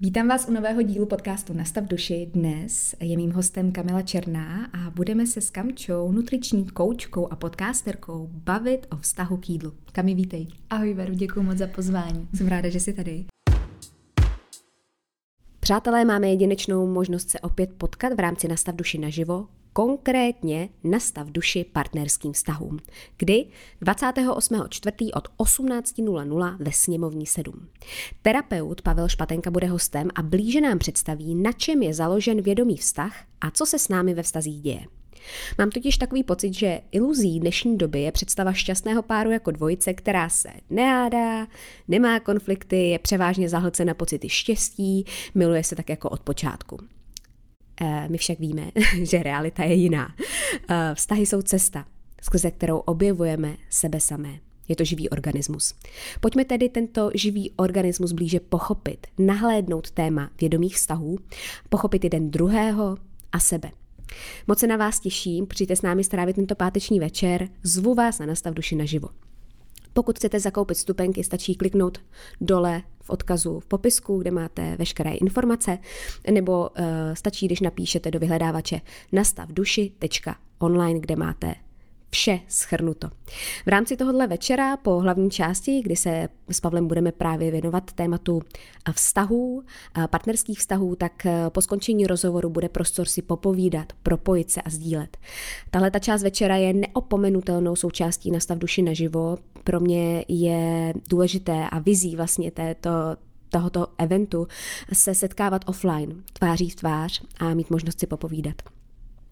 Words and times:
Vítám 0.00 0.28
vás 0.28 0.48
u 0.48 0.52
nového 0.52 0.82
dílu 0.82 1.06
podcastu 1.06 1.52
Nastav 1.52 1.84
duši. 1.84 2.30
Dnes 2.34 2.94
je 3.00 3.16
mým 3.16 3.32
hostem 3.32 3.72
Kamila 3.72 4.02
Černá 4.02 4.70
a 4.72 4.90
budeme 4.90 5.26
se 5.26 5.40
s 5.40 5.50
Kamčou, 5.50 6.12
nutriční 6.12 6.66
koučkou 6.66 7.32
a 7.32 7.36
podcasterkou 7.36 8.28
bavit 8.32 8.86
o 8.90 8.96
vztahu 8.96 9.36
k 9.36 9.48
jídlu. 9.48 9.72
Kami, 9.92 10.14
vítej. 10.14 10.46
Ahoj 10.70 10.94
Veru, 10.94 11.14
děkuji 11.14 11.42
moc 11.42 11.58
za 11.58 11.66
pozvání. 11.66 12.28
Jsem 12.34 12.48
ráda, 12.48 12.68
že 12.68 12.80
jsi 12.80 12.92
tady. 12.92 13.24
Přátelé, 15.60 16.04
máme 16.04 16.28
jedinečnou 16.28 16.86
možnost 16.86 17.30
se 17.30 17.40
opět 17.40 17.70
potkat 17.78 18.12
v 18.12 18.20
rámci 18.20 18.48
Nastav 18.48 18.76
duši 18.76 18.98
naživo, 18.98 19.46
konkrétně 19.76 20.68
Nastav 20.84 21.30
duši 21.30 21.64
partnerským 21.72 22.32
vztahům, 22.32 22.78
kdy 23.16 23.46
28.4. 23.82 25.10
od 25.14 25.28
18.00 25.38 26.56
ve 26.60 26.72
sněmovní 26.72 27.26
7. 27.26 27.68
Terapeut 28.22 28.82
Pavel 28.82 29.08
Špatenka 29.08 29.50
bude 29.50 29.66
hostem 29.66 30.08
a 30.14 30.22
blíže 30.22 30.60
nám 30.60 30.78
představí, 30.78 31.34
na 31.34 31.52
čem 31.52 31.82
je 31.82 31.94
založen 31.94 32.42
vědomý 32.42 32.76
vztah 32.76 33.24
a 33.40 33.50
co 33.50 33.66
se 33.66 33.78
s 33.78 33.88
námi 33.88 34.14
ve 34.14 34.22
vztazích 34.22 34.60
děje. 34.60 34.80
Mám 35.58 35.70
totiž 35.70 35.98
takový 35.98 36.24
pocit, 36.24 36.54
že 36.54 36.80
iluzí 36.92 37.40
dnešní 37.40 37.78
doby 37.78 38.00
je 38.00 38.12
představa 38.12 38.52
šťastného 38.52 39.02
páru 39.02 39.30
jako 39.30 39.50
dvojice, 39.50 39.94
která 39.94 40.28
se 40.28 40.48
nehádá, 40.70 41.46
nemá 41.88 42.20
konflikty, 42.20 42.88
je 42.88 42.98
převážně 42.98 43.48
zahlcena 43.48 43.94
pocity 43.94 44.28
štěstí, 44.28 45.04
miluje 45.34 45.64
se 45.64 45.76
tak 45.76 45.88
jako 45.88 46.08
od 46.08 46.20
počátku. 46.20 46.78
Eh, 47.80 48.08
my 48.08 48.18
však 48.18 48.38
víme, 48.38 48.70
že 49.02 49.22
realita 49.22 49.64
je 49.64 49.74
jiná. 49.74 50.14
Eh, 50.68 50.94
vztahy 50.94 51.26
jsou 51.26 51.42
cesta, 51.42 51.86
skrze 52.22 52.50
kterou 52.50 52.78
objevujeme 52.78 53.56
sebe 53.70 54.00
samé. 54.00 54.38
Je 54.68 54.76
to 54.76 54.84
živý 54.84 55.08
organismus. 55.08 55.74
Pojďme 56.20 56.44
tedy 56.44 56.68
tento 56.68 57.10
živý 57.14 57.50
organismus 57.56 58.12
blíže 58.12 58.40
pochopit, 58.40 59.06
nahlédnout 59.18 59.90
téma 59.90 60.30
vědomých 60.40 60.76
vztahů, 60.76 61.18
pochopit 61.68 62.04
jeden 62.04 62.30
druhého 62.30 62.96
a 63.32 63.40
sebe. 63.40 63.70
Moc 64.46 64.58
se 64.58 64.66
na 64.66 64.76
vás 64.76 65.00
těším, 65.00 65.46
přijďte 65.46 65.76
s 65.76 65.82
námi 65.82 66.04
strávit 66.04 66.36
tento 66.36 66.54
páteční 66.54 67.00
večer, 67.00 67.48
zvu 67.62 67.94
vás 67.94 68.18
na 68.18 68.26
Nastav 68.26 68.54
duši 68.54 68.76
naživo. 68.76 69.08
Pokud 69.96 70.16
chcete 70.16 70.40
zakoupit 70.40 70.74
stupenky, 70.74 71.24
stačí 71.24 71.54
kliknout 71.54 71.98
dole 72.40 72.82
v 73.02 73.10
odkazu 73.10 73.60
v 73.60 73.66
popisku, 73.66 74.18
kde 74.18 74.30
máte 74.30 74.76
veškeré 74.76 75.10
informace, 75.10 75.78
nebo 76.30 76.68
uh, 76.68 76.84
stačí, 77.14 77.46
když 77.46 77.60
napíšete 77.60 78.10
do 78.10 78.18
vyhledávače 78.18 78.80
nastavduši.online, 79.12 81.00
kde 81.00 81.16
máte 81.16 81.54
vše 82.10 82.40
schrnuto. 82.48 83.08
V 83.66 83.68
rámci 83.68 83.96
tohohle 83.96 84.26
večera 84.26 84.76
po 84.76 85.00
hlavní 85.00 85.30
části, 85.30 85.82
kdy 85.82 85.96
se 85.96 86.28
s 86.50 86.60
Pavlem 86.60 86.88
budeme 86.88 87.12
právě 87.12 87.50
věnovat 87.50 87.92
tématu 87.92 88.42
vztahů, 88.92 89.62
partnerských 90.10 90.58
vztahů, 90.58 90.96
tak 90.96 91.26
eh, 91.26 91.44
po 91.48 91.60
skončení 91.60 92.06
rozhovoru 92.06 92.50
bude 92.50 92.68
prostor 92.68 93.06
si 93.06 93.22
popovídat, 93.22 93.92
propojit 94.02 94.50
se 94.50 94.62
a 94.62 94.70
sdílet. 94.70 95.16
Tahle 95.70 95.90
ta 95.90 95.98
část 95.98 96.22
večera 96.22 96.56
je 96.56 96.72
neopomenutelnou 96.72 97.76
součástí 97.76 98.30
Nastav 98.30 98.58
duši 98.58 98.82
naživo. 98.82 99.38
Pro 99.64 99.80
mě 99.80 100.24
je 100.28 100.94
důležité 101.08 101.68
a 101.70 101.78
vizí 101.78 102.16
vlastně 102.16 102.50
této, 102.50 102.90
tohoto 103.48 103.86
eventu 103.98 104.48
se 104.92 105.14
setkávat 105.14 105.62
offline, 105.66 106.22
tváří 106.32 106.70
v 106.70 106.74
tvář 106.74 107.22
a 107.38 107.54
mít 107.54 107.70
možnost 107.70 108.00
si 108.00 108.06
popovídat. 108.06 108.75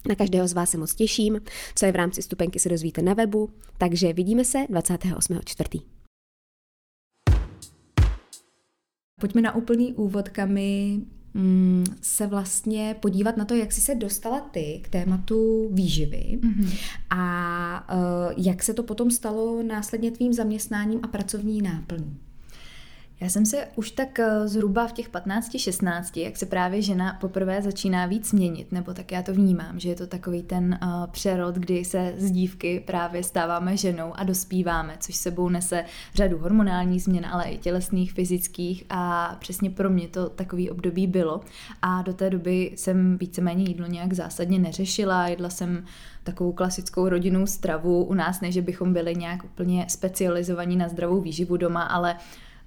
Na 0.08 0.14
každého 0.14 0.48
z 0.48 0.52
vás 0.52 0.70
se 0.70 0.78
moc 0.78 0.94
těším, 0.94 1.40
co 1.74 1.86
je 1.86 1.92
v 1.92 1.96
rámci 1.96 2.22
stupenky 2.22 2.58
se 2.58 2.68
dozvíte 2.68 3.02
na 3.02 3.14
webu, 3.14 3.50
takže 3.78 4.12
vidíme 4.12 4.44
se 4.44 4.58
28.4. 4.58 5.82
Pojďme 9.20 9.42
na 9.42 9.54
úplný 9.54 9.94
úvod, 9.94 10.28
Kami, 10.28 11.00
mm, 11.34 11.84
se 12.00 12.26
vlastně 12.26 12.96
podívat 13.00 13.36
na 13.36 13.44
to, 13.44 13.54
jak 13.54 13.72
jsi 13.72 13.80
se 13.80 13.94
dostala 13.94 14.40
ty 14.40 14.80
k 14.84 14.88
tématu 14.88 15.68
výživy 15.72 16.38
mm-hmm. 16.40 16.78
a 17.10 17.94
uh, 17.94 18.32
jak 18.36 18.62
se 18.62 18.74
to 18.74 18.82
potom 18.82 19.10
stalo 19.10 19.62
následně 19.62 20.10
tvým 20.10 20.32
zaměstnáním 20.32 21.00
a 21.02 21.08
pracovní 21.08 21.62
náplní. 21.62 22.23
Já 23.20 23.28
jsem 23.28 23.46
se 23.46 23.68
už 23.76 23.90
tak 23.90 24.18
eh, 24.18 24.48
zhruba 24.48 24.86
v 24.86 24.92
těch 24.92 25.10
15-16, 25.10 26.22
jak 26.22 26.36
se 26.36 26.46
právě 26.46 26.82
žena 26.82 27.16
poprvé 27.20 27.62
začíná 27.62 28.06
víc 28.06 28.32
měnit, 28.32 28.72
nebo 28.72 28.94
tak 28.94 29.12
já 29.12 29.22
to 29.22 29.34
vnímám, 29.34 29.80
že 29.80 29.88
je 29.88 29.94
to 29.94 30.06
takový 30.06 30.42
ten 30.42 30.78
uh, 30.82 31.06
přerod, 31.06 31.54
kdy 31.54 31.84
se 31.84 32.14
z 32.16 32.30
dívky 32.30 32.80
právě 32.86 33.22
stáváme 33.22 33.76
ženou 33.76 34.12
a 34.16 34.24
dospíváme, 34.24 34.96
což 35.00 35.14
sebou 35.14 35.48
nese 35.48 35.84
řadu 36.14 36.38
hormonálních 36.38 37.02
změn, 37.02 37.26
ale 37.26 37.44
i 37.44 37.58
tělesných, 37.58 38.12
fyzických 38.12 38.84
a 38.90 39.36
přesně 39.40 39.70
pro 39.70 39.90
mě 39.90 40.08
to 40.08 40.28
takový 40.28 40.70
období 40.70 41.06
bylo. 41.06 41.40
A 41.82 42.02
do 42.02 42.14
té 42.14 42.30
doby 42.30 42.72
jsem 42.76 43.18
víceméně 43.18 43.64
jídlo 43.64 43.86
nějak 43.86 44.12
zásadně 44.12 44.58
neřešila, 44.58 45.28
jedla 45.28 45.50
jsem 45.50 45.84
takovou 46.24 46.52
klasickou 46.52 47.08
rodinnou 47.08 47.46
stravu 47.46 48.04
u 48.04 48.14
nás, 48.14 48.40
než 48.40 48.58
bychom 48.58 48.92
byli 48.92 49.14
nějak 49.14 49.44
úplně 49.44 49.86
specializovaní 49.88 50.76
na 50.76 50.88
zdravou 50.88 51.20
výživu 51.20 51.56
doma, 51.56 51.82
ale 51.82 52.16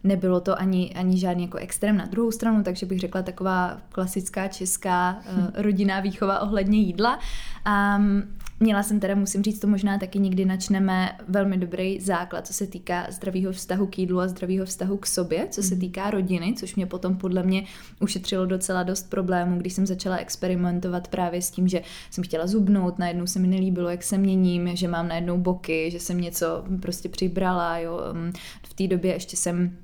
nebylo 0.07 0.39
to 0.39 0.59
ani, 0.59 0.93
ani 0.93 1.17
žádný 1.17 1.43
jako 1.43 1.57
extrém 1.57 1.97
na 1.97 2.05
druhou 2.05 2.31
stranu, 2.31 2.63
takže 2.63 2.85
bych 2.85 2.99
řekla 2.99 3.21
taková 3.21 3.77
klasická 3.89 4.47
česká 4.47 5.17
uh, 5.17 5.47
rodinná 5.53 5.99
výchova 5.99 6.39
ohledně 6.39 6.79
jídla. 6.79 7.19
Um, 7.97 8.23
Měla 8.59 8.83
jsem 8.83 8.99
teda, 8.99 9.15
musím 9.15 9.43
říct, 9.43 9.59
to 9.59 9.67
možná 9.67 9.97
taky 9.97 10.19
někdy 10.19 10.45
načneme 10.45 11.17
velmi 11.27 11.57
dobrý 11.57 11.99
základ, 11.99 12.47
co 12.47 12.53
se 12.53 12.67
týká 12.67 13.07
zdravého 13.09 13.51
vztahu 13.51 13.87
k 13.87 13.99
jídlu 13.99 14.19
a 14.19 14.27
zdravého 14.27 14.65
vztahu 14.65 14.97
k 14.97 15.05
sobě, 15.05 15.47
co 15.51 15.63
se 15.63 15.75
mhm. 15.75 15.81
týká 15.81 16.09
rodiny, 16.09 16.53
což 16.57 16.75
mě 16.75 16.85
potom 16.85 17.17
podle 17.17 17.43
mě 17.43 17.63
ušetřilo 17.99 18.45
docela 18.45 18.83
dost 18.83 19.09
problémů, 19.09 19.59
když 19.59 19.73
jsem 19.73 19.85
začala 19.85 20.17
experimentovat 20.17 21.07
právě 21.07 21.41
s 21.41 21.51
tím, 21.51 21.67
že 21.67 21.81
jsem 22.11 22.23
chtěla 22.23 22.47
zubnout, 22.47 22.99
najednou 22.99 23.27
se 23.27 23.39
mi 23.39 23.47
nelíbilo, 23.47 23.89
jak 23.89 24.03
se 24.03 24.17
měním, 24.17 24.75
že 24.75 24.87
mám 24.87 25.07
najednou 25.07 25.37
boky, 25.37 25.91
že 25.91 25.99
jsem 25.99 26.21
něco 26.21 26.63
prostě 26.81 27.09
přibrala, 27.09 27.77
jo. 27.77 27.99
V 28.63 28.73
té 28.73 28.87
době 28.87 29.13
ještě 29.13 29.37
jsem 29.37 29.77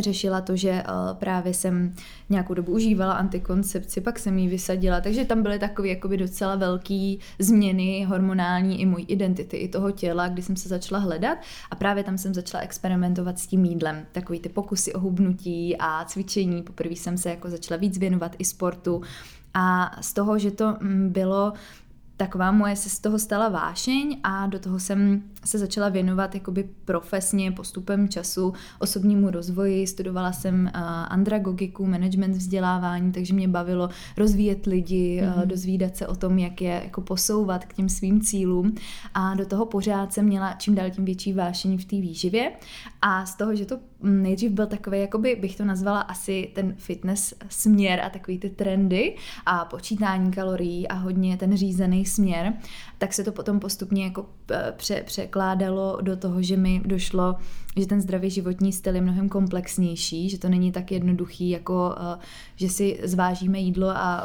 řešila 0.00 0.40
to, 0.40 0.56
že 0.56 0.70
uh, 0.70 1.16
právě 1.18 1.54
jsem 1.54 1.94
nějakou 2.30 2.54
dobu 2.54 2.72
užívala 2.72 3.12
antikoncepci, 3.12 4.00
pak 4.00 4.18
jsem 4.18 4.38
ji 4.38 4.48
vysadila, 4.48 5.00
takže 5.00 5.24
tam 5.24 5.42
byly 5.42 5.58
takové 5.58 5.88
jakoby 5.88 6.16
docela 6.16 6.56
velké 6.56 7.14
změny 7.38 8.04
hormonální 8.08 8.80
i 8.80 8.86
můj 8.86 9.04
identity, 9.08 9.56
i 9.56 9.68
toho 9.68 9.90
těla, 9.90 10.28
kdy 10.28 10.42
jsem 10.42 10.56
se 10.56 10.68
začala 10.68 11.00
hledat. 11.00 11.38
A 11.70 11.76
právě 11.76 12.04
tam 12.04 12.18
jsem 12.18 12.34
začala 12.34 12.62
experimentovat 12.62 13.38
s 13.38 13.46
tím 13.46 13.64
jídlem. 13.64 14.06
Takový 14.12 14.40
ty 14.40 14.48
pokusy 14.48 14.92
o 14.92 15.00
hubnutí 15.00 15.76
a 15.78 16.04
cvičení, 16.04 16.62
poprvé 16.62 16.96
jsem 16.96 17.18
se 17.18 17.30
jako 17.30 17.50
začala 17.50 17.78
víc 17.80 17.98
věnovat 17.98 18.36
i 18.38 18.44
sportu. 18.44 19.02
A 19.54 19.96
z 20.00 20.12
toho, 20.12 20.38
že 20.38 20.50
to 20.50 20.76
mm, 20.80 21.08
bylo 21.12 21.52
taková 22.22 22.52
moje 22.52 22.76
se 22.76 22.90
z 22.90 22.98
toho 22.98 23.18
stala 23.18 23.48
vášeň 23.48 24.20
a 24.22 24.46
do 24.46 24.58
toho 24.58 24.80
jsem 24.80 25.22
se 25.44 25.58
začala 25.58 25.88
věnovat 25.88 26.34
jakoby 26.34 26.68
profesně 26.84 27.52
postupem 27.52 28.08
času 28.08 28.52
osobnímu 28.78 29.30
rozvoji. 29.30 29.86
Studovala 29.86 30.32
jsem 30.32 30.70
uh, 30.74 30.80
andragogiku, 31.08 31.86
management 31.86 32.36
vzdělávání, 32.36 33.12
takže 33.12 33.34
mě 33.34 33.48
bavilo 33.48 33.88
rozvíjet 34.16 34.66
lidi, 34.66 35.22
mm-hmm. 35.22 35.46
dozvídat 35.46 35.96
se 35.96 36.06
o 36.06 36.16
tom, 36.16 36.38
jak 36.38 36.60
je 36.60 36.80
jako 36.84 37.00
posouvat 37.00 37.64
k 37.64 37.74
těm 37.74 37.88
svým 37.88 38.20
cílům 38.20 38.74
a 39.14 39.34
do 39.34 39.46
toho 39.46 39.66
pořád 39.66 40.12
jsem 40.12 40.24
měla 40.24 40.52
čím 40.52 40.74
dál 40.74 40.90
tím 40.90 41.04
větší 41.04 41.32
vášeň 41.32 41.78
v 41.78 41.84
té 41.84 41.96
výživě 41.96 42.52
a 43.04 43.26
z 43.26 43.34
toho, 43.34 43.56
že 43.56 43.66
to 43.66 43.78
nejdřív 44.02 44.52
byl 44.52 44.66
takový, 44.66 45.00
jakoby 45.00 45.36
bych 45.40 45.56
to 45.56 45.64
nazvala 45.64 46.00
asi 46.00 46.50
ten 46.54 46.74
fitness 46.76 47.34
směr 47.48 48.00
a 48.00 48.10
takový 48.10 48.38
ty 48.38 48.50
trendy 48.50 49.16
a 49.46 49.64
počítání 49.64 50.30
kalorií 50.30 50.88
a 50.88 50.94
hodně 50.94 51.36
ten 51.36 51.56
řízený 51.56 52.06
směr, 52.06 52.52
tak 52.98 53.12
se 53.12 53.24
to 53.24 53.32
potom 53.32 53.60
postupně 53.60 54.04
jako 54.04 54.26
eh, 54.50 54.72
pře- 54.76 55.02
překládalo 55.06 55.98
do 56.02 56.16
toho, 56.16 56.42
že 56.42 56.56
mi 56.56 56.82
došlo, 56.84 57.34
že 57.76 57.86
ten 57.86 58.00
zdravý 58.00 58.30
životní 58.30 58.72
styl 58.72 58.94
je 58.94 59.00
mnohem 59.00 59.28
komplexnější, 59.28 60.30
že 60.30 60.38
to 60.38 60.48
není 60.48 60.72
tak 60.72 60.92
jednoduchý, 60.92 61.50
jako 61.50 61.94
eh, 61.98 62.18
že 62.56 62.68
si 62.68 63.00
zvážíme 63.04 63.58
jídlo 63.58 63.88
a 63.88 64.24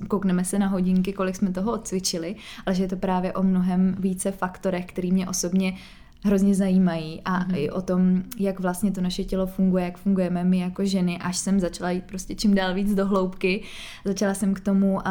eh, 0.00 0.06
koukneme 0.06 0.44
se 0.44 0.58
na 0.58 0.66
hodinky, 0.66 1.12
kolik 1.12 1.36
jsme 1.36 1.52
toho 1.52 1.72
odcvičili, 1.72 2.36
ale 2.66 2.74
že 2.74 2.82
je 2.82 2.88
to 2.88 2.96
právě 2.96 3.32
o 3.32 3.42
mnohem 3.42 3.96
více 3.98 4.30
faktorech, 4.30 4.86
který 4.86 5.12
mě 5.12 5.28
osobně 5.28 5.76
hrozně 6.26 6.54
zajímají 6.54 7.20
a 7.24 7.40
mm-hmm. 7.40 7.56
i 7.56 7.70
o 7.70 7.82
tom, 7.82 8.22
jak 8.38 8.60
vlastně 8.60 8.92
to 8.92 9.00
naše 9.00 9.24
tělo 9.24 9.46
funguje, 9.46 9.84
jak 9.84 9.98
fungujeme 9.98 10.44
my 10.44 10.58
jako 10.58 10.84
ženy, 10.84 11.18
až 11.18 11.36
jsem 11.36 11.60
začala 11.60 11.90
jít 11.90 12.04
prostě 12.04 12.34
čím 12.34 12.54
dál 12.54 12.74
víc 12.74 12.94
do 12.94 13.06
hloubky. 13.06 13.62
Začala 14.04 14.34
jsem 14.34 14.54
k 14.54 14.60
tomu 14.60 14.94
uh, 14.94 15.02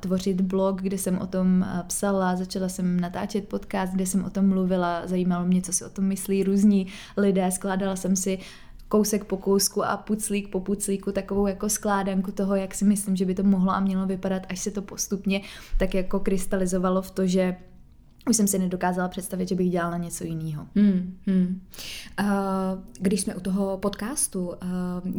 tvořit 0.00 0.40
blog, 0.40 0.82
kde 0.82 0.98
jsem 0.98 1.18
o 1.18 1.26
tom 1.26 1.60
uh, 1.60 1.82
psala, 1.82 2.36
začala 2.36 2.68
jsem 2.68 3.00
natáčet 3.00 3.48
podcast, 3.48 3.92
kde 3.92 4.06
jsem 4.06 4.24
o 4.24 4.30
tom 4.30 4.48
mluvila, 4.48 5.06
zajímalo 5.06 5.46
mě, 5.46 5.62
co 5.62 5.72
si 5.72 5.84
o 5.84 5.88
tom 5.88 6.04
myslí 6.04 6.44
různí 6.44 6.86
lidé, 7.16 7.50
skládala 7.50 7.96
jsem 7.96 8.16
si 8.16 8.38
kousek 8.88 9.24
po 9.24 9.36
kousku 9.36 9.84
a 9.84 9.96
puclík 9.96 10.48
po 10.48 10.60
puclíku 10.60 11.12
takovou 11.12 11.46
jako 11.46 11.68
skládanku 11.68 12.32
toho, 12.32 12.56
jak 12.56 12.74
si 12.74 12.84
myslím, 12.84 13.16
že 13.16 13.24
by 13.24 13.34
to 13.34 13.42
mohlo 13.42 13.72
a 13.72 13.80
mělo 13.80 14.06
vypadat, 14.06 14.42
až 14.48 14.58
se 14.58 14.70
to 14.70 14.82
postupně 14.82 15.40
tak 15.78 15.94
jako 15.94 16.20
krystalizovalo 16.20 17.02
v 17.02 17.10
to, 17.10 17.26
že 17.26 17.56
už 18.30 18.36
jsem 18.36 18.46
si 18.46 18.58
nedokázala 18.58 19.08
představit, 19.08 19.48
že 19.48 19.54
bych 19.54 19.70
dělala 19.70 19.96
něco 19.96 20.24
jiného. 20.24 20.66
Hmm, 20.76 21.16
hmm. 21.26 21.60
Uh, 22.20 22.26
když 23.00 23.20
jsme 23.20 23.34
u 23.34 23.40
toho 23.40 23.78
podcastu, 23.78 24.46
uh, 24.46 24.54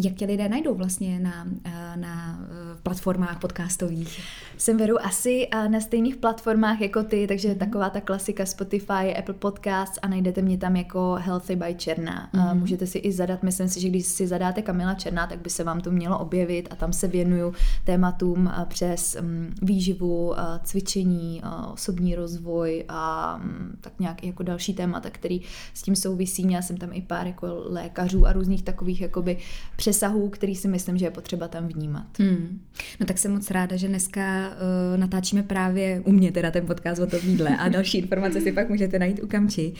jak 0.06 0.14
tě 0.14 0.26
lidé 0.26 0.50
najdou 0.50 0.76
vlastně 0.76 1.20
na, 1.20 1.44
uh, 1.44 2.02
na 2.02 2.40
uh, 2.40 2.80
platformách 2.84 3.40
podcastových? 3.40 4.22
Jsem 4.58 4.78
veru 4.78 5.06
asi 5.06 5.48
uh, 5.56 5.72
na 5.72 5.80
stejných 5.80 6.16
platformách 6.16 6.82
jako 6.82 7.04
ty, 7.04 7.28
takže 7.28 7.48
hmm. 7.50 7.58
taková 7.58 7.90
ta 7.90 8.02
klasika 8.02 8.46
Spotify, 8.46 9.16
Apple 9.20 9.34
Podcasts 9.34 10.00
a 10.02 10.08
najdete 10.08 10.42
mě 10.42 10.58
tam 10.58 10.76
jako 10.76 11.18
Healthy 11.20 11.56
by 11.56 11.76
Černá. 11.76 12.30
Hmm. 12.34 12.60
Můžete 12.60 12.88
si 12.88 12.98
i 12.98 13.12
zadat, 13.12 13.44
myslím 13.44 13.68
si, 13.68 13.82
že 13.82 13.90
když 13.90 14.06
si 14.06 14.28
zadáte 14.28 14.62
Kamila 14.62 14.94
Černá, 14.94 15.28
tak 15.28 15.40
by 15.40 15.50
se 15.50 15.64
vám 15.64 15.82
to 15.82 15.92
mělo 15.92 16.20
objevit 16.20 16.68
a 16.72 16.76
tam 16.76 16.94
se 16.94 17.08
věnuju 17.08 17.54
tématům 17.84 18.46
uh, 18.46 18.66
přes 18.66 19.18
um, 19.20 19.48
výživu, 19.62 20.30
uh, 20.30 20.36
cvičení, 20.64 21.42
uh, 21.46 21.74
osobní 21.74 22.16
rozvoj, 22.16 22.86
uh, 22.90 22.97
a 22.98 23.38
mm, 23.38 23.78
tak 23.82 23.94
nějak 24.00 24.24
jako 24.24 24.44
další 24.44 24.74
témata, 24.74 25.10
který 25.10 25.42
s 25.74 25.82
tím 25.82 25.96
souvisí. 25.96 26.46
Měla 26.46 26.62
jsem 26.62 26.78
tam 26.78 26.90
i 26.94 27.02
pár 27.02 27.28
jako 27.28 27.48
lékařů 27.66 28.26
a 28.26 28.34
různých 28.34 28.64
takových 28.64 29.02
jakoby 29.02 29.38
přesahů, 29.76 30.30
který 30.30 30.56
si 30.56 30.68
myslím, 30.68 30.98
že 30.98 31.06
je 31.06 31.12
potřeba 31.12 31.48
tam 31.48 31.68
vnímat. 31.68 32.20
Hmm. 32.20 32.60
No 33.00 33.06
tak 33.06 33.18
jsem 33.18 33.32
moc 33.34 33.52
ráda, 33.52 33.76
že 33.76 33.88
dneska 33.88 34.50
uh, 34.50 35.00
natáčíme 35.00 35.44
právě 35.44 36.02
u 36.06 36.12
mě 36.12 36.32
teda 36.32 36.52
ten 36.52 36.66
podcast 36.66 37.02
o 37.02 37.08
tom 37.08 37.20
jídle 37.24 37.58
a 37.58 37.70
další 37.70 37.98
informace 38.04 38.42
si 38.42 38.52
pak 38.52 38.70
můžete 38.70 39.00
najít 39.00 39.24
u 39.24 39.28
Kamči. 39.28 39.74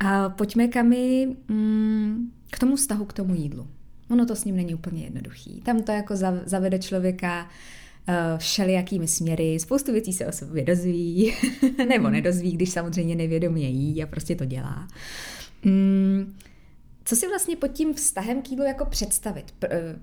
A 0.00 0.28
pojďme 0.28 0.68
kami 0.68 1.28
mm, 1.48 2.30
k 2.50 2.58
tomu 2.58 2.76
vztahu 2.76 3.04
k 3.04 3.12
tomu 3.12 3.34
jídlu. 3.34 3.66
Ono 4.10 4.26
to 4.26 4.36
s 4.36 4.44
ním 4.44 4.56
není 4.56 4.74
úplně 4.74 5.04
jednoduchý. 5.04 5.60
Tam 5.60 5.82
to 5.82 5.92
jako 5.92 6.14
zavede 6.46 6.78
člověka 6.78 7.46
Eh, 7.46 7.48
všelijakými 8.38 9.08
směry, 9.08 9.58
spoustu 9.60 9.92
věcí 9.92 10.12
se 10.12 10.26
o 10.26 10.32
sobě 10.32 10.64
dozví, 10.64 11.34
nebo 11.88 12.10
nedozví, 12.10 12.52
když 12.52 12.70
samozřejmě 12.70 13.14
nevědomě 13.14 13.68
jí 13.68 14.02
a 14.02 14.06
prostě 14.06 14.36
to 14.36 14.44
dělá. 14.44 14.88
Mm, 15.64 16.34
co 17.04 17.16
si 17.16 17.28
vlastně 17.28 17.56
pod 17.56 17.68
tím 17.68 17.94
vztahem 17.94 18.42
k 18.42 18.50
jídlu 18.50 18.64
jako 18.64 18.84
představit? 18.84 19.54
Eh, 19.64 19.96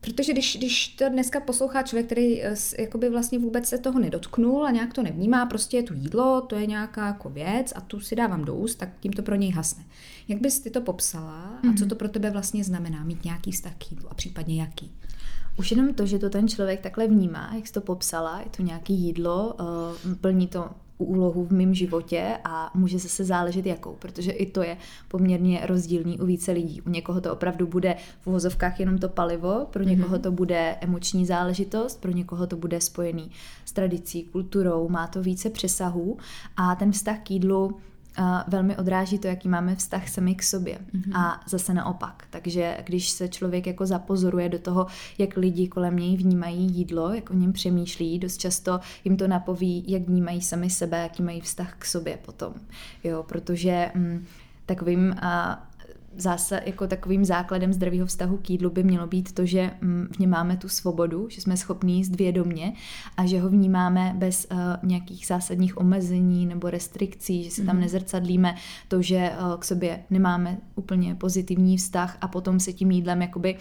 protože 0.00 0.32
když, 0.32 0.56
když 0.56 0.88
to 0.88 1.08
dneska 1.08 1.40
poslouchá 1.40 1.82
člověk, 1.82 2.06
který 2.06 2.42
eh, 2.42 2.54
jakoby 2.78 3.10
vlastně 3.10 3.38
vůbec 3.38 3.66
se 3.66 3.78
toho 3.78 3.98
nedotknul 3.98 4.66
a 4.66 4.70
nějak 4.70 4.92
to 4.92 5.02
nevnímá, 5.02 5.46
prostě 5.46 5.76
je 5.76 5.82
tu 5.82 5.94
jídlo, 5.94 6.40
to 6.40 6.56
je 6.56 6.66
nějaká 6.66 7.06
jako 7.06 7.30
věc 7.30 7.72
a 7.76 7.80
tu 7.80 8.00
si 8.00 8.16
dávám 8.16 8.44
do 8.44 8.54
úst, 8.54 8.74
tak 8.74 8.88
tím 9.00 9.12
to 9.12 9.22
pro 9.22 9.34
něj 9.34 9.50
hasne. 9.50 9.84
Jak 10.28 10.40
bys 10.40 10.60
ty 10.60 10.70
to 10.70 10.80
popsala 10.80 11.58
a 11.58 11.62
co 11.62 11.68
mhm. 11.68 11.88
to 11.88 11.94
pro 11.94 12.08
tebe 12.08 12.30
vlastně 12.30 12.64
znamená 12.64 13.04
mít 13.04 13.24
nějaký 13.24 13.52
vztah 13.52 13.74
k 13.78 13.90
jídlu 13.90 14.08
a 14.10 14.14
případně 14.14 14.60
jaký? 14.60 14.92
Už 15.58 15.70
jenom 15.70 15.94
to, 15.94 16.06
že 16.06 16.18
to 16.18 16.30
ten 16.30 16.48
člověk 16.48 16.80
takhle 16.80 17.06
vnímá, 17.06 17.50
jak 17.54 17.66
jsi 17.66 17.72
to 17.72 17.80
popsala, 17.80 18.40
je 18.40 18.46
to 18.56 18.62
nějaký 18.62 18.94
jídlo, 18.94 19.54
uh, 19.60 20.14
plní 20.14 20.46
to 20.46 20.70
úlohu 21.02 21.44
v 21.44 21.50
mém 21.50 21.74
životě 21.74 22.38
a 22.44 22.70
může 22.74 22.98
zase 22.98 23.24
záležet 23.24 23.66
jakou, 23.66 23.96
protože 23.98 24.30
i 24.30 24.46
to 24.46 24.62
je 24.62 24.76
poměrně 25.08 25.60
rozdílný 25.66 26.18
u 26.18 26.26
více 26.26 26.52
lidí. 26.52 26.80
U 26.80 26.90
někoho 26.90 27.20
to 27.20 27.32
opravdu 27.32 27.66
bude 27.66 27.96
v 28.20 28.26
uvozovkách 28.26 28.80
jenom 28.80 28.98
to 28.98 29.08
palivo, 29.08 29.66
pro 29.70 29.82
někoho 29.82 30.08
mhm. 30.14 30.22
to 30.22 30.32
bude 30.32 30.76
emoční 30.80 31.26
záležitost, 31.26 32.00
pro 32.00 32.10
někoho 32.10 32.46
to 32.46 32.56
bude 32.56 32.80
spojený 32.80 33.30
s 33.64 33.72
tradicí, 33.72 34.24
kulturou, 34.24 34.88
má 34.88 35.06
to 35.06 35.22
více 35.22 35.50
přesahů 35.50 36.18
a 36.56 36.74
ten 36.74 36.92
vztah 36.92 37.18
k 37.18 37.30
jídlu 37.30 37.76
velmi 38.48 38.76
odráží 38.76 39.18
to, 39.18 39.26
jaký 39.26 39.48
máme 39.48 39.76
vztah 39.76 40.08
sami 40.08 40.34
k 40.34 40.42
sobě. 40.42 40.78
Mm-hmm. 40.78 41.16
A 41.16 41.40
zase 41.48 41.74
naopak. 41.74 42.24
Takže 42.30 42.78
když 42.84 43.10
se 43.10 43.28
člověk 43.28 43.66
jako 43.66 43.86
zapozoruje 43.86 44.48
do 44.48 44.58
toho, 44.58 44.86
jak 45.18 45.36
lidi 45.36 45.68
kolem 45.68 45.96
něj 45.96 46.16
vnímají 46.16 46.72
jídlo, 46.72 47.14
jak 47.14 47.30
o 47.30 47.34
něm 47.34 47.52
přemýšlí, 47.52 48.18
dost 48.18 48.36
často 48.36 48.80
jim 49.04 49.16
to 49.16 49.28
napoví, 49.28 49.84
jak 49.88 50.02
vnímají 50.02 50.42
sami 50.42 50.70
sebe, 50.70 50.98
jaký 50.98 51.22
mají 51.22 51.40
vztah 51.40 51.74
k 51.78 51.84
sobě 51.84 52.18
potom. 52.24 52.54
Jo, 53.04 53.22
protože 53.22 53.90
mm, 53.94 54.26
takovým 54.66 55.14
a, 55.20 55.62
zase 56.16 56.62
jako 56.66 56.86
takovým 56.86 57.24
základem 57.24 57.72
zdravého 57.72 58.06
vztahu 58.06 58.36
k 58.36 58.50
jídlu 58.50 58.70
by 58.70 58.82
mělo 58.82 59.06
být 59.06 59.32
to, 59.32 59.46
že 59.46 59.70
mm, 59.80 60.08
v 60.16 60.18
něm 60.18 60.30
máme 60.30 60.56
tu 60.56 60.68
svobodu, 60.68 61.28
že 61.30 61.40
jsme 61.40 61.56
schopní 61.56 61.96
jíst 61.96 62.16
vědomě 62.16 62.72
a 63.16 63.26
že 63.26 63.40
ho 63.40 63.48
vnímáme 63.48 64.14
bez 64.16 64.46
uh, 64.50 64.58
nějakých 64.82 65.26
zásadních 65.26 65.78
omezení 65.78 66.46
nebo 66.46 66.70
restrikcí, 66.70 67.44
že 67.44 67.50
si 67.50 67.64
tam 67.64 67.76
mm. 67.76 67.80
nezrcadlíme 67.80 68.54
to, 68.88 69.02
že 69.02 69.30
uh, 69.30 69.60
k 69.60 69.64
sobě 69.64 70.02
nemáme 70.10 70.58
úplně 70.74 71.14
pozitivní 71.14 71.76
vztah 71.76 72.18
a 72.20 72.28
potom 72.28 72.60
se 72.60 72.72
tím 72.72 72.90
jídlem 72.90 73.22
jakoby 73.22 73.56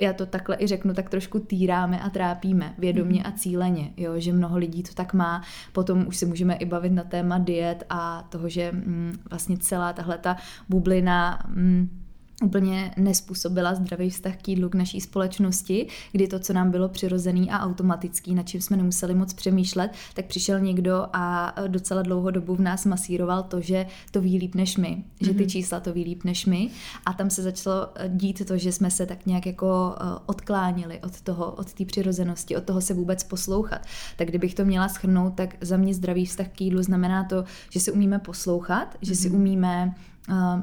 já 0.00 0.12
to 0.12 0.26
takhle 0.26 0.56
i 0.60 0.66
řeknu, 0.66 0.94
tak 0.94 1.10
trošku 1.10 1.40
týráme 1.40 2.00
a 2.00 2.10
trápíme 2.10 2.74
vědomě 2.78 3.22
a 3.22 3.32
cíleně, 3.32 3.90
jo, 3.96 4.12
že 4.16 4.32
mnoho 4.32 4.58
lidí 4.58 4.82
to 4.82 4.94
tak 4.94 5.14
má. 5.14 5.42
Potom 5.72 6.06
už 6.06 6.16
se 6.16 6.26
můžeme 6.26 6.54
i 6.54 6.64
bavit 6.64 6.92
na 6.92 7.04
téma 7.04 7.38
diet 7.38 7.84
a 7.90 8.22
toho, 8.28 8.48
že 8.48 8.72
mm, 8.72 9.12
vlastně 9.30 9.58
celá 9.58 9.92
tahle 9.92 10.18
ta 10.18 10.36
bublina 10.68 11.38
mm, 11.48 11.99
úplně 12.44 12.94
nespůsobila 12.96 13.74
zdravý 13.74 14.10
vztah 14.10 14.36
k 14.36 14.48
jídlu 14.48 14.68
k 14.68 14.74
naší 14.74 15.00
společnosti, 15.00 15.86
kdy 16.12 16.28
to, 16.28 16.38
co 16.38 16.52
nám 16.52 16.70
bylo 16.70 16.88
přirozený 16.88 17.50
a 17.50 17.60
automatický, 17.60 18.34
na 18.34 18.42
čím 18.42 18.60
jsme 18.60 18.76
nemuseli 18.76 19.14
moc 19.14 19.32
přemýšlet, 19.32 19.90
tak 20.14 20.24
přišel 20.24 20.60
někdo 20.60 21.06
a 21.12 21.54
docela 21.66 22.02
dlouho 22.02 22.30
dobu 22.30 22.56
v 22.56 22.60
nás 22.60 22.86
masíroval 22.86 23.42
to, 23.42 23.60
že 23.60 23.86
to 24.10 24.20
ví 24.20 24.38
líp 24.38 24.54
než 24.54 24.76
my, 24.76 24.88
mm-hmm. 24.88 25.26
že 25.26 25.34
ty 25.34 25.42
mhm. 25.42 25.50
čísla 25.50 25.80
to 25.80 25.92
ví 25.92 26.04
líp 26.04 26.24
než 26.24 26.46
my 26.46 26.70
a 27.06 27.12
tam 27.12 27.30
se 27.30 27.42
začalo 27.42 27.88
dít 28.08 28.46
to, 28.46 28.58
že 28.58 28.72
jsme 28.72 28.90
se 28.90 29.06
tak 29.06 29.26
nějak 29.26 29.46
jako 29.46 29.94
eh, 29.96 30.04
odklánili 30.26 31.00
od 31.00 31.20
toho, 31.20 31.50
od 31.50 31.72
té 31.72 31.84
přirozenosti, 31.84 32.56
od 32.56 32.64
toho 32.64 32.80
se 32.80 32.94
vůbec 32.94 33.24
poslouchat. 33.24 33.86
Tak 34.16 34.28
kdybych 34.28 34.54
to 34.54 34.64
měla 34.64 34.88
schrnout, 34.88 35.34
tak 35.34 35.56
za 35.60 35.76
mě 35.76 35.94
zdravý 35.94 36.26
vztah 36.26 36.48
k 36.48 36.60
jídlu 36.60 36.82
znamená 36.82 37.24
to, 37.24 37.44
že 37.70 37.80
si 37.80 37.92
umíme 37.92 38.18
poslouchat, 38.18 38.96
že 39.02 39.12
mm-hmm. 39.12 39.22
si 39.22 39.28
mhm. 39.28 39.38
umíme 39.38 39.70
Eh, 39.80 39.94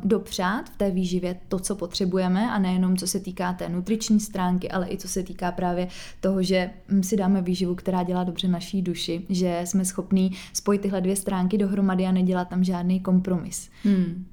dopřát 0.04 0.70
v 0.70 0.78
té 0.78 0.92
výživě 0.92 1.40
to, 1.48 1.60
co 1.60 1.76
potřebujeme 1.76 2.52
a 2.52 2.60
nejenom 2.60 2.98
co 2.98 3.08
se 3.08 3.20
týká 3.20 3.54
té 3.54 3.70
nutriční 3.70 4.20
stránky, 4.20 4.72
ale 4.72 4.90
i 4.90 4.98
co 4.98 5.08
se 5.08 5.24
týká 5.24 5.52
právě 5.52 5.88
toho, 6.20 6.44
že 6.44 6.70
hm, 6.90 7.04
si 7.04 7.18
dáme 7.18 7.42
výživu, 7.42 7.76
která 7.76 8.04
dělá 8.04 8.24
dobře 8.24 8.48
naší 8.48 8.82
duši, 8.82 9.26
že 9.30 9.62
jsme 9.66 9.86
schopní 9.86 10.32
spojit 10.54 10.82
tyhle 10.82 11.02
dvě 11.02 11.16
stránky 11.16 11.58
dohromady 11.58 12.06
a 12.06 12.12
nedělat 12.12 12.50
tam 12.50 12.64
žádný 12.64 13.00
kompromis. 13.00 13.70
Hmm. 13.84 14.26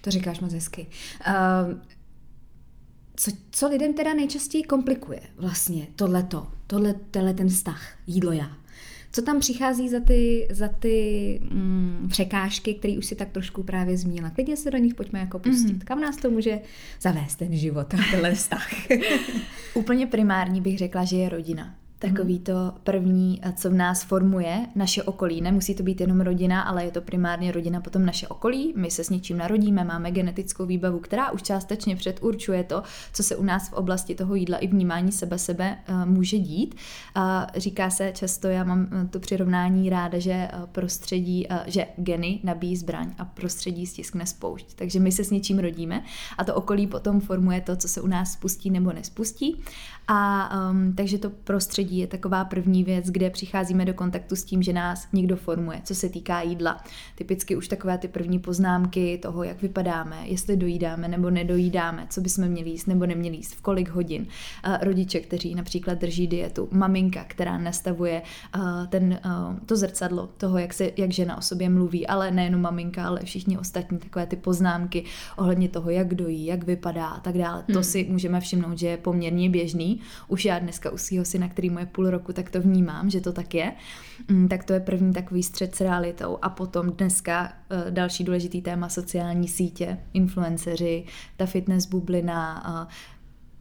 To 0.00 0.10
říkáš 0.10 0.40
moc 0.40 0.52
hezky. 0.52 0.86
Uh, 1.28 1.78
co, 3.16 3.30
co 3.50 3.68
lidem 3.68 3.94
teda 3.94 4.14
nejčastěji 4.14 4.64
komplikuje 4.64 5.20
vlastně 5.36 5.86
tohleto, 5.96 6.46
tohle, 6.66 6.94
tohle 7.10 7.34
ten 7.34 7.48
vztah, 7.48 7.82
jídlo 8.06 8.32
já? 8.32 8.50
Co 9.16 9.22
tam 9.22 9.40
přichází 9.40 9.88
za 9.88 10.00
ty, 10.00 10.48
za 10.50 10.68
ty 10.68 11.38
mm, 11.42 12.06
překážky, 12.10 12.74
které 12.74 12.98
už 12.98 13.06
si 13.06 13.14
tak 13.14 13.30
trošku 13.30 13.62
právě 13.62 13.96
zmínila? 13.96 14.30
Klidně 14.30 14.56
se 14.56 14.70
do 14.70 14.78
nich 14.78 14.94
pojďme 14.94 15.18
jako 15.18 15.38
pustit. 15.38 15.76
Mm-hmm. 15.76 15.84
Kam 15.84 16.00
nás 16.00 16.16
to 16.16 16.30
může 16.30 16.60
zavést 17.00 17.36
ten 17.36 17.56
život 17.56 17.94
a 17.94 17.96
tenhle 18.10 18.34
vztah? 18.34 18.68
Úplně 19.74 20.06
primární 20.06 20.60
bych 20.60 20.78
řekla, 20.78 21.04
že 21.04 21.16
je 21.16 21.28
rodina 21.28 21.74
takový 22.10 22.38
to 22.38 22.72
první, 22.84 23.40
co 23.56 23.70
v 23.70 23.74
nás 23.74 24.04
formuje 24.04 24.66
naše 24.74 25.02
okolí. 25.02 25.40
Nemusí 25.40 25.74
to 25.74 25.82
být 25.82 26.00
jenom 26.00 26.20
rodina, 26.20 26.62
ale 26.62 26.84
je 26.84 26.90
to 26.90 27.00
primárně 27.00 27.52
rodina 27.52 27.80
potom 27.80 28.06
naše 28.06 28.28
okolí. 28.28 28.72
My 28.76 28.90
se 28.90 29.04
s 29.04 29.10
něčím 29.10 29.38
narodíme, 29.38 29.84
máme 29.84 30.10
genetickou 30.10 30.66
výbavu, 30.66 30.98
která 30.98 31.30
už 31.30 31.42
částečně 31.42 31.96
předurčuje 31.96 32.64
to, 32.64 32.82
co 33.12 33.22
se 33.22 33.36
u 33.36 33.42
nás 33.42 33.68
v 33.68 33.72
oblasti 33.72 34.14
toho 34.14 34.34
jídla 34.34 34.58
i 34.58 34.66
vnímání 34.66 35.12
sebe 35.12 35.38
sebe 35.38 35.78
uh, 35.88 36.04
může 36.04 36.38
dít. 36.38 36.74
Říká 37.56 37.90
se 37.90 38.12
často, 38.12 38.48
já 38.48 38.64
mám 38.64 38.88
eh, 38.92 39.08
to 39.08 39.20
přirovnání 39.20 39.90
ráda, 39.90 40.18
že 40.18 40.32
eh, 40.32 40.50
prostředí, 40.72 41.46
že 41.66 41.86
geny 41.96 42.40
nabíjí 42.42 42.76
zbraň 42.76 43.14
a 43.18 43.24
prostředí 43.24 43.86
stiskne 43.86 44.26
spoušť. 44.26 44.74
Takže 44.74 45.00
my 45.00 45.12
se 45.12 45.24
s 45.24 45.30
něčím 45.30 45.58
rodíme 45.58 46.02
a 46.38 46.44
to 46.44 46.54
okolí 46.54 46.86
potom 46.86 47.20
formuje 47.20 47.60
to, 47.60 47.76
co 47.76 47.88
se 47.88 48.00
u 48.00 48.06
nás 48.06 48.32
spustí 48.32 48.70
nebo 48.70 48.92
nespustí. 48.92 49.62
A 50.08 50.50
um, 50.70 50.92
takže 50.92 51.18
to 51.18 51.30
prostředí 51.30 51.98
je 51.98 52.06
taková 52.06 52.44
první 52.44 52.84
věc, 52.84 53.06
kde 53.06 53.30
přicházíme 53.30 53.84
do 53.84 53.94
kontaktu 53.94 54.36
s 54.36 54.44
tím, 54.44 54.62
že 54.62 54.72
nás 54.72 55.08
někdo 55.12 55.36
formuje, 55.36 55.80
co 55.84 55.94
se 55.94 56.08
týká 56.08 56.42
jídla. 56.42 56.84
Typicky 57.14 57.56
už 57.56 57.68
takové 57.68 57.98
ty 57.98 58.08
první 58.08 58.38
poznámky 58.38 59.18
toho, 59.22 59.44
jak 59.44 59.62
vypadáme, 59.62 60.16
jestli 60.24 60.56
dojídáme 60.56 61.08
nebo 61.08 61.30
nedojídáme, 61.30 62.06
co 62.10 62.20
bychom 62.20 62.48
měli 62.48 62.70
jíst 62.70 62.86
nebo 62.86 63.06
neměli 63.06 63.36
jíst, 63.36 63.54
v 63.54 63.62
kolik 63.62 63.88
hodin. 63.88 64.26
Uh, 64.66 64.76
rodiče, 64.80 65.20
kteří 65.20 65.54
například 65.54 65.98
drží 65.98 66.26
dietu, 66.26 66.68
maminka, 66.70 67.24
která 67.24 67.58
nastavuje 67.58 68.22
uh, 68.56 68.86
ten, 68.86 69.18
uh, 69.24 69.58
to 69.66 69.76
zrcadlo 69.76 70.28
toho, 70.36 70.58
jak, 70.58 70.74
se, 70.74 70.90
jak 70.96 71.12
žena 71.12 71.36
o 71.38 71.42
sobě 71.42 71.68
mluví, 71.68 72.06
ale 72.06 72.30
nejenom 72.30 72.60
maminka, 72.60 73.06
ale 73.06 73.20
všichni 73.24 73.58
ostatní 73.58 73.98
takové 73.98 74.26
ty 74.26 74.36
poznámky 74.36 75.04
ohledně 75.36 75.68
toho, 75.68 75.90
jak 75.90 76.14
dojí, 76.14 76.46
jak 76.46 76.64
vypadá 76.64 77.06
a 77.06 77.20
tak 77.20 77.38
dále. 77.38 77.64
Hmm. 77.68 77.74
To 77.74 77.82
si 77.82 78.06
můžeme 78.10 78.40
všimnout, 78.40 78.78
že 78.78 78.86
je 78.86 78.96
poměrně 78.96 79.50
běžný 79.50 79.95
už 80.28 80.44
já 80.44 80.58
dneska 80.58 80.90
u 80.90 80.98
svého 80.98 81.24
syna, 81.24 81.48
který 81.48 81.70
mu 81.70 81.78
je 81.78 81.86
půl 81.86 82.10
roku, 82.10 82.32
tak 82.32 82.50
to 82.50 82.60
vnímám, 82.60 83.10
že 83.10 83.20
to 83.20 83.32
tak 83.32 83.54
je. 83.54 83.72
Mm, 84.28 84.48
tak 84.48 84.64
to 84.64 84.72
je 84.72 84.80
první 84.80 85.12
takový 85.12 85.42
střed 85.42 85.74
s 85.74 85.80
realitou. 85.80 86.38
A 86.42 86.48
potom 86.48 86.90
dneska 86.90 87.52
eh, 87.70 87.90
další 87.90 88.24
důležitý 88.24 88.62
téma 88.62 88.88
sociální 88.88 89.48
sítě, 89.48 89.98
influenceři, 90.12 91.04
ta 91.36 91.46
fitness 91.46 91.86
bublina, 91.86 92.88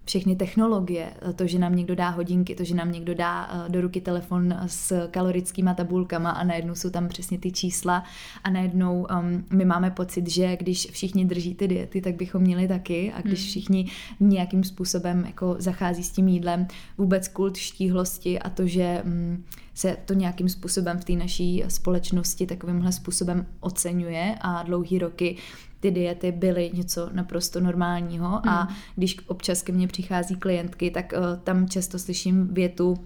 všechny 0.06 0.36
technologie, 0.36 1.14
to, 1.36 1.48
že 1.48 1.60
nám 1.60 1.76
někdo 1.76 1.96
dá 1.96 2.10
hodinky, 2.10 2.56
to, 2.56 2.64
že 2.64 2.76
nám 2.76 2.92
někdo 2.92 3.14
dá 3.14 3.48
uh, 3.48 3.72
do 3.72 3.82
ruky 3.82 4.02
telefon 4.02 4.56
s 4.68 5.08
kalorickými 5.08 5.70
tabulkama 5.76 6.30
a 6.30 6.44
najednou 6.44 6.76
jsou 6.76 6.90
tam 6.90 7.08
přesně 7.08 7.38
ty 7.38 7.52
čísla 7.52 8.04
a 8.44 8.50
najednou 8.50 9.08
um, 9.20 9.46
my 9.54 9.66
máme 9.66 9.92
pocit, 9.92 10.30
že 10.30 10.58
když 10.58 10.88
všichni 10.92 11.26
drží 11.26 11.56
ty 11.56 11.68
diety, 11.68 12.02
tak 12.02 12.16
bychom 12.16 12.42
měli 12.42 12.68
taky 12.68 13.14
a 13.14 13.22
když 13.22 13.40
hmm. 13.40 13.48
všichni 13.48 13.92
nějakým 14.20 14.64
způsobem 14.64 15.24
jako 15.26 15.56
zachází 15.60 16.04
s 16.04 16.12
tím 16.12 16.28
jídlem, 16.28 16.68
vůbec 16.98 17.28
kult 17.28 17.58
štíhlosti 17.58 18.40
a 18.40 18.50
to, 18.50 18.68
že 18.68 19.02
um, 19.06 19.44
se 19.74 19.98
to 20.06 20.14
nějakým 20.14 20.50
způsobem 20.50 21.00
v 21.00 21.06
té 21.06 21.14
naší 21.14 21.64
společnosti 21.68 22.46
takovýmhle 22.46 22.92
způsobem 22.92 23.46
oceňuje 23.60 24.36
a 24.42 24.64
dlouhý 24.64 25.00
roky 25.00 25.38
ty 25.86 25.92
diety 25.92 26.32
byly 26.32 26.72
něco 26.74 27.10
naprosto 27.14 27.60
normálního 27.60 28.30
mm. 28.30 28.50
a 28.50 28.62
hmm. 28.62 28.76
když 28.96 29.18
občas 29.28 29.62
ke 29.62 29.72
mně 29.72 29.88
přichází 29.88 30.36
klientky, 30.36 30.92
tak 30.92 31.14
uh, 31.18 31.40
tam 31.44 31.70
často 31.70 32.00
slyším 32.00 32.48
větu, 32.48 32.98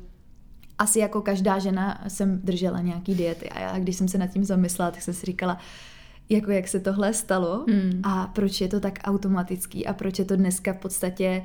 asi 0.78 1.00
jako 1.00 1.22
každá 1.22 1.60
žena 1.60 2.04
jsem 2.08 2.40
držela 2.44 2.82
nějaký 2.82 3.16
diety 3.16 3.50
a 3.50 3.60
já, 3.60 3.80
když 3.80 3.96
jsem 3.96 4.08
se 4.08 4.18
nad 4.18 4.28
tím 4.28 4.44
zamyslela, 4.44 4.92
tak 4.92 5.02
jsem 5.02 5.14
si 5.14 5.26
říkala, 5.26 5.58
jako 6.30 6.52
jak 6.52 6.68
se 6.68 6.80
tohle 6.80 7.14
stalo 7.14 7.66
mm. 7.68 8.02
a 8.04 8.28
proč 8.28 8.62
je 8.62 8.68
to 8.68 8.80
tak 8.80 9.00
automatický 9.04 9.88
a 9.88 9.94
proč 9.94 10.20
je 10.20 10.26
to 10.26 10.36
dneska 10.36 10.74
v 10.74 10.78
podstatě 10.78 11.42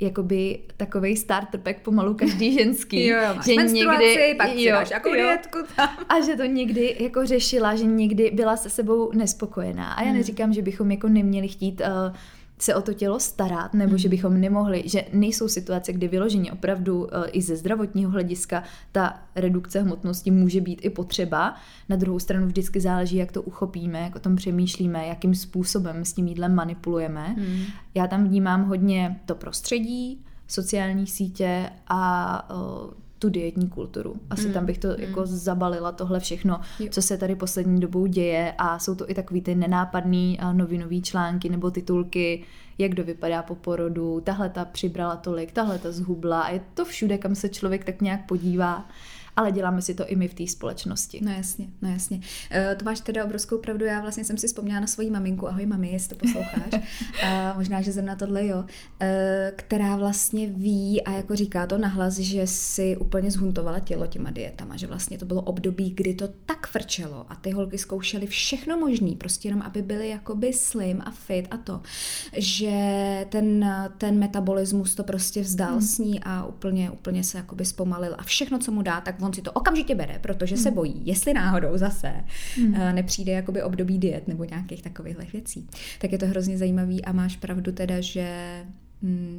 jakoby 0.00 0.58
takový 0.76 1.16
starter 1.16 1.60
pack 1.60 1.80
pomalu 1.80 2.14
každý 2.14 2.52
ženský. 2.58 3.06
jo, 3.06 3.18
jo, 3.18 3.34
máš 3.34 3.44
že 3.46 3.54
někdy, 3.54 4.34
pak 4.36 4.48
jo, 4.54 4.72
dáš 4.72 4.90
jako 4.90 5.14
jo, 5.14 5.38
tam. 5.76 5.88
A 6.08 6.20
že 6.20 6.36
to 6.36 6.44
někdy 6.44 6.96
jako 7.00 7.26
řešila, 7.26 7.74
že 7.74 7.84
někdy 7.84 8.30
byla 8.34 8.56
se 8.56 8.70
sebou 8.70 9.10
nespokojená. 9.14 9.92
A 9.92 10.02
já 10.02 10.08
hmm. 10.08 10.16
neříkám, 10.16 10.52
že 10.52 10.62
bychom 10.62 10.90
jako 10.90 11.08
neměli 11.08 11.48
chtít 11.48 11.80
uh, 11.80 12.16
se 12.60 12.74
o 12.74 12.82
to 12.82 12.94
tělo 12.94 13.20
starat, 13.20 13.74
nebo 13.74 13.92
mm. 13.92 13.98
že 13.98 14.08
bychom 14.08 14.40
nemohli, 14.40 14.82
že 14.86 15.04
nejsou 15.12 15.48
situace, 15.48 15.92
kdy 15.92 16.08
vyloženě 16.08 16.52
opravdu 16.52 16.98
uh, 16.98 17.08
i 17.32 17.42
ze 17.42 17.56
zdravotního 17.56 18.10
hlediska 18.10 18.62
ta 18.92 19.22
redukce 19.36 19.80
hmotnosti 19.80 20.30
může 20.30 20.60
být 20.60 20.84
i 20.84 20.90
potřeba. 20.90 21.54
Na 21.88 21.96
druhou 21.96 22.18
stranu 22.18 22.46
vždycky 22.46 22.80
záleží, 22.80 23.16
jak 23.16 23.32
to 23.32 23.42
uchopíme, 23.42 24.00
jak 24.00 24.16
o 24.16 24.18
tom 24.18 24.36
přemýšlíme, 24.36 25.06
jakým 25.06 25.34
způsobem 25.34 26.04
s 26.04 26.12
tím 26.12 26.26
jídlem 26.26 26.54
manipulujeme. 26.54 27.34
Mm. 27.38 27.62
Já 27.94 28.06
tam 28.06 28.28
vnímám 28.28 28.64
hodně 28.64 29.20
to 29.26 29.34
prostředí, 29.34 30.24
sociální 30.48 31.06
sítě 31.06 31.70
a 31.88 32.50
uh, 32.54 32.90
tu 33.20 33.30
dietní 33.30 33.68
kulturu. 33.68 34.16
Asi 34.30 34.46
mm. 34.46 34.52
tam 34.52 34.66
bych 34.66 34.78
to 34.78 34.88
mm. 34.88 34.94
jako 34.98 35.26
zabalila 35.26 35.92
tohle 35.92 36.20
všechno, 36.20 36.60
jo. 36.80 36.88
co 36.90 37.02
se 37.02 37.16
tady 37.16 37.36
poslední 37.36 37.80
dobou 37.80 38.06
děje 38.06 38.54
a 38.58 38.78
jsou 38.78 38.94
to 38.94 39.10
i 39.10 39.14
takový 39.14 39.42
ty 39.42 39.54
nenápadný 39.54 40.38
novinový 40.52 41.02
články 41.02 41.48
nebo 41.48 41.70
titulky, 41.70 42.44
jak 42.78 42.90
kdo 42.90 43.04
vypadá 43.04 43.42
po 43.42 43.54
porodu, 43.54 44.20
tahle 44.20 44.48
ta 44.48 44.64
přibrala 44.64 45.16
tolik, 45.16 45.52
tahle 45.52 45.78
ta 45.78 45.92
zhubla 45.92 46.40
a 46.40 46.50
je 46.50 46.60
to 46.74 46.84
všude, 46.84 47.18
kam 47.18 47.34
se 47.34 47.48
člověk 47.48 47.84
tak 47.84 48.00
nějak 48.02 48.26
podívá 48.26 48.88
ale 49.36 49.52
děláme 49.52 49.82
si 49.82 49.94
to 49.94 50.06
i 50.06 50.16
my 50.16 50.28
v 50.28 50.34
té 50.34 50.46
společnosti. 50.46 51.20
No 51.22 51.32
jasně, 51.32 51.66
no 51.82 51.90
jasně. 51.90 52.16
Uh, 52.16 52.78
to 52.78 52.84
máš 52.84 53.00
teda 53.00 53.24
obrovskou 53.24 53.58
pravdu, 53.58 53.84
já 53.84 54.00
vlastně 54.00 54.24
jsem 54.24 54.38
si 54.38 54.46
vzpomněla 54.46 54.80
na 54.80 54.86
svoji 54.86 55.10
maminku, 55.10 55.48
ahoj 55.48 55.66
mami, 55.66 55.92
jestli 55.92 56.16
to 56.16 56.26
posloucháš, 56.26 56.72
uh, 56.72 57.28
možná, 57.56 57.80
že 57.80 58.02
na 58.02 58.16
tohle 58.16 58.46
jo, 58.46 58.58
uh, 58.58 58.66
která 59.56 59.96
vlastně 59.96 60.46
ví 60.46 61.02
a 61.04 61.12
jako 61.12 61.36
říká 61.36 61.66
to 61.66 61.78
nahlas, 61.78 62.18
že 62.18 62.46
si 62.46 62.96
úplně 62.96 63.30
zhuntovala 63.30 63.80
tělo 63.80 64.06
těma 64.06 64.30
dietama, 64.30 64.76
že 64.76 64.86
vlastně 64.86 65.18
to 65.18 65.24
bylo 65.24 65.42
období, 65.42 65.90
kdy 65.90 66.14
to 66.14 66.28
tak 66.46 66.66
frčelo 66.66 67.26
a 67.28 67.34
ty 67.34 67.50
holky 67.50 67.78
zkoušely 67.78 68.26
všechno 68.26 68.76
možný, 68.76 69.16
prostě 69.16 69.48
jenom, 69.48 69.62
aby 69.62 69.82
byly 69.82 70.08
jakoby 70.08 70.52
slim 70.52 71.02
a 71.04 71.10
fit 71.10 71.48
a 71.50 71.56
to, 71.56 71.80
že 72.36 72.70
ten, 73.28 73.74
ten 73.98 74.18
metabolismus 74.18 74.94
to 74.94 75.04
prostě 75.04 75.40
vzdal 75.40 75.72
hmm. 75.72 75.80
s 75.80 75.98
ní 75.98 76.20
a 76.22 76.44
úplně, 76.44 76.90
úplně 76.90 77.24
se 77.24 77.38
jakoby 77.38 77.64
zpomalil 77.64 78.14
a 78.18 78.22
všechno, 78.22 78.58
co 78.58 78.72
mu 78.72 78.82
dá, 78.82 79.00
tak 79.00 79.19
on 79.22 79.32
si 79.32 79.42
to 79.42 79.52
okamžitě 79.52 79.94
bere, 79.94 80.18
protože 80.18 80.56
se 80.56 80.68
hmm. 80.68 80.76
bojí, 80.76 81.02
jestli 81.04 81.34
náhodou 81.34 81.78
zase 81.78 82.12
hmm. 82.56 82.74
Eh, 82.74 82.92
nepřijde 82.92 83.32
jakoby 83.32 83.62
období 83.62 83.98
diet 83.98 84.28
nebo 84.28 84.44
nějakých 84.44 84.82
takových 84.82 85.32
věcí. 85.32 85.66
Tak 85.98 86.12
je 86.12 86.18
to 86.18 86.26
hrozně 86.26 86.58
zajímavý 86.58 87.04
a 87.04 87.12
máš 87.12 87.36
pravdu 87.36 87.72
teda, 87.72 88.00
že 88.00 88.26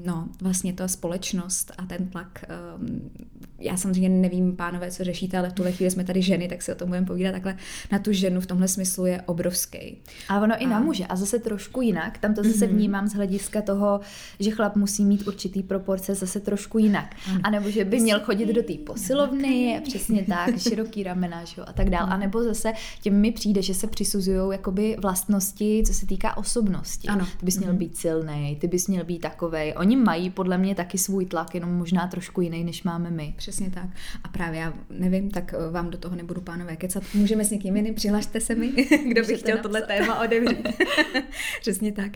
no, 0.05 0.29
vlastně 0.41 0.73
ta 0.73 0.87
společnost 0.87 1.71
a 1.77 1.85
ten 1.85 2.07
tlak. 2.07 2.45
Um, 2.79 3.11
já 3.59 3.77
samozřejmě 3.77 4.09
nevím, 4.09 4.55
pánové, 4.55 4.91
co 4.91 5.03
řešíte, 5.03 5.37
ale 5.37 5.49
v 5.49 5.53
tuhle 5.53 5.71
chvíli 5.71 5.91
jsme 5.91 6.03
tady 6.03 6.21
ženy, 6.21 6.47
tak 6.47 6.61
si 6.61 6.71
o 6.71 6.75
tom 6.75 6.87
budeme 6.87 7.07
povídat 7.07 7.31
takhle. 7.31 7.57
Na 7.91 7.99
tu 7.99 8.11
ženu 8.13 8.41
v 8.41 8.45
tomhle 8.45 8.67
smyslu 8.67 9.05
je 9.05 9.21
obrovský. 9.21 9.97
A 10.29 10.41
ono 10.41 10.53
a... 10.53 10.57
i 10.57 10.67
na 10.67 10.79
muže. 10.79 11.05
A 11.05 11.15
zase 11.15 11.39
trošku 11.39 11.81
jinak. 11.81 12.17
Tam 12.17 12.33
to 12.33 12.43
zase 12.43 12.65
mm-hmm. 12.65 12.69
vnímám 12.69 13.07
z 13.07 13.13
hlediska 13.13 13.61
toho, 13.61 13.99
že 14.39 14.51
chlap 14.51 14.75
musí 14.75 15.05
mít 15.05 15.27
určitý 15.27 15.63
proporce 15.63 16.15
zase 16.15 16.39
trošku 16.39 16.77
jinak. 16.77 17.15
A 17.43 17.49
nebo 17.49 17.69
že 17.69 17.85
by 17.85 17.99
měl 17.99 18.19
chodit 18.19 18.45
do 18.45 18.63
té 18.63 18.73
posilovny, 18.73 19.81
přesně 19.83 20.25
tak, 20.25 20.59
široký 20.59 21.03
ramena, 21.03 21.45
že? 21.45 21.61
a 21.61 21.73
tak 21.73 21.89
dál. 21.89 22.07
A 22.09 22.17
nebo 22.17 22.43
zase 22.43 22.73
těm 23.01 23.21
mi 23.21 23.31
přijde, 23.31 23.61
že 23.61 23.73
se 23.73 23.87
přisuzují 23.87 24.51
jakoby 24.51 24.97
vlastnosti, 25.01 25.83
co 25.87 25.93
se 25.93 26.05
týká 26.05 26.37
osobnosti. 26.37 27.07
Ano. 27.07 27.25
Ty 27.39 27.45
bys 27.45 27.57
měl 27.57 27.73
mm-hmm. 27.73 27.77
být 27.77 27.97
silný, 27.97 28.57
ty 28.61 28.67
bys 28.67 28.87
měl 28.87 29.03
být 29.05 29.19
takový 29.19 29.50
takovej. 29.51 29.73
Oni 29.77 29.95
mají 29.95 30.29
podle 30.29 30.57
mě 30.57 30.75
taky 30.75 30.97
svůj 30.97 31.25
tlak, 31.25 31.55
jenom 31.55 31.71
možná 31.71 32.07
trošku 32.07 32.41
jiný, 32.41 32.63
než 32.63 32.83
máme 32.83 33.11
my. 33.11 33.33
Přesně 33.37 33.69
tak. 33.71 33.89
A 34.23 34.27
právě 34.27 34.59
já 34.59 34.73
nevím, 34.89 35.31
tak 35.31 35.53
eh, 35.53 35.71
vám 35.71 35.89
do 35.89 35.97
toho 35.97 36.15
nebudu 36.15 36.41
pánové 36.41 36.75
kecat. 36.75 37.03
Můžeme 37.13 37.45
s 37.45 37.51
někým 37.51 37.75
jiným, 37.75 37.93
přihlašte 37.93 38.39
se 38.39 38.55
mi, 38.55 38.71
kdo 39.07 39.23
by 39.23 39.37
chtěl 39.37 39.57
tohle 39.57 39.81
téma 39.81 40.23
otevřít. 40.23 40.67
Přesně 41.61 41.91
tak. 41.91 42.11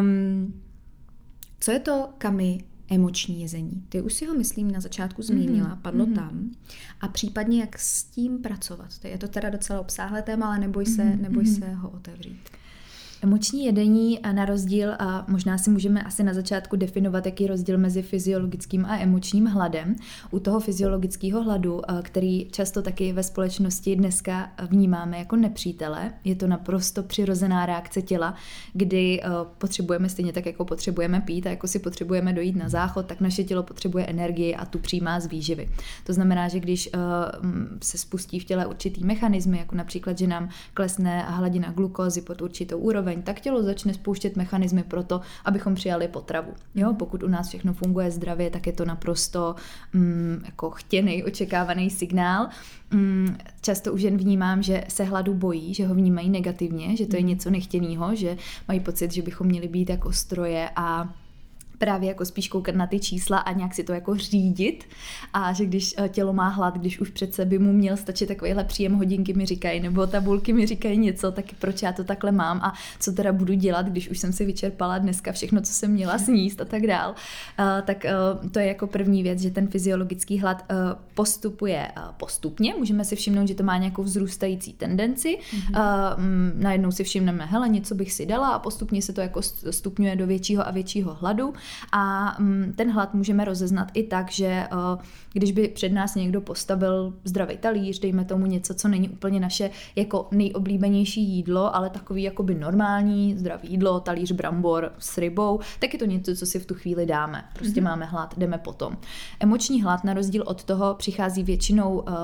Um, 0.00 0.60
co 1.60 1.72
je 1.72 1.80
to 1.80 2.08
kamy 2.18 2.64
emoční 2.90 3.40
jezení? 3.40 3.82
Ty 3.88 4.00
už 4.00 4.12
si 4.14 4.26
ho, 4.26 4.34
myslím, 4.34 4.70
na 4.70 4.80
začátku 4.80 5.22
zmínila, 5.22 5.68
mm-hmm. 5.68 5.82
padlo 5.82 6.06
mm-hmm. 6.06 6.14
tam. 6.14 6.50
A 7.00 7.08
případně 7.08 7.60
jak 7.60 7.78
s 7.78 8.04
tím 8.04 8.38
pracovat? 8.38 8.88
Je 9.04 9.18
to 9.18 9.28
teda 9.28 9.50
docela 9.50 9.80
obsáhlé 9.80 10.22
téma, 10.22 10.46
ale 10.46 10.58
neboj 10.58 10.86
se, 10.86 11.02
mm-hmm. 11.02 11.20
neboj 11.20 11.44
mm-hmm. 11.44 11.58
se 11.58 11.74
ho 11.74 11.90
otevřít. 11.90 12.57
Emoční 13.22 13.64
jedení 13.64 14.20
na 14.32 14.44
rozdíl, 14.44 14.92
a 14.98 15.24
možná 15.28 15.58
si 15.58 15.70
můžeme 15.70 16.02
asi 16.02 16.22
na 16.22 16.34
začátku 16.34 16.76
definovat, 16.76 17.26
jaký 17.26 17.44
je 17.44 17.48
rozdíl 17.48 17.78
mezi 17.78 18.02
fyziologickým 18.02 18.84
a 18.84 18.98
emočním 18.98 19.46
hladem. 19.46 19.96
U 20.30 20.40
toho 20.40 20.60
fyziologického 20.60 21.42
hladu, 21.42 21.80
který 22.02 22.48
často 22.50 22.82
taky 22.82 23.12
ve 23.12 23.22
společnosti 23.22 23.96
dneska 23.96 24.50
vnímáme 24.70 25.18
jako 25.18 25.36
nepřítele, 25.36 26.12
je 26.24 26.34
to 26.34 26.46
naprosto 26.46 27.02
přirozená 27.02 27.66
reakce 27.66 28.02
těla, 28.02 28.34
kdy 28.72 29.20
potřebujeme 29.58 30.08
stejně 30.08 30.32
tak, 30.32 30.46
jako 30.46 30.64
potřebujeme 30.64 31.20
pít 31.20 31.46
a 31.46 31.50
jako 31.50 31.68
si 31.68 31.78
potřebujeme 31.78 32.32
dojít 32.32 32.56
na 32.56 32.68
záchod, 32.68 33.06
tak 33.06 33.20
naše 33.20 33.44
tělo 33.44 33.62
potřebuje 33.62 34.06
energii 34.06 34.54
a 34.54 34.64
tu 34.64 34.78
přijímá 34.78 35.20
z 35.20 35.26
výživy. 35.26 35.68
To 36.06 36.12
znamená, 36.12 36.48
že 36.48 36.60
když 36.60 36.90
se 37.82 37.98
spustí 37.98 38.40
v 38.40 38.44
těle 38.44 38.66
určitý 38.66 39.04
mechanismy, 39.04 39.58
jako 39.58 39.76
například, 39.76 40.18
že 40.18 40.26
nám 40.26 40.48
klesne 40.74 41.22
hladina 41.22 41.72
glukózy 41.72 42.20
pod 42.20 42.42
určitou 42.42 42.78
úroveň, 42.78 43.07
úroveň, 43.08 43.22
tak 43.22 43.40
tělo 43.40 43.62
začne 43.62 43.94
spouštět 43.94 44.36
mechanismy 44.36 44.82
pro 44.82 45.02
to, 45.02 45.20
abychom 45.44 45.74
přijali 45.74 46.08
potravu. 46.08 46.52
Jo, 46.74 46.94
pokud 46.98 47.22
u 47.22 47.28
nás 47.28 47.48
všechno 47.48 47.72
funguje 47.72 48.10
zdravě, 48.10 48.50
tak 48.50 48.66
je 48.66 48.72
to 48.72 48.84
naprosto 48.84 49.54
mm, 49.92 50.42
jako 50.44 50.70
chtěný, 50.70 51.24
očekávaný 51.24 51.90
signál. 51.90 52.48
Mm, 52.90 53.36
často 53.60 53.92
už 53.92 54.02
jen 54.02 54.16
vnímám, 54.16 54.62
že 54.62 54.84
se 54.88 55.04
hladu 55.04 55.34
bojí, 55.34 55.74
že 55.74 55.86
ho 55.86 55.94
vnímají 55.94 56.30
negativně, 56.30 56.96
že 56.96 57.06
to 57.06 57.16
je 57.16 57.22
mm. 57.22 57.28
něco 57.28 57.50
nechtěného, 57.50 58.14
že 58.14 58.36
mají 58.68 58.80
pocit, 58.80 59.12
že 59.12 59.22
bychom 59.22 59.46
měli 59.46 59.68
být 59.68 59.90
jako 59.90 60.12
stroje 60.12 60.70
a 60.76 61.14
právě 61.78 62.08
jako 62.08 62.24
spíš 62.24 62.48
koukat 62.48 62.74
na 62.74 62.86
ty 62.86 63.00
čísla 63.00 63.38
a 63.38 63.52
nějak 63.52 63.74
si 63.74 63.84
to 63.84 63.92
jako 63.92 64.16
řídit 64.16 64.84
a 65.32 65.52
že 65.52 65.66
když 65.66 65.94
eh, 65.98 66.08
tělo 66.08 66.32
má 66.32 66.48
hlad, 66.48 66.78
když 66.78 67.00
už 67.00 67.10
přece 67.10 67.44
by 67.44 67.58
mu 67.58 67.72
měl 67.72 67.96
stačit 67.96 68.26
takovýhle 68.26 68.64
příjem 68.64 68.94
hodinky 68.94 69.34
mi 69.34 69.46
říkají 69.46 69.80
nebo 69.80 70.06
tabulky 70.06 70.52
mi 70.52 70.66
říkají 70.66 70.98
něco, 70.98 71.32
tak 71.32 71.44
proč 71.58 71.82
já 71.82 71.92
to 71.92 72.04
takhle 72.04 72.32
mám 72.32 72.60
a 72.62 72.74
co 73.00 73.12
teda 73.12 73.32
budu 73.32 73.54
dělat, 73.54 73.86
když 73.86 74.08
už 74.08 74.18
jsem 74.18 74.32
si 74.32 74.44
vyčerpala 74.44 74.98
dneska 74.98 75.32
všechno, 75.32 75.60
co 75.60 75.72
jsem 75.72 75.90
měla 75.90 76.18
sníst 76.18 76.60
a 76.60 76.64
tak 76.64 76.86
dál. 76.86 77.10
Uh, 77.10 77.86
tak 77.86 78.04
uh, 78.42 78.50
to 78.50 78.58
je 78.58 78.66
jako 78.66 78.86
první 78.86 79.22
věc, 79.22 79.40
že 79.40 79.50
ten 79.50 79.68
fyziologický 79.68 80.38
hlad 80.38 80.64
postupuje 81.14 81.88
postupně, 82.16 82.74
můžeme 82.78 83.04
si 83.04 83.16
všimnout, 83.16 83.48
že 83.48 83.54
to 83.54 83.62
má 83.62 83.78
nějakou 83.78 84.02
vzrůstající 84.02 84.72
tendenci, 84.72 85.38
mm-hmm. 85.38 86.52
najednou 86.54 86.90
si 86.90 87.04
všimneme, 87.04 87.46
hele, 87.46 87.68
něco 87.68 87.94
bych 87.94 88.12
si 88.12 88.26
dala 88.26 88.48
a 88.48 88.58
postupně 88.58 89.02
se 89.02 89.12
to 89.12 89.20
jako 89.20 89.42
stupňuje 89.70 90.16
do 90.16 90.26
většího 90.26 90.68
a 90.68 90.70
většího 90.70 91.14
hladu 91.14 91.54
a 91.92 92.34
mm, 92.38 92.72
ten 92.76 92.92
hlad 92.92 93.14
můžeme 93.14 93.44
rozeznat 93.44 93.88
i 93.94 94.02
tak, 94.02 94.30
že 94.30 94.46
eh, 94.46 94.68
když 95.32 95.52
by 95.52 95.68
před 95.68 95.88
nás 95.88 96.14
někdo 96.14 96.40
postavil 96.40 97.14
zdravý 97.24 97.56
talíř, 97.56 97.98
dejme 97.98 98.24
tomu 98.24 98.46
něco, 98.46 98.74
co 98.74 98.88
není 98.88 99.08
úplně 99.08 99.40
naše 99.40 99.70
jako 99.96 100.28
nejoblíbenější 100.30 101.22
jídlo, 101.22 101.76
ale 101.76 101.90
takový 101.90 102.22
jakoby 102.22 102.54
normální 102.54 103.38
zdravý 103.38 103.68
jídlo, 103.68 104.00
talíř 104.00 104.32
brambor 104.32 104.92
s 104.98 105.18
rybou, 105.18 105.60
tak 105.78 105.92
je 105.92 105.98
to 105.98 106.04
něco, 106.04 106.36
co 106.36 106.46
si 106.46 106.58
v 106.58 106.66
tu 106.66 106.74
chvíli 106.74 107.06
dáme. 107.06 107.44
Prostě 107.52 107.80
mm-hmm. 107.80 107.84
máme 107.84 108.06
hlad, 108.06 108.34
jdeme 108.38 108.58
potom. 108.58 108.96
Emoční 109.40 109.82
hlad 109.82 110.04
na 110.04 110.14
rozdíl 110.14 110.42
od 110.46 110.64
toho 110.64 110.94
přichází 110.94 111.42
většinou 111.42 111.98
uh, 111.98 112.14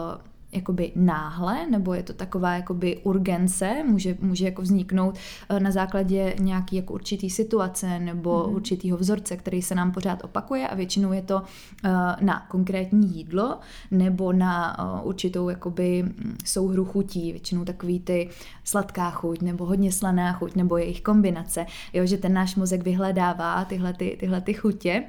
jakoby 0.54 0.92
náhle, 0.96 1.66
nebo 1.70 1.94
je 1.94 2.02
to 2.02 2.12
taková 2.12 2.54
jakoby 2.54 3.00
urgence, 3.02 3.82
může, 3.86 4.16
může 4.20 4.44
jako 4.44 4.62
vzniknout 4.62 5.18
eh, 5.48 5.60
na 5.60 5.70
základě 5.70 6.34
nějaký 6.40 6.76
jako 6.76 6.94
určitý 6.94 7.30
situace 7.30 7.98
nebo 7.98 8.30
mm-hmm. 8.30 8.54
určitýho 8.54 8.98
vzorce, 8.98 9.36
který 9.36 9.62
se 9.62 9.74
nám 9.74 9.92
pořád 9.92 10.24
opakuje 10.24 10.68
a 10.68 10.74
většinou 10.74 11.12
je 11.12 11.22
to 11.22 11.36
uh, 11.36 11.90
na 12.20 12.46
konkrétní 12.48 13.16
jídlo 13.16 13.58
nebo 13.90 14.32
na 14.32 14.78
uh, 14.78 15.08
určitou 15.08 15.48
jakoby 15.48 16.02
mm, 16.02 16.36
souhru 16.44 16.84
chutí, 16.84 17.32
většinou 17.32 17.64
takový 17.64 18.00
ty 18.00 18.28
sladká 18.64 19.10
chuť 19.10 19.42
nebo 19.42 19.66
hodně 19.66 19.92
slaná 19.92 20.32
chuť 20.32 20.54
nebo 20.54 20.76
jejich 20.76 21.02
kombinace, 21.02 21.66
jo, 21.92 22.06
že 22.06 22.18
ten 22.18 22.32
náš 22.32 22.56
mozek 22.56 22.82
vyhledává 22.82 23.64
tyhle, 23.64 23.92
ty, 23.92 24.16
tyhle 24.20 24.40
ty 24.40 24.54
chutě 24.54 25.04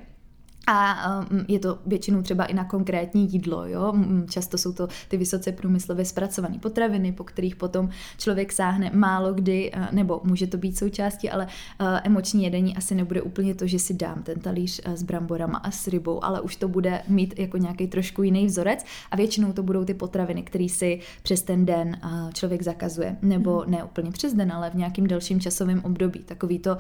a 0.68 1.10
um, 1.32 1.46
je 1.48 1.60
to 1.60 1.80
většinou 1.86 2.22
třeba 2.22 2.46
i 2.46 2.54
na 2.54 2.66
konkrétní 2.66 3.34
jídlo, 3.34 3.68
jo. 3.68 3.94
Často 4.30 4.58
jsou 4.58 4.74
to 4.74 4.88
ty 5.08 5.18
vysoce 5.18 5.52
průmyslově 5.52 6.06
zpracované 6.06 6.60
potraviny, 6.60 7.12
po 7.12 7.24
kterých 7.24 7.56
potom 7.56 7.90
člověk 8.18 8.52
sáhne 8.52 8.92
málo 8.94 9.34
kdy, 9.34 9.72
uh, 9.72 9.86
nebo 9.92 10.22
může 10.24 10.48
to 10.48 10.58
být 10.58 10.78
součástí, 10.78 11.30
ale 11.30 11.46
uh, 11.46 11.88
emoční 12.04 12.44
jedení 12.44 12.78
asi 12.78 12.96
nebude 12.96 13.22
úplně 13.22 13.56
to, 13.56 13.68
že 13.68 13.80
si 13.80 13.94
dám 13.94 14.24
ten 14.24 14.40
talíř 14.40 14.82
uh, 14.88 14.94
s 14.94 15.04
bramborama 15.04 15.58
a 15.58 15.72
s 15.72 15.88
rybou, 15.88 16.24
ale 16.24 16.42
už 16.42 16.56
to 16.56 16.68
bude 16.68 17.02
mít 17.08 17.40
jako 17.40 17.58
nějaký 17.58 17.88
trošku 17.88 18.24
jiný 18.24 18.46
vzorec 18.46 18.86
a 19.12 19.16
většinou 19.16 19.54
to 19.54 19.64
budou 19.64 19.86
ty 19.86 19.94
potraviny, 19.94 20.44
které 20.44 20.70
si 20.70 21.00
přes 21.24 21.42
ten 21.42 21.66
den 21.66 21.98
člověk 22.34 22.62
zakazuje, 22.62 23.18
nebo 23.22 23.60
hmm. 23.60 23.72
ne 23.72 23.84
úplně 23.84 24.12
přes 24.12 24.34
den, 24.34 24.52
ale 24.52 24.70
v 24.70 24.74
nějakým 24.74 25.08
delším 25.08 25.40
časovém 25.40 25.82
období. 25.84 26.20
Takový 26.20 26.60
to, 26.60 26.78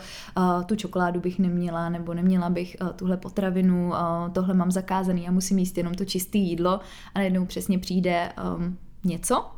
tu 0.65 0.75
čokoládu 0.75 1.19
bych 1.19 1.39
neměla, 1.39 1.89
nebo 1.89 2.13
neměla 2.13 2.49
bych 2.49 2.77
tuhle 2.95 3.17
potravinu, 3.17 3.74
řeknu, 3.75 3.91
tohle 4.33 4.53
mám 4.53 4.71
zakázaný 4.71 5.27
a 5.27 5.31
musím 5.31 5.59
jíst 5.59 5.77
jenom 5.77 5.93
to 5.93 6.05
čisté 6.05 6.37
jídlo 6.37 6.79
a 7.13 7.19
najednou 7.19 7.45
přesně 7.45 7.79
přijde 7.79 8.33
um, 8.57 8.77
něco, 9.03 9.51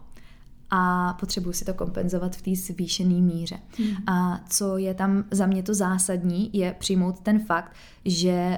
a 0.69 1.13
potřebuji 1.19 1.53
si 1.53 1.65
to 1.65 1.73
kompenzovat 1.73 2.35
v 2.35 2.41
té 2.41 2.55
zvýšené 2.55 3.21
míře. 3.21 3.59
Hmm. 3.77 3.95
A 4.07 4.39
co 4.49 4.77
je 4.77 4.93
tam 4.93 5.23
za 5.31 5.45
mě 5.45 5.63
to 5.63 5.73
zásadní, 5.73 6.49
je 6.53 6.75
přijmout 6.79 7.19
ten 7.19 7.39
fakt, 7.39 7.71
že 8.05 8.57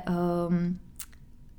um, 0.49 0.79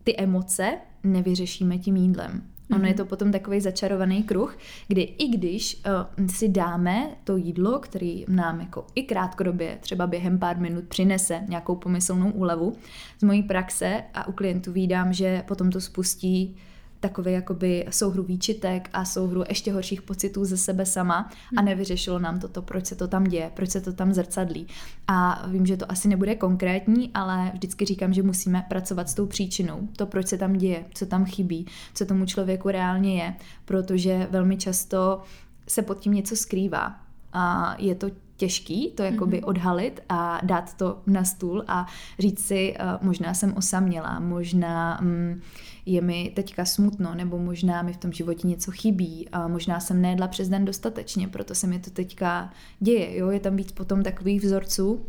ty 0.04 0.16
emoce 0.16 0.78
nevyřešíme 1.04 1.78
tím 1.78 1.96
jídlem. 1.96 2.42
Ono 2.74 2.84
je 2.84 2.90
mhm. 2.90 2.96
to 2.96 3.04
potom 3.04 3.32
takový 3.32 3.60
začarovaný 3.60 4.22
kruh, 4.22 4.58
kdy 4.88 5.02
i 5.02 5.28
když 5.28 5.82
uh, 6.18 6.26
si 6.26 6.48
dáme 6.48 7.10
to 7.24 7.36
jídlo, 7.36 7.78
který 7.78 8.24
nám 8.28 8.60
jako 8.60 8.86
i 8.94 9.02
krátkodobě, 9.02 9.78
třeba 9.80 10.06
během 10.06 10.38
pár 10.38 10.58
minut 10.58 10.84
přinese 10.84 11.40
nějakou 11.48 11.76
pomyslnou 11.76 12.30
úlevu, 12.30 12.76
z 13.18 13.22
mojí 13.22 13.42
praxe 13.42 14.02
a 14.14 14.28
u 14.28 14.32
klientů 14.32 14.72
vídám, 14.72 15.12
že 15.12 15.42
potom 15.48 15.70
to 15.70 15.80
spustí 15.80 16.56
takový 17.00 17.32
jakoby 17.32 17.86
souhru 17.90 18.22
výčitek 18.22 18.90
a 18.92 19.04
souhru 19.04 19.44
ještě 19.48 19.72
horších 19.72 20.02
pocitů 20.02 20.44
ze 20.44 20.56
sebe 20.56 20.86
sama 20.86 21.30
a 21.56 21.60
hmm. 21.60 21.64
nevyřešilo 21.64 22.18
nám 22.18 22.40
toto, 22.40 22.62
proč 22.62 22.86
se 22.86 22.96
to 22.96 23.08
tam 23.08 23.24
děje, 23.24 23.50
proč 23.54 23.70
se 23.70 23.80
to 23.80 23.92
tam 23.92 24.12
zrcadlí. 24.12 24.66
A 25.08 25.48
vím, 25.48 25.66
že 25.66 25.76
to 25.76 25.92
asi 25.92 26.08
nebude 26.08 26.34
konkrétní, 26.34 27.10
ale 27.14 27.50
vždycky 27.54 27.84
říkám, 27.84 28.12
že 28.12 28.22
musíme 28.22 28.66
pracovat 28.68 29.08
s 29.08 29.14
tou 29.14 29.26
příčinou, 29.26 29.88
to, 29.96 30.06
proč 30.06 30.26
se 30.26 30.38
tam 30.38 30.52
děje, 30.52 30.84
co 30.94 31.06
tam 31.06 31.24
chybí, 31.24 31.66
co 31.94 32.06
tomu 32.06 32.26
člověku 32.26 32.68
reálně 32.68 33.22
je, 33.22 33.34
protože 33.64 34.28
velmi 34.30 34.56
často 34.56 35.22
se 35.68 35.82
pod 35.82 35.98
tím 35.98 36.12
něco 36.12 36.36
skrývá. 36.36 36.96
A 37.32 37.74
je 37.78 37.94
to 37.94 38.06
těžký 38.40 38.90
to 38.90 39.02
jakoby 39.02 39.36
mm-hmm. 39.36 39.48
odhalit 39.48 40.00
a 40.08 40.40
dát 40.42 40.74
to 40.74 40.98
na 41.06 41.24
stůl 41.24 41.64
a 41.68 41.86
říct 42.18 42.46
si, 42.46 42.74
uh, 42.80 43.06
možná 43.06 43.34
jsem 43.34 43.54
osamělá, 43.56 44.20
možná 44.20 45.00
um, 45.00 45.40
je 45.86 46.00
mi 46.00 46.32
teďka 46.36 46.64
smutno, 46.64 47.14
nebo 47.14 47.38
možná 47.38 47.82
mi 47.82 47.92
v 47.92 47.96
tom 47.96 48.12
životě 48.12 48.48
něco 48.48 48.70
chybí, 48.70 49.28
a 49.32 49.48
možná 49.48 49.80
jsem 49.80 50.00
nejedla 50.00 50.28
přes 50.28 50.48
den 50.48 50.64
dostatečně, 50.64 51.28
proto 51.28 51.54
se 51.54 51.66
mi 51.66 51.78
to 51.78 51.90
teďka 51.90 52.50
děje. 52.80 53.16
Jo? 53.16 53.30
Je 53.30 53.40
tam 53.40 53.56
víc 53.56 53.72
potom 53.72 54.02
takových 54.02 54.40
vzorců, 54.40 55.06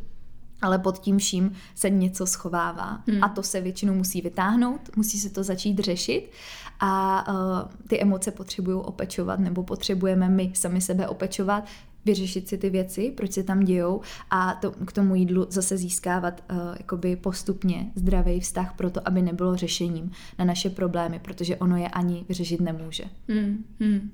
ale 0.61 0.79
pod 0.79 0.99
tím 0.99 1.17
vším 1.17 1.51
se 1.75 1.89
něco 1.89 2.25
schovává. 2.25 3.03
Hmm. 3.07 3.23
A 3.23 3.29
to 3.29 3.43
se 3.43 3.61
většinou 3.61 3.93
musí 3.93 4.21
vytáhnout, 4.21 4.81
musí 4.95 5.19
se 5.19 5.29
to 5.29 5.43
začít 5.43 5.79
řešit 5.79 6.31
a 6.79 7.25
uh, 7.27 7.87
ty 7.87 8.01
emoce 8.01 8.31
potřebují 8.31 8.77
opečovat, 8.77 9.39
nebo 9.39 9.63
potřebujeme 9.63 10.29
my 10.29 10.51
sami 10.55 10.81
sebe 10.81 11.07
opečovat, 11.07 11.63
vyřešit 12.05 12.47
si 12.47 12.57
ty 12.57 12.69
věci, 12.69 13.13
proč 13.17 13.31
se 13.31 13.43
tam 13.43 13.59
dějou 13.59 14.01
a 14.29 14.53
to, 14.53 14.71
k 14.71 14.91
tomu 14.91 15.15
jídlu 15.15 15.47
zase 15.49 15.77
získávat 15.77 16.43
uh, 16.51 16.57
jakoby 16.77 17.15
postupně 17.15 17.91
zdravý 17.95 18.39
vztah 18.39 18.75
pro 18.75 18.89
to, 18.89 19.07
aby 19.07 19.21
nebylo 19.21 19.55
řešením 19.55 20.11
na 20.39 20.45
naše 20.45 20.69
problémy, 20.69 21.19
protože 21.19 21.57
ono 21.57 21.77
je 21.77 21.87
ani 21.87 22.25
vyřešit 22.29 22.61
nemůže. 22.61 23.03
Hmm, 23.27 23.65
hmm. 23.79 24.11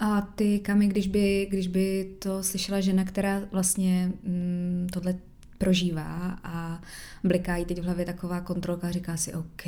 A 0.00 0.20
ty, 0.20 0.58
Kami, 0.58 0.86
když 0.86 1.06
by, 1.06 1.46
když 1.50 1.66
by 1.68 2.14
to 2.18 2.42
slyšela 2.42 2.80
žena, 2.80 3.04
která 3.04 3.42
vlastně 3.52 4.12
mm, 4.22 4.86
tohle 4.92 5.14
prožívá 5.58 6.38
a 6.44 6.80
bliká 7.24 7.56
jí 7.56 7.64
teď 7.64 7.78
v 7.78 7.84
hlavě 7.84 8.04
taková 8.04 8.40
kontrolka 8.40 8.88
a 8.88 8.90
říká 8.90 9.16
si, 9.16 9.34
OK, 9.34 9.66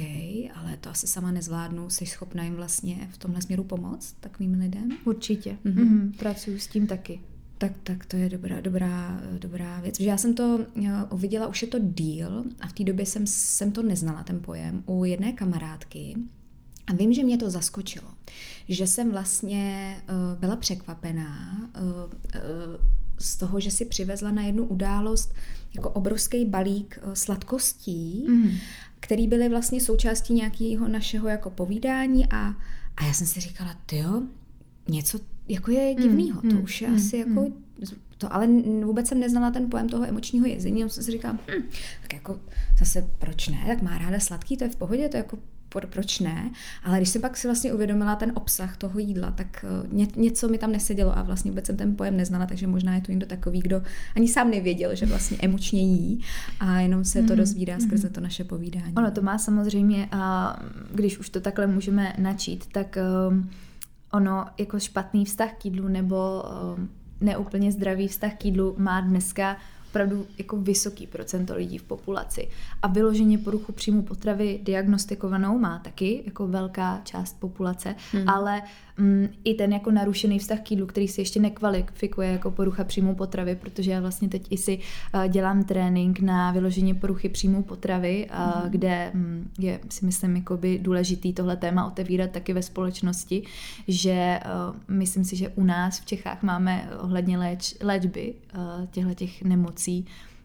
ale 0.55 0.77
to 0.81 0.91
asi 0.91 1.07
sama 1.07 1.31
nezvládnu, 1.31 1.91
jsi 1.91 2.07
schopná 2.07 2.45
jim 2.45 2.55
vlastně 2.55 3.09
v 3.13 3.19
tomhle 3.19 3.43
směru 3.43 3.65
pomoct 3.65 4.17
takovým 4.21 4.55
lidem? 4.55 4.89
Určitě. 5.05 5.59
Mm-hmm. 5.65 5.75
Mm-hmm. 5.75 6.13
Pracuji 6.17 6.61
s 6.61 6.67
tím 6.67 6.87
taky. 6.87 7.21
Tak, 7.59 7.73
tak 7.83 8.07
to 8.07 8.17
je 8.17 8.29
dobrá, 8.29 8.61
dobrá, 8.61 9.21
dobrá 9.39 9.81
věc. 9.81 10.01
Já 10.01 10.17
jsem 10.17 10.35
to 10.35 10.67
uviděla, 11.11 11.47
už 11.47 11.63
je 11.63 11.69
to 11.69 11.79
díl 11.79 12.45
a 12.61 12.69
v 12.69 12.73
té 12.73 12.85
době 12.85 13.07
jsem, 13.07 13.27
jsem 13.27 13.73
to 13.73 13.83
neznala, 13.83 14.23
ten 14.23 14.41
pojem, 14.41 14.83
u 14.87 15.05
jedné 15.05 15.33
kamarádky. 15.33 16.17
A 16.87 16.93
vím, 16.93 17.13
že 17.13 17.25
mě 17.25 17.39
to 17.39 17.51
zaskočilo, 17.51 18.09
že 18.69 18.87
jsem 18.87 19.11
vlastně 19.11 19.97
uh, 20.09 20.41
byla 20.41 20.57
překvapená 20.57 21.57
uh, 21.81 21.87
uh, 21.87 22.11
z 23.19 23.37
toho, 23.37 23.61
že 23.61 23.71
si 23.71 23.85
přivezla 23.85 24.31
na 24.31 24.43
jednu 24.43 24.65
událost 24.65 25.35
jako 25.75 25.91
obrovský 25.91 26.45
balík 26.45 27.01
uh, 27.03 27.13
sladkostí, 27.13 28.27
mm. 28.29 28.51
který 29.01 29.29
byly 29.29 29.49
vlastně 29.49 29.81
součástí 29.81 30.35
nějakého 30.35 30.89
našeho 30.89 31.29
jako 31.29 31.51
povídání 31.51 32.27
a, 32.27 32.55
a 32.97 33.05
já 33.05 33.13
jsem 33.13 33.27
si 33.27 33.41
říkala, 33.41 33.77
jo, 33.93 34.23
něco 34.89 35.21
jako 35.49 35.71
je 35.71 35.95
divnýho, 35.95 36.41
mm, 36.43 36.51
to 36.51 36.57
mm, 36.57 36.63
už 36.63 36.83
je 36.83 36.89
mm, 36.89 36.97
asi 36.97 37.17
jako 37.17 37.41
mm. 37.41 37.55
to, 38.19 38.35
ale 38.35 38.49
vůbec 38.85 39.09
jsem 39.09 39.21
neznala 39.21 39.51
ten 39.51 39.71
pojem 39.71 39.89
toho 39.89 40.09
emočního 40.09 40.47
jezení, 40.47 40.79
jenom 40.79 40.91
jsem 40.91 41.05
si 41.05 41.11
říkala, 41.11 41.35
hm, 41.35 41.63
tak 42.03 42.15
jako 42.15 42.41
zase 42.79 43.11
proč 43.19 43.49
ne, 43.49 43.65
tak 43.67 43.83
má 43.83 43.99
ráda 43.99 44.21
sladký, 44.21 44.57
to 44.57 44.65
je 44.65 44.71
v 44.71 44.77
pohodě, 44.77 45.09
to 45.09 45.17
je 45.17 45.23
jako 45.23 45.39
proč 45.69 46.21
ne, 46.21 46.51
ale 46.85 46.97
když 46.97 47.09
jsem 47.09 47.23
pak 47.23 47.37
si 47.37 47.47
vlastně 47.47 47.73
uvědomila 47.73 48.17
ten 48.17 48.33
obsah 48.35 48.77
toho 48.77 48.99
jídla, 48.99 49.31
tak 49.31 49.65
eh, 49.65 49.89
ně, 49.93 50.07
něco 50.17 50.49
mi 50.49 50.59
tam 50.59 50.73
nesedělo 50.73 51.19
a 51.19 51.23
vlastně 51.23 51.51
vůbec 51.51 51.67
jsem 51.67 51.77
ten 51.77 51.97
pojem 51.97 52.17
neznala, 52.17 52.47
takže 52.47 52.67
možná 52.67 52.95
je 52.95 53.01
to 53.01 53.13
někdo 53.13 53.27
takový, 53.27 53.61
kdo 53.61 53.83
ani 54.17 54.29
sám 54.29 54.51
nevěděl, 54.51 54.95
že 54.95 55.07
vlastně 55.07 55.39
emočně 55.43 55.83
jí 55.83 56.21
a 56.61 56.81
jenom 56.81 57.05
se 57.05 57.23
to 57.23 57.33
mm, 57.33 57.39
dozvídá 57.39 57.75
mm. 57.75 57.81
skrze 57.81 58.11
to 58.11 58.21
naše 58.21 58.45
povídání. 58.45 58.95
Ono 58.97 59.11
to 59.11 59.23
má 59.23 59.39
samozřejmě, 59.39 60.09
a 60.13 60.57
když 60.95 61.19
už 61.19 61.29
to 61.29 61.41
takhle 61.41 61.67
můžeme 61.67 62.13
načít, 62.19 62.67
tak 62.73 62.99
um, 63.31 63.51
ono 64.13 64.47
jako 64.59 64.81
špatný 64.81 65.25
vztah 65.25 65.53
k 65.53 65.65
jídlu 65.65 65.89
nebo 65.89 66.43
um, 66.77 66.89
neúplně 67.21 67.73
zdravý 67.73 68.09
vztah 68.09 68.35
k 68.35 68.45
jídlu 68.45 68.75
má 68.79 69.01
dneska 69.01 69.57
opravdu 69.99 70.27
jako 70.39 70.57
vysoký 70.57 71.07
procento 71.07 71.55
lidí 71.55 71.79
v 71.79 71.83
populaci. 71.83 72.49
A 72.83 72.87
vyloženě 72.87 73.39
poruchu 73.39 73.73
příjmu 73.73 74.03
potravy 74.03 74.61
diagnostikovanou 74.63 75.59
má 75.59 75.79
taky 75.79 76.23
jako 76.27 76.49
velká 76.49 77.01
část 77.05 77.41
populace, 77.41 77.95
hmm. 78.13 78.29
ale 78.29 78.63
mm, 78.99 79.29
i 79.45 79.55
ten 79.55 79.73
jako 79.73 79.91
narušený 79.91 80.39
vztah 80.39 80.61
k 80.61 80.71
jídlu, 80.71 80.87
který 80.87 81.09
si 81.09 81.21
ještě 81.21 81.41
nekvalifikuje 81.41 82.33
jako 82.33 82.51
porucha 82.51 82.85
příjmu 82.85 83.15
potravy, 83.15 83.57
protože 83.57 83.91
já 83.91 84.01
vlastně 84.01 84.29
teď 84.29 84.47
i 84.51 84.57
si 84.57 84.79
uh, 84.79 85.25
dělám 85.25 85.65
trénink 85.65 86.21
na 86.21 86.51
vyloženě 86.53 86.95
poruchy 86.95 87.29
příjmu 87.29 87.63
potravy, 87.63 88.29
uh, 88.31 88.61
hmm. 88.61 88.71
kde 88.71 89.11
um, 89.15 89.51
je 89.59 89.81
si 89.89 90.07
myslím 90.07 90.37
jakoby 90.37 90.79
důležitý 90.79 91.33
tohle 91.33 91.57
téma 91.57 91.87
otevírat 91.87 92.31
taky 92.31 92.53
ve 92.53 92.63
společnosti, 92.63 93.43
že 93.89 94.41
uh, 94.45 94.97
myslím 94.97 95.25
si, 95.25 95.37
že 95.37 95.49
u 95.49 95.65
nás 95.65 96.01
v 96.01 96.07
Čechách 96.07 96.43
máme 96.43 96.91
ohledně 97.01 97.39
léč, 97.39 97.75
léčby 97.83 98.35
uh, 98.55 98.87
těchto 98.87 99.15
těch 99.15 99.43
nemocí 99.43 99.88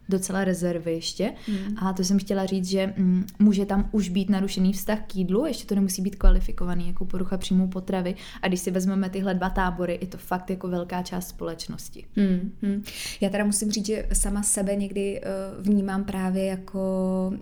docela 0.10 0.44
rezervy 0.44 0.94
ještě. 0.94 1.34
Mm. 1.48 1.78
A 1.78 1.94
to 1.94 2.04
jsem 2.04 2.20
chtěla 2.20 2.46
říct, 2.46 2.66
že 2.66 2.94
mm, 2.98 3.26
může 3.40 3.66
tam 3.66 3.90
už 3.92 4.10
být 4.10 4.30
narušený 4.30 4.74
vztah 4.74 5.00
k 5.08 5.16
jídlu, 5.16 5.46
ještě 5.46 5.68
to 5.68 5.76
nemusí 5.76 6.02
být 6.02 6.16
kvalifikovaný 6.16 6.88
jako 6.88 7.06
porucha 7.06 7.38
příjmu 7.38 7.68
potravy. 7.68 8.16
A 8.42 8.48
když 8.48 8.60
si 8.60 8.72
vezmeme 8.72 9.10
tyhle 9.10 9.34
dva 9.34 9.50
tábory, 9.50 9.98
je 10.02 10.08
to 10.08 10.18
fakt 10.18 10.50
jako 10.50 10.68
velká 10.68 11.02
část 11.02 11.28
společnosti. 11.28 12.06
Mm. 12.16 12.52
Mm. 12.62 12.84
Já 13.22 13.30
teda 13.30 13.46
musím 13.46 13.72
říct, 13.72 13.86
že 13.86 14.08
sama 14.14 14.44
sebe 14.44 14.76
někdy 14.76 15.22
uh, 15.22 15.66
vnímám 15.66 16.04
právě 16.04 16.46
jako 16.46 16.80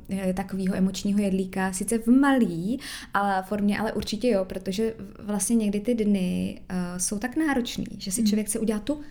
uh, 0.08 0.34
takového 0.34 0.76
emočního 0.76 1.20
jedlíka, 1.20 1.74
sice 1.74 1.98
v 1.98 2.08
malý 2.08 2.80
ale 3.14 3.44
formě, 3.48 3.80
ale 3.80 3.94
určitě 3.94 4.30
jo, 4.30 4.46
protože 4.46 4.94
vlastně 5.20 5.56
někdy 5.56 5.80
ty 5.80 5.96
dny 5.96 6.62
uh, 6.72 6.98
jsou 6.98 7.20
tak 7.20 7.38
náročný, 7.38 7.86
že 7.98 8.12
si 8.12 8.22
mm. 8.22 8.28
člověk 8.28 8.48
chce 8.48 8.60
udělat 8.60 8.84
tu 8.84 9.02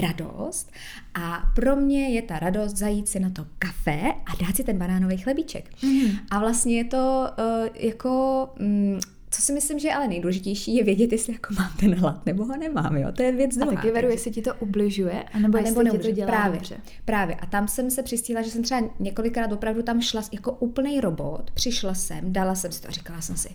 radost 0.00 0.72
a 1.14 1.42
pro 1.54 1.76
mě 1.76 2.08
je 2.08 2.22
ta 2.22 2.38
radost 2.38 2.76
zajít 2.76 3.08
si 3.08 3.20
na 3.20 3.30
to 3.30 3.46
kafe 3.58 4.00
a 4.26 4.44
dát 4.44 4.56
si 4.56 4.64
ten 4.64 4.78
banánový 4.78 5.16
chlebíček. 5.16 5.70
Mm. 5.82 6.10
A 6.30 6.38
vlastně 6.38 6.76
je 6.76 6.84
to 6.84 7.30
uh, 7.38 7.68
jako... 7.74 8.48
Um, 8.60 9.00
co 9.30 9.42
si 9.42 9.52
myslím, 9.52 9.78
že 9.78 9.88
je 9.88 9.94
ale 9.94 10.08
nejdůležitější, 10.08 10.74
je 10.74 10.84
vědět, 10.84 11.12
jestli 11.12 11.32
jako 11.32 11.54
mám 11.54 11.72
ten 11.80 11.94
hlad, 11.94 12.26
nebo 12.26 12.44
ho 12.44 12.56
nemám, 12.56 12.96
jo. 12.96 13.12
To 13.12 13.22
je 13.22 13.32
věc 13.32 13.56
druhá. 13.56 13.72
A 13.72 13.74
taky 13.74 13.90
veru, 13.90 14.08
jestli 14.08 14.30
ti 14.30 14.42
to 14.42 14.54
ubližuje, 14.54 15.22
anebo, 15.22 15.58
a 15.58 15.60
nebo 15.60 15.80
jestli 15.80 15.98
ti 15.98 16.08
to 16.08 16.14
dělá 16.14 16.26
právě, 16.26 16.58
dobře. 16.58 16.76
Právě. 17.04 17.34
A 17.34 17.46
tam 17.46 17.68
jsem 17.68 17.90
se 17.90 18.02
přistihla, 18.02 18.42
že 18.42 18.50
jsem 18.50 18.62
třeba 18.62 18.90
několikrát 19.00 19.52
opravdu 19.52 19.82
tam 19.82 20.00
šla 20.00 20.22
jako 20.32 20.52
úplný 20.52 21.00
robot, 21.00 21.50
přišla 21.50 21.94
jsem, 21.94 22.32
dala 22.32 22.54
jsem 22.54 22.72
si 22.72 22.82
to 22.82 22.88
a 22.88 22.90
říkala 22.90 23.20
jsem 23.20 23.36
si, 23.36 23.48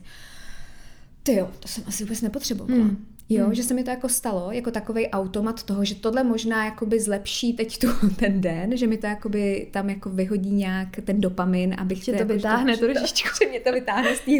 ty 1.23 1.35
jo, 1.35 1.49
to 1.59 1.67
jsem 1.67 1.83
asi 1.87 2.03
vůbec 2.03 2.21
nepotřebovala. 2.21 2.83
Hmm. 2.83 3.05
Jo, 3.29 3.45
hmm. 3.45 3.53
že 3.53 3.63
se 3.63 3.73
mi 3.73 3.83
to 3.83 3.89
jako 3.89 4.09
stalo, 4.09 4.51
jako 4.51 4.71
takový 4.71 5.07
automat 5.07 5.63
toho, 5.63 5.85
že 5.85 5.95
tohle 5.95 6.23
možná 6.23 6.65
jakoby 6.65 6.99
zlepší 6.99 7.53
teď 7.53 7.77
tu, 7.77 7.87
ten 8.19 8.41
den, 8.41 8.77
že 8.77 8.87
mi 8.87 8.97
to 8.97 9.07
jakoby 9.07 9.67
tam 9.71 9.89
jako 9.89 10.09
vyhodí 10.09 10.51
nějak 10.51 10.87
ten 11.03 11.21
dopamin, 11.21 11.75
abych 11.77 12.03
že 12.03 12.11
to, 12.11 12.17
jako 12.17 12.33
vytáhne 12.33 12.77
to, 12.77 12.85
trošičku. 12.85 13.29
Že 13.43 13.49
mě 13.49 13.59
to 13.59 13.71
vytáhne 13.71 14.15
z 14.15 14.19
té 14.19 14.31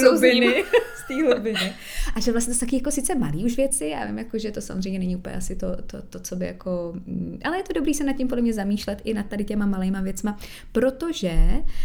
hlubiny. 0.00 0.64
z 0.96 1.08
té 1.08 1.14
hlubiny. 1.26 1.72
A 2.14 2.20
že 2.20 2.32
vlastně 2.32 2.54
to 2.54 2.58
jsou 2.58 2.66
taky 2.66 2.76
jako 2.76 2.90
sice 2.90 3.14
malý 3.14 3.44
už 3.44 3.56
věci, 3.56 3.86
já 3.86 4.06
vím, 4.06 4.18
jako, 4.18 4.38
že 4.38 4.50
to 4.50 4.60
samozřejmě 4.60 4.98
není 4.98 5.16
úplně 5.16 5.34
asi 5.34 5.56
to, 5.56 5.76
to, 5.86 6.02
to, 6.02 6.20
co 6.20 6.36
by 6.36 6.46
jako... 6.46 6.92
Mm, 7.06 7.38
ale 7.44 7.56
je 7.56 7.62
to 7.62 7.72
dobrý 7.72 7.94
se 7.94 8.04
nad 8.04 8.16
tím 8.16 8.28
podle 8.28 8.42
mě 8.42 8.52
zamýšlet 8.52 9.02
i 9.04 9.14
nad 9.14 9.26
tady 9.26 9.44
těma 9.44 9.66
malýma 9.66 10.00
věcma, 10.00 10.38
protože, 10.72 11.32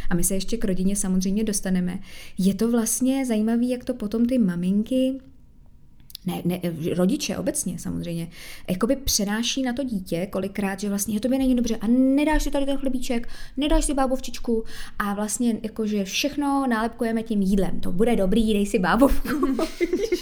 a 0.09 0.15
my 0.15 0.23
se 0.23 0.33
ještě 0.33 0.57
k 0.57 0.65
rodině 0.65 0.95
samozřejmě 0.95 1.43
dostaneme, 1.43 1.99
je 2.37 2.53
to 2.53 2.71
vlastně 2.71 3.25
zajímavé, 3.25 3.65
jak 3.65 3.83
to 3.83 3.93
potom 3.93 4.25
ty 4.25 4.37
maminky 4.37 5.19
ne, 6.29 6.41
ne, 6.45 6.59
rodiče 6.95 7.37
obecně 7.37 7.79
samozřejmě, 7.79 8.27
jakoby 8.69 8.95
přenáší 8.95 9.61
na 9.61 9.73
to 9.73 9.83
dítě 9.83 10.25
kolikrát, 10.25 10.79
že 10.79 10.89
vlastně, 10.89 11.13
že 11.13 11.19
to 11.19 11.27
by 11.27 11.37
není 11.37 11.55
dobře 11.55 11.75
a 11.75 11.87
nedáš 11.87 12.43
si 12.43 12.51
tady 12.51 12.65
ten 12.65 12.77
chlebíček, 12.77 13.27
nedáš 13.57 13.85
si 13.85 13.93
bábovčičku 13.93 14.63
a 14.99 15.13
vlastně 15.13 15.57
jakože 15.63 16.03
všechno 16.03 16.67
nálepkujeme 16.69 17.23
tím 17.23 17.41
jídlem. 17.41 17.79
To 17.79 17.91
bude 17.91 18.15
dobrý, 18.15 18.53
dej 18.53 18.65
si 18.65 18.79
bábovku. 18.79 19.29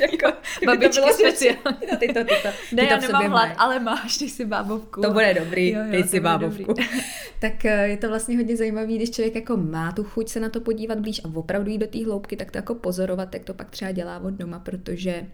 jako, 0.01 0.37
Babičky 0.65 1.13
speciálně. 1.13 1.57
No, 1.91 1.97
ty 1.97 2.07
to, 2.07 2.23
ty 2.23 2.35
to, 2.43 2.49
ty 2.69 2.75
ne, 2.75 2.85
to 2.85 2.93
já 2.93 2.97
nemám 2.97 3.31
hlad, 3.31 3.49
ale 3.57 3.79
máš, 3.79 4.17
dej 4.17 4.29
si 4.29 4.45
bábovku. 4.45 5.01
To 5.01 5.11
bude 5.11 5.33
dobrý, 5.33 5.71
jo, 5.71 5.79
jo, 5.85 5.91
dej 5.91 6.03
si 6.03 6.19
bábovku. 6.19 6.73
tak 7.39 7.65
eh, 7.65 7.87
je 7.87 7.97
to 7.97 8.07
vlastně 8.07 8.37
hodně 8.37 8.57
zajímavé, 8.57 8.93
když 8.93 9.11
člověk 9.11 9.35
jako 9.35 9.57
má 9.57 9.91
tu 9.91 10.03
chuť 10.03 10.29
se 10.29 10.39
na 10.39 10.49
to 10.49 10.59
podívat 10.61 10.99
blíž 10.99 11.21
a 11.25 11.29
opravdu 11.35 11.71
jít 11.71 11.77
do 11.77 11.87
té 11.87 12.05
hloubky, 12.05 12.35
tak 12.35 12.51
to 12.51 12.57
jako 12.57 12.75
pozorovat, 12.75 13.33
jak 13.33 13.43
to 13.43 13.53
pak 13.53 13.69
třeba 13.69 13.91
dělá 13.91 14.19
od 14.19 14.33
doma, 14.33 14.59
protože 14.59 15.25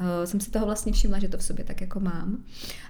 uh, 0.00 0.06
jsem 0.24 0.40
si 0.40 0.50
toho 0.50 0.66
vlastně 0.66 0.92
všimla, 0.92 1.18
že 1.18 1.28
to 1.28 1.38
v 1.38 1.42
sobě 1.42 1.64
tak 1.64 1.80
jako 1.80 2.00
mám 2.00 2.44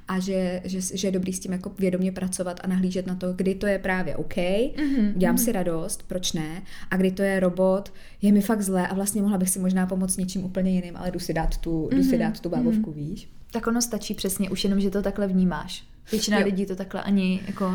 a 0.09 0.19
že, 0.19 0.61
že, 0.65 0.81
že 0.81 1.09
je 1.09 1.13
dobrý 1.13 1.33
s 1.33 1.41
tím 1.41 1.53
jako 1.53 1.73
vědomě 1.79 2.13
pracovat 2.13 2.61
a 2.65 2.67
nahlížet 2.67 3.07
na 3.07 3.15
to, 3.15 3.33
kdy 3.33 3.55
to 3.55 3.67
je 3.67 3.79
právě 3.79 4.17
OK, 4.17 4.35
mm-hmm, 4.35 5.13
dělám 5.17 5.37
mm-hmm. 5.37 5.45
si 5.45 5.53
radost, 5.53 6.03
proč 6.09 6.33
ne, 6.33 6.63
a 6.91 6.97
kdy 6.97 7.11
to 7.11 7.23
je 7.23 7.41
robot, 7.41 7.93
je 8.23 8.33
mi 8.33 8.41
fakt 8.41 8.63
zlé 8.63 8.89
a 8.89 8.95
vlastně 8.95 9.23
mohla 9.23 9.39
bych 9.39 9.51
si 9.51 9.59
možná 9.59 9.87
pomoct 9.87 10.17
něčím 10.17 10.45
úplně 10.45 10.71
jiným, 10.71 10.97
ale 10.97 11.11
jdu 11.11 11.19
si 11.19 11.35
dát 11.35 11.57
tu, 11.57 11.87
mm-hmm. 11.87 11.97
jdu 11.97 12.03
si 12.03 12.09
mhm, 12.09 12.19
dát 12.19 12.41
tu 12.41 12.49
bábovku, 12.49 12.91
mm-hmm. 12.91 12.95
víš. 12.95 13.29
Tak 13.51 13.67
ono 13.67 13.83
stačí 13.83 14.15
přesně 14.15 14.51
už 14.51 14.65
jenom, 14.65 14.81
že 14.81 14.91
to 14.91 15.03
takhle 15.03 15.27
vnímáš. 15.27 15.92
Většina 16.11 16.39
jo. 16.39 16.45
lidí 16.45 16.67
to 16.67 16.77
takhle 16.77 17.03
ani 17.03 17.41
jako 17.47 17.75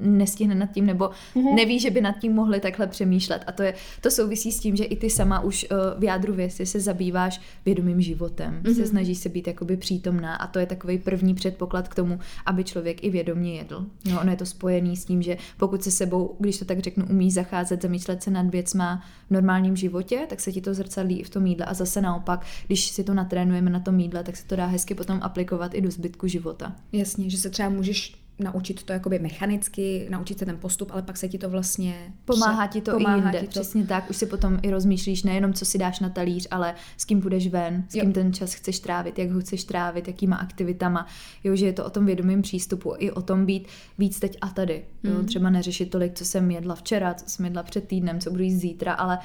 nestihne 0.00 0.54
nad 0.54 0.70
tím, 0.72 0.86
nebo 0.86 1.04
mm-hmm. 1.04 1.54
neví, 1.54 1.80
že 1.80 1.90
by 1.90 2.00
nad 2.00 2.18
tím 2.18 2.32
mohli 2.32 2.60
takhle 2.60 2.86
přemýšlet. 2.86 3.44
A 3.46 3.52
to, 3.52 3.62
je, 3.62 3.74
to 4.00 4.10
souvisí 4.10 4.52
s 4.52 4.60
tím, 4.60 4.76
že 4.76 4.84
i 4.84 4.96
ty 4.96 5.10
sama 5.10 5.40
už 5.40 5.66
uh, 5.70 6.00
v 6.00 6.04
jádru 6.04 6.34
věci 6.34 6.66
se 6.66 6.80
zabýváš 6.80 7.40
vědomým 7.64 8.00
životem. 8.00 8.60
Mm-hmm. 8.62 8.74
Se 8.74 8.86
snažíš 8.86 9.18
se 9.18 9.28
být 9.28 9.46
jakoby 9.46 9.76
přítomná 9.76 10.36
a 10.36 10.46
to 10.46 10.58
je 10.58 10.66
takový 10.66 10.98
první 10.98 11.34
předpoklad 11.34 11.88
k 11.88 11.94
tomu, 11.94 12.18
aby 12.46 12.64
člověk 12.64 13.04
i 13.04 13.10
vědomě 13.10 13.54
jedl. 13.54 13.86
No, 14.10 14.20
ono 14.20 14.30
je 14.30 14.36
to 14.36 14.46
spojený 14.46 14.96
s 14.96 15.04
tím, 15.04 15.22
že 15.22 15.36
pokud 15.56 15.82
se 15.82 15.90
sebou, 15.90 16.36
když 16.38 16.58
to 16.58 16.64
tak 16.64 16.78
řeknu, 16.78 17.06
umí 17.06 17.30
zacházet, 17.30 17.82
zamýšlet 17.82 18.22
se 18.22 18.30
nad 18.30 18.50
věcma 18.50 19.02
v 19.28 19.30
normálním 19.30 19.76
životě, 19.76 20.26
tak 20.28 20.40
se 20.40 20.52
ti 20.52 20.60
to 20.60 20.74
zrcadlí 20.74 21.20
i 21.20 21.24
v 21.24 21.30
tom 21.30 21.46
jídle. 21.46 21.66
A 21.66 21.74
zase 21.74 22.00
naopak, 22.00 22.46
když 22.66 22.86
si 22.86 23.04
to 23.04 23.14
natrénujeme 23.14 23.70
na 23.70 23.80
tom 23.80 24.00
jídle, 24.00 24.24
tak 24.24 24.36
se 24.36 24.46
to 24.46 24.56
dá 24.56 24.66
hezky 24.66 24.94
potom 24.94 25.18
aplikovat 25.22 25.74
i 25.74 25.80
do 25.80 25.90
zbytku 25.90 26.26
života. 26.26 26.72
Jasně, 26.92 27.30
že 27.30 27.38
se 27.38 27.50
třeba 27.50 27.67
můžeš 27.68 28.18
naučit 28.38 28.82
to 28.82 28.92
jakoby 28.92 29.18
mechanicky, 29.18 30.06
naučit 30.10 30.38
se 30.38 30.46
ten 30.46 30.56
postup, 30.56 30.90
ale 30.92 31.02
pak 31.02 31.16
se 31.16 31.28
ti 31.28 31.38
to 31.38 31.50
vlastně... 31.50 32.14
Pomáhá 32.24 32.66
ti 32.66 32.80
to 32.80 32.92
pomáhá 32.92 33.16
i 33.16 33.20
jinde, 33.20 33.38
ti 33.38 33.44
to. 33.44 33.50
přesně 33.50 33.86
tak. 33.86 34.10
Už 34.10 34.16
si 34.16 34.26
potom 34.26 34.58
i 34.62 34.70
rozmýšlíš 34.70 35.22
nejenom, 35.22 35.52
co 35.52 35.64
si 35.64 35.78
dáš 35.78 36.00
na 36.00 36.08
talíř, 36.08 36.48
ale 36.50 36.74
s 36.96 37.04
kým 37.04 37.20
půjdeš 37.20 37.48
ven, 37.48 37.84
s 37.88 37.92
kým 37.92 38.08
jo. 38.08 38.12
ten 38.12 38.32
čas 38.32 38.54
chceš 38.54 38.80
trávit, 38.80 39.18
jak 39.18 39.30
ho 39.30 39.40
chceš 39.40 39.64
trávit, 39.64 40.08
jakýma 40.08 40.36
aktivitama. 40.36 41.06
Jo, 41.44 41.56
že 41.56 41.66
je 41.66 41.72
to 41.72 41.84
o 41.84 41.90
tom 41.90 42.06
vědomém 42.06 42.42
přístupu, 42.42 42.94
i 42.98 43.10
o 43.10 43.22
tom 43.22 43.46
být 43.46 43.68
víc 43.98 44.20
teď 44.20 44.38
a 44.40 44.48
tady. 44.48 44.84
Jo, 45.02 45.14
mm. 45.18 45.26
Třeba 45.26 45.50
neřešit 45.50 45.90
tolik, 45.90 46.14
co 46.14 46.24
jsem 46.24 46.50
jedla 46.50 46.74
včera, 46.74 47.14
co 47.14 47.30
jsem 47.30 47.44
jedla 47.44 47.62
před 47.62 47.88
týdnem, 47.88 48.20
co 48.20 48.30
budu 48.30 48.42
jíst 48.42 48.60
zítra, 48.60 48.92
ale 48.92 49.18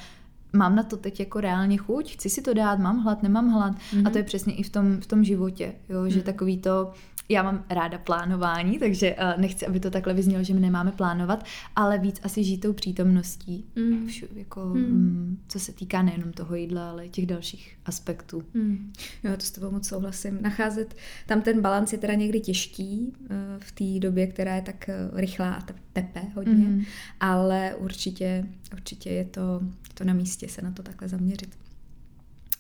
mám 0.54 0.76
na 0.76 0.84
to 0.84 0.98
teď 0.98 1.20
jako 1.20 1.42
reálně 1.42 1.78
chuť, 1.78 2.14
chci 2.14 2.30
si 2.30 2.42
to 2.42 2.54
dát, 2.54 2.80
mám 2.80 3.04
hlad, 3.04 3.24
nemám 3.24 3.50
hlad. 3.50 3.74
Mm-hmm. 3.74 3.98
A 3.98 4.02
mhm. 4.02 4.12
to 4.12 4.18
je 4.18 4.24
přesně 4.24 4.54
i 4.54 4.64
v 4.64 4.70
tom, 4.70 5.02
v 5.02 5.08
tom 5.08 5.24
životě, 5.24 5.74
jo, 5.90 6.10
že 6.10 6.18
mm. 6.18 6.24
takový 6.24 6.58
to 6.58 6.92
já 7.30 7.44
mám 7.44 7.66
ráda 7.70 7.98
plánování, 7.98 8.80
takže 8.80 9.16
uh, 9.16 9.42
nechci, 9.42 9.68
aby 9.68 9.80
to 9.80 9.92
takhle 9.92 10.14
vyznělo, 10.14 10.44
že 10.44 10.54
my 10.54 10.60
nemáme 10.60 10.92
plánovat, 10.92 11.46
ale 11.76 11.98
víc 11.98 12.20
asi 12.24 12.44
žít 12.44 12.58
tou 12.58 12.74
přítomností, 12.74 13.66
mm. 13.76 14.08
Všu, 14.08 14.26
jako, 14.36 14.66
mm. 14.66 14.82
Mm, 14.82 15.38
co 15.48 15.60
se 15.60 15.74
týká 15.74 16.02
nejenom 16.02 16.32
toho 16.32 16.56
jídla, 16.56 16.90
ale 16.90 17.06
i 17.06 17.10
těch 17.10 17.26
dalších 17.26 17.78
aspektů. 17.86 18.44
Mm. 18.54 18.94
Jo, 19.24 19.38
to 19.38 19.44
s 19.44 19.52
tebou 19.52 19.72
moc 19.72 19.88
souhlasím. 19.88 20.38
Nacházet 20.42 20.96
tam 21.26 21.42
ten 21.42 21.62
balans 21.62 21.92
je 21.92 21.98
teda 21.98 22.14
někdy 22.14 22.40
těžký 22.40 23.14
uh, 23.20 23.28
v 23.60 23.72
té 23.72 24.00
době, 24.08 24.28
která 24.28 24.56
je 24.56 24.62
tak 24.62 24.90
uh, 25.12 25.20
rychlá 25.20 25.54
a 25.54 25.62
tepe 25.94 26.22
hodně, 26.36 26.54
mm. 26.54 26.84
ale 27.20 27.76
určitě, 27.76 28.48
určitě 28.74 29.10
je 29.10 29.26
to, 29.26 29.62
to 29.94 30.04
na 30.04 30.14
místě 30.14 30.48
se 30.48 30.62
na 30.62 30.72
to 30.72 30.84
takhle 30.84 31.08
zaměřit. 31.08 31.58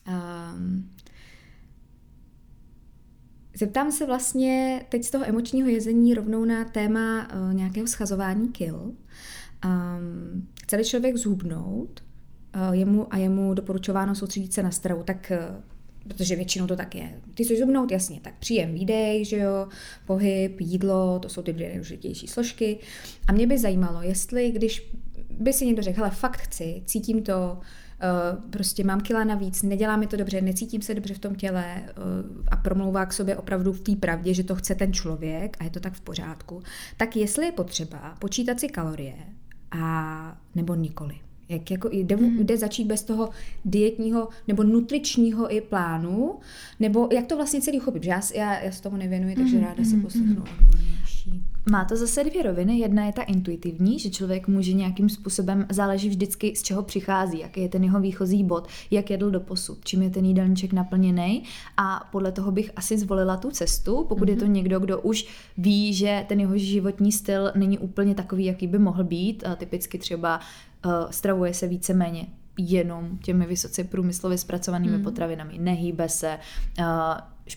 Um, 0.08 0.89
Zeptám 3.58 3.92
se 3.92 4.06
vlastně 4.06 4.86
teď 4.89 5.04
z 5.04 5.12
toho 5.12 5.26
emočního 5.28 5.70
jezení 5.70 6.13
rovnou 6.13 6.46
na 6.46 6.66
téma 6.66 7.28
uh, 7.34 7.54
nějakého 7.54 7.88
schazování 7.88 8.50
kil. 8.50 8.76
Um, 8.76 10.48
chce 10.63 10.84
člověk 10.84 11.18
zhubnout, 11.18 12.04
uh, 12.56 12.74
jemu 12.74 13.13
a 13.13 13.18
jemu 13.18 13.54
doporučováno 13.54 14.16
soustředit 14.16 14.54
se 14.54 14.63
na 14.63 14.72
stravu, 14.72 15.04
tak 15.04 15.32
uh, 15.32 15.62
protože 16.08 16.36
většinou 16.36 16.68
to 16.68 16.76
tak 16.76 16.96
je. 16.96 17.22
Ty 17.34 17.44
chceš 17.44 17.60
zubnout, 17.60 17.92
jasně, 17.92 18.20
tak 18.22 18.34
příjem, 18.39 18.74
výdej, 18.74 19.26
že 19.26 19.38
jo, 19.38 19.68
pohyb, 20.06 20.62
jídlo, 20.62 21.20
to 21.20 21.30
jsou 21.30 21.42
ty 21.42 21.54
dvě 21.54 21.68
nejdůležitější 21.68 22.28
složky. 22.28 22.80
A 23.28 23.32
mě 23.32 23.48
by 23.48 23.58
zajímalo, 23.58 24.02
jestli 24.02 24.52
když 24.52 24.92
by 25.30 25.54
si 25.54 25.66
někdo 25.66 25.82
řekl, 25.82 25.98
hele, 25.98 26.10
fakt 26.10 26.38
chci, 26.38 26.84
cítím 26.86 27.24
to, 27.24 27.60
prostě 28.50 28.84
mám 28.84 29.02
kila 29.02 29.24
navíc, 29.24 29.63
nedělá 29.63 29.98
mi 29.98 30.08
to 30.08 30.18
dobře, 30.18 30.42
necítím 30.42 30.82
se 30.82 30.94
dobře 30.94 31.13
v 31.13 31.20
tom 31.20 31.36
těle 31.36 31.66
eh, 31.76 31.92
a 32.52 32.56
promlouvá 32.56 33.06
k 33.06 33.13
sobě 33.13 33.38
opravdu 33.38 33.74
v 33.74 33.82
té 33.82 33.96
pravdě, 33.96 34.34
že 34.34 34.44
to 34.44 34.56
chce 34.56 34.76
ten 34.76 34.94
člověk 34.94 35.58
a 35.60 35.63
je 35.63 35.70
to 35.70 35.80
tak 35.80 35.94
v 35.94 36.02
pořádku, 36.02 36.62
tak 36.98 37.16
jestli 37.16 37.46
je 37.46 37.52
potřeba 37.52 38.16
počítat 38.20 38.60
si 38.60 38.68
kalorie 38.68 39.16
a 39.72 40.38
nebo 40.56 40.76
nikoli. 40.76 41.16
Jak 41.50 41.72
jako 41.72 41.89
jde, 41.92 42.16
hmm. 42.16 42.38
jde 42.39 42.58
začít 42.58 42.86
bez 42.86 43.04
toho 43.04 43.30
dietního 43.66 44.30
nebo 44.48 44.63
nutričního 44.63 45.56
i 45.56 45.62
plánu, 45.62 46.39
nebo 46.80 47.10
jak 47.12 47.26
to 47.26 47.36
vlastně 47.36 47.62
celý 47.62 47.82
uchopit, 47.82 48.06
já, 48.06 48.22
já, 48.36 48.60
já 48.60 48.72
se 48.72 48.82
tomu 48.82 48.98
nevěnuji, 48.98 49.36
takže 49.36 49.58
hmm. 49.58 49.66
ráda 49.66 49.84
si 49.84 49.92
hmm. 49.92 50.02
poslechnu 50.02 50.34
hmm. 50.34 50.44
odbornější. 50.44 51.03
Má 51.71 51.86
to 51.86 51.95
zase 51.95 52.23
dvě 52.23 52.43
roviny. 52.43 52.80
Jedna 52.80 53.06
je 53.06 53.13
ta 53.13 53.21
intuitivní, 53.21 53.99
že 53.99 54.10
člověk 54.10 54.47
může 54.47 54.73
nějakým 54.73 55.10
způsobem, 55.10 55.65
záleží 55.69 56.10
vždycky, 56.10 56.56
z 56.56 56.63
čeho 56.63 56.84
přichází, 56.84 57.39
jaký 57.39 57.62
je 57.62 57.69
ten 57.69 57.84
jeho 57.84 57.99
výchozí 57.99 58.43
bod, 58.43 58.67
jak 58.91 59.10
jedl 59.10 59.32
do 59.32 59.39
posud, 59.39 59.86
čím 59.86 60.02
je 60.02 60.10
ten 60.10 60.26
jídelníček 60.26 60.73
naplněný 60.73 61.43
a 61.78 62.10
podle 62.12 62.32
toho 62.32 62.52
bych 62.52 62.71
asi 62.76 62.97
zvolila 62.97 63.38
tu 63.38 63.52
cestu, 63.52 64.06
pokud 64.10 64.28
mm-hmm. 64.28 64.32
je 64.32 64.38
to 64.38 64.45
mhm. 64.45 64.54
někdo, 64.54 64.80
kdo 64.80 65.02
už 65.02 65.28
ví, 65.58 65.93
že 65.93 66.26
ten 66.28 66.39
jeho 66.39 66.58
životní 66.58 67.12
styl 67.12 67.52
není 67.56 67.78
úplně 67.78 68.15
takový, 68.15 68.45
jaký 68.45 68.67
by 68.67 68.80
mohl 68.80 69.04
být, 69.04 69.43
a 69.47 69.56
typicky 69.56 69.97
třeba 69.97 70.39
uh, 70.86 70.91
stravuje 71.10 71.54
se 71.54 71.67
víceméně 71.67 72.28
jenom 72.58 73.17
těmi 73.17 73.45
vysoce 73.45 73.84
průmyslově 73.84 74.38
zpracovanými 74.38 74.97
mm. 74.97 75.04
potravinami, 75.04 75.58
nehýbe 75.58 76.10
se, 76.10 76.39
uh, 76.80 76.86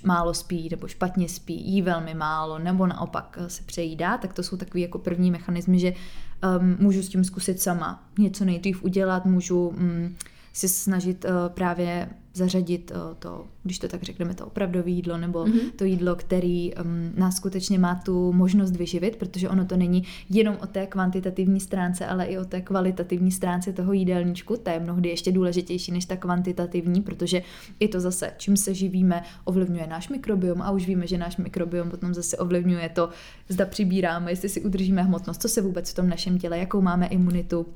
málo 0.05 0.35
spí 0.35 0.68
nebo 0.70 0.88
špatně 0.88 1.29
spí, 1.29 1.70
jí 1.70 1.83
velmi 1.83 2.14
málo 2.14 2.59
nebo 2.59 2.87
naopak 2.87 3.38
se 3.49 3.62
přejídá, 3.62 4.18
tak 4.18 4.33
to 4.33 4.42
jsou 4.42 4.57
takové 4.57 4.81
jako 4.81 4.99
první 4.99 5.31
mechanismy, 5.31 5.79
že 5.79 5.92
um, 5.92 6.77
můžu 6.81 7.03
s 7.03 7.09
tím 7.09 7.25
zkusit 7.25 7.61
sama 7.61 8.05
něco 8.18 8.44
nejdřív 8.44 8.83
udělat, 8.83 9.25
můžu 9.25 9.68
um, 9.68 10.16
si 10.53 10.68
snažit 10.68 11.25
uh, 11.25 11.31
právě 11.55 12.09
zařadit 12.37 12.90
uh, 12.94 13.14
to, 13.18 13.44
když 13.62 13.79
to 13.79 13.88
tak 13.88 14.03
řekneme, 14.03 14.35
to 14.35 14.46
opravdové 14.46 14.90
jídlo 14.90 15.18
nebo 15.18 15.44
mm-hmm. 15.44 15.70
to 15.77 15.85
jídlo, 15.85 16.16
který 16.16 16.75
um, 16.75 17.12
nás 17.16 17.37
skutečně 17.37 17.79
má 17.79 17.94
tu 17.94 18.33
možnost 18.33 18.77
vyživit, 18.77 19.16
protože 19.16 19.49
ono 19.49 19.64
to 19.64 19.77
není 19.77 20.03
jenom 20.31 20.57
o 20.62 20.66
té 20.66 20.87
kvantitativní 20.87 21.61
stránce, 21.61 22.07
ale 22.07 22.25
i 22.25 22.38
o 22.38 22.44
té 22.44 22.61
kvalitativní 22.61 23.33
stránce 23.33 23.72
toho 23.72 23.92
jídelníčku. 23.92 24.57
Ta 24.57 24.72
je 24.72 24.81
mnohdy 24.81 25.09
ještě 25.09 25.33
důležitější 25.33 25.92
než 25.92 26.05
ta 26.05 26.16
kvantitativní, 26.16 27.03
protože 27.03 27.42
i 27.81 27.88
to 27.88 28.01
zase, 28.01 28.33
čím 28.37 28.57
se 28.57 28.75
živíme, 28.75 29.22
ovlivňuje 29.44 29.87
náš 29.87 30.09
mikrobiom 30.09 30.62
a 30.62 30.70
už 30.70 30.87
víme, 30.87 31.07
že 31.07 31.18
náš 31.18 31.37
mikrobiom 31.37 31.90
potom 31.90 32.14
zase 32.14 32.37
ovlivňuje 32.37 32.88
to, 32.88 33.09
zda 33.49 33.66
přibíráme, 33.66 34.33
jestli 34.33 34.49
si 34.49 34.61
udržíme 34.61 35.03
hmotnost, 35.03 35.42
co 35.42 35.49
se 35.49 35.62
vůbec 35.62 35.90
v 35.90 35.94
tom 35.94 36.09
našem 36.09 36.38
těle, 36.38 36.59
jakou 36.59 36.81
máme 36.81 37.07
imunitu, 37.07 37.66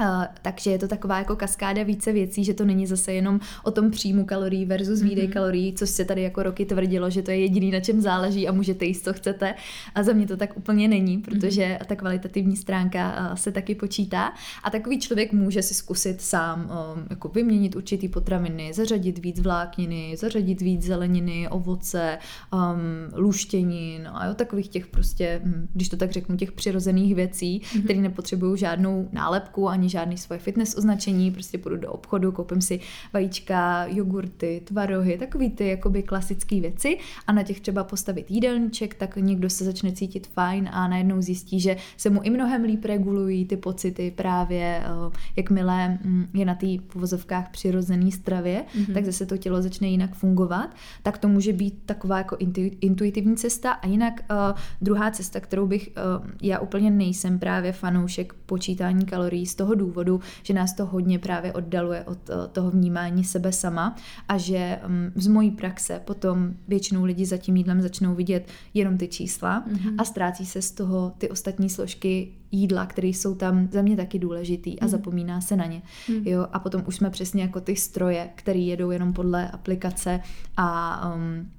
Uh, 0.00 0.24
takže 0.42 0.70
je 0.70 0.78
to 0.78 0.88
taková 0.88 1.18
jako 1.18 1.36
kaskáda 1.36 1.82
více 1.82 2.12
věcí, 2.12 2.44
že 2.44 2.54
to 2.54 2.64
není 2.64 2.86
zase 2.86 3.12
jenom 3.12 3.40
o 3.62 3.70
tom 3.70 3.90
příjmu 3.90 4.24
kalorií 4.24 4.64
versus 4.64 5.02
výdej 5.02 5.28
mm-hmm. 5.28 5.32
kalorií, 5.32 5.74
což 5.74 5.90
se 5.90 6.04
tady 6.04 6.22
jako 6.22 6.42
roky 6.42 6.64
tvrdilo, 6.64 7.10
že 7.10 7.22
to 7.22 7.30
je 7.30 7.36
jediný, 7.38 7.70
na 7.70 7.80
čem 7.80 8.00
záleží 8.00 8.48
a 8.48 8.52
můžete 8.52 8.84
jíst, 8.84 9.04
co 9.04 9.12
chcete. 9.12 9.54
A 9.94 10.02
za 10.02 10.12
mě 10.12 10.26
to 10.26 10.36
tak 10.36 10.56
úplně 10.56 10.88
není, 10.88 11.18
protože 11.18 11.62
mm-hmm. 11.62 11.84
ta 11.86 11.96
kvalitativní 11.96 12.56
stránka 12.56 13.30
uh, 13.30 13.36
se 13.36 13.52
taky 13.52 13.74
počítá. 13.74 14.32
A 14.64 14.70
takový 14.70 15.00
člověk 15.00 15.32
může 15.32 15.62
si 15.62 15.74
zkusit 15.74 16.20
sám 16.20 16.60
um, 16.60 17.06
jako 17.10 17.28
vyměnit 17.28 17.76
určitý 17.76 18.08
potraviny, 18.08 18.72
zařadit 18.74 19.18
víc 19.18 19.40
vlákniny, 19.40 20.16
zařadit 20.16 20.60
víc 20.60 20.82
zeleniny, 20.82 21.48
ovoce, 21.48 22.18
um, 22.52 23.20
luštěnin 23.22 24.08
a 24.12 24.26
jo, 24.26 24.34
takových 24.34 24.68
těch 24.68 24.86
prostě, 24.86 25.40
hm, 25.44 25.68
když 25.72 25.88
to 25.88 25.96
tak 25.96 26.10
řeknu, 26.10 26.36
těch 26.36 26.52
přirozených 26.52 27.14
věcí, 27.14 27.60
mm-hmm. 27.60 27.84
které 27.84 28.00
nepotřebují 28.00 28.58
žádnou 28.58 29.08
nálepku 29.12 29.68
ani 29.68 29.83
ani 29.84 29.90
žádný 29.90 30.18
svoje 30.18 30.38
fitness 30.38 30.76
označení, 30.76 31.30
prostě 31.30 31.58
půjdu 31.58 31.76
do 31.76 31.92
obchodu, 31.92 32.32
koupím 32.32 32.60
si 32.60 32.80
vajíčka, 33.12 33.86
jogurty, 33.86 34.62
tvarohy, 34.64 35.18
takový 35.18 35.50
ty 35.50 35.68
jakoby 35.68 36.02
klasické 36.02 36.60
věci 36.60 36.98
a 37.26 37.32
na 37.32 37.42
těch 37.42 37.60
třeba 37.60 37.84
postavit 37.84 38.30
jídelníček, 38.30 38.94
tak 38.94 39.16
někdo 39.16 39.50
se 39.50 39.64
začne 39.64 39.92
cítit 39.92 40.26
fajn 40.26 40.68
a 40.72 40.88
najednou 40.88 41.22
zjistí, 41.22 41.60
že 41.60 41.76
se 41.96 42.10
mu 42.10 42.22
i 42.22 42.30
mnohem 42.30 42.64
líp 42.64 42.84
regulují 42.84 43.44
ty 43.44 43.56
pocity 43.56 44.10
právě, 44.10 44.82
eh, 44.84 45.18
jakmile 45.36 45.88
mm, 45.88 46.26
je 46.34 46.44
na 46.44 46.54
té 46.54 46.66
povozovkách 46.92 47.50
přirozený 47.50 48.12
stravě, 48.12 48.64
mm-hmm. 48.64 48.94
tak 48.94 49.04
zase 49.04 49.26
to 49.26 49.36
tělo 49.36 49.62
začne 49.62 49.88
jinak 49.88 50.14
fungovat, 50.14 50.70
tak 51.02 51.18
to 51.18 51.28
může 51.28 51.52
být 51.52 51.82
taková 51.86 52.18
jako 52.18 52.36
intuitivní 52.80 53.36
cesta 53.36 53.72
a 53.72 53.86
jinak 53.86 54.14
uh, 54.30 54.58
druhá 54.80 55.10
cesta, 55.10 55.40
kterou 55.40 55.66
bych, 55.66 55.88
uh, 56.20 56.30
já 56.42 56.58
úplně 56.58 56.90
nejsem 56.90 57.38
právě 57.38 57.72
fanoušek 57.72 58.34
počítání 58.46 59.04
kalorií 59.04 59.46
z 59.46 59.54
toho 59.54 59.73
toho 59.74 59.86
důvodu, 59.86 60.20
že 60.42 60.54
nás 60.54 60.74
to 60.74 60.86
hodně 60.86 61.18
právě 61.18 61.52
oddaluje 61.52 62.04
od 62.04 62.30
eh, 62.30 62.48
toho 62.52 62.70
vnímání 62.70 63.24
sebe 63.24 63.52
sama 63.52 63.96
a 64.28 64.38
že 64.38 64.78
mm, 64.86 65.12
z 65.14 65.26
mojí 65.26 65.50
praxe 65.50 66.00
potom 66.04 66.54
většinou 66.68 67.04
lidi 67.04 67.26
za 67.26 67.36
tím 67.36 67.56
jídlem 67.56 67.82
začnou 67.82 68.14
vidět 68.14 68.48
jenom 68.74 68.98
ty 68.98 69.08
čísla 69.08 69.64
mm-hmm. 69.66 69.94
a 69.98 70.04
ztrácí 70.04 70.46
se 70.46 70.62
z 70.62 70.70
toho 70.70 71.12
ty 71.18 71.30
ostatní 71.30 71.70
složky 71.70 72.32
jídla, 72.50 72.86
které 72.86 73.08
jsou 73.08 73.34
tam 73.34 73.68
za 73.72 73.82
mě 73.82 73.96
taky 73.96 74.18
důležitý 74.18 74.80
a 74.80 74.84
mm. 74.84 74.90
zapomíná 74.90 75.40
se 75.40 75.56
na 75.56 75.66
ně. 75.66 75.82
Mm. 76.08 76.26
Jo, 76.26 76.46
a 76.52 76.58
potom 76.58 76.82
už 76.86 76.96
jsme 76.96 77.10
přesně 77.10 77.42
jako 77.42 77.60
ty 77.60 77.76
stroje, 77.76 78.30
které 78.34 78.58
jedou 78.58 78.90
jenom 78.90 79.12
podle 79.12 79.50
aplikace 79.50 80.20
a 80.56 81.00
um, 81.14 81.50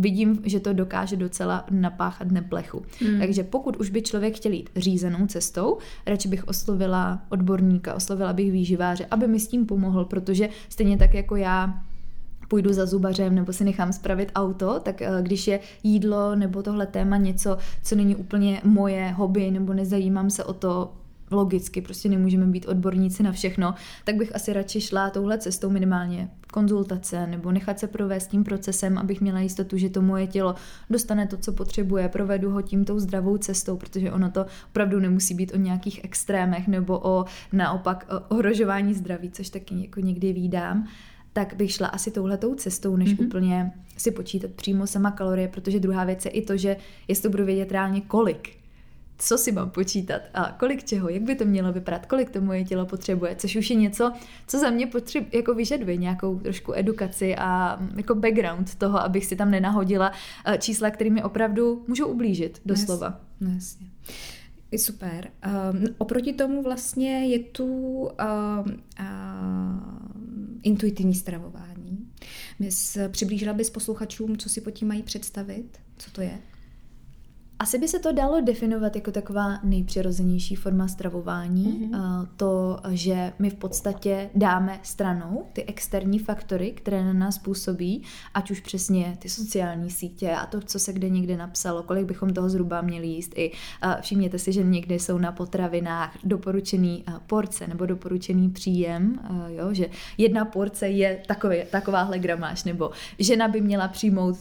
vidím, 0.00 0.38
že 0.44 0.60
to 0.60 0.72
dokáže 0.72 1.16
docela 1.16 1.64
napáchat 1.70 2.30
neplechu. 2.30 2.82
Hmm. 3.00 3.18
Takže 3.18 3.42
pokud 3.44 3.76
už 3.76 3.90
by 3.90 4.02
člověk 4.02 4.36
chtěl 4.36 4.52
jít 4.52 4.70
řízenou 4.76 5.26
cestou, 5.26 5.78
radši 6.06 6.28
bych 6.28 6.48
oslovila 6.48 7.22
odborníka, 7.28 7.94
oslovila 7.94 8.32
bych 8.32 8.52
výživáře, 8.52 9.06
aby 9.10 9.26
mi 9.26 9.40
s 9.40 9.48
tím 9.48 9.66
pomohl, 9.66 10.04
protože 10.04 10.48
stejně 10.68 10.96
tak 10.96 11.14
jako 11.14 11.36
já 11.36 11.84
půjdu 12.48 12.72
za 12.72 12.86
zubařem 12.86 13.34
nebo 13.34 13.52
si 13.52 13.64
nechám 13.64 13.92
spravit 13.92 14.32
auto, 14.34 14.80
tak 14.80 15.02
eh, 15.02 15.10
když 15.22 15.46
je 15.46 15.60
jídlo 15.82 16.36
nebo 16.36 16.62
tohle 16.62 16.86
téma 16.86 17.16
něco, 17.16 17.58
co 17.82 17.96
není 17.96 18.16
úplně 18.16 18.60
moje 18.64 19.10
hobby 19.10 19.50
nebo 19.50 19.72
nezajímám 19.72 20.30
se 20.30 20.44
o 20.44 20.52
to 20.52 20.92
logicky, 21.30 21.80
prostě 21.80 22.08
nemůžeme 22.08 22.46
být 22.46 22.66
odborníci 22.66 23.22
na 23.22 23.32
všechno, 23.32 23.74
tak 24.04 24.16
bych 24.16 24.34
asi 24.34 24.52
radši 24.52 24.80
šla 24.80 25.10
touhle 25.10 25.38
cestou 25.38 25.70
minimálně 25.70 26.28
konzultace 26.52 27.26
nebo 27.26 27.52
nechat 27.52 27.78
se 27.78 27.86
provést 27.86 28.26
tím 28.26 28.44
procesem, 28.44 28.98
abych 28.98 29.20
měla 29.20 29.40
jistotu, 29.40 29.76
že 29.76 29.90
to 29.90 30.02
moje 30.02 30.26
tělo 30.26 30.54
dostane 30.90 31.26
to, 31.26 31.36
co 31.36 31.52
potřebuje, 31.52 32.08
provedu 32.08 32.50
ho 32.50 32.62
tím 32.62 32.84
tou 32.84 32.98
zdravou 32.98 33.36
cestou, 33.36 33.76
protože 33.76 34.12
ono 34.12 34.30
to 34.30 34.46
opravdu 34.70 35.00
nemusí 35.00 35.34
být 35.34 35.52
o 35.54 35.56
nějakých 35.56 36.04
extrémech 36.04 36.68
nebo 36.68 37.00
o 37.02 37.24
naopak 37.52 38.06
o 38.10 38.34
ohrožování 38.34 38.94
zdraví, 38.94 39.30
což 39.30 39.50
taky 39.50 39.82
jako 39.82 40.00
někdy 40.00 40.32
výdám 40.32 40.88
tak 41.32 41.54
bych 41.54 41.72
šla 41.72 41.86
asi 41.86 42.10
touhletou 42.10 42.54
cestou, 42.54 42.96
než 42.96 43.14
mm-hmm. 43.14 43.26
úplně 43.26 43.72
si 43.96 44.10
počítat 44.10 44.50
přímo 44.50 44.86
sama 44.86 45.10
kalorie, 45.10 45.48
protože 45.48 45.80
druhá 45.80 46.04
věc 46.04 46.24
je 46.24 46.30
i 46.30 46.42
to, 46.42 46.56
že 46.56 46.76
jestli 47.08 47.22
to 47.22 47.30
budu 47.30 47.44
vědět 47.44 47.72
reálně 47.72 48.00
kolik, 48.00 48.57
co 49.18 49.38
si 49.38 49.52
mám 49.52 49.70
počítat 49.70 50.22
a 50.34 50.56
kolik 50.58 50.84
čeho, 50.84 51.08
jak 51.08 51.22
by 51.22 51.34
to 51.34 51.44
mělo 51.44 51.72
vypadat, 51.72 52.06
kolik 52.06 52.30
to 52.30 52.40
moje 52.40 52.64
tělo 52.64 52.86
potřebuje, 52.86 53.36
což 53.36 53.56
už 53.56 53.70
je 53.70 53.76
něco, 53.76 54.12
co 54.46 54.58
za 54.58 54.70
mě 54.70 54.86
potřeb, 54.86 55.34
jako 55.34 55.54
vyžaduje 55.54 55.96
nějakou 55.96 56.38
trošku 56.38 56.72
edukaci 56.74 57.36
a 57.36 57.76
mm, 57.80 57.98
jako 57.98 58.14
background 58.14 58.74
toho, 58.74 58.98
abych 59.00 59.26
si 59.26 59.36
tam 59.36 59.50
nenahodila 59.50 60.12
eh, 60.46 60.58
čísla, 60.58 60.90
kterými 60.90 61.22
opravdu 61.22 61.84
můžou 61.88 62.06
ublížit, 62.06 62.60
doslova. 62.64 63.20
No 63.40 63.50
jasně. 63.54 63.86
Super. 64.76 65.30
Um, 65.72 65.84
oproti 65.98 66.32
tomu 66.32 66.62
vlastně 66.62 67.26
je 67.26 67.38
tu 67.38 67.66
um, 67.66 68.08
uh, 68.08 69.08
intuitivní 70.62 71.14
stravování. 71.14 72.08
Přiblížila 73.10 73.52
bys 73.52 73.70
posluchačům, 73.70 74.36
co 74.36 74.48
si 74.48 74.60
pod 74.60 74.70
tím 74.70 74.88
mají 74.88 75.02
představit? 75.02 75.78
Co 75.98 76.10
to 76.10 76.20
je? 76.20 76.38
Asi 77.60 77.78
by 77.78 77.88
se 77.88 77.98
to 77.98 78.12
dalo 78.12 78.40
definovat 78.40 78.96
jako 78.96 79.10
taková 79.10 79.58
nejpřirozenější 79.62 80.54
forma 80.54 80.88
stravování. 80.88 81.90
Mm-hmm. 81.92 82.28
To, 82.36 82.80
že 82.90 83.32
my 83.38 83.50
v 83.50 83.54
podstatě 83.54 84.30
dáme 84.34 84.80
stranou 84.82 85.46
ty 85.52 85.64
externí 85.64 86.18
faktory, 86.18 86.70
které 86.70 87.04
na 87.04 87.12
nás 87.12 87.38
působí, 87.38 88.02
ať 88.34 88.50
už 88.50 88.60
přesně 88.60 89.16
ty 89.18 89.28
sociální 89.28 89.90
sítě 89.90 90.30
a 90.30 90.46
to, 90.46 90.60
co 90.60 90.78
se 90.78 90.92
kde 90.92 91.08
někde 91.08 91.36
napsalo, 91.36 91.82
kolik 91.82 92.06
bychom 92.06 92.30
toho 92.30 92.48
zhruba 92.48 92.80
měli 92.80 93.06
jíst. 93.06 93.32
I 93.36 93.52
všimněte 94.00 94.38
si, 94.38 94.52
že 94.52 94.62
někdy 94.62 94.98
jsou 94.98 95.18
na 95.18 95.32
potravinách 95.32 96.18
doporučený 96.24 97.04
porce 97.26 97.66
nebo 97.66 97.86
doporučený 97.86 98.50
příjem, 98.50 99.18
jo, 99.48 99.74
že 99.74 99.86
jedna 100.18 100.44
porce 100.44 100.88
je 100.88 101.22
takový, 101.26 101.56
takováhle 101.70 102.18
gramáž, 102.18 102.64
nebo 102.64 102.90
žena 103.18 103.48
by 103.48 103.60
měla 103.60 103.88
přijmout 103.88 104.36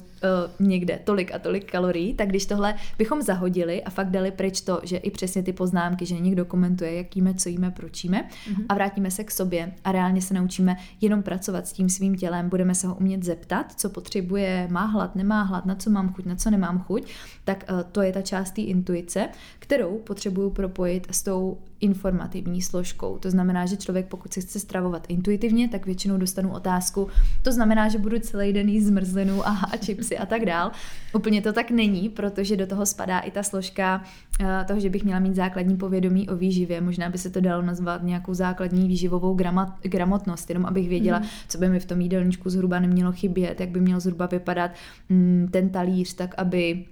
někde 0.60 1.00
tolik 1.04 1.36
a 1.36 1.40
tolik 1.40 1.72
kalorií, 1.72 2.14
tak 2.14 2.30
když 2.30 2.46
tohle 2.46 2.76
by 2.98 3.07
bychom 3.08 3.22
zahodili 3.22 3.84
a 3.84 3.90
fakt 3.90 4.10
dali 4.10 4.32
pryč 4.32 4.62
to, 4.62 4.80
že 4.84 4.98
i 4.98 5.12
přesně 5.12 5.44
ty 5.44 5.54
poznámky, 5.54 6.06
že 6.06 6.20
někdo 6.20 6.46
komentuje, 6.46 6.94
jak 6.94 7.16
jíme, 7.16 7.34
co 7.34 7.50
jíme, 7.50 7.72
proč 7.72 8.04
jíme 8.04 8.28
mm-hmm. 8.28 8.66
a 8.70 8.74
vrátíme 8.74 9.12
se 9.12 9.24
k 9.24 9.32
sobě 9.32 9.74
a 9.84 9.92
reálně 9.92 10.22
se 10.22 10.34
naučíme 10.34 10.76
jenom 11.02 11.24
pracovat 11.24 11.68
s 11.68 11.74
tím 11.74 11.90
svým 11.90 12.16
tělem, 12.16 12.50
budeme 12.50 12.76
se 12.76 12.88
ho 12.88 12.96
umět 12.96 13.24
zeptat, 13.24 13.74
co 13.76 13.90
potřebuje, 13.90 14.68
má 14.72 14.86
hlad, 14.86 15.16
nemá 15.16 15.42
hlad, 15.42 15.66
na 15.66 15.76
co 15.76 15.90
mám 15.90 16.14
chuť, 16.14 16.26
na 16.26 16.36
co 16.36 16.50
nemám 16.50 16.80
chuť, 16.80 17.08
tak 17.44 17.66
uh, 17.72 17.82
to 17.92 18.02
je 18.02 18.14
ta 18.14 18.22
část 18.22 18.52
té 18.52 18.62
intuice, 18.62 19.30
kterou 19.60 19.98
potřebuju 19.98 20.50
propojit 20.50 21.08
s 21.12 21.24
tou 21.24 21.58
informativní 21.80 22.62
složkou. 22.62 23.18
To 23.18 23.32
znamená, 23.32 23.66
že 23.66 23.78
člověk, 23.78 24.06
pokud 24.08 24.34
se 24.34 24.42
chce 24.42 24.60
stravovat 24.60 25.06
intuitivně, 25.10 25.70
tak 25.70 25.86
většinou 25.86 26.18
dostanu 26.18 26.54
otázku. 26.54 27.08
To 27.42 27.52
znamená, 27.52 27.90
že 27.90 27.98
budu 27.98 28.20
celý 28.20 28.54
den 28.54 28.70
jíst 28.70 28.86
zmrzlinu 28.86 29.48
a, 29.48 29.50
a 29.50 29.78
chipsy 29.78 30.18
a 30.18 30.26
tak 30.26 30.46
dál. 30.46 30.72
Úplně 31.14 31.42
to 31.42 31.54
tak 31.54 31.72
není, 31.72 32.10
protože 32.10 32.58
do 32.58 32.68
toho 32.68 32.86
spadá 32.98 33.20
i 33.20 33.32
ta 33.32 33.44
složka 33.44 34.02
uh, 34.42 34.48
toho, 34.68 34.80
že 34.80 34.90
bych 34.90 35.04
měla 35.04 35.20
mít 35.20 35.36
základní 35.36 35.78
povědomí 35.78 36.30
o 36.30 36.36
výživě. 36.36 36.82
Možná 36.82 37.10
by 37.10 37.18
se 37.18 37.30
to 37.30 37.42
dalo 37.42 37.62
nazvat 37.62 38.04
nějakou 38.04 38.34
základní 38.34 38.88
výživovou 38.88 39.34
gramat, 39.34 39.70
gramotnost, 39.82 40.50
jenom 40.50 40.66
abych 40.66 40.90
věděla, 40.90 41.20
mm. 41.20 41.26
co 41.48 41.58
by 41.58 41.70
mi 41.70 41.80
v 41.80 41.86
tom 41.86 42.02
jídelníčku 42.02 42.50
zhruba 42.50 42.80
nemělo 42.80 43.12
chybět, 43.12 43.60
jak 43.60 43.70
by 43.70 43.82
měl 43.82 44.00
zhruba 44.00 44.26
vypadat 44.26 44.72
mm, 45.10 45.48
ten 45.52 45.70
talíř, 45.70 46.14
tak 46.14 46.36
aby 46.38 46.86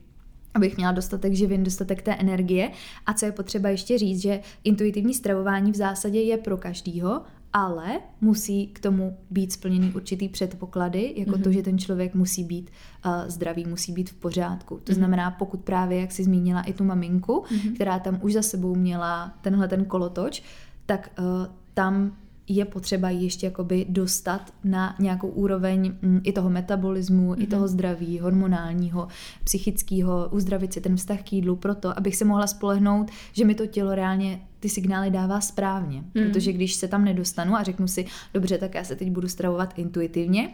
abych 0.53 0.77
měla 0.77 0.91
dostatek 0.91 1.33
živin, 1.33 1.63
dostatek 1.63 2.01
té 2.01 2.15
energie. 2.15 2.71
A 3.05 3.13
co 3.13 3.25
je 3.25 3.31
potřeba 3.31 3.69
ještě 3.69 3.97
říct, 3.97 4.21
že 4.21 4.39
intuitivní 4.63 5.13
stravování 5.13 5.71
v 5.71 5.75
zásadě 5.75 6.21
je 6.21 6.37
pro 6.37 6.57
každýho, 6.57 7.21
ale 7.57 7.99
musí 8.21 8.67
k 8.67 8.79
tomu 8.79 9.17
být 9.29 9.51
splněný 9.51 9.91
určitý 9.95 10.29
předpoklady, 10.29 11.13
jako 11.15 11.31
mm-hmm. 11.31 11.43
to, 11.43 11.51
že 11.51 11.63
ten 11.63 11.77
člověk 11.77 12.15
musí 12.15 12.43
být 12.43 12.71
uh, 13.05 13.11
zdravý, 13.27 13.65
musí 13.65 13.91
být 13.91 14.09
v 14.09 14.13
pořádku. 14.13 14.75
To 14.75 14.91
mm-hmm. 14.91 14.95
znamená, 14.95 15.31
pokud 15.31 15.59
právě, 15.59 15.99
jak 15.99 16.11
jsi 16.11 16.23
zmínila 16.23 16.61
i 16.61 16.73
tu 16.73 16.83
maminku, 16.83 17.45
mm-hmm. 17.47 17.75
která 17.75 17.99
tam 17.99 18.19
už 18.21 18.33
za 18.33 18.41
sebou 18.41 18.75
měla 18.75 19.33
tenhle 19.41 19.67
ten 19.67 19.85
kolotoč, 19.85 20.43
tak 20.85 21.09
uh, 21.19 21.25
tam 21.73 22.17
je 22.47 22.65
potřeba 22.65 23.09
ještě 23.09 23.45
jakoby 23.45 23.85
dostat 23.89 24.53
na 24.63 24.95
nějakou 24.99 25.27
úroveň 25.27 25.93
mm, 26.01 26.21
i 26.23 26.33
toho 26.33 26.49
metabolismu, 26.49 27.31
mm-hmm. 27.31 27.39
i 27.39 27.41
mhm. 27.41 27.49
toho 27.49 27.67
zdraví, 27.67 28.19
hormonálního, 28.19 29.07
psychického, 29.43 30.29
uzdravit 30.31 30.73
si 30.73 30.81
ten 30.81 30.95
vztah 30.95 31.21
k 31.23 31.33
jídlu 31.33 31.55
proto, 31.55 31.97
abych 31.97 32.15
se 32.15 32.25
mohla 32.25 32.47
spolehnout, 32.47 33.11
že 33.33 33.45
mi 33.45 33.55
to 33.55 33.67
tělo 33.67 33.95
reálně 33.95 34.41
ty 34.59 34.69
signály 34.69 35.11
dává 35.11 35.41
správně. 35.41 36.03
Mm. 36.13 36.23
Protože 36.23 36.53
když 36.53 36.73
se 36.73 36.87
tam 36.87 37.05
nedostanu 37.05 37.55
a 37.55 37.63
řeknu 37.63 37.87
si, 37.87 38.05
dobře, 38.33 38.57
tak 38.57 38.75
já 38.75 38.83
se 38.83 38.95
teď 38.95 39.11
budu 39.11 39.27
stravovat 39.27 39.79
intuitivně 39.79 40.49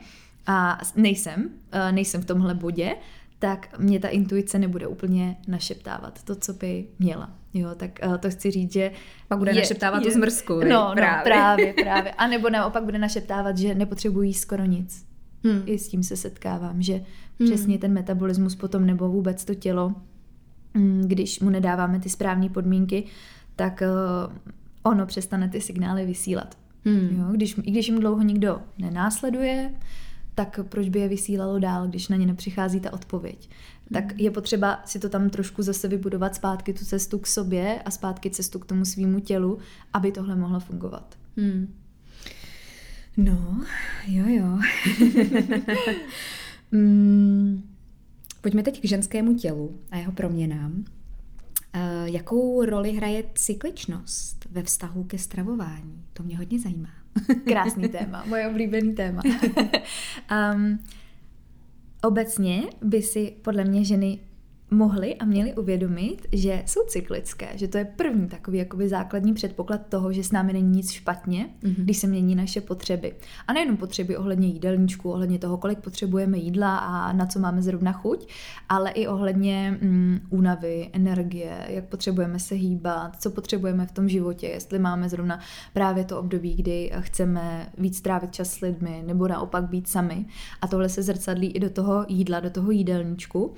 a 0.48 0.80
nejsem, 0.96 1.50
eh, 1.72 1.92
nejsem 1.92 2.22
v 2.22 2.26
tomhle 2.26 2.56
bodě, 2.56 2.96
tak 3.42 3.80
mě 3.80 4.00
ta 4.00 4.08
intuice 4.08 4.60
nebude 4.60 4.88
úplně 4.88 5.38
našeptávat 5.48 6.24
to, 6.24 6.36
co 6.36 6.54
by 6.54 6.86
měla. 7.00 7.30
Jo, 7.54 7.70
tak 7.76 8.00
uh, 8.06 8.18
to 8.18 8.30
chci 8.30 8.52
říct, 8.52 8.74
že... 8.74 8.92
Pak 9.28 9.40
bude 9.40 9.52
je, 9.52 9.56
našeptávat 9.56 10.02
je, 10.02 10.08
tu 10.08 10.14
zmrzku. 10.14 10.60
No, 10.60 10.70
no, 10.70 10.92
právě. 10.94 11.24
právě, 11.24 11.74
právě. 11.84 12.12
A 12.12 12.28
nebo 12.28 12.50
naopak 12.50 12.84
bude 12.84 12.98
našeptávat, 12.98 13.58
že 13.58 13.76
nepotřebují 13.76 14.34
skoro 14.34 14.66
nic. 14.66 15.06
Hmm. 15.44 15.64
I 15.66 15.80
s 15.80 15.88
tím 15.88 16.04
se 16.04 16.18
setkávám, 16.18 16.82
že 16.82 16.94
hmm. 16.94 17.50
přesně 17.50 17.78
ten 17.78 17.94
metabolismus 17.94 18.56
potom 18.56 18.86
nebo 18.86 19.10
vůbec 19.10 19.46
to 19.46 19.56
tělo, 19.56 19.96
mm, 20.74 21.04
když 21.08 21.40
mu 21.40 21.50
nedáváme 21.50 22.00
ty 22.00 22.10
správné 22.10 22.50
podmínky, 22.50 23.04
tak 23.56 23.84
uh, 24.28 24.34
ono 24.84 25.06
přestane 25.06 25.50
ty 25.50 25.62
signály 25.62 26.06
vysílat. 26.06 26.58
Hmm. 26.86 27.10
Jo, 27.20 27.26
když, 27.32 27.58
I 27.64 27.72
když 27.72 27.88
jim 27.88 28.00
dlouho 28.00 28.22
nikdo 28.22 28.62
nenásleduje, 28.78 29.72
tak 30.36 30.60
proč 30.70 30.90
by 30.90 31.00
je 31.00 31.08
vysílalo 31.08 31.60
dál, 31.60 31.88
když 31.88 32.08
na 32.08 32.18
ně 32.18 32.26
nepřichází 32.26 32.80
ta 32.80 32.94
odpověď. 32.94 33.50
Tak 33.94 34.12
hmm. 34.12 34.20
je 34.20 34.32
potřeba 34.32 34.82
si 34.86 35.00
to 35.00 35.10
tam 35.10 35.30
trošku 35.30 35.62
zase 35.62 35.88
vybudovat 35.88 36.36
zpátky, 36.36 36.74
tu 36.74 36.86
cestu 36.86 37.20
k 37.20 37.28
sobě 37.28 37.82
a 37.86 37.92
zpátky 37.92 38.30
cestu 38.30 38.60
k 38.60 38.66
tomu 38.66 38.86
svýmu 38.86 39.20
tělu, 39.20 39.58
aby 39.94 40.12
tohle 40.12 40.36
mohlo 40.36 40.60
fungovat. 40.60 41.18
Hmm. 41.38 41.74
No, 43.18 43.64
jo, 44.08 44.26
jo. 44.28 44.60
mm, 46.72 47.64
pojďme 48.42 48.64
teď 48.64 48.82
k 48.82 48.86
ženskému 48.86 49.34
tělu 49.34 49.80
a 49.92 49.98
jeho 49.98 50.12
proměnám. 50.12 50.86
Uh, 51.76 52.06
jakou 52.06 52.66
roli 52.66 52.92
hraje 52.92 53.24
cykličnost 53.36 54.48
ve 54.52 54.64
vztahu 54.64 55.04
ke 55.04 55.18
stravování? 55.18 56.06
To 56.14 56.24
mě 56.24 56.38
hodně 56.38 56.60
zajímá. 56.60 56.90
Krásný 57.46 57.90
téma, 57.90 58.24
moje 58.28 58.48
oblíbený 58.48 58.94
téma. 58.94 59.22
um, 60.56 60.80
obecně 62.04 62.64
by 62.82 63.02
si 63.02 63.34
podle 63.42 63.64
mě 63.64 63.86
ženy 63.86 64.20
mohli 64.72 65.16
a 65.16 65.26
měli 65.26 65.54
uvědomit, 65.54 66.28
že 66.32 66.64
jsou 66.66 66.82
cyklické, 66.88 67.48
že 67.56 67.68
to 67.68 67.78
je 67.78 67.86
první 67.86 68.28
takový 68.28 68.58
jakoby 68.58 68.90
základní 68.90 69.34
předpoklad 69.34 69.82
toho, 69.90 70.14
že 70.14 70.24
s 70.24 70.32
námi 70.32 70.54
není 70.54 70.70
nic 70.70 70.92
špatně, 70.92 71.50
mm-hmm. 71.64 71.76
když 71.78 71.98
se 71.98 72.08
mění 72.08 72.36
naše 72.36 72.62
potřeby. 72.62 73.16
A 73.48 73.54
nejenom 73.54 73.78
potřeby 73.78 74.18
ohledně 74.18 74.48
jídelníčku, 74.48 75.12
ohledně 75.12 75.40
toho, 75.40 75.58
kolik 75.58 75.80
potřebujeme 75.80 76.38
jídla 76.38 76.78
a 76.78 77.14
na 77.14 77.26
co 77.26 77.40
máme 77.40 77.62
zrovna 77.62 77.92
chuť, 77.92 78.28
ale 78.70 78.92
i 78.92 79.08
ohledně 79.08 79.78
mm, 79.82 80.20
únavy, 80.30 80.90
energie, 80.94 81.66
jak 81.68 81.86
potřebujeme 81.86 82.40
se 82.40 82.56
hýbat, 82.56 83.22
co 83.22 83.32
potřebujeme 83.32 83.86
v 83.86 83.92
tom 83.92 84.10
životě, 84.10 84.48
jestli 84.48 84.80
máme 84.80 85.10
zrovna 85.10 85.40
právě 85.74 86.04
to 86.04 86.20
období, 86.20 86.56
kdy 86.56 86.92
chceme 87.00 87.70
víc 87.78 88.02
trávit 88.02 88.34
čas 88.34 88.54
s 88.54 88.60
lidmi 88.60 89.04
nebo 89.06 89.28
naopak 89.28 89.64
být 89.64 89.88
sami. 89.88 90.26
A 90.62 90.68
tohle 90.68 90.90
se 90.90 91.04
zrcadlí 91.04 91.48
i 91.48 91.60
do 91.60 91.70
toho 91.70 92.06
jídla, 92.08 92.40
do 92.40 92.50
toho 92.50 92.72
jídelníčku. 92.72 93.54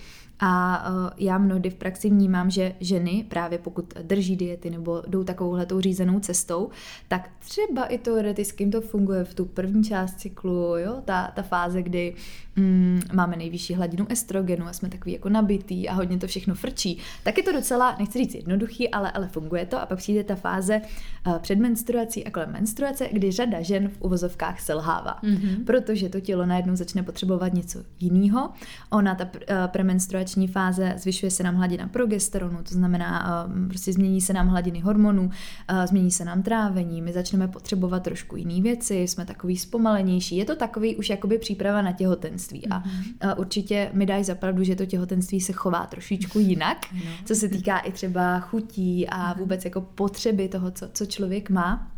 A 0.46 0.84
uh, 0.90 1.10
já 1.18 1.38
mnohdy 1.38 1.70
v 1.70 1.76
praxi 1.76 2.10
vnímám, 2.10 2.50
že 2.50 2.76
ženy, 2.80 3.26
právě 3.30 3.58
pokud 3.58 3.94
drží 4.02 4.36
diety 4.36 4.70
nebo 4.70 5.04
jdou 5.08 5.24
takovouhle 5.24 5.68
řízenou 5.80 6.20
cestou, 6.20 6.70
tak 7.08 7.30
třeba 7.40 7.86
i 7.86 7.98
teoreticky 7.98 8.70
to 8.70 8.82
funguje 8.82 9.24
v 9.24 9.34
tu 9.34 9.46
první 9.46 9.84
část 9.84 10.20
cyklu, 10.20 10.78
jo, 10.78 11.02
ta, 11.06 11.32
ta 11.36 11.42
fáze, 11.42 11.82
kdy 11.82 12.16
mm, 12.56 13.02
máme 13.14 13.36
nejvyšší 13.36 13.74
hladinu 13.74 14.06
estrogenu 14.10 14.68
a 14.68 14.74
jsme 14.74 14.90
takový 14.90 15.14
jako 15.14 15.30
nabitý 15.30 15.90
a 15.90 15.94
hodně 15.94 16.18
to 16.18 16.28
všechno 16.28 16.56
frčí, 16.56 16.98
tak 17.24 17.38
je 17.38 17.44
to 17.44 17.52
docela, 17.52 17.96
nechci 18.00 18.18
říct 18.20 18.36
jednoduchý, 18.36 18.90
ale, 18.90 19.12
ale 19.12 19.28
funguje 19.28 19.66
to 19.66 19.82
a 19.82 19.86
pak 19.86 19.98
přijde 19.98 20.24
ta 20.24 20.36
fáze 20.36 20.82
uh, 21.28 21.38
před 21.38 21.60
menstruací 21.60 22.26
a 22.26 22.32
kolem 22.32 22.52
menstruace, 22.52 23.10
kdy 23.12 23.32
řada 23.32 23.62
žen 23.62 23.90
v 23.90 24.02
uvozovkách 24.02 24.60
selhává, 24.60 25.20
mm-hmm. 25.24 25.66
protože 25.66 26.10
to 26.10 26.20
tělo 26.20 26.46
najednou 26.46 26.76
začne 26.76 27.04
potřebovat 27.04 27.54
něco 27.54 27.80
jiného. 28.00 28.50
Ona, 28.90 29.16
ta 29.16 29.24
uh, 29.24 29.32
premenstruační 29.68 30.48
fáze, 30.48 30.94
zvyšuje 30.98 31.32
se 31.32 31.44
nám 31.44 31.56
hladina 31.56 31.88
progesteronu, 31.88 32.64
to 32.64 32.74
znamená, 32.74 33.46
uh, 33.46 33.68
prostě 33.68 33.94
změní 33.94 34.22
se 34.22 34.34
nám 34.34 34.48
hladiny 34.48 34.80
hormonů, 34.80 35.24
uh, 35.24 35.86
změní 35.86 36.12
se 36.12 36.26
nám 36.26 36.44
trávení, 36.44 37.02
my 37.02 37.14
začneme 37.14 37.48
potřebovat 37.48 38.04
trošku 38.04 38.36
jiné 38.36 38.62
věci, 38.62 38.96
jsme 38.96 39.26
takový 39.26 39.58
zpomalenější. 39.58 40.38
Je 40.38 40.46
to 40.46 40.56
takový 40.56 40.96
už 40.96 41.10
jakoby 41.10 41.38
příprava 41.38 41.82
na 41.82 41.92
těhotenství 41.92 42.43
těhotenství. 42.48 42.68
A, 42.68 42.80
mm-hmm. 42.80 43.30
a 43.30 43.38
určitě 43.38 43.90
mi 43.94 44.06
dají 44.06 44.24
zapravdu, 44.24 44.64
že 44.64 44.76
to 44.76 44.86
těhotenství 44.86 45.42
se 45.42 45.54
chová 45.54 45.86
trošičku 45.86 46.40
jinak, 46.40 46.78
co 47.26 47.36
se 47.36 47.50
týká 47.50 47.80
i 47.80 47.92
třeba 47.92 48.40
chutí 48.40 49.08
a 49.08 49.30
mhm. 49.30 49.40
vůbec 49.40 49.66
jako 49.66 49.82
potřeby 49.82 50.48
toho, 50.48 50.72
co, 50.72 50.90
co 50.94 51.06
člověk 51.06 51.50
má. 51.50 51.93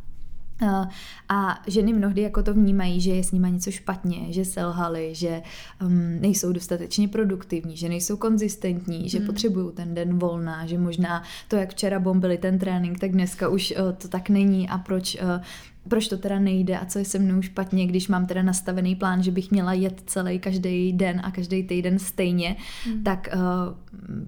A 1.30 1.62
ženy 1.68 1.94
mnohdy 1.94 2.22
jako 2.22 2.44
to 2.44 2.54
vnímají, 2.54 3.02
že 3.02 3.12
je 3.12 3.24
s 3.24 3.32
nima 3.32 3.50
něco 3.50 3.72
špatně, 3.72 4.34
že 4.34 4.46
selhali, 4.46 5.15
že 5.15 5.41
um, 5.82 6.22
nejsou 6.22 6.54
dostatečně 6.54 7.08
produktivní, 7.08 7.78
že 7.78 7.89
nejsou 7.89 8.18
konzistentní, 8.18 9.10
že 9.10 9.20
mm. 9.20 9.26
potřebují 9.26 9.74
ten 9.74 9.94
den 9.94 10.20
volna, 10.20 10.65
že 10.65 10.78
možná 10.78 11.24
to, 11.48 11.56
jak 11.56 11.72
včera 11.72 12.00
bombili 12.00 12.38
ten 12.38 12.60
trénink, 12.60 13.00
tak 13.00 13.12
dneska 13.12 13.50
už 13.50 13.74
uh, 13.78 13.91
to 13.91 14.08
tak 14.08 14.30
není 14.30 14.70
a 14.70 14.78
proč 14.78 15.18
uh, 15.22 15.41
proč 15.88 16.08
to 16.08 16.18
teda 16.18 16.39
nejde 16.39 16.80
a 16.80 16.86
co 16.86 17.00
je 17.00 17.06
se 17.06 17.20
mnou 17.20 17.41
špatně, 17.41 17.88
když 17.88 18.08
mám 18.08 18.26
teda 18.26 18.41
nastavený 18.41 18.96
plán, 18.96 19.24
že 19.24 19.32
bych 19.32 19.52
měla 19.52 19.74
jet 19.74 20.04
celý 20.06 20.39
každý 20.39 20.94
den 20.94 21.22
a 21.24 21.32
každý 21.32 21.63
týden 21.63 22.00
stejně, 22.00 22.56
mm. 22.88 23.04
tak 23.04 23.30
uh, 23.34 23.41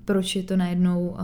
proč 0.06 0.36
je 0.36 0.44
to 0.44 0.58
najednou 0.58 1.08
uh, 1.08 1.18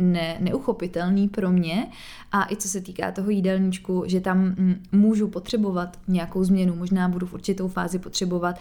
ne, 0.00 0.36
neuchopitelný 0.40 1.28
pro 1.28 1.50
mě 1.50 1.86
a 2.32 2.52
i 2.52 2.56
co 2.56 2.68
se 2.68 2.80
týká 2.80 3.12
toho 3.12 3.30
jídelníčku, 3.30 4.02
že 4.06 4.20
tam 4.20 4.38
mm, 4.38 4.82
můžu 4.92 5.28
potřebovat 5.28 5.98
nějakou 6.08 6.44
změnu, 6.44 6.76
možná 6.76 7.08
budu 7.08 7.26
v 7.26 7.34
určitou 7.34 7.68
fázi 7.68 7.98
potřebovat 7.98 8.58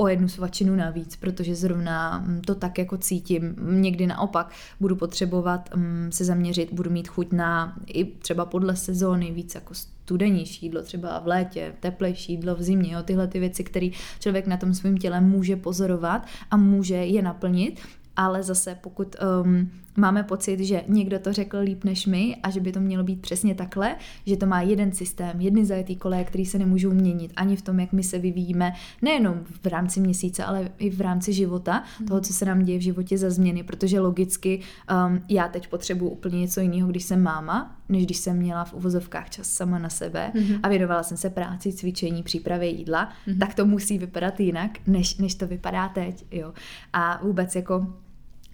o 0.00 0.08
jednu 0.08 0.28
svačinu 0.28 0.76
navíc, 0.76 1.16
protože 1.16 1.54
zrovna 1.54 2.18
mm, 2.18 2.40
to 2.40 2.54
tak 2.54 2.78
jako 2.78 2.96
cítím. 2.96 3.56
Někdy 3.70 4.06
naopak 4.06 4.50
budu 4.80 4.96
potřebovat 4.96 5.70
um, 5.74 6.12
se 6.12 6.24
zaměřit, 6.24 6.72
budu 6.72 6.90
mít 6.90 7.08
chuť 7.08 7.32
na 7.32 7.76
i 7.86 8.04
třeba 8.04 8.44
podle 8.44 8.76
sezóny 8.76 9.30
víc 9.30 9.54
jako 9.54 9.74
studenější 9.74 10.66
jídlo, 10.66 10.82
třeba 10.82 11.18
v 11.18 11.26
létě, 11.26 11.74
teplejší 11.80 12.32
jídlo 12.32 12.54
v 12.54 12.62
zimě, 12.62 12.92
jo, 12.92 13.02
tyhle 13.02 13.28
ty 13.28 13.40
věci, 13.40 13.64
které 13.64 13.88
člověk 14.20 14.46
na 14.46 14.56
tom 14.56 14.74
svým 14.74 14.98
tělem 14.98 15.24
může 15.24 15.56
pozorovat 15.56 16.26
a 16.50 16.56
může 16.56 16.94
je 16.94 17.22
naplnit, 17.22 17.80
ale 18.16 18.42
zase 18.42 18.78
pokud 18.80 19.16
um, 19.44 19.70
máme 19.96 20.22
pocit, 20.22 20.60
že 20.60 20.82
někdo 20.88 21.18
to 21.18 21.32
řekl 21.32 21.58
líp 21.58 21.84
než 21.84 22.06
my 22.06 22.36
a 22.42 22.50
že 22.50 22.60
by 22.60 22.72
to 22.72 22.80
mělo 22.80 23.04
být 23.04 23.20
přesně 23.20 23.54
takhle, 23.54 23.96
že 24.26 24.36
to 24.36 24.46
má 24.46 24.62
jeden 24.62 24.92
systém, 24.92 25.40
jedny 25.40 25.64
zajetý 25.64 25.96
koleje, 25.96 26.24
který 26.24 26.46
se 26.46 26.58
nemůžou 26.58 26.90
měnit 26.90 27.32
ani 27.36 27.56
v 27.56 27.62
tom, 27.62 27.80
jak 27.80 27.92
my 27.92 28.02
se 28.02 28.18
vyvíjíme, 28.18 28.72
nejenom 29.02 29.40
v 29.62 29.66
rámci 29.66 30.00
měsíce, 30.00 30.44
ale 30.44 30.68
i 30.78 30.90
v 30.90 31.00
rámci 31.00 31.32
života, 31.32 31.84
mm. 32.00 32.06
toho, 32.06 32.20
co 32.20 32.32
se 32.32 32.44
nám 32.44 32.62
děje 32.62 32.78
v 32.78 32.82
životě 32.82 33.18
za 33.18 33.30
změny, 33.30 33.62
protože 33.62 34.00
logicky 34.00 34.60
um, 35.08 35.20
já 35.28 35.48
teď 35.48 35.68
potřebuji 35.68 36.08
úplně 36.10 36.40
něco 36.40 36.60
jiného, 36.60 36.88
když 36.88 37.04
jsem 37.04 37.22
máma, 37.22 37.76
než 37.88 38.04
když 38.04 38.16
jsem 38.16 38.36
měla 38.36 38.64
v 38.64 38.74
uvozovkách 38.74 39.30
čas 39.30 39.48
sama 39.48 39.78
na 39.78 39.88
sebe 39.88 40.32
mm. 40.34 40.56
a 40.62 40.68
věnovala 40.68 41.02
jsem 41.02 41.16
se 41.16 41.30
práci, 41.30 41.72
cvičení, 41.72 42.22
přípravě 42.22 42.68
jídla, 42.68 43.12
mm. 43.26 43.38
tak 43.38 43.54
to 43.54 43.66
musí 43.66 43.98
vypadat 43.98 44.40
jinak, 44.40 44.70
než, 44.86 45.16
než 45.16 45.34
to 45.34 45.46
vypadá 45.46 45.88
teď. 45.88 46.24
Jo. 46.30 46.52
A 46.92 47.20
vůbec 47.22 47.56
jako 47.56 47.86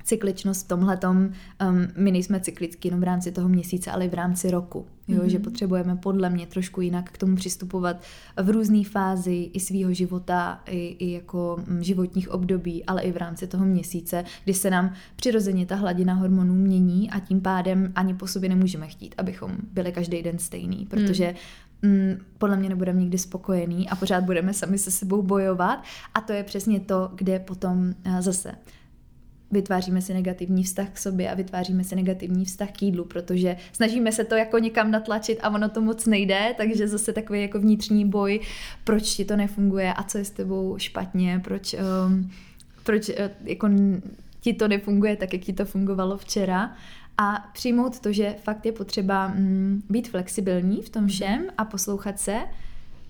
cykličnost 0.07 0.64
v 0.64 0.69
tomhle 0.69 0.99
um, 1.05 1.33
my 1.97 2.12
nejsme 2.12 2.40
cyklický 2.40 2.88
jenom 2.88 3.01
v 3.01 3.05
rámci 3.05 3.33
toho 3.33 3.49
měsíce, 3.49 3.90
ale 3.90 4.05
i 4.05 4.09
v 4.09 4.14
rámci 4.14 4.51
roku. 4.51 4.87
Jo, 5.09 5.21
mm-hmm. 5.21 5.27
Že 5.27 5.38
potřebujeme 5.38 5.97
podle 5.97 6.31
mě 6.31 6.47
trošku 6.47 6.81
jinak 6.81 7.11
k 7.11 7.19
tomu 7.19 7.37
přistupovat 7.37 8.03
v 8.42 8.51
různé 8.51 8.85
fázi 8.85 9.51
i 9.53 9.61
svého 9.61 9.92
života, 9.92 10.61
i, 10.66 10.97
i 10.99 11.12
jako 11.12 11.57
mm, 11.66 11.83
životních 11.83 12.31
období, 12.31 12.85
ale 12.85 13.03
i 13.03 13.12
v 13.12 13.16
rámci 13.16 13.47
toho 13.47 13.64
měsíce, 13.64 14.25
kdy 14.45 14.55
se 14.55 14.71
nám 14.71 14.95
přirozeně 15.16 15.66
ta 15.66 15.75
hladina 15.75 16.14
hormonů 16.14 16.55
mění 16.55 17.11
a 17.11 17.21
tím 17.21 17.40
pádem 17.40 17.92
ani 17.95 18.14
po 18.14 18.27
sobě 18.27 18.49
nemůžeme 18.49 18.88
chtít, 18.88 19.14
abychom 19.19 19.57
byli 19.73 19.92
každý 19.92 20.23
den 20.23 20.38
stejný, 20.38 20.87
protože 20.90 21.27
mm. 21.29 21.37
Mm, 21.83 22.16
podle 22.38 22.57
mě 22.57 22.69
nebudeme 22.69 23.01
nikdy 23.01 23.19
spokojený 23.19 23.88
a 23.88 23.97
pořád 23.97 24.25
budeme 24.25 24.55
sami 24.55 24.79
se 24.79 24.90
sebou 24.90 25.23
bojovat 25.23 25.83
a 26.14 26.21
to 26.21 26.33
je 26.33 26.45
přesně 26.45 26.81
to, 26.81 27.11
kde 27.14 27.38
potom 27.38 27.95
uh, 28.07 28.21
zase 28.21 28.53
vytváříme 29.50 30.02
si 30.02 30.14
negativní 30.14 30.64
vztah 30.64 30.88
k 30.90 30.98
sobě 30.98 31.30
a 31.30 31.35
vytváříme 31.35 31.85
si 31.85 31.96
negativní 31.96 32.44
vztah 32.44 32.70
k 32.70 32.82
jídlu, 32.82 33.04
protože 33.04 33.56
snažíme 33.72 34.12
se 34.12 34.24
to 34.24 34.35
jako 34.35 34.59
někam 34.59 34.90
natlačit 34.90 35.38
a 35.42 35.50
ono 35.50 35.68
to 35.68 35.80
moc 35.80 36.06
nejde, 36.06 36.54
takže 36.56 36.88
zase 36.88 37.12
takový 37.12 37.42
jako 37.42 37.61
vnitřní 37.61 38.04
boj, 38.04 38.40
proč 38.85 39.14
ti 39.14 39.24
to 39.24 39.37
nefunguje 39.37 39.94
a 39.94 40.02
co 40.02 40.18
je 40.18 40.24
s 40.24 40.30
tebou 40.30 40.78
špatně, 40.78 41.40
proč, 41.44 41.74
um, 42.09 42.30
proč 42.82 43.09
uh, 43.09 43.14
jako 43.44 43.68
ti 44.40 44.52
to 44.52 44.68
nefunguje 44.68 45.16
tak, 45.16 45.32
jak 45.32 45.42
ti 45.42 45.52
to 45.52 45.64
fungovalo 45.64 46.18
včera 46.18 46.76
a 47.18 47.50
přijmout 47.52 48.00
to, 48.00 48.12
že 48.12 48.35
fakt 48.42 48.66
je 48.66 48.72
potřeba 48.72 49.28
mm, 49.28 49.82
být 49.90 50.09
flexibilní 50.09 50.82
v 50.82 50.88
tom 50.88 51.02
mhm. 51.02 51.11
všem 51.11 51.46
a 51.59 51.64
poslouchat 51.64 52.20
se, 52.20 52.37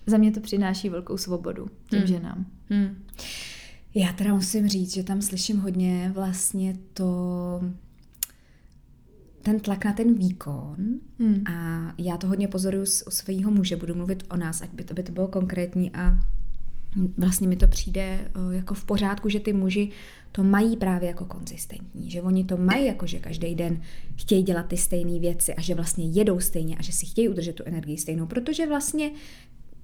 za 0.05 0.17
mě 0.17 0.31
to 0.31 0.39
přináší 0.39 0.89
velkou 0.89 1.17
svobodu 1.17 1.67
těm 1.89 1.99
hmm. 1.99 2.07
ženám. 2.07 2.45
Hmm. 2.69 3.03
Já 3.95 4.13
teda 4.13 4.33
musím 4.33 4.67
říct, 4.67 4.93
že 4.93 5.03
tam 5.03 5.21
slyším 5.21 5.59
hodně 5.59 6.11
vlastně 6.15 6.75
to 6.93 7.61
ten 9.41 9.59
tlak 9.59 9.85
na 9.85 9.93
ten 9.93 10.13
výkon 10.13 10.75
hmm. 11.19 11.43
a 11.47 11.93
já 11.97 12.17
to 12.17 12.27
hodně 12.27 12.47
pozoruju 12.47 12.83
u 12.83 13.11
svého 13.11 13.51
muže, 13.51 13.75
budu 13.75 13.95
mluvit 13.95 14.23
o 14.29 14.37
nás, 14.37 14.61
ať 14.61 14.69
by 14.69 14.83
to, 14.83 14.93
by 14.93 15.03
to 15.03 15.11
bylo 15.11 15.27
konkrétní 15.27 15.91
a 15.91 16.19
vlastně 17.17 17.47
mi 17.47 17.55
to 17.55 17.67
přijde 17.67 18.31
jako 18.51 18.73
v 18.73 18.85
pořádku, 18.85 19.29
že 19.29 19.39
ty 19.39 19.53
muži 19.53 19.89
to 20.31 20.43
mají 20.43 20.77
právě 20.77 21.07
jako 21.07 21.25
konzistentní, 21.25 22.11
že 22.11 22.21
oni 22.21 22.43
to 22.43 22.57
mají 22.57 22.85
jako, 22.85 23.07
že 23.07 23.19
každý 23.19 23.55
den 23.55 23.81
chtějí 24.15 24.43
dělat 24.43 24.67
ty 24.67 24.77
stejné 24.77 25.19
věci 25.19 25.53
a 25.53 25.61
že 25.61 25.75
vlastně 25.75 26.05
jedou 26.05 26.39
stejně 26.39 26.77
a 26.77 26.81
že 26.81 26.91
si 26.91 27.05
chtějí 27.05 27.29
udržet 27.29 27.53
tu 27.53 27.63
energii 27.65 27.97
stejnou, 27.97 28.25
protože 28.25 28.67
vlastně 28.67 29.11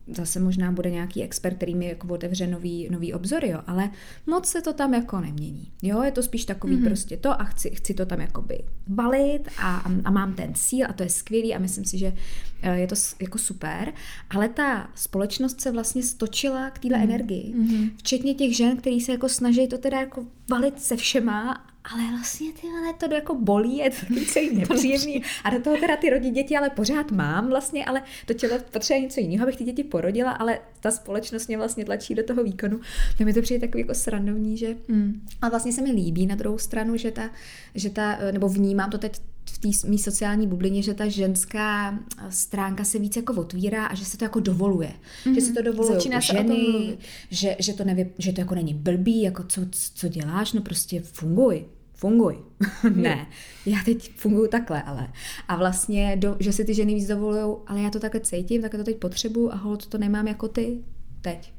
zase 0.08 0.40
možná 0.40 0.72
bude 0.72 0.92
nějaký 0.92 1.24
expert, 1.24 1.56
který 1.56 1.76
mi 1.76 1.86
jako 1.86 2.08
otevře 2.08 2.48
nový, 2.48 2.88
nový 2.92 3.14
obzory, 3.14 3.50
jo, 3.50 3.60
ale 3.68 3.90
moc 4.26 4.48
se 4.48 4.62
to 4.62 4.74
tam 4.74 4.94
jako 4.94 5.22
nemění. 5.22 5.72
Jo, 5.82 6.04
je 6.04 6.12
to 6.12 6.24
spíš 6.24 6.46
takový 6.46 6.76
mm-hmm. 6.76 6.86
prostě 6.86 7.18
to 7.18 7.42
a 7.42 7.44
chci, 7.44 7.70
chci 7.70 7.94
to 7.94 8.06
tam 8.06 8.22
jakoby 8.22 8.60
balit 8.88 9.50
a, 9.58 9.78
a 10.06 10.12
mám 10.12 10.34
ten 10.34 10.54
cíl 10.54 10.88
a 10.90 10.94
to 10.94 11.04
je 11.04 11.10
skvělý 11.10 11.56
a 11.56 11.60
myslím 11.60 11.86
si, 11.86 11.98
že 11.98 12.14
eh, 12.62 12.80
je 12.80 12.88
to 12.88 12.96
jako 13.22 13.38
super, 13.38 13.94
ale 14.30 14.50
ta 14.50 14.90
společnost 14.96 15.62
se 15.62 15.72
vlastně 15.72 16.04
stočila 16.04 16.70
k 16.70 16.80
téhle 16.80 16.98
mm-hmm. 16.98 17.04
energii, 17.04 17.54
mm-hmm. 17.58 17.92
včetně 17.98 18.34
těch 18.34 18.56
žen, 18.56 18.78
který 18.78 19.02
se 19.02 19.12
jako 19.12 19.30
snaží 19.30 19.68
to 19.68 19.78
teda 19.78 20.00
jako 20.00 20.26
balit 20.50 20.82
se 20.82 20.96
všema 20.96 21.73
ale 21.92 22.04
vlastně 22.12 22.54
ty 22.54 22.68
ale 22.68 22.94
to 22.94 23.16
jako 23.16 23.36
bolí, 23.36 23.78
je 23.78 23.90
to 23.90 24.26
celý 24.28 24.56
nepříjemný 24.58 25.24
a 25.44 25.50
do 25.50 25.60
toho 25.60 25.78
teda 25.78 25.98
ty 25.98 26.10
rodí 26.10 26.32
děti, 26.32 26.58
ale 26.58 26.70
pořád 26.70 27.12
mám 27.12 27.50
vlastně, 27.50 27.86
ale 27.86 28.04
to 28.26 28.34
tělo 28.34 28.60
potřebuje 28.72 29.02
něco 29.02 29.20
jiného, 29.20 29.44
abych 29.44 29.58
ty 29.58 29.64
děti 29.64 29.84
porodila, 29.84 30.32
ale 30.32 30.60
ta 30.80 30.92
společnost 30.92 31.48
mě 31.48 31.58
vlastně 31.58 31.86
tlačí 31.86 32.16
do 32.16 32.24
toho 32.24 32.44
výkonu. 32.44 32.80
To 33.18 33.24
mi 33.24 33.34
to 33.34 33.42
přijde 33.42 33.68
takový 33.68 33.82
jako 33.82 33.94
srandovní, 33.94 34.58
že 34.58 34.76
mm. 34.88 35.22
a 35.42 35.50
vlastně 35.50 35.72
se 35.72 35.82
mi 35.82 35.92
líbí 35.92 36.26
na 36.26 36.36
druhou 36.36 36.58
stranu, 36.58 36.98
že 36.98 37.12
ta, 37.12 37.30
že 37.76 37.90
ta 37.90 38.18
nebo 38.32 38.50
vnímám 38.50 38.90
to 38.90 38.98
teď 38.98 39.22
v 39.52 39.58
té 39.58 39.88
mý 39.88 40.00
sociální 40.00 40.48
bublině, 40.48 40.82
že 40.82 40.94
ta 40.94 41.08
ženská 41.08 42.00
stránka 42.30 42.84
se 42.84 43.00
víc 43.00 43.16
jako 43.16 43.34
otvírá 43.34 43.86
a 43.86 43.96
že 43.96 44.06
se 44.06 44.18
to 44.18 44.26
jako 44.26 44.40
dovoluje. 44.40 44.94
Mm-hmm. 45.26 45.36
Že 45.36 45.42
se 45.42 45.54
to 45.54 45.62
dovoluje 45.62 45.96
Začíná 45.96 46.20
ženy, 46.20 46.98
že, 47.30 47.56
že, 47.60 47.74
to 47.74 47.84
nevě, 47.84 48.10
že 48.18 48.34
to 48.34 48.42
jako 48.42 48.56
není 48.56 48.74
blbý, 48.74 49.22
jako 49.22 49.44
co, 49.44 49.62
co 49.96 50.08
děláš, 50.08 50.54
no 50.54 50.62
prostě 50.62 51.02
funguj 51.02 51.66
funguj. 52.04 52.38
ne, 52.96 53.28
já 53.66 53.78
teď 53.86 54.12
funguji 54.16 54.50
takhle, 54.50 54.84
ale. 54.84 55.08
A 55.48 55.56
vlastně, 55.56 56.16
do, 56.20 56.38
že 56.40 56.54
si 56.54 56.66
ty 56.66 56.74
ženy 56.74 56.96
víc 56.96 57.08
dovolují, 57.08 57.58
ale 57.68 57.82
já 57.82 57.90
to 57.90 58.00
takhle 58.00 58.22
cítím, 58.22 58.62
takhle 58.62 58.78
to 58.78 58.84
teď 58.84 58.98
potřebuju 58.98 59.52
a 59.52 59.56
hold 59.56 59.88
to 59.88 59.98
nemám 59.98 60.28
jako 60.28 60.48
ty 60.48 60.80
teď. 61.22 61.54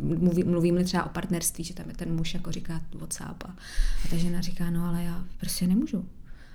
Uh, 0.00 0.18
mluvím, 0.18 0.50
mluvím 0.50 0.84
třeba 0.84 1.06
o 1.06 1.08
partnerství, 1.08 1.64
že 1.64 1.74
tam 1.74 1.88
je 1.88 1.94
ten 1.94 2.16
muž 2.16 2.34
jako 2.34 2.52
říká 2.52 2.80
WhatsApp 2.94 3.44
a, 3.44 3.56
a 4.04 4.08
ta 4.10 4.16
žena 4.16 4.40
říká, 4.40 4.70
no 4.70 4.84
ale 4.84 5.02
já 5.02 5.24
prostě 5.40 5.66
nemůžu. 5.66 6.04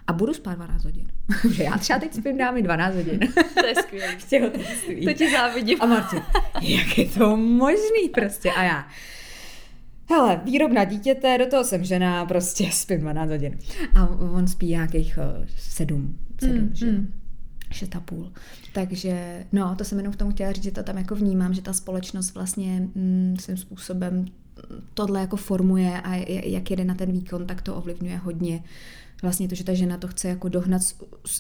A 0.08 0.14
budu 0.14 0.34
spát 0.34 0.55
12 0.55 0.84
hodin. 0.84 1.08
že 1.51 1.64
já 1.64 1.78
třeba 1.78 1.99
teď 1.99 2.14
spím 2.14 2.38
dámy 2.38 2.62
12 2.62 2.95
hodin. 2.95 3.20
to 3.60 3.66
je 3.66 3.76
skvělé. 3.76 4.51
To 5.05 5.14
ti 5.14 5.32
závidím. 5.32 5.82
A 5.82 5.86
Martin, 5.86 6.22
jak 6.62 6.97
je 6.97 7.05
to 7.05 7.38
možný 7.38 8.10
prostě? 8.14 8.51
A 8.51 8.64
já, 8.64 8.88
hele, 10.10 10.41
výrobna 10.45 10.84
dítěte, 10.84 11.38
do 11.38 11.45
toho 11.45 11.64
jsem 11.64 11.84
žena, 11.84 12.26
prostě 12.26 12.72
spím 12.72 12.99
12 12.99 13.30
hodin. 13.30 13.60
A 13.95 14.08
on 14.10 14.47
spí 14.47 14.68
nějakých 14.68 15.18
uh, 15.18 15.45
sedm, 15.58 16.18
sedm, 16.39 16.58
mm, 16.58 16.70
že 16.74 16.86
mm. 16.86 17.14
šest 17.72 17.95
a 17.95 17.99
půl. 17.99 18.32
Takže, 18.74 19.45
no, 19.51 19.76
to 19.76 19.84
jsem 19.84 19.97
jenom 19.97 20.14
v 20.14 20.18
tom 20.18 20.32
chtěla 20.32 20.51
říct, 20.51 20.64
že 20.64 20.72
to 20.72 20.84
tam 20.84 20.97
jako 20.97 21.16
vnímám, 21.16 21.53
že 21.53 21.62
ta 21.62 21.74
společnost 21.74 22.34
vlastně 22.34 22.88
mm, 22.95 23.36
svým 23.39 23.58
způsobem 23.58 24.26
tohle 24.93 25.22
jako 25.22 25.36
formuje 25.36 26.01
a 26.01 26.16
jak 26.45 26.72
jede 26.72 26.84
na 26.84 26.95
ten 26.95 27.12
výkon, 27.12 27.47
tak 27.47 27.62
to 27.62 27.76
ovlivňuje 27.76 28.18
hodně 28.18 28.64
vlastně 29.22 29.47
to, 29.47 29.55
že 29.55 29.63
ta 29.63 29.74
žena 29.74 29.97
to 29.97 30.07
chce 30.07 30.28
jako 30.28 30.49
dohnat, 30.49 30.82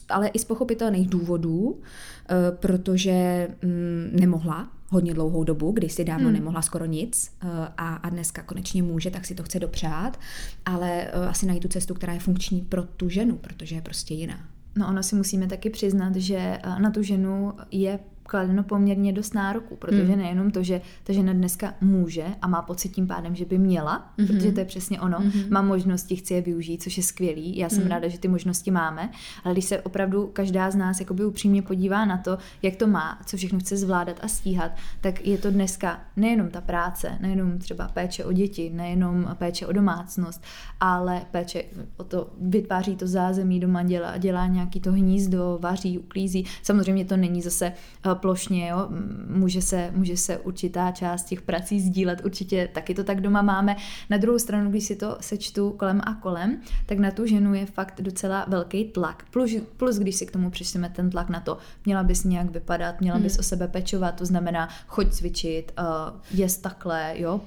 ale 0.09 0.27
i 0.27 0.39
z 0.39 0.45
pochopitelných 0.45 1.09
důvodů, 1.09 1.81
eh, 2.29 2.35
protože 2.51 3.47
mm, 3.61 4.09
nemohla, 4.19 4.71
hodně 4.89 5.13
dlouhou 5.13 5.43
dobu, 5.43 5.71
kdy 5.71 5.89
si 5.89 6.05
dávno 6.05 6.25
hmm. 6.25 6.33
nemohla 6.33 6.61
skoro 6.61 6.85
nic 6.85 7.31
eh, 7.41 7.47
a, 7.77 7.95
a 7.95 8.09
dneska 8.09 8.43
konečně 8.43 8.83
může, 8.83 9.11
tak 9.11 9.25
si 9.25 9.35
to 9.35 9.43
chce 9.43 9.59
dopřát, 9.59 10.19
ale 10.65 11.03
eh, 11.03 11.11
asi 11.11 11.45
najít 11.45 11.63
tu 11.63 11.67
cestu, 11.67 11.93
která 11.93 12.13
je 12.13 12.19
funkční 12.19 12.61
pro 12.61 12.83
tu 12.83 13.09
ženu, 13.09 13.37
protože 13.37 13.75
je 13.75 13.81
prostě 13.81 14.13
jiná. 14.13 14.39
No 14.77 14.87
ono 14.87 15.03
si 15.03 15.15
musíme 15.15 15.47
taky 15.47 15.69
přiznat, 15.69 16.15
že 16.15 16.59
na 16.79 16.91
tu 16.91 17.03
ženu 17.03 17.53
je 17.71 17.99
kladeno 18.27 18.63
poměrně 18.63 19.13
dost 19.13 19.33
nároků, 19.33 19.75
protože 19.75 20.03
mm. 20.03 20.17
nejenom 20.17 20.51
to, 20.51 20.63
že 20.63 20.81
ta 21.03 21.13
žena 21.13 21.33
dneska 21.33 21.73
může 21.81 22.25
a 22.41 22.47
má 22.47 22.61
pocit 22.61 22.89
tím 22.89 23.07
pádem, 23.07 23.35
že 23.35 23.45
by 23.45 23.57
měla, 23.57 24.13
mm-hmm. 24.17 24.27
protože 24.27 24.51
to 24.51 24.59
je 24.59 24.65
přesně 24.65 25.01
ono, 25.01 25.19
mm-hmm. 25.19 25.51
má 25.51 25.61
možnosti, 25.61 26.15
chci 26.15 26.33
je 26.33 26.41
využít, 26.41 26.83
což 26.83 26.97
je 26.97 27.03
skvělý, 27.03 27.57
já 27.57 27.69
jsem 27.69 27.83
mm. 27.83 27.89
ráda, 27.89 28.07
že 28.07 28.19
ty 28.19 28.27
možnosti 28.27 28.71
máme, 28.71 29.09
ale 29.43 29.53
když 29.53 29.65
se 29.65 29.81
opravdu 29.81 30.29
každá 30.33 30.71
z 30.71 30.75
nás 30.75 30.99
jakoby 30.99 31.25
upřímně 31.25 31.61
podívá 31.61 32.05
na 32.05 32.17
to, 32.17 32.37
jak 32.61 32.75
to 32.75 32.87
má, 32.87 33.19
co 33.25 33.37
všechno 33.37 33.59
chce 33.59 33.77
zvládat 33.77 34.19
a 34.21 34.27
stíhat, 34.27 34.71
tak 35.01 35.25
je 35.25 35.37
to 35.37 35.51
dneska 35.51 36.01
nejenom 36.15 36.49
ta 36.49 36.61
práce, 36.61 37.17
nejenom 37.21 37.57
třeba 37.57 37.87
péče 37.87 38.25
o 38.25 38.31
děti, 38.31 38.69
nejenom 38.69 39.35
péče 39.37 39.67
o 39.67 39.71
domácnost, 39.71 40.43
ale 40.79 41.21
péče 41.31 41.63
o 41.97 42.03
to, 42.03 42.29
vytváří 42.41 42.95
to 42.95 43.07
zázemí 43.07 43.59
doma, 43.59 43.83
dělá, 43.83 44.17
dělá 44.17 44.47
nějaký 44.47 44.79
to 44.79 44.91
hnízdo, 44.91 45.57
vaří, 45.61 45.99
uklízí. 45.99 46.45
Samozřejmě 46.63 47.05
to 47.05 47.17
není 47.17 47.41
zase 47.41 47.65
eh, 47.65 48.15
plošně, 48.17 48.67
jo? 48.67 48.87
Může, 49.27 49.61
se, 49.61 49.91
může 49.95 50.17
se 50.17 50.37
určitá 50.37 50.91
část 50.91 51.23
těch 51.23 51.41
prací 51.41 51.81
sdílet, 51.81 52.25
určitě 52.25 52.69
taky 52.73 52.93
to 52.93 53.03
tak 53.03 53.21
doma 53.21 53.41
máme. 53.41 53.75
Na 54.09 54.17
druhou 54.17 54.39
stranu, 54.39 54.69
když 54.69 54.83
si 54.83 54.95
to 54.95 55.17
sečtu 55.21 55.71
kolem 55.71 56.01
a 56.03 56.13
kolem, 56.13 56.61
tak 56.85 56.97
na 56.97 57.11
tu 57.11 57.25
ženu 57.25 57.53
je 57.53 57.65
fakt 57.65 58.01
docela 58.01 58.45
velký 58.47 58.85
tlak. 58.85 59.25
Plus, 59.31 59.51
plus 59.77 59.97
když 59.97 60.15
si 60.15 60.25
k 60.25 60.31
tomu 60.31 60.49
přišleme 60.49 60.89
ten 60.89 61.09
tlak 61.09 61.29
na 61.29 61.39
to, 61.39 61.57
měla 61.85 62.03
bys 62.03 62.23
nějak 62.23 62.51
vypadat, 62.51 63.01
měla 63.01 63.19
bys 63.19 63.33
hmm. 63.33 63.39
o 63.39 63.43
sebe 63.43 63.67
pečovat, 63.67 64.15
to 64.15 64.25
znamená 64.25 64.69
choď 64.87 65.11
cvičit, 65.11 65.71
uh, 65.79 66.39
jest 66.39 66.61
takhle, 66.61 67.13
jo, 67.15 67.41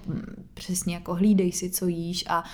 přesně 0.54 0.94
jako 0.94 1.14
hlídej 1.14 1.52
si, 1.52 1.70
co 1.70 1.86
jíš, 1.86 2.24
a, 2.28 2.44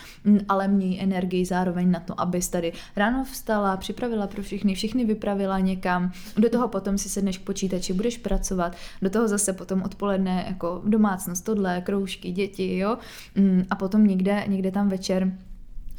ale 0.49 0.69
měj 0.69 1.03
energii 1.03 1.45
zároveň 1.45 1.91
na 1.91 2.01
to, 2.01 2.21
abys 2.21 2.49
tady 2.49 2.73
ráno 2.97 3.25
vstala, 3.25 3.77
připravila 3.77 4.27
pro 4.27 4.43
všechny, 4.43 4.75
všechny 4.75 5.05
vypravila 5.05 5.59
někam, 5.59 6.12
do 6.37 6.51
toho 6.51 6.69
potom 6.69 6.99
si 6.99 7.09
sedneš 7.09 7.39
k 7.39 7.43
počítači, 7.43 7.93
budeš 7.93 8.06
pracovat, 8.17 8.77
do 9.03 9.11
toho 9.11 9.29
zase 9.29 9.53
potom 9.53 9.83
odpoledne 9.83 10.45
jako 10.49 10.83
domácnost, 10.85 11.45
tohle, 11.45 11.81
kroužky, 11.81 12.31
děti, 12.31 12.79
jo, 12.79 12.99
mm, 13.35 13.65
a 13.71 13.75
potom 13.77 14.07
někde, 14.07 14.45
někde 14.47 14.71
tam 14.71 14.89
večer 14.89 15.33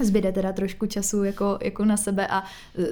zbyde 0.02 0.32
teda 0.32 0.54
trošku 0.54 0.86
času 0.86 1.24
jako, 1.24 1.60
jako 1.62 1.86
na 1.86 1.98
sebe 1.98 2.28
a 2.28 2.44
uh, 2.78 2.86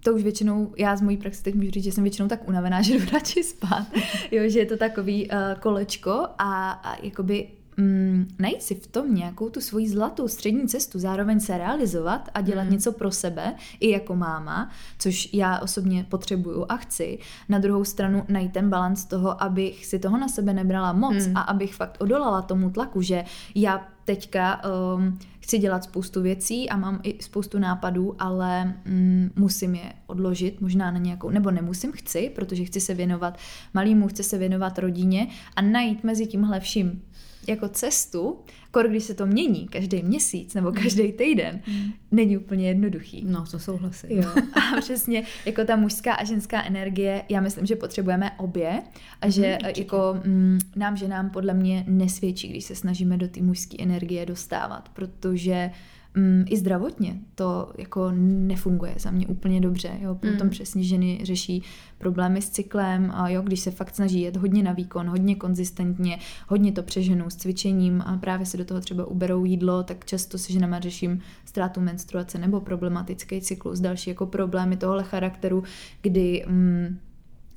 to 0.00 0.14
už 0.14 0.22
většinou, 0.22 0.72
já 0.76 0.96
z 0.96 1.02
mojí 1.02 1.16
praxe 1.16 1.42
teď 1.42 1.54
můžu 1.54 1.70
říct, 1.70 1.84
že 1.84 1.92
jsem 1.92 2.04
většinou 2.04 2.28
tak 2.28 2.48
unavená, 2.48 2.82
že 2.82 2.98
jdu 2.98 3.04
radši 3.12 3.42
spát, 3.42 3.86
jo, 4.30 4.42
že 4.48 4.58
je 4.58 4.66
to 4.66 4.76
takový 4.76 5.30
uh, 5.30 5.38
kolečko 5.60 6.10
a, 6.38 6.70
a 6.70 7.04
jakoby 7.04 7.48
mm, 7.76 8.28
najít 8.38 8.62
si 8.62 8.74
v 8.74 8.86
tom 8.86 9.14
nějakou 9.14 9.48
tu 9.48 9.60
svoji 9.60 9.88
zlatou 9.88 10.28
střední 10.28 10.68
cestu, 10.68 10.98
zároveň 10.98 11.40
se 11.40 11.58
realizovat 11.58 12.28
a 12.34 12.40
dělat 12.40 12.64
mm. 12.64 12.70
něco 12.70 12.92
pro 12.92 13.10
sebe, 13.10 13.54
i 13.80 13.90
jako 13.90 14.16
máma, 14.16 14.70
což 14.98 15.28
já 15.32 15.58
osobně 15.58 16.06
potřebuju 16.08 16.66
a 16.68 16.76
chci. 16.76 17.18
Na 17.48 17.58
druhou 17.58 17.84
stranu 17.84 18.24
najít 18.28 18.52
ten 18.52 18.70
balans 18.70 19.04
toho, 19.04 19.42
abych 19.42 19.86
si 19.86 19.98
toho 19.98 20.18
na 20.18 20.28
sebe 20.28 20.54
nebrala 20.54 20.92
moc 20.92 21.26
mm. 21.26 21.36
a 21.36 21.40
abych 21.40 21.74
fakt 21.74 21.96
odolala 22.00 22.42
tomu 22.42 22.70
tlaku, 22.70 23.02
že 23.02 23.24
já 23.54 23.88
teďka 24.04 24.62
um, 24.96 25.18
chci 25.40 25.58
dělat 25.58 25.84
spoustu 25.84 26.22
věcí 26.22 26.70
a 26.70 26.76
mám 26.76 27.00
i 27.02 27.22
spoustu 27.22 27.58
nápadů, 27.58 28.16
ale 28.18 28.74
um, 28.86 29.30
musím 29.36 29.74
je 29.74 29.92
odložit 30.06 30.60
možná 30.60 30.90
na 30.90 30.98
nějakou, 30.98 31.30
nebo 31.30 31.50
nemusím, 31.50 31.92
chci, 31.92 32.32
protože 32.34 32.64
chci 32.64 32.80
se 32.80 32.94
věnovat 32.94 33.38
malýmu, 33.74 34.08
chci 34.08 34.22
se 34.22 34.38
věnovat 34.38 34.78
rodině 34.78 35.28
a 35.56 35.62
najít 35.62 36.04
mezi 36.04 36.26
tímhle 36.26 36.60
vším 36.60 37.02
jako 37.48 37.68
cestu, 37.68 38.38
kor 38.70 38.88
když 38.88 39.04
se 39.04 39.14
to 39.14 39.26
mění 39.26 39.68
každý 39.68 40.02
měsíc 40.02 40.54
nebo 40.54 40.70
hmm. 40.70 40.82
každý 40.82 41.12
týden, 41.12 41.60
mm. 41.66 41.92
není 42.10 42.38
úplně 42.38 42.68
jednoduchý. 42.68 43.24
No, 43.26 43.44
to 43.50 43.58
souhlasím. 43.58 44.10
Jo. 44.10 44.30
A 44.76 44.80
přesně, 44.80 45.22
jako 45.46 45.64
ta 45.64 45.76
mužská 45.76 46.14
a 46.14 46.24
ženská 46.24 46.64
energie, 46.64 47.22
já 47.28 47.40
myslím, 47.40 47.66
že 47.66 47.76
potřebujeme 47.76 48.30
obě 48.38 48.82
a 49.20 49.28
že 49.28 49.58
mm, 49.62 49.70
jako 49.76 50.20
mm, 50.24 50.58
nám, 50.76 50.96
že 50.96 51.08
nám 51.08 51.30
podle 51.30 51.54
mě 51.54 51.84
nesvědčí, 51.88 52.48
když 52.48 52.64
se 52.64 52.74
snažíme 52.74 53.16
do 53.16 53.28
té 53.28 53.42
mužské 53.42 53.76
energie 53.82 54.26
dostávat, 54.26 54.88
protože 54.88 55.70
mm, 56.14 56.44
i 56.48 56.56
zdravotně 56.56 57.20
to 57.34 57.72
jako 57.78 58.10
nefunguje 58.14 58.94
za 58.98 59.10
mě 59.10 59.26
úplně 59.26 59.60
dobře. 59.60 59.90
Jo? 60.00 60.14
Potom 60.14 60.46
mm. 60.46 60.50
přesně 60.50 60.84
ženy 60.84 61.20
řeší 61.22 61.62
problémy 61.98 62.42
s 62.42 62.50
cyklem, 62.50 63.10
a 63.14 63.28
jo, 63.28 63.42
když 63.42 63.60
se 63.60 63.70
fakt 63.70 63.94
snaží 63.94 64.20
jet 64.20 64.36
hodně 64.36 64.62
na 64.62 64.72
výkon, 64.72 65.06
hodně 65.06 65.34
konzistentně, 65.34 66.18
hodně 66.48 66.72
to 66.72 66.82
přeženou 66.82 67.30
s 67.30 67.36
cvičením 67.36 68.02
a 68.06 68.16
právě 68.16 68.46
se 68.46 68.56
do 68.56 68.64
toho 68.64 68.80
třeba 68.80 69.04
uberou 69.04 69.44
jídlo, 69.44 69.82
tak 69.82 70.04
často 70.04 70.38
se 70.38 70.52
ženama 70.52 70.80
řeším 70.80 71.20
ztrátu 71.44 71.80
menstruace 71.80 72.38
nebo 72.38 72.60
problematický 72.60 73.40
cyklus, 73.40 73.80
další 73.80 74.10
jako 74.10 74.26
problémy 74.26 74.76
tohle 74.76 75.04
charakteru, 75.04 75.62
kdy 76.02 76.44
mm, 76.48 76.98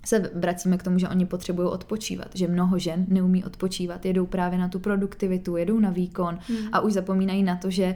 se 0.06 0.32
vracíme 0.36 0.78
k 0.78 0.84
tomu, 0.84 1.00
že 1.00 1.10
oni 1.10 1.26
potřebují 1.26 1.70
odpočívat, 1.70 2.28
že 2.36 2.48
mnoho 2.48 2.80
žen 2.80 3.06
neumí 3.10 3.44
odpočívat, 3.44 4.06
jedou 4.06 4.26
právě 4.26 4.60
na 4.60 4.68
tu 4.68 4.80
produktivitu, 4.80 5.58
jedou 5.58 5.80
na 5.80 5.90
výkon 5.90 6.40
hmm. 6.48 6.58
a 6.72 6.80
už 6.80 6.94
zapomínají 6.94 7.44
na 7.44 7.56
to, 7.56 7.70
že 7.70 7.96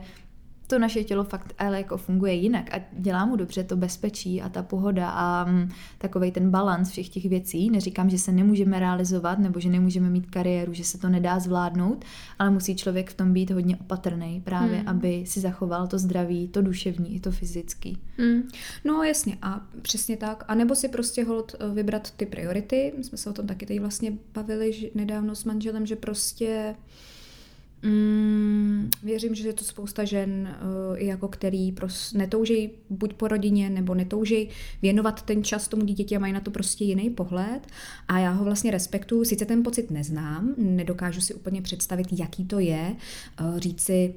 to 0.72 0.78
naše 0.78 1.04
tělo 1.04 1.24
fakt 1.24 1.54
ale 1.58 1.76
jako 1.76 1.96
funguje 1.96 2.34
jinak 2.34 2.74
a 2.74 2.80
dělá 2.92 3.26
mu 3.26 3.36
dobře 3.36 3.64
to 3.64 3.76
bezpečí 3.76 4.42
a 4.42 4.48
ta 4.48 4.62
pohoda 4.62 5.10
a 5.10 5.44
mm, 5.44 5.68
takový 5.98 6.32
ten 6.32 6.50
balans 6.50 6.90
všech 6.90 7.08
těch 7.08 7.24
věcí. 7.24 7.70
Neříkám, 7.70 8.10
že 8.10 8.18
se 8.18 8.32
nemůžeme 8.32 8.80
realizovat 8.80 9.38
nebo 9.38 9.60
že 9.60 9.68
nemůžeme 9.68 10.10
mít 10.10 10.30
kariéru, 10.30 10.72
že 10.72 10.84
se 10.84 10.98
to 10.98 11.08
nedá 11.08 11.38
zvládnout, 11.38 12.04
ale 12.38 12.50
musí 12.50 12.76
člověk 12.76 13.10
v 13.10 13.14
tom 13.14 13.32
být 13.32 13.50
hodně 13.50 13.76
opatrný 13.76 14.40
právě, 14.44 14.78
hmm. 14.78 14.88
aby 14.88 15.24
si 15.26 15.40
zachoval 15.40 15.86
to 15.86 15.98
zdraví, 15.98 16.48
to 16.48 16.62
duševní 16.62 17.14
i 17.14 17.20
to 17.20 17.30
fyzický. 17.30 17.98
Hmm. 18.18 18.48
No 18.84 19.02
jasně 19.02 19.38
a 19.42 19.66
přesně 19.82 20.16
tak. 20.16 20.44
A 20.48 20.54
nebo 20.54 20.74
si 20.74 20.88
prostě 20.88 21.24
hold 21.24 21.54
eh, 21.60 21.68
vybrat 21.74 22.10
ty 22.10 22.26
priority. 22.26 22.92
My 22.98 23.04
jsme 23.04 23.18
se 23.18 23.30
o 23.30 23.32
tom 23.32 23.46
taky 23.46 23.66
tady 23.66 23.78
vlastně 23.78 24.12
bavili 24.34 24.72
že 24.72 24.88
nedávno 24.94 25.34
s 25.34 25.44
manželem, 25.44 25.86
že 25.86 25.96
prostě 25.96 26.74
Mm, 27.82 28.90
věřím, 29.02 29.34
že 29.34 29.48
je 29.48 29.52
to 29.52 29.64
spousta 29.64 30.04
žen, 30.04 30.56
uh, 30.90 30.98
jako 30.98 31.28
který 31.28 31.72
pros, 31.72 32.12
netouží 32.12 32.70
buď 32.90 33.14
po 33.14 33.28
rodině, 33.28 33.70
nebo 33.70 33.94
netouží 33.94 34.48
věnovat 34.82 35.22
ten 35.22 35.44
čas 35.44 35.68
tomu 35.68 35.84
dítěti 35.84 36.16
a 36.16 36.18
mají 36.18 36.32
na 36.32 36.40
to 36.40 36.50
prostě 36.50 36.84
jiný 36.84 37.10
pohled. 37.10 37.66
A 38.08 38.18
já 38.18 38.30
ho 38.30 38.44
vlastně 38.44 38.70
respektuju, 38.70 39.24
sice 39.24 39.44
ten 39.44 39.62
pocit 39.62 39.90
neznám, 39.90 40.54
nedokážu 40.58 41.20
si 41.20 41.34
úplně 41.34 41.62
představit, 41.62 42.06
jaký 42.12 42.44
to 42.44 42.58
je, 42.58 42.96
uh, 43.40 43.58
říci, 43.58 44.14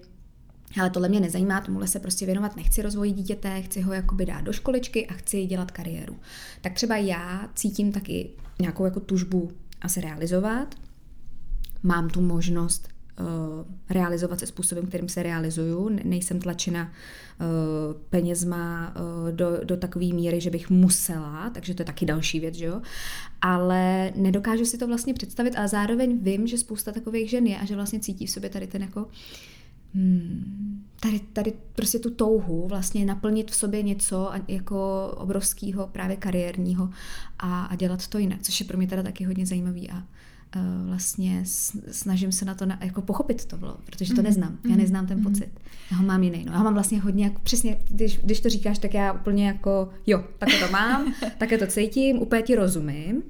ale 0.81 0.89
tohle 0.89 1.09
mě 1.09 1.19
nezajímá, 1.19 1.61
tomuhle 1.61 1.87
se 1.87 1.99
prostě 1.99 2.25
věnovat 2.25 2.55
nechci 2.55 2.81
rozvoji 2.81 3.11
dítěte, 3.11 3.61
chci 3.61 3.81
ho 3.81 3.93
jakoby 3.93 4.25
dát 4.25 4.41
do 4.41 4.53
školičky 4.53 5.07
a 5.07 5.13
chci 5.13 5.45
dělat 5.45 5.71
kariéru. 5.71 6.15
Tak 6.61 6.73
třeba 6.73 6.97
já 6.97 7.49
cítím 7.55 7.91
taky 7.91 8.29
nějakou 8.59 8.85
jako 8.85 8.99
tužbu 8.99 9.51
asi 9.81 10.01
realizovat. 10.01 10.75
Mám 11.83 12.09
tu 12.09 12.21
možnost 12.21 12.94
realizovat 13.89 14.39
se 14.39 14.45
způsobem, 14.45 14.85
kterým 14.85 15.09
se 15.09 15.23
realizuju. 15.23 15.89
Nejsem 16.03 16.39
tlačena 16.39 16.83
uh, 16.83 17.47
penězma 18.09 18.95
uh, 18.95 19.31
do, 19.31 19.59
do 19.63 19.77
takové 19.77 20.05
míry, 20.05 20.41
že 20.41 20.49
bych 20.49 20.69
musela, 20.69 21.49
takže 21.49 21.73
to 21.73 21.81
je 21.81 21.85
taky 21.85 22.05
další 22.05 22.39
věc, 22.39 22.55
že 22.55 22.65
jo. 22.65 22.81
Ale 23.41 24.11
nedokážu 24.15 24.65
si 24.65 24.77
to 24.77 24.87
vlastně 24.87 25.13
představit, 25.13 25.55
ale 25.57 25.67
zároveň 25.67 26.19
vím, 26.21 26.47
že 26.47 26.57
spousta 26.57 26.91
takových 26.91 27.29
žen 27.29 27.47
je 27.47 27.57
a 27.57 27.65
že 27.65 27.75
vlastně 27.75 27.99
cítí 27.99 28.25
v 28.25 28.31
sobě 28.31 28.49
tady 28.49 28.67
ten 28.67 28.81
jako 28.81 29.07
hmm, 29.93 30.83
tady, 30.99 31.19
tady 31.19 31.53
prostě 31.75 31.99
tu 31.99 32.09
touhu 32.09 32.67
vlastně 32.67 33.05
naplnit 33.05 33.51
v 33.51 33.55
sobě 33.55 33.83
něco 33.83 34.31
jako 34.47 35.11
obrovského 35.17 35.87
právě 35.87 36.15
kariérního 36.15 36.89
a, 37.39 37.65
a 37.65 37.75
dělat 37.75 38.07
to 38.07 38.17
jinak, 38.17 38.41
což 38.41 38.59
je 38.59 38.65
pro 38.65 38.77
mě 38.77 38.87
teda 38.87 39.03
taky 39.03 39.23
hodně 39.23 39.45
zajímavý 39.45 39.89
a 39.89 40.03
vlastně 40.85 41.43
snažím 41.91 42.31
se 42.31 42.45
na 42.45 42.55
to 42.55 42.65
na, 42.65 42.79
jako 42.81 43.01
pochopit 43.01 43.45
to, 43.45 43.57
bylo, 43.57 43.77
protože 43.85 44.13
to 44.13 44.21
mhm. 44.21 44.23
neznám. 44.23 44.57
Já 44.63 44.69
mhm. 44.69 44.79
neznám 44.79 45.07
ten 45.07 45.17
mhm. 45.17 45.33
pocit. 45.33 45.49
Já 45.91 45.97
ho 45.97 46.05
mám 46.05 46.23
jiný. 46.23 46.45
No, 46.45 46.53
já 46.53 46.63
mám 46.63 46.73
vlastně 46.73 46.99
hodně, 46.99 47.23
jako, 47.23 47.39
přesně, 47.43 47.77
když, 47.89 48.19
když 48.23 48.39
to 48.39 48.49
říkáš, 48.49 48.79
tak 48.79 48.93
já 48.93 49.13
úplně 49.13 49.47
jako, 49.47 49.89
jo, 50.07 50.23
tak 50.37 50.49
to 50.65 50.71
mám, 50.71 51.13
tak 51.37 51.49
to 51.59 51.67
cítím, 51.67 52.19
úplně 52.19 52.41
ti 52.41 52.55
rozumím. 52.55 53.23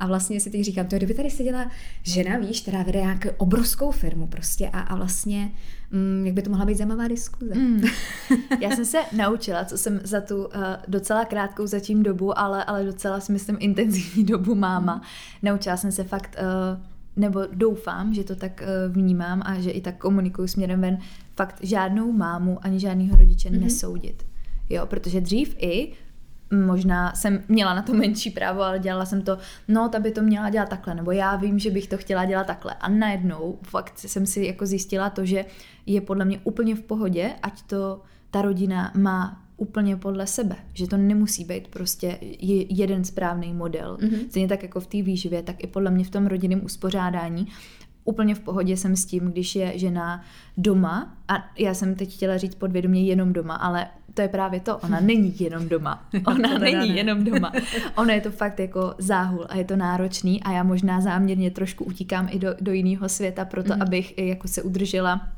A 0.00 0.06
vlastně 0.06 0.40
si 0.40 0.50
teď 0.50 0.60
říkám, 0.60 0.86
to 0.86 0.96
kdyby 0.96 1.14
tady 1.14 1.30
seděla 1.30 1.70
žena, 2.02 2.38
víš, 2.38 2.60
která 2.60 2.82
vede 2.82 3.00
nějakou 3.00 3.28
obrovskou 3.36 3.90
firmu 3.90 4.26
prostě 4.26 4.68
a, 4.68 4.80
a 4.80 4.96
vlastně 4.96 5.52
mm, 5.90 6.26
jak 6.26 6.34
by 6.34 6.42
to 6.42 6.50
mohla 6.50 6.66
být 6.66 6.78
zajímavá 6.78 7.08
diskuze. 7.08 7.54
Mm. 7.54 7.82
Já 8.60 8.70
jsem 8.70 8.84
se 8.84 8.98
naučila, 9.16 9.64
co 9.64 9.78
jsem 9.78 10.00
za 10.04 10.20
tu 10.20 10.36
uh, 10.36 10.50
docela 10.88 11.24
krátkou 11.24 11.66
zatím 11.66 12.02
dobu, 12.02 12.38
ale, 12.38 12.64
ale 12.64 12.84
docela 12.84 13.20
si 13.20 13.32
myslím 13.32 13.56
intenzivní 13.60 14.24
dobu 14.32 14.54
máma. 14.54 14.94
Mm. 14.94 15.02
Naučila 15.42 15.76
jsem 15.76 15.92
se 15.92 16.04
fakt 16.04 16.36
uh, 16.38 16.82
nebo 17.16 17.40
doufám, 17.52 18.14
že 18.14 18.24
to 18.24 18.36
tak 18.36 18.62
uh, 18.62 18.94
vnímám 18.94 19.42
a 19.44 19.60
že 19.60 19.70
i 19.70 19.80
tak 19.80 19.96
komunikuju 19.96 20.48
směrem 20.48 20.80
ven, 20.80 20.98
fakt 21.36 21.56
žádnou 21.62 22.12
mámu 22.12 22.58
ani 22.62 22.80
žádného 22.80 23.16
rodiče 23.16 23.50
mm-hmm. 23.50 23.60
nesoudit. 23.60 24.26
Jo, 24.70 24.86
protože 24.86 25.20
dřív 25.20 25.56
i 25.58 25.92
možná 26.50 27.12
jsem 27.14 27.42
měla 27.48 27.74
na 27.74 27.82
to 27.82 27.94
menší 27.94 28.30
právo, 28.30 28.62
ale 28.62 28.78
dělala 28.78 29.04
jsem 29.04 29.22
to, 29.22 29.38
no, 29.68 29.88
ta 29.88 29.98
by 29.98 30.10
to 30.10 30.22
měla 30.22 30.50
dělat 30.50 30.68
takhle, 30.68 30.94
nebo 30.94 31.12
já 31.12 31.36
vím, 31.36 31.58
že 31.58 31.70
bych 31.70 31.88
to 31.88 31.96
chtěla 31.96 32.24
dělat 32.24 32.46
takhle. 32.46 32.74
A 32.74 32.88
najednou 32.88 33.58
fakt 33.62 33.98
jsem 33.98 34.26
si 34.26 34.46
jako 34.46 34.66
zjistila 34.66 35.10
to, 35.10 35.24
že 35.24 35.44
je 35.86 36.00
podle 36.00 36.24
mě 36.24 36.40
úplně 36.44 36.74
v 36.74 36.82
pohodě, 36.82 37.30
ať 37.42 37.62
to 37.62 38.02
ta 38.30 38.42
rodina 38.42 38.92
má 38.96 39.40
úplně 39.56 39.96
podle 39.96 40.26
sebe, 40.26 40.56
že 40.72 40.86
to 40.86 40.96
nemusí 40.96 41.44
být 41.44 41.68
prostě 41.68 42.18
jeden 42.68 43.04
správný 43.04 43.52
model. 43.52 43.96
Mm-hmm. 44.00 44.28
Stejně 44.28 44.48
tak 44.48 44.62
jako 44.62 44.80
v 44.80 44.86
té 44.86 45.02
výživě, 45.02 45.42
tak 45.42 45.64
i 45.64 45.66
podle 45.66 45.90
mě 45.90 46.04
v 46.04 46.10
tom 46.10 46.26
rodinném 46.26 46.64
uspořádání 46.64 47.46
úplně 48.04 48.34
v 48.34 48.40
pohodě 48.40 48.76
jsem 48.76 48.96
s 48.96 49.06
tím, 49.06 49.24
když 49.24 49.56
je 49.56 49.78
žena 49.78 50.24
doma 50.56 51.16
a 51.28 51.34
já 51.58 51.74
jsem 51.74 51.94
teď 51.94 52.14
chtěla 52.14 52.36
říct 52.36 52.54
podvědomě 52.54 53.04
jenom 53.04 53.32
doma, 53.32 53.54
ale 53.54 53.86
to 54.14 54.22
je 54.22 54.28
právě 54.28 54.60
to, 54.60 54.78
ona 54.78 55.00
není 55.00 55.34
jenom 55.40 55.68
doma. 55.68 56.08
Ona 56.26 56.58
není 56.58 56.88
ne. 56.88 56.96
jenom 56.96 57.24
doma. 57.24 57.52
Ona 57.96 58.14
je 58.14 58.20
to 58.20 58.30
fakt 58.30 58.60
jako 58.60 58.94
záhul 58.98 59.46
a 59.48 59.56
je 59.56 59.64
to 59.64 59.76
náročný 59.76 60.42
a 60.42 60.52
já 60.52 60.62
možná 60.62 61.00
záměrně 61.00 61.50
trošku 61.50 61.84
utíkám 61.84 62.28
i 62.30 62.38
do, 62.38 62.54
do 62.60 62.72
jiného 62.72 63.08
světa 63.08 63.44
proto, 63.44 63.74
mm. 63.74 63.82
abych 63.82 64.18
jako 64.18 64.48
se 64.48 64.62
udržela 64.62 65.28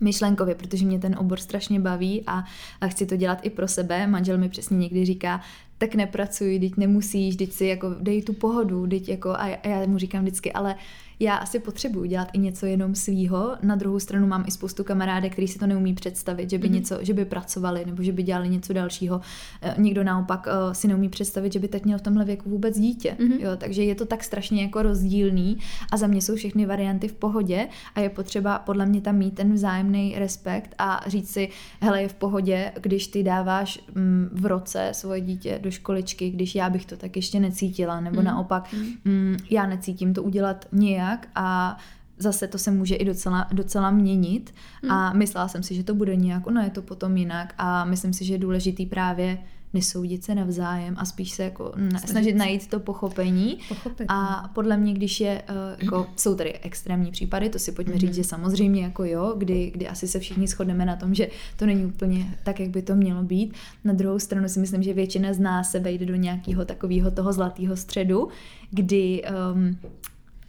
myšlenkově, 0.00 0.54
protože 0.54 0.86
mě 0.86 0.98
ten 0.98 1.16
obor 1.18 1.40
strašně 1.40 1.80
baví 1.80 2.22
a, 2.26 2.44
a 2.80 2.88
chci 2.88 3.06
to 3.06 3.16
dělat 3.16 3.38
i 3.42 3.50
pro 3.50 3.68
sebe. 3.68 4.06
Manžel 4.06 4.38
mi 4.38 4.48
přesně 4.48 4.76
někdy 4.76 5.04
říká, 5.04 5.40
tak 5.78 5.94
nepracuj, 5.94 6.60
teď 6.60 6.76
nemusíš, 6.76 7.36
teď 7.36 7.52
si 7.52 7.66
jako 7.66 7.94
dej 8.00 8.22
tu 8.22 8.32
pohodu, 8.32 8.86
teď 8.86 9.08
jako, 9.08 9.30
a 9.30 9.46
já 9.46 9.86
mu 9.86 9.98
říkám 9.98 10.22
vždycky, 10.22 10.52
ale 10.52 10.74
já 11.22 11.36
asi 11.36 11.58
potřebuju 11.58 12.04
dělat 12.04 12.28
i 12.32 12.38
něco 12.38 12.66
jenom 12.66 12.94
svýho. 12.94 13.56
Na 13.62 13.76
druhou 13.76 14.00
stranu 14.00 14.26
mám 14.26 14.44
i 14.46 14.50
spoustu 14.50 14.84
kamarádek, 14.84 15.32
který 15.32 15.48
si 15.48 15.58
to 15.58 15.66
neumí 15.66 15.94
představit, 15.94 16.50
že 16.50 16.58
by 16.58 16.68
mm-hmm. 16.68 16.72
něco, 16.72 16.98
že 17.00 17.14
by 17.14 17.24
pracovali 17.24 17.84
nebo 17.86 18.02
že 18.02 18.12
by 18.12 18.22
dělali 18.22 18.48
něco 18.48 18.72
dalšího. 18.72 19.20
Eh, 19.62 19.74
někdo 19.78 20.04
naopak 20.04 20.46
uh, 20.46 20.72
si 20.72 20.88
neumí 20.88 21.08
představit, 21.08 21.52
že 21.52 21.58
by 21.58 21.68
teď 21.68 21.84
měl 21.84 21.98
v 21.98 22.02
tomhle 22.02 22.24
věku 22.24 22.50
vůbec 22.50 22.78
dítě. 22.78 23.16
Mm-hmm. 23.18 23.40
Jo, 23.40 23.50
takže 23.56 23.84
je 23.84 23.94
to 23.94 24.06
tak 24.06 24.24
strašně 24.24 24.62
jako 24.62 24.82
rozdílný 24.82 25.58
a 25.92 25.96
za 25.96 26.06
mě 26.06 26.22
jsou 26.22 26.36
všechny 26.36 26.66
varianty 26.66 27.08
v 27.08 27.12
pohodě 27.12 27.68
a 27.94 28.00
je 28.00 28.08
potřeba 28.10 28.58
podle 28.58 28.86
mě 28.86 29.00
tam 29.00 29.16
mít 29.16 29.34
ten 29.34 29.52
vzájemný 29.52 30.14
respekt 30.18 30.74
a 30.78 31.00
říct 31.06 31.30
si, 31.30 31.48
hele, 31.80 32.02
je 32.02 32.08
v 32.08 32.14
pohodě, 32.14 32.72
když 32.80 33.06
ty 33.06 33.22
dáváš 33.22 33.80
mm, 33.94 34.28
v 34.32 34.46
roce 34.46 34.88
svoje 34.92 35.20
dítě 35.20 35.58
do 35.62 35.70
školičky, 35.70 36.30
když 36.30 36.54
já 36.54 36.70
bych 36.70 36.86
to 36.86 36.96
tak 36.96 37.16
ještě 37.16 37.40
necítila, 37.40 38.00
nebo 38.00 38.20
mm-hmm. 38.20 38.24
naopak 38.24 38.74
mm, 39.04 39.36
já 39.50 39.66
necítím 39.66 40.14
to 40.14 40.22
udělat 40.22 40.68
nějak 40.72 41.11
jinak 41.12 41.28
a 41.34 41.78
zase 42.18 42.48
to 42.48 42.58
se 42.58 42.70
může 42.70 42.94
i 42.94 43.04
docela, 43.04 43.48
docela 43.52 43.90
měnit 43.90 44.54
hmm. 44.82 44.90
a 44.90 45.12
myslela 45.12 45.48
jsem 45.48 45.62
si, 45.62 45.74
že 45.74 45.84
to 45.84 45.94
bude 45.94 46.16
nějak, 46.16 46.46
ono 46.46 46.60
je 46.60 46.70
to 46.70 46.82
potom 46.82 47.16
jinak 47.16 47.54
a 47.58 47.84
myslím 47.84 48.12
si, 48.12 48.24
že 48.24 48.34
je 48.34 48.38
důležitý 48.38 48.86
právě 48.86 49.38
nesoudit 49.74 50.24
se 50.24 50.34
navzájem 50.34 50.94
a 50.98 51.04
spíš 51.04 51.30
se 51.30 51.44
jako 51.44 51.72
snažit, 51.74 52.08
snažit 52.08 52.34
najít 52.34 52.66
to 52.66 52.80
pochopení. 52.80 53.58
Pochopit. 53.68 54.04
A 54.08 54.42
no. 54.42 54.48
podle 54.54 54.76
mě, 54.76 54.94
když 54.94 55.20
je, 55.20 55.42
uh, 55.50 55.82
jako, 55.84 56.06
jsou 56.16 56.34
tady 56.34 56.52
extrémní 56.52 57.10
případy, 57.10 57.48
to 57.48 57.58
si 57.58 57.72
pojďme 57.72 57.94
mm-hmm. 57.94 57.98
říct, 57.98 58.14
že 58.14 58.24
samozřejmě 58.24 58.82
jako 58.82 59.04
jo, 59.04 59.34
kdy, 59.38 59.70
kdy 59.70 59.88
asi 59.88 60.08
se 60.08 60.18
všichni 60.18 60.46
shodneme 60.46 60.84
na 60.84 60.96
tom, 60.96 61.14
že 61.14 61.28
to 61.56 61.66
není 61.66 61.86
úplně 61.86 62.38
tak, 62.44 62.60
jak 62.60 62.68
by 62.68 62.82
to 62.82 62.94
mělo 62.94 63.22
být. 63.22 63.54
Na 63.84 63.92
druhou 63.92 64.18
stranu 64.18 64.48
si 64.48 64.60
myslím, 64.60 64.82
že 64.82 64.94
většina 64.94 65.32
z 65.32 65.38
nás 65.38 65.70
se 65.70 65.80
vejde 65.80 66.06
do 66.06 66.16
nějakého 66.16 66.64
takového 66.64 67.10
toho 67.10 67.32
zlatého 67.32 67.76
středu, 67.76 68.28
kdy 68.70 69.22
um, 69.54 69.78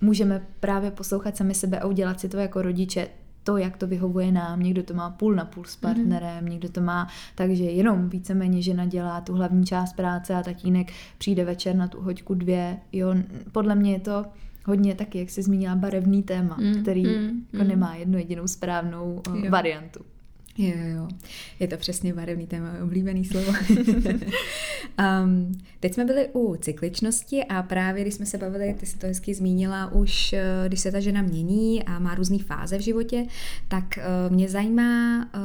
můžeme 0.04 0.48
právě 0.60 0.92
poslouchat 0.92 1.38
sami 1.38 1.54
sebe 1.54 1.80
a 1.80 1.86
udělat 1.86 2.20
si 2.20 2.30
to 2.30 2.38
jako 2.38 2.62
rodiče, 2.62 3.08
to, 3.44 3.58
jak 3.58 3.78
to 3.78 3.88
vyhovuje 3.88 4.32
nám. 4.32 4.60
Někdo 4.60 4.84
to 4.84 4.94
má 4.94 5.10
půl 5.10 5.36
na 5.36 5.46
půl 5.46 5.64
s 5.66 5.82
mhm. 5.82 5.94
partnerem, 5.94 6.46
mm-hmm. 6.46 6.50
někdo 6.50 6.70
to 6.70 6.82
má 6.82 7.08
takže 7.36 7.64
jenom 7.64 8.10
víceméně 8.10 8.62
žena 8.62 8.86
dělá 8.86 9.22
tu 9.22 9.34
hlavní 9.34 9.66
část 9.66 9.94
práce 9.94 10.36
a 10.36 10.44
tatínek 10.44 10.92
přijde 11.18 11.46
večer 11.46 11.76
na 11.76 11.88
tu 11.88 12.02
hoďku 12.02 12.34
dvě. 12.34 12.78
Jo, 12.92 13.16
podle 13.52 13.76
mě 13.76 13.92
je 13.92 14.00
to 14.00 14.26
hodně 14.66 14.96
taky, 14.96 15.20
jak 15.20 15.30
jsi 15.30 15.42
zmínila, 15.42 15.76
barevný 15.76 16.24
téma, 16.24 16.58
mm, 16.60 16.82
který 16.82 17.04
mm, 17.04 17.46
jako 17.54 17.64
mm. 17.64 17.68
nemá 17.68 17.96
jednu 17.96 18.18
jedinou 18.18 18.48
správnou 18.48 19.22
jo. 19.34 19.52
variantu. 19.52 20.00
Jo, 20.58 20.74
jo, 20.96 21.08
je 21.60 21.68
to 21.68 21.78
přesně 21.78 22.14
barevný 22.14 22.48
téma, 22.48 22.74
oblíbený 22.84 23.26
slovo. 23.26 23.54
um, 25.24 25.52
teď 25.80 25.94
jsme 25.94 26.06
byli 26.06 26.30
u 26.34 26.56
cykličnosti 26.56 27.44
a 27.44 27.64
právě 27.64 28.02
když 28.02 28.14
jsme 28.14 28.26
se 28.26 28.38
bavili, 28.38 28.76
ty 28.80 28.86
jsi 28.86 28.98
to 28.98 29.08
hezky 29.08 29.34
zmínila, 29.34 29.92
už 29.92 30.34
eh, 30.34 30.44
když 30.68 30.80
se 30.80 30.92
ta 30.92 31.00
žena 31.00 31.22
mění 31.22 31.84
a 31.84 32.00
má 32.00 32.16
různé 32.16 32.38
fáze 32.38 32.78
v 32.78 32.82
životě, 32.82 33.26
tak 33.68 33.84
uh, 33.98 34.36
mě 34.36 34.50
zajímá 34.50 35.18
uh, 35.18 35.42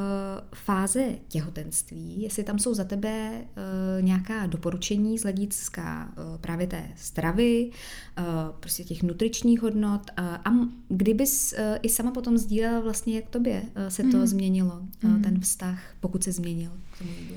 fáze 0.55 1.05
těhotenství, 1.29 2.23
jestli 2.23 2.45
tam 2.45 2.59
jsou 2.59 2.75
za 2.75 2.85
tebe 2.85 3.31
uh, 3.33 4.05
nějaká 4.05 4.47
doporučení 4.47 5.19
z 5.19 5.23
hlediska 5.23 6.09
uh, 6.09 6.39
právě 6.41 6.67
té 6.67 6.83
stravy, 6.97 7.71
uh, 8.19 8.25
prostě 8.61 8.85
těch 8.85 9.03
nutričních 9.03 9.63
hodnot 9.63 10.03
uh, 10.19 10.25
a 10.25 10.69
kdybys 10.89 11.53
uh, 11.53 11.59
i 11.83 11.89
sama 11.89 12.11
potom 12.11 12.39
sdílela 12.39 12.81
vlastně, 12.81 13.15
jak 13.15 13.29
tobě 13.29 13.63
uh, 13.63 13.89
se 13.89 14.03
to 14.03 14.17
mm. 14.17 14.27
změnilo 14.27 14.83
mm. 15.03 15.23
ten 15.23 15.41
vztah, 15.41 15.95
pokud 16.01 16.25
se 16.25 16.33
změnil 16.33 16.71
k 16.95 16.99
tomu 16.99 17.11
jídlu? 17.21 17.37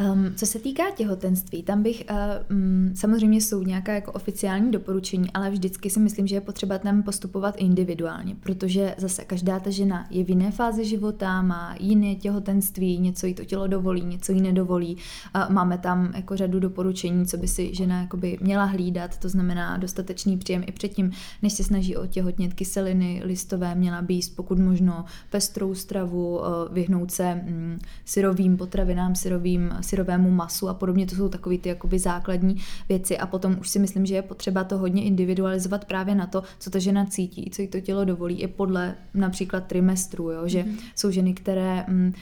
Um, 0.00 0.34
co 0.36 0.46
se 0.46 0.58
týká 0.58 0.82
těhotenství, 0.96 1.62
tam 1.62 1.82
bych, 1.82 2.04
uh, 2.10 2.56
um, 2.56 2.92
samozřejmě 2.94 3.40
jsou 3.40 3.62
nějaká 3.62 3.92
jako 3.92 4.12
oficiální 4.12 4.70
doporučení, 4.70 5.32
ale 5.32 5.50
vždycky 5.50 5.90
si 5.90 6.00
myslím, 6.00 6.26
že 6.26 6.36
je 6.36 6.40
potřeba 6.40 6.78
tam 6.78 7.02
postupovat 7.02 7.54
individuálně, 7.58 8.34
protože 8.40 8.94
zase 8.98 9.24
každá 9.24 9.60
ta 9.60 9.70
žena 9.70 10.06
je 10.10 10.24
v 10.24 10.28
jiné 10.28 10.50
fázi 10.50 10.84
života, 10.84 11.42
má 11.42 11.74
jiné 11.80 12.14
těhotenství, 12.14 12.98
něco 12.98 13.26
jí 13.26 13.34
to 13.34 13.44
tělo 13.44 13.66
dovolí, 13.66 14.04
něco 14.04 14.32
jí 14.32 14.40
nedovolí. 14.40 14.96
Uh, 15.34 15.54
máme 15.54 15.78
tam 15.78 16.12
jako 16.16 16.36
řadu 16.36 16.60
doporučení, 16.60 17.26
co 17.26 17.36
by 17.36 17.48
si 17.48 17.74
žena 17.74 18.00
jakoby 18.00 18.38
měla 18.40 18.64
hlídat, 18.64 19.18
to 19.18 19.28
znamená 19.28 19.76
dostatečný 19.76 20.38
příjem 20.38 20.64
i 20.66 20.72
předtím, 20.72 21.10
než 21.42 21.52
se 21.52 21.64
snaží 21.64 21.96
otěhotnět 21.96 22.54
kyseliny 22.54 23.22
listové, 23.24 23.74
měla 23.74 24.02
by 24.02 24.14
jíst 24.14 24.36
pokud 24.36 24.58
možno 24.58 25.04
pestrou 25.30 25.74
stravu, 25.74 26.38
uh, 26.38 26.44
vyhnout 26.70 27.10
se 27.10 27.42
um, 27.48 27.78
syrovým 28.04 28.56
potravinám, 28.56 29.14
syrovým 29.14 29.72
syrovému 29.90 30.30
masu 30.30 30.68
a 30.68 30.74
podobně, 30.74 31.06
to 31.06 31.14
jsou 31.14 31.28
takové 31.28 31.58
ty 31.58 31.68
jakoby 31.68 31.98
základní 31.98 32.56
věci 32.88 33.18
a 33.18 33.26
potom 33.26 33.56
už 33.60 33.68
si 33.68 33.78
myslím, 33.78 34.06
že 34.06 34.14
je 34.14 34.22
potřeba 34.22 34.64
to 34.64 34.78
hodně 34.78 35.04
individualizovat 35.04 35.84
právě 35.84 36.14
na 36.14 36.26
to, 36.26 36.42
co 36.58 36.70
ta 36.70 36.78
žena 36.78 37.06
cítí, 37.06 37.50
co 37.50 37.62
jí 37.62 37.68
to 37.68 37.80
tělo 37.80 38.04
dovolí, 38.04 38.40
i 38.40 38.48
podle 38.48 38.94
například 39.14 39.66
trimestru, 39.66 40.30
jo? 40.30 40.48
že 40.48 40.62
mm-hmm. 40.62 40.76
jsou 40.94 41.10
ženy, 41.10 41.34
které 41.34 41.84
mm, 41.88 42.12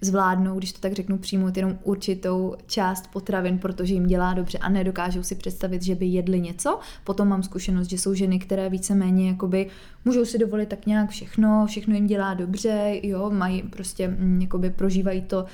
zvládnou, 0.00 0.58
když 0.58 0.72
to 0.72 0.80
tak 0.80 0.92
řeknu, 0.92 1.18
přijmout 1.18 1.56
jenom 1.56 1.78
určitou 1.82 2.54
část 2.66 3.06
potravin, 3.12 3.58
protože 3.58 3.94
jim 3.94 4.06
dělá 4.06 4.34
dobře 4.34 4.58
a 4.58 4.68
nedokážou 4.68 5.22
si 5.22 5.34
představit, 5.34 5.82
že 5.82 5.94
by 5.94 6.06
jedli 6.06 6.40
něco. 6.40 6.78
Potom 7.04 7.28
mám 7.28 7.42
zkušenost, 7.42 7.90
že 7.90 7.98
jsou 7.98 8.14
ženy, 8.14 8.38
které 8.38 8.68
víceméně 8.70 9.28
jakoby 9.28 9.66
můžou 10.04 10.24
si 10.24 10.38
dovolit 10.38 10.68
tak 10.68 10.86
nějak 10.86 11.10
všechno, 11.10 11.66
všechno 11.66 11.94
jim 11.94 12.06
dělá 12.06 12.34
dobře, 12.34 13.00
jo, 13.02 13.30
mají 13.30 13.62
prostě, 13.62 14.08
mm, 14.08 14.40
jakoby 14.40 14.70
prožívají 14.70 15.22
to 15.22 15.44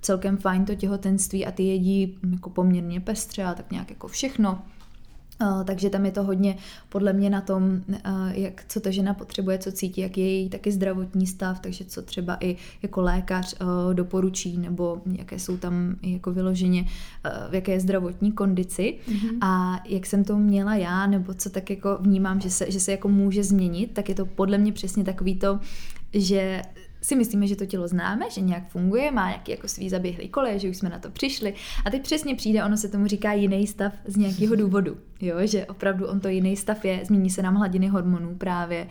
celkem 0.00 0.36
fajn 0.36 0.64
to 0.64 0.74
těhotenství 0.74 1.46
a 1.46 1.50
ty 1.50 1.62
jedí 1.62 2.18
jako 2.32 2.50
poměrně 2.50 3.00
pestře 3.00 3.44
a 3.44 3.54
tak 3.54 3.70
nějak 3.70 3.90
jako 3.90 4.08
všechno. 4.08 4.62
Uh, 5.42 5.64
takže 5.64 5.90
tam 5.90 6.04
je 6.04 6.10
to 6.10 6.22
hodně 6.22 6.56
podle 6.88 7.12
mě 7.12 7.30
na 7.30 7.40
tom, 7.40 7.62
uh, 7.88 7.98
jak, 8.32 8.64
co 8.68 8.80
ta 8.80 8.90
žena 8.90 9.14
potřebuje, 9.14 9.58
co 9.58 9.72
cítí, 9.72 10.00
jak 10.00 10.18
je 10.18 10.32
její 10.32 10.48
taky 10.48 10.72
zdravotní 10.72 11.26
stav, 11.26 11.60
takže 11.60 11.84
co 11.84 12.02
třeba 12.02 12.36
i 12.40 12.56
jako 12.82 13.00
lékař 13.00 13.54
uh, 13.60 13.94
doporučí, 13.94 14.58
nebo 14.58 15.02
jaké 15.18 15.38
jsou 15.38 15.56
tam 15.56 15.96
jako 16.02 16.32
vyloženě, 16.32 16.84
v 17.50 17.54
jaké 17.54 17.72
je 17.72 17.80
zdravotní 17.80 18.32
kondici. 18.32 18.98
Mm-hmm. 19.08 19.38
A 19.40 19.82
jak 19.84 20.06
jsem 20.06 20.24
to 20.24 20.38
měla 20.38 20.74
já, 20.74 21.06
nebo 21.06 21.34
co 21.34 21.50
tak 21.50 21.70
jako 21.70 21.98
vnímám, 22.00 22.40
že 22.40 22.50
se, 22.50 22.70
že 22.70 22.80
se 22.80 22.90
jako 22.90 23.08
může 23.08 23.44
změnit, 23.44 23.90
tak 23.92 24.08
je 24.08 24.14
to 24.14 24.26
podle 24.26 24.58
mě 24.58 24.72
přesně 24.72 25.04
takový 25.04 25.36
to, 25.36 25.60
že 26.12 26.62
si 27.00 27.16
myslíme, 27.16 27.46
že 27.46 27.56
to 27.56 27.66
tělo 27.66 27.88
známe, 27.88 28.30
že 28.30 28.40
nějak 28.40 28.68
funguje, 28.68 29.10
má 29.10 29.28
nějaký 29.28 29.50
jako 29.50 29.68
svý 29.68 29.90
zaběhlý 29.90 30.28
kole, 30.28 30.58
že 30.58 30.68
už 30.68 30.76
jsme 30.76 30.88
na 30.88 30.98
to 30.98 31.10
přišli. 31.10 31.54
A 31.84 31.90
teď 31.90 32.02
přesně 32.02 32.34
přijde, 32.34 32.64
ono 32.64 32.76
se 32.76 32.88
tomu 32.88 33.06
říká 33.06 33.32
jiný 33.32 33.66
stav 33.66 33.92
z 34.04 34.16
nějakého 34.16 34.56
důvodu, 34.62 34.96
jo, 35.20 35.36
že 35.42 35.66
opravdu 35.66 36.06
on 36.06 36.20
to 36.20 36.28
jiný 36.28 36.56
stav 36.56 36.84
je, 36.84 37.00
změní 37.04 37.30
se 37.30 37.42
nám 37.42 37.54
hladiny 37.54 37.88
hormonů 37.88 38.34
právě, 38.34 38.86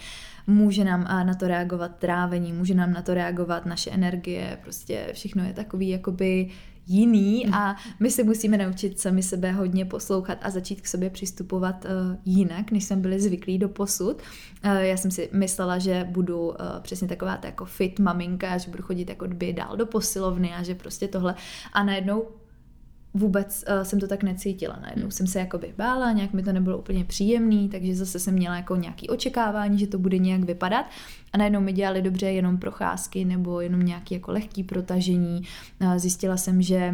může 0.47 0.83
nám 0.83 1.03
na 1.03 1.33
to 1.33 1.47
reagovat 1.47 1.95
trávení, 1.99 2.53
může 2.53 2.73
nám 2.73 2.93
na 2.93 3.01
to 3.01 3.13
reagovat 3.13 3.65
naše 3.65 3.91
energie, 3.91 4.57
prostě 4.61 5.09
všechno 5.13 5.43
je 5.43 5.53
takový 5.53 5.89
jakoby 5.89 6.49
jiný 6.87 7.43
mm. 7.47 7.53
a 7.53 7.75
my 7.99 8.11
se 8.11 8.23
musíme 8.23 8.57
naučit 8.57 8.99
sami 8.99 9.23
sebe 9.23 9.51
hodně 9.51 9.85
poslouchat 9.85 10.37
a 10.41 10.49
začít 10.49 10.81
k 10.81 10.87
sobě 10.87 11.09
přistupovat 11.09 11.85
uh, 11.85 11.91
jinak, 12.25 12.71
než 12.71 12.83
jsme 12.83 12.95
byli 12.95 13.19
zvyklí 13.19 13.57
do 13.57 13.69
posud. 13.69 14.21
Uh, 14.65 14.71
já 14.71 14.97
jsem 14.97 15.11
si 15.11 15.29
myslela, 15.33 15.79
že 15.79 16.07
budu 16.09 16.47
uh, 16.47 16.55
přesně 16.81 17.07
taková 17.07 17.37
ta 17.37 17.47
jako 17.47 17.65
fit 17.65 17.99
maminka, 17.99 18.57
že 18.57 18.71
budu 18.71 18.83
chodit 18.83 19.09
jako 19.09 19.27
dby 19.27 19.53
dál 19.53 19.77
do 19.77 19.85
posilovny 19.85 20.53
a 20.53 20.63
že 20.63 20.75
prostě 20.75 21.07
tohle 21.07 21.35
a 21.73 21.83
najednou 21.83 22.27
vůbec 23.17 23.65
uh, 23.67 23.83
jsem 23.83 23.99
to 23.99 24.07
tak 24.07 24.23
necítila. 24.23 24.79
Najednou 24.81 25.11
jsem 25.11 25.27
se 25.27 25.39
jakoby 25.39 25.73
bála, 25.77 26.11
nějak 26.11 26.33
mi 26.33 26.43
to 26.43 26.51
nebylo 26.51 26.77
úplně 26.77 27.03
příjemný, 27.03 27.69
takže 27.69 27.95
zase 27.95 28.19
jsem 28.19 28.33
měla 28.33 28.55
jako 28.55 28.75
nějaký 28.75 29.09
očekávání, 29.09 29.79
že 29.79 29.87
to 29.87 29.97
bude 29.99 30.17
nějak 30.17 30.43
vypadat. 30.43 30.85
A 31.33 31.37
najednou 31.37 31.61
mi 31.61 31.73
dělali 31.73 32.01
dobře 32.01 32.31
jenom 32.31 32.57
procházky 32.57 33.25
nebo 33.25 33.61
jenom 33.61 33.81
nějaký 33.81 34.13
jako 34.13 34.31
lehký 34.31 34.63
protažení. 34.63 35.41
Uh, 35.81 35.97
zjistila 35.97 36.37
jsem, 36.37 36.61
že 36.61 36.93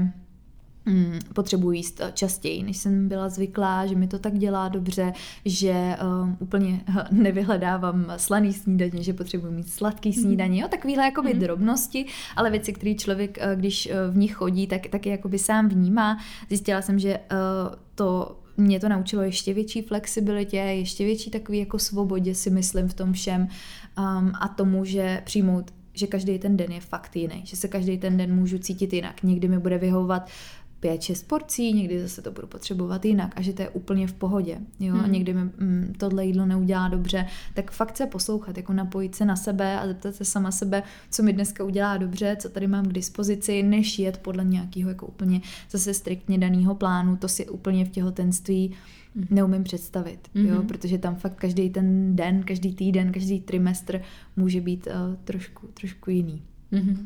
Mm, 0.86 1.20
potřebuji 1.34 1.72
jíst 1.72 2.02
eh, 2.02 2.12
častěji, 2.14 2.64
než 2.64 2.78
jsem 2.78 3.08
byla 3.08 3.30
zvyklá, 3.30 3.86
že 3.86 3.96
mi 3.96 4.08
to 4.08 4.20
tak 4.20 4.38
dělá 4.38 4.70
dobře, 4.70 5.14
že 5.46 5.96
um, 6.24 6.38
úplně 6.40 6.82
nevyhledávám 7.12 8.14
slaný 8.18 8.54
snídaně, 8.54 9.04
že 9.04 9.14
potřebuji 9.14 9.52
mít 9.52 9.70
sladký 9.70 10.10
mhm. 10.10 10.22
snídaně, 10.22 10.62
jo, 10.62 10.68
takovýhle 10.68 11.04
jakoby 11.04 11.30
mm-hmm. 11.30 11.40
drobnosti, 11.40 12.06
ale 12.36 12.52
věci, 12.52 12.74
které 12.74 12.96
člověk, 12.96 13.38
eh, 13.42 13.56
když 13.56 13.86
eh, 13.86 14.12
v 14.12 14.18
nich 14.18 14.34
chodí, 14.34 14.68
tak, 14.68 14.88
tak 14.88 15.06
je 15.06 15.12
jakoby 15.12 15.40
sám 15.40 15.70
vnímá. 15.70 16.18
Zjistila 16.50 16.82
jsem, 16.82 17.00
že 17.00 17.18
uh, 17.18 17.76
to 17.96 18.40
mě 18.58 18.80
to 18.80 18.90
naučilo 18.90 19.22
ještě 19.22 19.54
větší 19.54 19.82
flexibilitě, 19.82 20.58
ještě 20.58 21.06
větší 21.06 21.30
takový 21.30 21.60
jako 21.60 21.80
svobodě 21.80 22.36
si 22.36 22.50
myslím 22.50 22.88
v 22.88 22.94
tom 22.94 23.14
všem 23.14 23.42
um, 23.42 24.32
a 24.42 24.48
tomu, 24.48 24.86
že 24.86 25.22
přijmout 25.26 25.72
že 25.96 26.08
každý 26.08 26.40
ten 26.40 26.58
den 26.58 26.72
je 26.72 26.80
fakt 26.80 27.16
jiný, 27.16 27.42
že 27.46 27.56
se 27.56 27.68
každý 27.68 27.98
ten 27.98 28.18
den 28.18 28.36
můžu 28.36 28.58
cítit 28.58 28.94
jinak. 28.94 29.24
Někdy 29.24 29.48
mi 29.48 29.60
bude 29.60 29.78
vyhovovat 29.78 30.24
uh, 30.24 30.63
5-6 30.84 31.28
porcí, 31.28 31.74
někdy 31.74 32.02
zase 32.02 32.22
to 32.22 32.32
budu 32.32 32.48
potřebovat 32.48 33.06
jinak 33.06 33.34
a 33.36 33.42
že 33.42 33.54
to 33.54 33.62
je 33.62 33.70
úplně 33.70 34.08
v 34.08 34.14
pohodě. 34.14 34.58
Jo? 34.80 34.94
Hmm. 34.94 35.04
A 35.04 35.08
někdy 35.08 35.34
mi 35.34 35.42
mm, 35.42 35.94
tohle 35.98 36.26
jídlo 36.26 36.46
neudělá 36.46 36.88
dobře, 36.88 37.26
tak 37.54 37.72
fakt 37.72 37.98
se 37.98 38.06
poslouchat, 38.06 38.58
jako 38.58 38.74
napojit 38.74 39.16
se 39.16 39.26
na 39.26 39.36
sebe 39.36 39.80
a 39.80 39.88
zeptat 39.88 40.16
se 40.16 40.26
sama 40.26 40.52
sebe, 40.52 40.84
co 41.12 41.24
mi 41.24 41.34
dneska 41.34 41.64
udělá 41.64 41.98
dobře, 41.98 42.38
co 42.40 42.50
tady 42.50 42.68
mám 42.68 42.86
k 42.86 42.94
dispozici, 42.94 43.64
než 43.64 44.00
jet 44.00 44.18
podle 44.18 44.44
nějakého 44.44 44.90
jako 44.90 45.08
úplně 45.08 45.42
zase 45.70 45.94
striktně 45.94 46.38
daného 46.38 46.76
plánu, 46.76 47.18
to 47.18 47.28
si 47.28 47.48
úplně 47.50 47.86
v 47.86 47.90
těhotenství 47.90 48.74
hmm. 49.16 49.28
neumím 49.30 49.64
představit, 49.64 50.20
mm-hmm. 50.36 50.48
jo, 50.48 50.56
hmm. 50.58 50.68
protože 50.68 50.98
tam 50.98 51.16
fakt 51.16 51.36
každý 51.36 51.70
ten 51.70 52.16
den, 52.16 52.44
každý 52.44 52.76
týden, 52.76 53.12
každý 53.12 53.42
trimestr 53.42 54.02
může 54.36 54.62
být 54.62 54.88
uh, 54.88 55.16
trošku, 55.24 55.68
trošku 55.68 56.10
jiný. 56.10 56.42
Mm-hmm. 56.72 56.98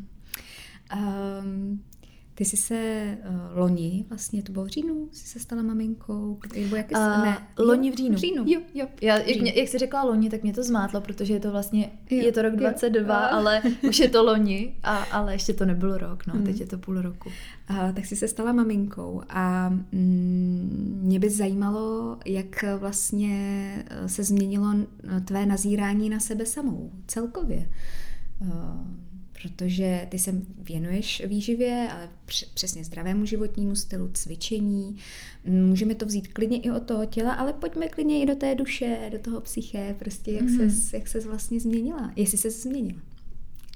Um, 0.96 1.82
ty 2.38 2.46
jsi 2.46 2.58
se 2.58 3.04
uh, 3.30 3.58
loni, 3.60 4.06
vlastně 4.10 4.44
to 4.44 4.52
bylo 4.52 4.66
v 4.66 4.68
říjnu, 4.68 5.10
jsi 5.12 5.28
se 5.28 5.40
stala 5.40 5.62
maminkou, 5.62 6.40
nebo 6.56 6.76
jak 6.76 6.88
jsi, 6.88 6.96
uh, 6.96 7.26
ne, 7.26 7.38
loni 7.60 7.92
v 7.92 7.96
říjnu. 7.96 8.16
V 8.16 8.20
říjnu. 8.20 8.44
Jo, 8.48 8.62
jo. 8.74 8.88
Já, 9.02 9.18
jak, 9.18 9.42
mě, 9.42 9.54
jak 9.56 9.68
jsi 9.68 9.78
řekla 9.78 10.04
loni, 10.04 10.30
tak 10.30 10.44
mě 10.44 10.54
to 10.54 10.64
zmátlo, 10.64 11.02
protože 11.02 11.34
je 11.34 11.40
to 11.40 11.52
vlastně, 11.52 11.92
jo, 12.10 12.26
je 12.26 12.32
to 12.32 12.42
rok 12.42 12.54
jo, 12.54 12.60
22, 12.60 13.22
jo. 13.22 13.28
ale 13.32 13.62
už 13.90 14.00
je 14.00 14.10
to 14.10 14.24
loni, 14.24 14.76
a, 14.84 14.98
ale 14.98 15.34
ještě 15.34 15.54
to 15.54 15.66
nebyl 15.66 15.98
rok, 15.98 16.28
no, 16.28 16.34
mm. 16.34 16.44
teď 16.44 16.60
je 16.60 16.68
to 16.68 16.78
půl 16.78 17.02
roku. 17.02 17.30
Uh, 17.70 17.92
tak 17.94 18.06
jsi 18.06 18.16
se 18.16 18.28
stala 18.28 18.52
maminkou 18.52 19.22
a 19.30 19.70
mm, 19.70 21.00
mě 21.04 21.20
by 21.20 21.30
zajímalo, 21.30 22.18
jak 22.26 22.66
vlastně 22.78 23.36
eh, 23.90 24.10
se 24.10 24.24
změnilo 24.24 24.74
tvé 25.26 25.46
nazírání 25.46 26.10
na 26.10 26.20
sebe 26.20 26.46
samou, 26.46 26.92
celkově. 27.08 27.70
Uh, 28.42 29.07
protože 29.42 30.08
ty 30.10 30.20
se 30.20 30.42
věnuješ 30.58 31.24
výživě, 31.26 31.88
ale 31.92 32.10
přesně 32.54 32.84
zdravému 32.84 33.26
životnímu 33.26 33.76
stylu, 33.76 34.10
cvičení. 34.14 34.98
Můžeme 35.46 35.96
to 35.96 36.06
vzít 36.06 36.28
klidně 36.28 36.60
i 36.62 36.72
od 36.72 36.84
toho 36.84 37.06
těla, 37.06 37.34
ale 37.34 37.54
pojďme 37.54 37.88
klidně 37.88 38.22
i 38.22 38.26
do 38.26 38.36
té 38.36 38.56
duše, 38.56 39.10
do 39.12 39.20
toho 39.20 39.42
psyché, 39.42 39.96
prostě 40.00 40.32
jak 40.32 40.44
mm-hmm. 40.44 40.70
ses, 40.70 40.94
jak 40.94 41.08
ses 41.08 41.26
vlastně 41.26 41.60
změnila, 41.60 42.12
jestli 42.16 42.38
se 42.38 42.52
změnila. 42.52 43.00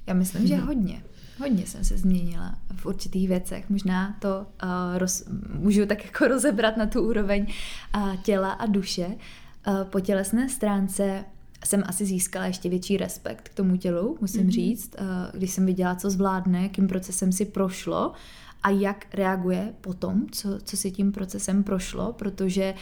Já 0.08 0.14
myslím, 0.14 0.44
mm-hmm. 0.44 0.48
že 0.48 0.56
mhm. 0.56 0.68
hodně. 0.68 1.04
Hodně 1.40 1.66
jsem 1.66 1.84
se 1.84 1.98
změnila 1.98 2.58
v 2.76 2.86
určitých 2.86 3.28
věcech. 3.28 3.70
Možná 3.70 4.18
to 4.22 4.48
uh, 4.64 4.70
roz, 4.98 5.24
můžu 5.54 5.86
tak 5.86 6.06
jako 6.06 6.28
rozebrat 6.28 6.78
na 6.78 6.86
tu 6.86 7.02
úroveň 7.02 7.48
uh, 7.96 8.16
těla 8.16 8.52
a 8.52 8.66
duše. 8.66 9.08
Uh, 9.68 9.84
po 9.84 10.00
tělesné 10.00 10.50
stránce 10.50 11.26
jsem 11.66 11.84
asi 11.86 12.06
získala 12.06 12.46
ještě 12.46 12.70
větší 12.70 12.98
respekt 12.98 13.50
k 13.50 13.54
tomu 13.54 13.78
tělu, 13.78 14.18
musím 14.22 14.48
mm-hmm. 14.48 14.52
říct, 14.52 14.96
eh, 14.98 15.04
když 15.38 15.52
jsem 15.52 15.66
viděla, 15.66 15.96
co 15.96 16.10
zvládne, 16.10 16.64
jakým 16.64 16.88
procesem 16.88 17.32
si 17.32 17.46
prošlo 17.46 18.14
a 18.64 18.70
jak 18.70 19.06
reaguje 19.14 19.74
potom, 19.82 20.26
co, 20.32 20.60
co 20.64 20.78
si 20.78 20.92
tím 20.92 21.12
procesem 21.12 21.64
prošlo, 21.64 22.14
protože 22.14 22.74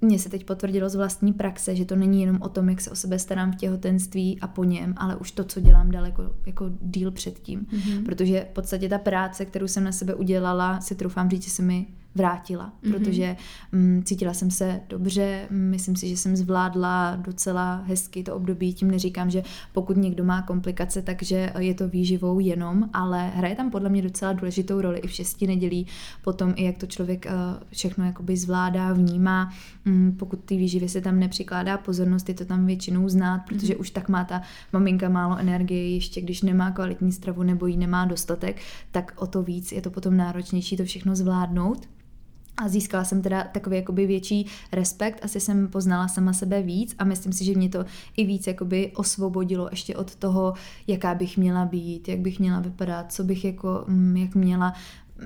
mně 0.00 0.18
se 0.18 0.28
teď 0.28 0.44
potvrdilo 0.44 0.88
z 0.88 0.94
vlastní 0.94 1.32
praxe, 1.32 1.76
že 1.76 1.84
to 1.84 1.96
není 1.96 2.20
jenom 2.20 2.42
o 2.42 2.48
tom, 2.48 2.68
jak 2.68 2.80
se 2.80 2.90
o 2.90 2.94
sebe 2.94 3.18
starám 3.18 3.52
v 3.52 3.56
těhotenství 3.56 4.40
a 4.40 4.46
po 4.48 4.64
něm, 4.64 4.94
ale 4.96 5.16
už 5.16 5.30
to, 5.30 5.44
co 5.44 5.60
dělám 5.60 5.90
daleko 5.90 6.34
jako 6.46 6.70
díl 6.80 7.10
předtím. 7.10 7.60
Mm-hmm. 7.60 8.04
Protože 8.04 8.46
v 8.50 8.54
podstatě 8.54 8.88
ta 8.88 8.98
práce, 8.98 9.44
kterou 9.44 9.68
jsem 9.68 9.84
na 9.84 9.92
sebe 9.92 10.14
udělala, 10.14 10.80
si 10.80 10.94
troufám 10.94 11.30
říct, 11.30 11.44
že 11.44 11.50
se 11.50 11.62
mi 11.62 11.86
vrátila, 12.14 12.72
mm-hmm. 12.72 12.92
protože 12.92 13.36
mm, 13.72 14.02
cítila 14.04 14.34
jsem 14.34 14.50
se 14.50 14.80
dobře, 14.88 15.46
myslím 15.50 15.96
si, 15.96 16.08
že 16.08 16.16
jsem 16.16 16.36
zvládla 16.36 17.16
docela 17.16 17.82
hezky 17.86 18.22
to 18.22 18.36
období, 18.36 18.74
tím 18.74 18.90
neříkám, 18.90 19.30
že 19.30 19.42
pokud 19.72 19.96
někdo 19.96 20.24
má 20.24 20.42
komplikace, 20.42 21.02
takže 21.02 21.52
je 21.58 21.74
to 21.74 21.88
výživou 21.88 22.38
jenom, 22.38 22.90
ale 22.92 23.28
hraje 23.28 23.54
tam 23.56 23.70
podle 23.70 23.88
mě 23.88 24.02
docela 24.02 24.32
důležitou 24.32 24.80
roli 24.80 24.98
i 24.98 25.06
v 25.06 25.12
šesti 25.12 25.46
nedělí, 25.46 25.86
potom 26.24 26.52
i 26.56 26.64
jak 26.64 26.78
to 26.78 26.86
člověk 26.86 27.26
uh, 27.26 27.62
všechno 27.70 28.04
jakoby 28.04 28.36
zvládá, 28.36 28.92
vnímá, 28.92 29.52
mm, 29.84 30.16
pokud 30.18 30.44
ty 30.44 30.56
výživy 30.56 30.88
se 30.88 31.00
tam 31.00 31.18
nepřikládá 31.18 31.78
pozornost, 31.78 32.28
je 32.28 32.34
to 32.34 32.44
tam 32.44 32.66
většinou 32.66 33.08
znát, 33.08 33.38
protože 33.38 33.74
mm-hmm. 33.74 33.80
už 33.80 33.90
tak 33.90 34.08
má 34.08 34.24
ta 34.24 34.42
maminka 34.72 35.08
málo 35.08 35.38
energie, 35.38 35.94
ještě 35.94 36.20
když 36.20 36.42
nemá 36.42 36.70
kvalitní 36.70 37.12
stravu 37.12 37.42
nebo 37.42 37.66
jí 37.66 37.76
nemá 37.76 38.04
dostatek, 38.04 38.60
tak 38.90 39.12
o 39.16 39.26
to 39.26 39.42
víc 39.42 39.72
je 39.72 39.82
to 39.82 39.90
potom 39.90 40.16
náročnější 40.16 40.76
to 40.76 40.84
všechno 40.84 41.16
zvládnout. 41.16 41.88
A 42.56 42.68
získala 42.68 43.04
jsem 43.04 43.22
teda 43.22 43.44
takový 43.44 43.76
jakoby 43.76 44.06
větší 44.06 44.46
respekt, 44.72 45.24
asi 45.24 45.40
jsem 45.40 45.68
poznala 45.68 46.08
sama 46.08 46.32
sebe 46.32 46.62
víc 46.62 46.94
a 46.98 47.04
myslím 47.04 47.32
si, 47.32 47.44
že 47.44 47.54
mě 47.54 47.68
to 47.68 47.84
i 48.16 48.24
víc 48.24 48.46
jakoby 48.46 48.92
osvobodilo 48.94 49.68
ještě 49.70 49.96
od 49.96 50.14
toho, 50.14 50.54
jaká 50.86 51.14
bych 51.14 51.38
měla 51.38 51.64
být, 51.64 52.08
jak 52.08 52.18
bych 52.18 52.38
měla 52.40 52.60
vypadat, 52.60 53.12
co 53.12 53.24
bych 53.24 53.44
jako, 53.44 53.84
mm, 53.88 54.16
jak 54.16 54.34
měla 54.34 54.74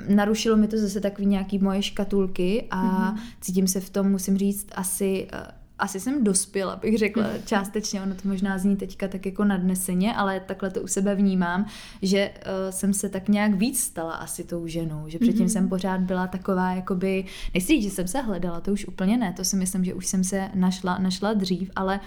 narušilo 0.09 0.57
mi 0.57 0.69
to 0.69 0.79
zase 0.79 1.01
takový 1.01 1.27
nějaký 1.27 1.59
moje 1.59 1.83
škatulky 1.83 2.67
a 2.71 2.83
mm-hmm. 2.83 3.19
cítím 3.41 3.69
se 3.69 3.81
v 3.81 3.91
tom, 3.91 4.11
musím 4.11 4.39
říct, 4.39 4.67
asi 4.75 5.29
eh, 5.33 5.47
asi 5.79 6.01
jsem 6.01 6.25
dospěla, 6.25 6.77
bych 6.77 6.99
řekla 6.99 7.25
částečně, 7.47 8.03
ono 8.03 8.15
to 8.15 8.29
možná 8.29 8.59
zní 8.59 8.77
teďka 8.77 9.09
tak 9.09 9.27
jako 9.27 9.45
nadneseně, 9.45 10.15
ale 10.15 10.41
takhle 10.41 10.71
to 10.71 10.83
u 10.83 10.87
sebe 10.87 11.15
vnímám, 11.15 11.67
že 12.03 12.31
uh, 12.31 12.71
jsem 12.71 12.95
se 12.95 13.09
tak 13.09 13.29
nějak 13.29 13.55
víc 13.55 13.81
stala 13.81 14.13
asi 14.13 14.45
tou 14.45 14.67
ženou, 14.67 15.05
že 15.07 15.19
předtím 15.19 15.47
mm-hmm. 15.47 15.53
jsem 15.53 15.69
pořád 15.69 16.01
byla 16.01 16.27
taková, 16.27 16.73
jakoby, 16.73 17.25
nechci 17.55 17.73
říct, 17.73 17.83
že 17.83 17.91
jsem 17.91 18.09
se 18.09 18.21
hledala, 18.21 18.61
to 18.61 18.73
už 18.73 18.87
úplně 18.87 19.17
ne, 19.17 19.33
to 19.33 19.45
si 19.45 19.57
myslím, 19.57 19.85
že 19.85 19.95
už 19.95 20.07
jsem 20.07 20.25
se 20.25 20.49
našla, 20.55 20.99
našla 20.99 21.33
dřív, 21.33 21.71
ale 21.77 22.01
uh, 22.03 22.07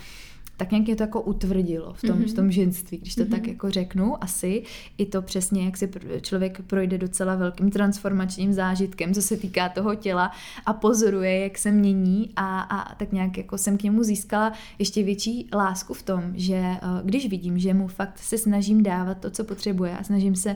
tak 0.61 0.71
nějak 0.71 0.87
je 0.87 0.95
to 0.95 1.03
jako 1.03 1.21
utvrdilo 1.21 1.93
v 1.93 2.01
tom, 2.01 2.19
mm-hmm. 2.19 2.31
v 2.31 2.33
tom 2.33 2.51
ženství, 2.51 2.97
když 2.97 3.15
to 3.15 3.21
mm-hmm. 3.21 3.29
tak 3.29 3.47
jako 3.47 3.71
řeknu, 3.71 4.23
asi 4.23 4.63
i 4.97 5.05
to 5.05 5.21
přesně, 5.21 5.65
jak 5.65 5.77
si 5.77 5.91
člověk 6.21 6.61
projde 6.61 6.97
docela 6.97 7.35
velkým 7.35 7.71
transformačním 7.71 8.53
zážitkem, 8.53 9.13
co 9.13 9.21
se 9.21 9.37
týká 9.37 9.69
toho 9.69 9.95
těla 9.95 10.31
a 10.65 10.73
pozoruje, 10.73 11.39
jak 11.39 11.57
se 11.57 11.71
mění 11.71 12.29
a, 12.35 12.61
a 12.61 12.95
tak 12.95 13.11
nějak 13.11 13.37
jako 13.37 13.57
jsem 13.57 13.77
k 13.77 13.83
němu 13.83 14.03
získala 14.03 14.53
ještě 14.79 15.03
větší 15.03 15.49
lásku 15.53 15.93
v 15.93 16.03
tom, 16.03 16.33
že 16.35 16.55
eh, 16.55 16.79
když 17.03 17.29
vidím, 17.29 17.59
že 17.59 17.73
mu 17.73 17.87
fakt 17.87 18.17
se 18.17 18.37
snažím 18.37 18.83
dávat 18.83 19.17
to, 19.17 19.29
co 19.29 19.43
potřebuje 19.43 19.97
a 19.97 20.03
snažím 20.03 20.35
se 20.35 20.55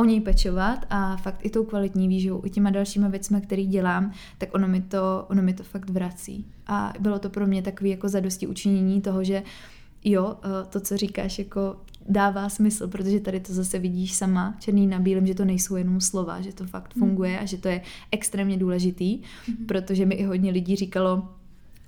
o 0.00 0.04
něj 0.04 0.20
pečovat 0.20 0.86
a 0.90 1.16
fakt 1.16 1.40
i 1.42 1.50
tou 1.50 1.64
kvalitní 1.64 2.08
výživou, 2.08 2.42
i 2.44 2.50
těma 2.50 2.70
dalšíma 2.70 3.08
věcmi, 3.08 3.40
který 3.40 3.66
dělám, 3.66 4.12
tak 4.38 4.54
ono 4.54 4.68
mi 4.68 4.80
to, 4.80 5.26
ono 5.28 5.42
mi 5.42 5.54
to 5.54 5.62
fakt 5.62 5.90
vrací. 5.90 6.46
A 6.66 6.92
bylo 7.00 7.18
to 7.18 7.30
pro 7.30 7.46
mě 7.46 7.62
takový 7.62 7.90
jako 7.90 8.08
zadosti 8.08 8.46
učinění 8.46 9.00
toho, 9.00 9.24
že 9.24 9.42
jo, 10.04 10.36
eh, 10.44 10.66
to, 10.68 10.80
co 10.80 10.96
říkáš, 10.96 11.38
jako 11.38 11.76
dává 12.08 12.48
smysl, 12.48 12.88
protože 12.88 13.20
tady 13.20 13.40
to 13.40 13.52
zase 13.52 13.78
vidíš 13.78 14.14
sama 14.14 14.56
černý 14.58 14.86
na 14.86 14.98
bílém, 14.98 15.26
že 15.26 15.34
to 15.34 15.44
nejsou 15.44 15.76
jenom 15.76 16.00
slova, 16.00 16.40
že 16.40 16.54
to 16.54 16.66
fakt 16.66 16.96
hmm. 16.96 17.00
funguje 17.00 17.38
a 17.38 17.44
že 17.44 17.58
to 17.58 17.68
je 17.68 17.82
extrémně 18.12 18.56
důležitý, 18.56 19.20
mm. 19.48 19.66
protože 19.66 20.06
mi 20.06 20.14
i 20.14 20.24
hodně 20.24 20.50
lidí 20.50 20.76
říkalo, 20.76 21.28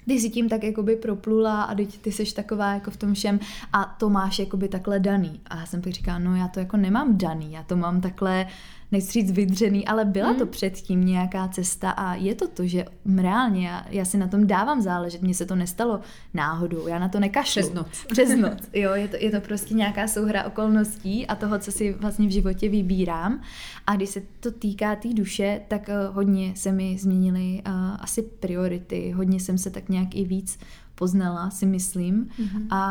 ty 0.07 0.21
si 0.21 0.31
tím 0.31 0.49
tak 0.49 0.65
jakoby 0.65 0.97
proplula 0.97 1.63
a 1.63 1.75
teď 1.75 1.99
ty 1.99 2.13
seš 2.13 2.33
taková 2.33 2.75
jako 2.75 2.91
v 2.91 2.97
tom 2.97 3.15
všem 3.15 3.41
a 3.73 3.85
to 3.85 4.11
máš 4.11 4.39
jakoby 4.39 4.69
takhle 4.69 5.01
daný. 5.01 5.41
A 5.47 5.57
já 5.57 5.67
jsem 5.67 5.83
pak 5.83 5.93
říkala, 5.93 6.19
no 6.19 6.37
já 6.37 6.49
to 6.49 6.61
jako 6.61 6.77
nemám 6.77 7.19
daný, 7.19 7.53
já 7.53 7.63
to 7.63 7.77
mám 7.77 8.01
takhle 8.01 8.47
nechci 8.93 9.13
říct 9.13 9.31
vydřený, 9.31 9.87
ale 9.87 10.05
byla 10.05 10.29
hmm. 10.29 10.39
to 10.39 10.47
předtím 10.47 11.05
nějaká 11.05 11.49
cesta 11.49 11.91
a 11.91 12.15
je 12.15 12.35
to 12.35 12.49
to, 12.49 12.67
že 12.67 12.85
reálně 13.17 13.69
já, 13.69 13.87
já 13.91 14.05
si 14.05 14.19
na 14.19 14.29
tom 14.29 14.47
dávám 14.47 14.83
záležet, 14.83 15.23
mně 15.23 15.35
se 15.35 15.47
to 15.47 15.55
nestalo 15.55 16.01
náhodou, 16.35 16.87
já 16.87 16.99
na 16.99 17.09
to 17.09 17.21
nekašlu. 17.21 17.63
Přes 17.63 17.73
noc. 17.75 17.87
Přes 18.13 18.37
noc, 18.37 18.59
jo, 18.73 18.95
je 18.95 19.09
to, 19.09 19.17
je 19.21 19.31
to 19.31 19.41
prostě 19.41 19.75
nějaká 19.75 20.09
souhra 20.09 20.45
okolností 20.45 21.27
a 21.27 21.35
toho, 21.35 21.59
co 21.59 21.73
si 21.73 21.93
vlastně 21.93 22.27
v 22.27 22.31
životě 22.31 22.69
vybírám 22.69 23.41
a 23.87 23.97
když 23.97 24.09
se 24.09 24.23
to 24.41 24.51
týká 24.51 24.97
té 24.97 25.03
tý 25.03 25.15
duše, 25.15 25.61
tak 25.69 25.89
uh, 25.89 26.15
hodně 26.15 26.53
se 26.57 26.73
mi 26.73 26.99
změnily 26.99 27.63
uh, 27.67 27.73
asi 28.01 28.23
priority, 28.23 29.11
hodně 29.11 29.41
jsem 29.41 29.59
se 29.59 29.71
tak 29.71 29.89
nějak 29.89 30.15
i 30.15 30.25
víc 30.25 30.59
poznala, 31.03 31.51
si 31.51 31.67
myslím. 31.67 32.25
Mm-hmm. 32.25 32.67
A 32.71 32.83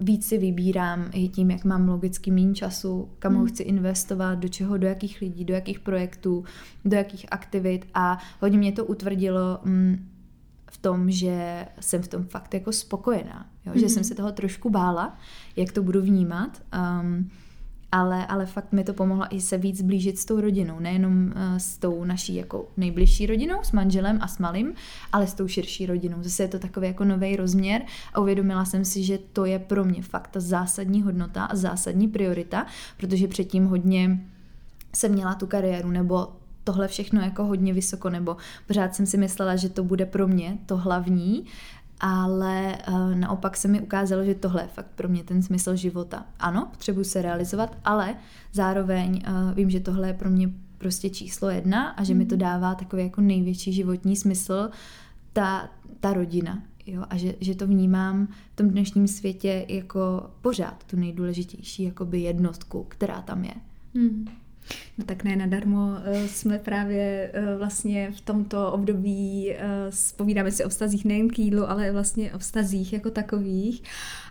víc 0.00 0.26
si 0.26 0.38
vybírám 0.38 1.10
i 1.12 1.28
tím, 1.28 1.50
jak 1.50 1.64
mám 1.64 1.88
logicky 1.88 2.30
méně 2.30 2.54
času, 2.54 3.08
kam 3.18 3.32
mm. 3.32 3.38
ho 3.38 3.46
chci 3.46 3.62
investovat, 3.62 4.34
do 4.34 4.48
čeho, 4.48 4.76
do 4.76 4.86
jakých 4.86 5.20
lidí, 5.20 5.44
do 5.44 5.54
jakých 5.54 5.80
projektů, 5.80 6.44
do 6.84 6.96
jakých 6.96 7.26
aktivit. 7.30 7.86
A 7.94 8.18
hodně 8.40 8.58
mě 8.58 8.72
to 8.72 8.84
utvrdilo 8.84 9.58
mm, 9.64 10.08
v 10.70 10.78
tom, 10.78 11.10
že 11.10 11.66
jsem 11.80 12.02
v 12.02 12.08
tom 12.08 12.24
fakt 12.24 12.54
jako 12.54 12.72
spokojená. 12.72 13.46
Jo? 13.66 13.72
Mm-hmm. 13.72 13.80
Že 13.80 13.88
jsem 13.88 14.04
se 14.04 14.14
toho 14.14 14.32
trošku 14.32 14.70
bála, 14.70 15.18
jak 15.56 15.72
to 15.72 15.82
budu 15.82 16.02
vnímat. 16.02 16.62
Um, 17.02 17.30
ale, 17.92 18.26
ale 18.26 18.46
fakt 18.46 18.72
mi 18.72 18.84
to 18.84 18.92
pomohlo 18.94 19.24
i 19.30 19.40
se 19.40 19.58
víc 19.58 19.82
blížit 19.82 20.18
s 20.18 20.24
tou 20.24 20.40
rodinou, 20.40 20.80
nejenom 20.80 21.26
uh, 21.26 21.32
s 21.56 21.78
tou 21.78 22.04
naší 22.04 22.34
jako 22.34 22.68
nejbližší 22.76 23.26
rodinou, 23.26 23.58
s 23.62 23.72
manželem 23.72 24.18
a 24.20 24.28
s 24.28 24.38
malým, 24.38 24.74
ale 25.12 25.26
s 25.26 25.34
tou 25.34 25.48
širší 25.48 25.86
rodinou. 25.86 26.16
Zase 26.20 26.42
je 26.42 26.48
to 26.48 26.58
takový 26.58 26.86
jako 26.86 27.04
nový 27.04 27.36
rozměr 27.36 27.82
a 28.14 28.20
uvědomila 28.20 28.64
jsem 28.64 28.84
si, 28.84 29.02
že 29.02 29.18
to 29.32 29.44
je 29.44 29.58
pro 29.58 29.84
mě 29.84 30.02
fakt 30.02 30.28
ta 30.28 30.40
zásadní 30.40 31.02
hodnota 31.02 31.44
a 31.44 31.56
zásadní 31.56 32.08
priorita, 32.08 32.66
protože 32.96 33.28
předtím 33.28 33.66
hodně 33.66 34.20
jsem 34.94 35.12
měla 35.12 35.34
tu 35.34 35.46
kariéru 35.46 35.90
nebo 35.90 36.28
tohle 36.64 36.88
všechno 36.88 37.20
jako 37.20 37.44
hodně 37.44 37.72
vysoko, 37.72 38.10
nebo 38.10 38.36
pořád 38.66 38.94
jsem 38.94 39.06
si 39.06 39.16
myslela, 39.18 39.56
že 39.56 39.68
to 39.68 39.84
bude 39.84 40.06
pro 40.06 40.28
mě 40.28 40.58
to 40.66 40.76
hlavní 40.76 41.46
ale 42.00 42.78
uh, 42.88 43.14
naopak 43.14 43.56
se 43.56 43.68
mi 43.68 43.80
ukázalo, 43.80 44.24
že 44.24 44.34
tohle 44.34 44.62
je 44.62 44.68
fakt 44.68 44.90
pro 44.94 45.08
mě 45.08 45.24
ten 45.24 45.42
smysl 45.42 45.76
života. 45.76 46.26
Ano, 46.38 46.68
potřebuji 46.70 47.04
se 47.04 47.22
realizovat, 47.22 47.76
ale 47.84 48.14
zároveň 48.52 49.22
uh, 49.28 49.54
vím, 49.54 49.70
že 49.70 49.80
tohle 49.80 50.08
je 50.08 50.14
pro 50.14 50.30
mě 50.30 50.50
prostě 50.78 51.10
číslo 51.10 51.50
jedna 51.50 51.88
a 51.88 52.04
že 52.04 52.14
mi 52.14 52.26
to 52.26 52.34
mhm. 52.34 52.40
dává 52.40 52.74
takový 52.74 53.02
jako 53.02 53.20
největší 53.20 53.72
životní 53.72 54.16
smysl 54.16 54.70
ta, 55.32 55.70
ta 56.00 56.12
rodina. 56.12 56.62
Jo, 56.86 57.04
a 57.10 57.16
že, 57.16 57.34
že 57.40 57.54
to 57.54 57.66
vnímám 57.66 58.28
v 58.52 58.56
tom 58.56 58.68
dnešním 58.68 59.08
světě 59.08 59.66
jako 59.68 60.30
pořád 60.42 60.84
tu 60.84 60.96
nejdůležitější 60.96 61.82
jakoby 61.82 62.20
jednotku, 62.20 62.86
která 62.88 63.22
tam 63.22 63.44
je. 63.44 63.54
Mm. 63.94 64.28
No 65.00 65.06
tak 65.06 65.24
ne 65.24 65.36
nadarmo 65.36 65.96
eh, 66.04 66.28
jsme 66.28 66.58
právě 66.58 67.30
eh, 67.32 67.56
vlastně 67.56 68.10
v 68.10 68.20
tomto 68.20 68.72
období 68.72 69.54
spovídáme 69.90 70.48
eh, 70.48 70.52
si 70.52 70.64
o 70.64 70.68
vztazích 70.68 71.04
nejen 71.04 71.28
k 71.28 71.38
jídlu, 71.38 71.70
ale 71.70 71.92
vlastně 71.92 72.32
o 72.34 72.38
vztazích 72.38 72.92
jako 72.92 73.10
takových. 73.10 73.82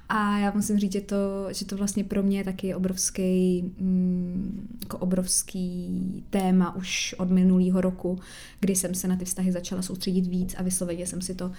A 0.09 0.39
já 0.39 0.51
musím 0.55 0.79
říct, 0.79 0.91
že 0.91 1.01
to, 1.01 1.47
že 1.51 1.65
to 1.65 1.77
vlastně 1.77 2.03
pro 2.03 2.23
mě 2.23 2.37
je 2.37 2.43
taky 2.43 2.75
obrovský, 2.75 3.63
mm, 3.79 4.77
jako 4.81 4.97
obrovský 4.97 6.23
téma 6.29 6.75
už 6.75 7.15
od 7.17 7.29
minulého 7.29 7.81
roku, 7.81 8.19
kdy 8.59 8.75
jsem 8.75 8.95
se 8.95 9.07
na 9.07 9.15
ty 9.15 9.25
vztahy 9.25 9.51
začala 9.51 9.81
soustředit 9.81 10.27
víc 10.27 10.55
a 10.57 10.63
vysloveně 10.63 11.07
jsem 11.07 11.21
si 11.21 11.35
to 11.35 11.51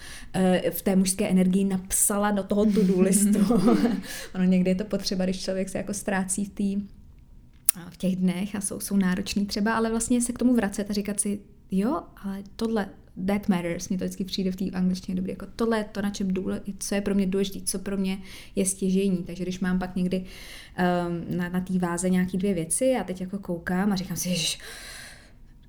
v 0.71 0.81
té 0.81 0.95
mužské 0.95 1.29
energii 1.29 1.63
napsala 1.63 2.31
do 2.31 2.43
toho 2.43 2.65
to-do 2.65 3.01
listu. 3.01 3.39
ono 4.35 4.43
někdy 4.43 4.71
je 4.71 4.75
to 4.75 4.83
potřeba, 4.83 5.23
když 5.23 5.43
člověk 5.43 5.69
se 5.69 5.77
jako 5.77 5.93
ztrácí 5.93 6.45
v 6.45 6.49
té 6.49 6.85
v 7.89 7.97
těch 7.97 8.15
dnech 8.15 8.55
a 8.55 8.61
jsou, 8.61 8.79
jsou 8.79 8.97
náročný 8.97 9.45
třeba, 9.45 9.73
ale 9.73 9.89
vlastně 9.89 10.21
se 10.21 10.33
k 10.33 10.39
tomu 10.39 10.55
vracet 10.55 10.89
a 10.89 10.93
říkat 10.93 11.19
si, 11.19 11.39
jo, 11.71 12.01
ale 12.23 12.43
tohle, 12.55 12.89
that 13.27 13.49
matters, 13.49 13.89
mě 13.89 13.97
to 13.97 14.05
vždycky 14.05 14.25
přijde 14.25 14.51
v 14.51 14.55
té 14.55 14.65
angličtině 14.65 15.15
dobrý, 15.15 15.31
jako 15.31 15.45
tohle 15.55 15.77
je 15.77 15.83
to, 15.83 16.01
na 16.01 16.09
čem 16.09 16.33
důle, 16.33 16.61
co 16.79 16.95
je 16.95 17.01
pro 17.01 17.15
mě 17.15 17.27
důležité, 17.27 17.59
co 17.65 17.79
pro 17.79 17.97
mě 17.97 18.17
je 18.55 18.65
stěžení, 18.65 19.23
takže 19.23 19.43
když 19.43 19.59
mám 19.59 19.79
pak 19.79 19.95
někdy 19.95 20.17
um, 20.17 21.37
na, 21.37 21.49
na 21.49 21.61
té 21.61 21.79
váze 21.79 22.09
nějaký 22.09 22.37
dvě 22.37 22.53
věci 22.53 22.95
a 23.01 23.03
teď 23.03 23.21
jako 23.21 23.39
koukám 23.39 23.91
a 23.91 23.95
říkám 23.95 24.17
si, 24.17 24.35
že 24.35 24.57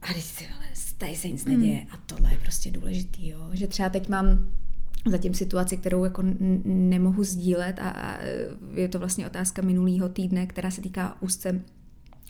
a 0.03 0.13
teď 0.13 0.23
si, 0.23 0.47
ale 0.57 0.67
tady 0.99 1.17
se 1.17 1.29
nic 1.29 1.45
neděje 1.45 1.77
hmm. 1.77 1.87
a 1.91 1.97
tohle 2.07 2.31
je 2.31 2.39
prostě 2.39 2.71
důležitý, 2.71 3.29
jo, 3.29 3.51
že 3.53 3.67
třeba 3.67 3.89
teď 3.89 4.09
mám 4.09 4.53
zatím 5.07 5.35
situaci, 5.35 5.77
kterou 5.77 6.05
jako 6.05 6.23
nemohu 6.65 7.25
sdílet 7.25 7.79
a, 7.79 7.91
a 7.91 8.19
je 8.75 8.89
to 8.89 8.99
vlastně 8.99 9.27
otázka 9.27 9.63
minulého 9.63 10.09
týdne, 10.09 10.47
která 10.47 10.71
se 10.71 10.81
týká 10.81 11.23
úzce 11.23 11.63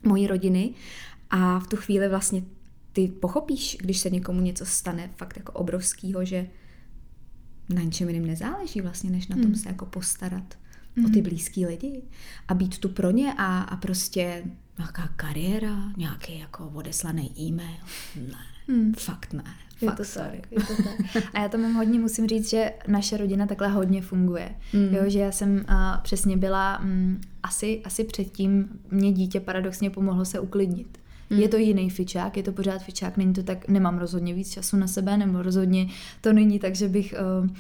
mojí 0.05 0.27
rodiny 0.27 0.75
a 1.31 1.59
v 1.59 1.67
tu 1.67 1.77
chvíli 1.77 2.09
vlastně 2.09 2.43
ty 2.93 3.09
pochopíš, 3.09 3.77
když 3.81 3.99
se 3.99 4.11
někomu 4.11 4.41
něco 4.41 4.67
stane 4.67 5.11
fakt 5.17 5.37
jako 5.37 5.53
obrovskýho, 5.53 6.25
že 6.25 6.47
na 7.69 7.83
ničem 7.83 8.09
jiným 8.09 8.27
nezáleží 8.27 8.81
vlastně, 8.81 9.11
než 9.11 9.29
na 9.29 9.37
tom 9.37 9.47
mm. 9.47 9.55
se 9.55 9.69
jako 9.69 9.87
postarat 9.87 10.59
mm. 10.97 11.05
o 11.05 11.09
ty 11.09 11.15
hmm. 11.15 11.23
blízký 11.23 11.67
lidi 11.67 12.03
a 12.49 12.55
být 12.55 12.79
tu 12.79 12.89
pro 12.89 13.11
ně 13.11 13.35
a, 13.39 13.63
a 13.63 13.77
prostě 13.77 14.45
nějaká 14.79 15.09
kariéra, 15.17 15.93
nějaký 15.97 16.39
jako 16.39 16.69
odeslaný 16.69 17.33
e-mail. 17.41 17.81
Ne, 18.17 18.75
mm. 18.75 18.93
fakt 18.93 19.33
ne. 19.33 19.55
Je 19.83 19.91
to, 19.91 20.03
tak, 20.15 20.53
je 20.53 20.59
to 20.59 20.83
tak. 20.83 21.25
A 21.35 21.43
já 21.43 21.49
to 21.49 21.59
mám 21.59 21.75
hodně, 21.75 21.99
musím 21.99 22.27
říct, 22.27 22.51
že 22.51 22.73
naše 22.89 23.17
rodina 23.17 23.47
takhle 23.47 23.69
hodně 23.69 24.03
funguje. 24.03 24.49
Mm. 24.73 24.95
Jo, 24.95 25.03
že 25.07 25.19
já 25.19 25.33
jsem 25.33 25.55
uh, 25.55 25.75
přesně 26.03 26.37
byla, 26.37 26.81
um, 26.81 27.21
asi, 27.43 27.81
asi 27.85 28.05
předtím 28.05 28.69
mě 28.91 29.13
dítě 29.13 29.41
paradoxně 29.41 29.91
pomohlo 29.91 30.25
se 30.25 30.41
uklidnit. 30.41 30.99
Mm. 31.31 31.39
Je 31.39 31.49
to 31.49 31.57
jiný 31.57 31.91
fičák, 31.91 32.37
je 32.37 32.43
to 32.43 32.53
pořád 32.53 32.83
fičák, 32.83 33.17
není 33.17 33.33
to 33.33 33.43
tak, 33.43 33.69
nemám 33.69 33.99
rozhodně 33.99 34.35
víc 34.35 34.51
času 34.51 34.77
na 34.77 34.87
sebe, 34.87 35.17
nebo 35.17 35.43
rozhodně 35.43 35.87
to 36.21 36.33
není 36.33 36.59
tak, 36.59 36.75
že 36.75 36.89
bych... 36.89 37.15
Uh, 37.43 37.51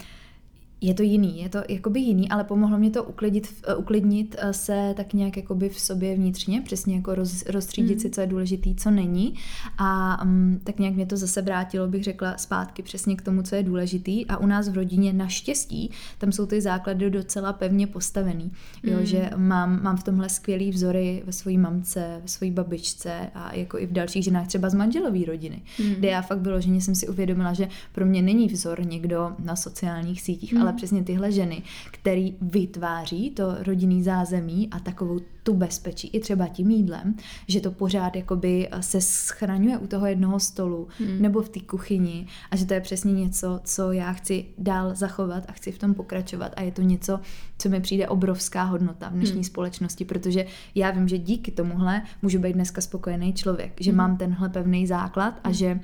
je 0.83 0.95
to 0.95 1.03
jiný, 1.03 1.43
je 1.43 1.49
to 1.49 1.59
jakoby 1.69 2.01
jiný, 2.01 2.31
ale 2.31 2.45
pomohlo 2.45 2.79
mě 2.79 2.91
to 2.91 3.05
uklidit, 3.05 3.55
uh, 3.69 3.81
uklidnit 3.81 4.37
uh, 4.45 4.51
se 4.51 4.95
tak 4.97 5.13
nějak 5.13 5.37
jakoby 5.37 5.69
v 5.69 5.81
sobě 5.81 6.15
vnitřně, 6.15 6.61
přesně 6.61 6.97
jako 6.97 7.15
roz, 7.15 7.47
rozstřídit 7.47 7.97
mm. 7.97 8.01
si, 8.01 8.11
co 8.11 8.21
je 8.21 8.27
důležitý, 8.27 8.75
co 8.75 8.91
není 8.91 9.35
a 9.79 10.23
um, 10.25 10.61
tak 10.65 10.79
nějak 10.79 10.95
mě 10.95 11.07
to 11.07 11.17
zase 11.17 11.43
vrátilo, 11.43 11.89
bych 11.89 12.05
řekla, 12.05 12.37
zpátky 12.37 12.83
přesně 12.83 13.17
k 13.17 13.23
tomu, 13.23 13.43
co 13.43 13.55
je 13.55 13.63
důležitý 13.63 14.27
a 14.27 14.37
u 14.37 14.47
nás 14.47 14.69
v 14.69 14.75
rodině 14.75 15.13
naštěstí 15.13 15.91
tam 16.19 16.33
jsou 16.33 16.47
ty 16.47 16.61
základy 16.61 17.11
docela 17.11 17.53
pevně 17.53 17.87
postavený, 17.87 18.53
jo, 18.83 18.99
mm. 18.99 19.07
že 19.07 19.31
mám, 19.37 19.83
mám 19.83 19.97
v 19.97 20.03
tomhle 20.03 20.29
skvělý 20.29 20.71
vzory 20.71 21.23
ve 21.27 21.33
své 21.33 21.53
mamce, 21.53 22.19
ve 22.23 22.29
své 22.29 22.51
babičce 22.51 23.31
a 23.35 23.55
jako 23.55 23.79
i 23.79 23.87
v 23.87 23.93
dalších 23.93 24.25
ženách, 24.25 24.47
třeba 24.47 24.69
z 24.69 24.75
manželové 24.75 25.25
rodiny, 25.27 25.63
mm. 25.79 25.95
kde 25.95 26.09
já 26.09 26.23
fakt 26.23 26.39
bylo, 26.41 26.61
že 26.61 26.71
jsem 26.71 26.95
si 26.95 27.09
uvědomila, 27.09 27.53
že 27.53 27.69
pro 27.93 28.07
mě 28.07 28.23
není 28.23 28.49
vzor 28.49 28.87
někdo 28.87 29.37
na 29.39 29.57
sociálních 29.57 30.23
sítích, 30.23 30.53
mm. 30.53 30.63
ale 30.63 30.72
přesně 30.73 31.05
tyhle 31.05 31.33
ženy, 31.33 31.63
který 31.91 32.37
vytváří 32.41 33.31
to 33.31 33.55
rodinný 33.63 34.03
zázemí 34.03 34.69
a 34.71 34.81
takovou 34.81 35.21
tu 35.43 35.55
bezpečí 35.55 36.09
i 36.09 36.21
třeba 36.21 36.49
tím 36.49 36.71
jídlem, 36.71 37.15
že 37.49 37.61
to 37.61 37.71
pořád 37.71 38.17
jakoby 38.17 38.69
se 38.81 39.01
schraňuje 39.01 39.79
u 39.79 39.87
toho 39.87 40.07
jednoho 40.07 40.41
stolu 40.41 40.89
hmm. 40.99 41.23
nebo 41.23 41.43
v 41.43 41.49
té 41.49 41.61
kuchyni 41.61 42.27
a 42.51 42.57
že 42.57 42.67
to 42.67 42.75
je 42.75 42.81
přesně 42.81 43.13
něco, 43.13 43.61
co 43.65 43.93
já 43.93 44.13
chci 44.13 44.45
dál 44.59 44.95
zachovat 44.95 45.45
a 45.49 45.53
chci 45.53 45.73
v 45.73 45.79
tom 45.79 45.95
pokračovat 45.95 46.53
a 46.57 46.63
je 46.63 46.73
to 46.73 46.83
něco, 46.83 47.21
co 47.59 47.69
mi 47.69 47.81
přijde 47.81 48.09
obrovská 48.09 48.63
hodnota 48.63 49.09
v 49.09 49.13
dnešní 49.13 49.35
hmm. 49.35 49.45
společnosti, 49.45 50.05
protože 50.05 50.47
já 50.75 50.91
vím, 50.91 51.09
že 51.09 51.19
díky 51.19 51.51
tomuhle 51.51 52.03
můžu 52.23 52.39
být 52.39 52.53
dneska 52.53 52.81
spokojený 52.81 53.33
člověk, 53.33 53.73
že 53.81 53.91
hmm. 53.91 53.99
mám 53.99 54.17
tenhle 54.17 54.49
pevný 54.49 54.87
základ 54.87 55.41
a 55.45 55.49
hmm. 55.49 55.55
že 55.55 55.81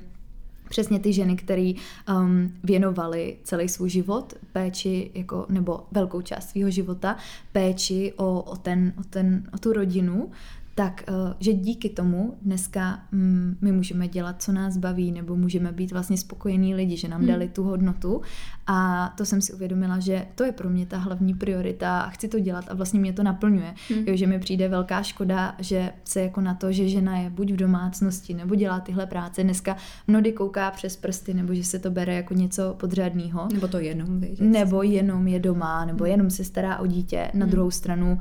přesně 0.69 0.99
ty 0.99 1.13
ženy, 1.13 1.35
které 1.35 1.73
um, 2.09 2.53
věnovaly 2.63 3.37
celý 3.43 3.69
svůj 3.69 3.89
život 3.89 4.33
péči, 4.51 5.11
jako, 5.13 5.45
nebo 5.49 5.79
velkou 5.91 6.21
část 6.21 6.49
svého 6.49 6.69
života, 6.69 7.17
péči 7.51 8.13
o, 8.15 8.41
o, 8.41 8.55
ten, 8.55 8.93
o, 8.99 9.03
ten, 9.03 9.49
o 9.53 9.57
tu 9.57 9.73
rodinu, 9.73 10.31
tak 10.79 11.03
eh, 11.07 11.13
že 11.39 11.53
díky 11.53 11.89
tomu 11.89 12.37
dneska 12.41 12.99
mm, 13.11 13.57
my 13.61 13.71
můžeme 13.71 14.07
dělat, 14.07 14.41
co 14.41 14.51
nás 14.51 14.77
baví, 14.77 15.11
nebo 15.11 15.35
můžeme 15.35 15.71
být 15.71 15.91
vlastně 15.91 16.17
spokojení 16.17 16.75
lidi, 16.75 16.97
že 16.97 17.07
nám 17.07 17.19
hmm. 17.19 17.29
dali 17.29 17.47
tu 17.47 17.63
hodnotu 17.63 18.21
a 18.67 19.09
to 19.17 19.25
jsem 19.25 19.41
si 19.41 19.53
uvědomila, 19.53 19.99
že 19.99 20.25
to 20.35 20.43
je 20.43 20.51
pro 20.51 20.69
mě 20.69 20.85
ta 20.85 20.97
hlavní 20.97 21.33
priorita 21.33 21.99
a 21.99 22.09
chci 22.09 22.27
to 22.27 22.39
dělat 22.39 22.65
a 22.69 22.73
vlastně 22.73 22.99
mě 22.99 23.13
to 23.13 23.23
naplňuje. 23.23 23.73
Hmm. 23.89 24.03
Jo, 24.07 24.15
že 24.15 24.27
mi 24.27 24.39
přijde 24.39 24.67
velká 24.67 25.03
škoda, 25.03 25.55
že 25.59 25.91
se 26.03 26.21
jako 26.21 26.41
na 26.41 26.53
to, 26.53 26.71
že 26.71 26.89
žena 26.89 27.17
je 27.17 27.29
buď 27.29 27.51
v 27.51 27.55
domácnosti 27.55 28.33
nebo 28.33 28.55
dělá 28.55 28.79
tyhle 28.79 29.05
práce, 29.05 29.43
dneska 29.43 29.77
mnody 30.07 30.31
kouká 30.31 30.71
přes 30.71 30.95
prsty, 30.95 31.33
nebo 31.33 31.53
že 31.53 31.63
se 31.63 31.79
to 31.79 31.91
bere 31.91 32.15
jako 32.15 32.33
něco 32.33 32.75
podřadného. 32.79 33.47
Nebo 33.53 33.67
to 33.67 33.79
jenom, 33.79 34.19
vědět. 34.19 34.41
Nebo 34.41 34.83
jenom 34.83 35.27
je 35.27 35.39
doma, 35.39 35.85
nebo 35.85 36.03
hmm. 36.03 36.11
jenom 36.11 36.29
se 36.29 36.43
stará 36.43 36.77
o 36.77 36.87
dítě. 36.87 37.31
Na 37.33 37.45
hmm. 37.45 37.51
druhou 37.51 37.71
stranu, 37.71 38.19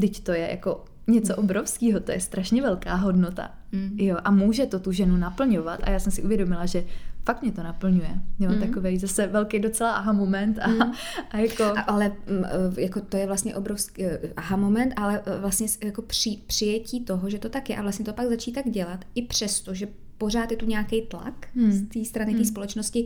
teď 0.00 0.22
to 0.22 0.32
je 0.32 0.50
jako 0.50 0.84
něco 1.08 1.36
obrovského, 1.36 2.00
to 2.00 2.12
je 2.12 2.20
strašně 2.20 2.62
velká 2.62 2.94
hodnota. 2.94 3.50
Mm. 3.72 3.96
Jo, 3.96 4.16
a 4.24 4.30
může 4.30 4.66
to 4.66 4.78
tu 4.78 4.92
ženu 4.92 5.16
naplňovat 5.16 5.80
a 5.82 5.90
já 5.90 5.98
jsem 5.98 6.12
si 6.12 6.22
uvědomila, 6.22 6.66
že 6.66 6.84
fakt 7.24 7.42
mě 7.42 7.52
to 7.52 7.62
naplňuje. 7.62 8.10
Jo, 8.38 8.50
mm. 8.50 8.60
takový 8.60 8.98
zase 8.98 9.26
velký 9.26 9.58
docela 9.58 9.92
aha 9.92 10.12
moment 10.12 10.58
a, 10.62 10.68
mm. 10.68 10.92
a 11.30 11.38
jako... 11.38 11.64
A, 11.64 11.80
ale 11.80 12.08
mm, 12.08 12.44
e, 12.44 12.80
jako 12.80 13.00
to 13.00 13.16
je 13.16 13.26
vlastně 13.26 13.56
obrovský 13.56 14.04
e, 14.04 14.20
aha 14.36 14.56
moment, 14.56 14.92
ale 14.96 15.22
e, 15.26 15.40
vlastně 15.40 15.66
jako 15.84 16.02
při, 16.02 16.38
přijetí 16.46 17.04
toho, 17.04 17.30
že 17.30 17.38
to 17.38 17.48
tak 17.48 17.70
je 17.70 17.76
a 17.76 17.82
vlastně 17.82 18.04
to 18.04 18.12
pak 18.12 18.28
začít 18.28 18.52
tak 18.52 18.70
dělat 18.70 19.04
i 19.14 19.22
přesto, 19.22 19.74
že 19.74 19.88
pořád 20.18 20.50
je 20.50 20.56
tu 20.56 20.66
nějaký 20.66 21.02
tlak 21.02 21.48
mm. 21.54 21.72
z 21.72 21.88
té 21.88 22.04
strany 22.04 22.34
té 22.34 22.44
společnosti, 22.44 23.04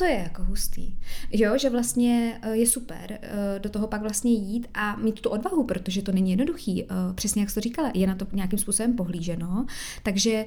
to 0.00 0.06
je 0.06 0.18
jako 0.18 0.44
hustý. 0.44 0.94
Jo, 1.32 1.58
že 1.58 1.70
vlastně 1.70 2.38
eh, 2.42 2.56
je 2.56 2.66
super 2.66 3.18
eh, 3.22 3.58
do 3.58 3.70
toho 3.70 3.86
pak 3.86 4.02
vlastně 4.02 4.32
jít 4.32 4.68
a 4.74 4.96
mít 4.96 5.20
tu 5.20 5.28
odvahu, 5.30 5.64
protože 5.64 6.02
to 6.02 6.12
není 6.12 6.30
jednoduchý. 6.30 6.84
Eh, 6.84 6.86
přesně 7.14 7.42
jak 7.42 7.50
jsi 7.50 7.54
to 7.54 7.60
říkala, 7.60 7.90
je 7.94 8.06
na 8.06 8.14
to 8.14 8.26
nějakým 8.32 8.58
způsobem 8.58 8.96
pohlíženo. 8.96 9.66
Takže 10.02 10.46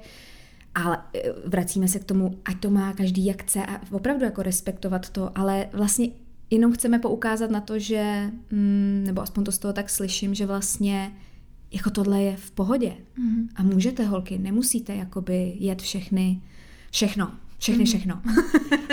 ale 0.76 0.98
vracíme 1.46 1.88
se 1.88 2.00
k 2.00 2.04
tomu, 2.04 2.38
ať 2.46 2.60
to 2.60 2.70
má 2.70 2.94
každý 2.94 3.26
jak 3.26 3.44
chce 3.44 3.66
a 3.66 3.82
opravdu 3.92 4.26
jako 4.26 4.44
respektovat 4.44 5.10
to, 5.10 5.38
ale 5.38 5.70
vlastně 5.74 6.08
jenom 6.50 6.74
chceme 6.74 7.00
poukázat 7.00 7.52
na 7.52 7.62
to, 7.62 7.80
že, 7.80 8.32
mm, 8.52 9.04
nebo 9.06 9.22
aspoň 9.22 9.44
to 9.44 9.52
z 9.52 9.58
toho 9.58 9.74
tak 9.74 9.90
slyším, 9.90 10.34
že 10.34 10.46
vlastně 10.46 11.12
jako 11.72 11.90
tohle 11.90 12.22
je 12.22 12.36
v 12.36 12.52
pohodě. 12.52 12.94
Mm-hmm. 13.18 13.48
A 13.56 13.64
můžete, 13.64 14.06
holky, 14.06 14.38
nemusíte 14.38 14.96
jakoby 14.96 15.54
jet 15.60 15.82
všechny, 15.82 16.42
všechno 16.92 17.43
všechny 17.64 17.84
mhm. 17.84 17.86
všechno. 17.86 18.22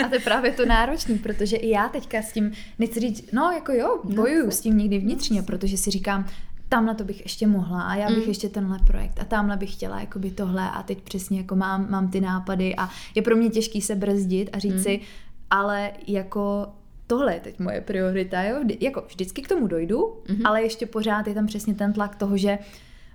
A 0.05 0.07
to 0.07 0.15
je 0.15 0.19
právě 0.19 0.51
to 0.51 0.65
náročný, 0.65 1.17
protože 1.17 1.57
i 1.57 1.69
já 1.69 1.89
teďka 1.89 2.21
s 2.21 2.31
tím, 2.31 2.51
nechci 2.79 2.99
říct, 2.99 3.31
no 3.31 3.51
jako 3.51 3.71
jo, 3.71 3.99
no, 4.03 4.15
bojuju 4.15 4.45
no, 4.45 4.51
s 4.51 4.61
tím 4.61 4.77
někdy 4.77 4.99
vnitřně, 4.99 5.41
no, 5.41 5.45
protože 5.45 5.77
si 5.77 5.91
říkám, 5.91 6.25
tam 6.69 6.85
na 6.85 6.93
to 6.93 7.03
bych 7.03 7.21
ještě 7.21 7.47
mohla 7.47 7.81
a 7.81 7.95
já 7.95 8.07
bych 8.07 8.23
mm. 8.23 8.29
ještě 8.29 8.49
tenhle 8.49 8.79
projekt 8.87 9.19
a 9.19 9.25
tamhle 9.25 9.57
bych 9.57 9.73
chtěla 9.73 9.99
jakoby 9.99 10.31
tohle 10.31 10.71
a 10.71 10.83
teď 10.83 11.01
přesně 11.01 11.37
jako 11.37 11.55
mám, 11.55 11.91
mám 11.91 12.11
ty 12.11 12.21
nápady 12.21 12.75
a 12.75 12.89
je 13.15 13.21
pro 13.21 13.35
mě 13.35 13.49
těžký 13.49 13.81
se 13.81 13.95
brzdit 13.95 14.49
a 14.53 14.59
říct 14.59 14.73
mm. 14.73 14.83
si, 14.83 14.99
ale 15.49 15.91
jako 16.07 16.67
tohle 17.07 17.33
je 17.33 17.39
teď 17.39 17.59
moje 17.59 17.81
priorita, 17.81 18.43
jo, 18.43 18.59
Vždy, 18.63 18.77
jako 18.81 19.03
vždycky 19.07 19.41
k 19.41 19.47
tomu 19.47 19.67
dojdu, 19.67 19.97
mm-hmm. 19.99 20.41
ale 20.45 20.61
ještě 20.61 20.85
pořád 20.85 21.27
je 21.27 21.33
tam 21.33 21.47
přesně 21.47 21.73
ten 21.73 21.93
tlak 21.93 22.15
toho, 22.15 22.37
že 22.37 22.57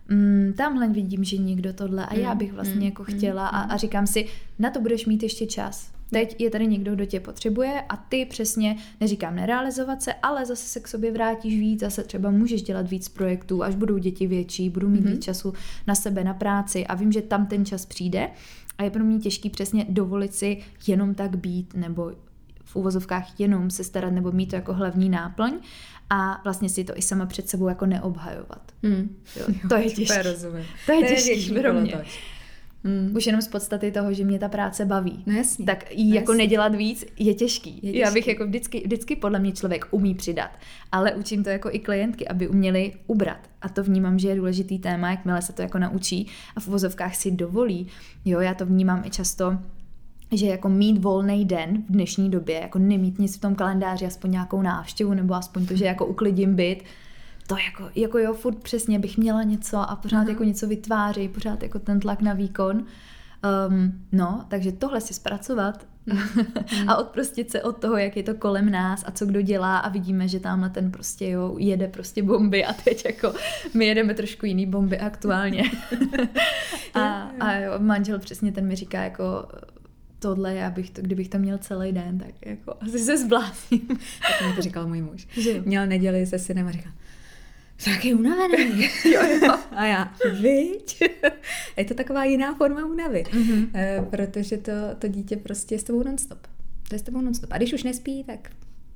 mm, 0.09 0.53
tamhle 0.57 0.89
vidím, 0.89 1.25
že 1.25 1.37
někdo 1.37 1.73
tohle 1.73 2.07
a 2.07 2.15
já 2.15 2.33
mm, 2.33 2.39
bych 2.39 2.53
vlastně 2.53 2.75
mm, 2.75 2.83
jako 2.83 3.05
mm, 3.09 3.17
chtěla 3.17 3.49
a, 3.49 3.61
a 3.61 3.77
říkám 3.77 4.07
si, 4.07 4.27
na 4.59 4.71
to 4.71 4.81
budeš 4.81 5.07
mít 5.07 5.23
ještě 5.23 5.47
čas. 5.47 5.97
Teď 6.11 6.41
je 6.41 6.51
tady 6.51 6.67
někdo, 6.67 6.95
kdo 6.95 7.05
tě 7.05 7.21
potřebuje 7.21 7.83
a 7.89 7.97
ty 7.97 8.27
přesně, 8.27 8.77
neříkám 9.01 9.37
nerealizovat 9.37 10.03
se, 10.03 10.15
ale 10.15 10.47
zase 10.47 10.67
se 10.67 10.81
k 10.81 10.89
sobě 10.89 11.13
vrátíš 11.13 11.59
víc, 11.59 11.81
zase 11.81 12.05
třeba 12.05 12.31
můžeš 12.31 12.63
dělat 12.63 12.91
víc 12.91 13.09
projektů, 13.09 13.63
až 13.63 13.75
budou 13.75 13.99
děti 13.99 14.27
větší, 14.27 14.71
budu 14.71 14.89
mít 14.89 15.05
mm-hmm. 15.05 15.11
víc 15.11 15.25
času 15.25 15.53
na 15.87 15.95
sebe, 15.95 16.25
na 16.25 16.35
práci 16.35 16.87
a 16.87 16.95
vím, 16.95 17.13
že 17.13 17.23
tam 17.23 17.47
ten 17.47 17.65
čas 17.65 17.87
přijde 17.87 18.31
a 18.79 18.83
je 18.83 18.91
pro 18.91 19.05
mě 19.05 19.19
těžký 19.19 19.51
přesně 19.51 19.87
dovolit 19.89 20.35
si 20.35 20.59
jenom 20.87 21.15
tak 21.15 21.37
být 21.37 21.75
nebo 21.75 22.13
v 22.77 22.79
uvozovkách 22.79 23.41
jenom 23.41 23.71
se 23.71 23.85
starat 23.85 24.13
nebo 24.13 24.33
mít 24.33 24.47
to 24.47 24.57
jako 24.57 24.73
hlavní 24.73 25.09
náplň 25.09 25.53
a 26.11 26.41
vlastně 26.45 26.69
si 26.69 26.85
to 26.85 26.99
i 26.99 27.03
sama 27.03 27.27
před 27.27 27.49
sebou 27.49 27.69
jako 27.69 27.87
neobhajovat. 27.87 28.73
Hmm. 28.83 29.17
Jo, 29.37 29.47
to 29.69 29.77
je 29.77 29.91
těžké. 29.91 30.35
To 30.87 30.93
je 30.93 31.09
těžké 31.09 31.61
pro 31.61 31.73
mě. 31.73 32.05
Hmm. 32.85 33.17
Už 33.17 33.27
jenom 33.27 33.43
z 33.43 33.49
podstaty 33.49 33.93
toho, 33.93 34.13
že 34.13 34.25
mě 34.25 34.39
ta 34.39 34.49
práce 34.49 34.85
baví. 34.85 35.23
No 35.27 35.33
jasně. 35.33 35.67
Tak 35.67 35.85
no 35.85 36.15
jako 36.15 36.33
jasně. 36.33 36.45
nedělat 36.45 36.75
víc 36.75 37.05
je 37.19 37.35
těžký. 37.35 37.71
je 37.75 37.81
těžký. 37.81 37.99
Já 37.99 38.11
bych 38.11 38.29
jako 38.29 38.47
vždycky, 38.47 38.83
vždycky 38.85 39.17
podle 39.17 39.39
mě 39.39 39.53
člověk 39.53 39.87
umí 39.91 40.15
přidat. 40.15 40.51
Ale 40.93 41.15
učím 41.15 41.45
to 41.45 41.51
jako 41.51 41.71
i 41.73 41.79
klientky, 41.79 42.29
aby 42.29 42.49
uměli 42.49 42.93
ubrat. 43.07 43.51
A 43.63 43.69
to 43.69 43.83
vnímám, 43.83 44.19
že 44.19 44.29
je 44.29 44.37
důležitý 44.37 44.79
téma, 44.79 45.11
jakmile 45.11 45.43
se 45.43 45.53
to 45.53 45.63
jako 45.63 45.79
naučí 45.79 46.27
a 46.57 46.61
v 46.61 46.69
uvozovkách 46.69 47.17
si 47.17 47.31
dovolí. 47.31 47.87
Jo, 48.25 48.41
já 48.41 48.55
to 48.55 48.67
vnímám 48.67 49.03
i 49.05 49.11
často 49.11 49.59
že 50.33 50.47
jako 50.47 50.69
mít 50.69 50.99
volný 50.99 51.45
den 51.45 51.83
v 51.89 51.93
dnešní 51.93 52.31
době, 52.31 52.61
jako 52.61 52.79
nemít 52.79 53.19
nic 53.19 53.37
v 53.37 53.41
tom 53.41 53.55
kalendáři, 53.55 54.07
aspoň 54.07 54.31
nějakou 54.31 54.63
návštěvu, 54.63 55.15
nebo 55.15 55.35
aspoň 55.35 55.67
to, 55.67 55.77
že 55.77 55.85
jako 55.85 56.07
uklidím 56.07 56.55
byt, 56.55 56.85
to 57.47 57.57
jako, 57.57 57.91
jako 57.95 58.19
jo, 58.19 58.35
furt 58.35 58.63
přesně 58.63 58.99
bych 58.99 59.19
měla 59.19 59.43
něco 59.43 59.79
a 59.79 59.97
pořád 59.97 60.25
uh-huh. 60.25 60.31
jako 60.31 60.45
něco 60.45 60.67
vytváří, 60.67 61.29
pořád 61.29 61.63
jako 61.63 61.79
ten 61.79 62.01
tlak 62.01 62.23
na 62.23 62.33
výkon. 62.33 62.85
Um, 63.69 63.93
no, 64.13 64.45
takže 64.49 64.73
tohle 64.73 65.01
si 65.01 65.15
zpracovat 65.15 65.87
mm. 66.07 66.19
a 66.89 66.97
odprostit 66.97 67.51
se 67.51 67.63
od 67.63 67.77
toho, 67.77 67.97
jak 67.97 68.17
je 68.17 68.23
to 68.23 68.35
kolem 68.35 68.71
nás 68.71 69.05
a 69.07 69.11
co 69.11 69.27
kdo 69.27 69.43
dělá 69.43 69.79
a 69.79 69.89
vidíme, 69.89 70.29
že 70.29 70.41
tamhle 70.41 70.71
ten 70.71 70.91
prostě 70.91 71.29
jo, 71.31 71.55
jede 71.59 71.89
prostě 71.89 72.23
bomby 72.23 72.65
a 72.65 72.73
teď 72.73 73.05
jako 73.05 73.33
my 73.75 73.87
jedeme 73.87 74.15
trošku 74.15 74.47
jiný 74.47 74.67
bomby 74.67 74.99
aktuálně. 74.99 75.63
a, 76.95 77.31
a 77.41 77.53
jo, 77.53 77.73
manžel 77.79 78.19
přesně 78.19 78.53
ten 78.53 78.67
mi 78.67 78.77
říká 78.77 79.03
jako 79.03 79.49
tohle, 80.19 80.55
já 80.55 80.71
bych 80.71 80.91
to, 80.91 81.03
kdybych 81.03 81.29
to 81.29 81.39
měl 81.39 81.59
celý 81.59 81.93
den, 81.93 82.19
tak 82.19 82.47
jako 82.47 82.75
asi 82.81 82.99
se 82.99 83.19
zblázním. 83.19 83.87
tak 83.89 84.49
mi 84.49 84.57
to 84.57 84.63
říkal 84.63 84.87
můj 84.87 85.03
muž. 85.03 85.29
Že 85.31 85.61
měl 85.61 85.87
neděli 85.87 86.27
se 86.27 86.39
synem 86.39 86.67
a 86.67 86.71
říkal, 86.71 86.93
je 88.05 88.15
unavený. 88.15 88.83
jo, 89.05 89.21
jo. 89.43 89.59
A 89.71 89.87
já, 89.87 90.15
viď? 90.41 91.03
je 91.77 91.85
to 91.85 91.95
taková 91.95 92.25
jiná 92.25 92.55
forma 92.55 92.87
únavy, 92.87 93.25
mm-hmm. 93.31 93.71
e, 93.75 94.07
protože 94.11 94.57
to, 94.57 94.73
to 94.99 95.09
dítě 95.09 95.37
prostě 95.37 95.75
je 95.75 95.79
s 95.79 95.85
tebou 95.85 96.03
nonstop. 96.03 96.39
To 96.89 96.95
je 96.95 96.99
s 96.99 97.03
tebou 97.03 97.21
nonstop. 97.21 97.53
A 97.53 97.57
když 97.57 97.73
už 97.73 97.83
nespí, 97.83 98.25
tak 98.25 98.51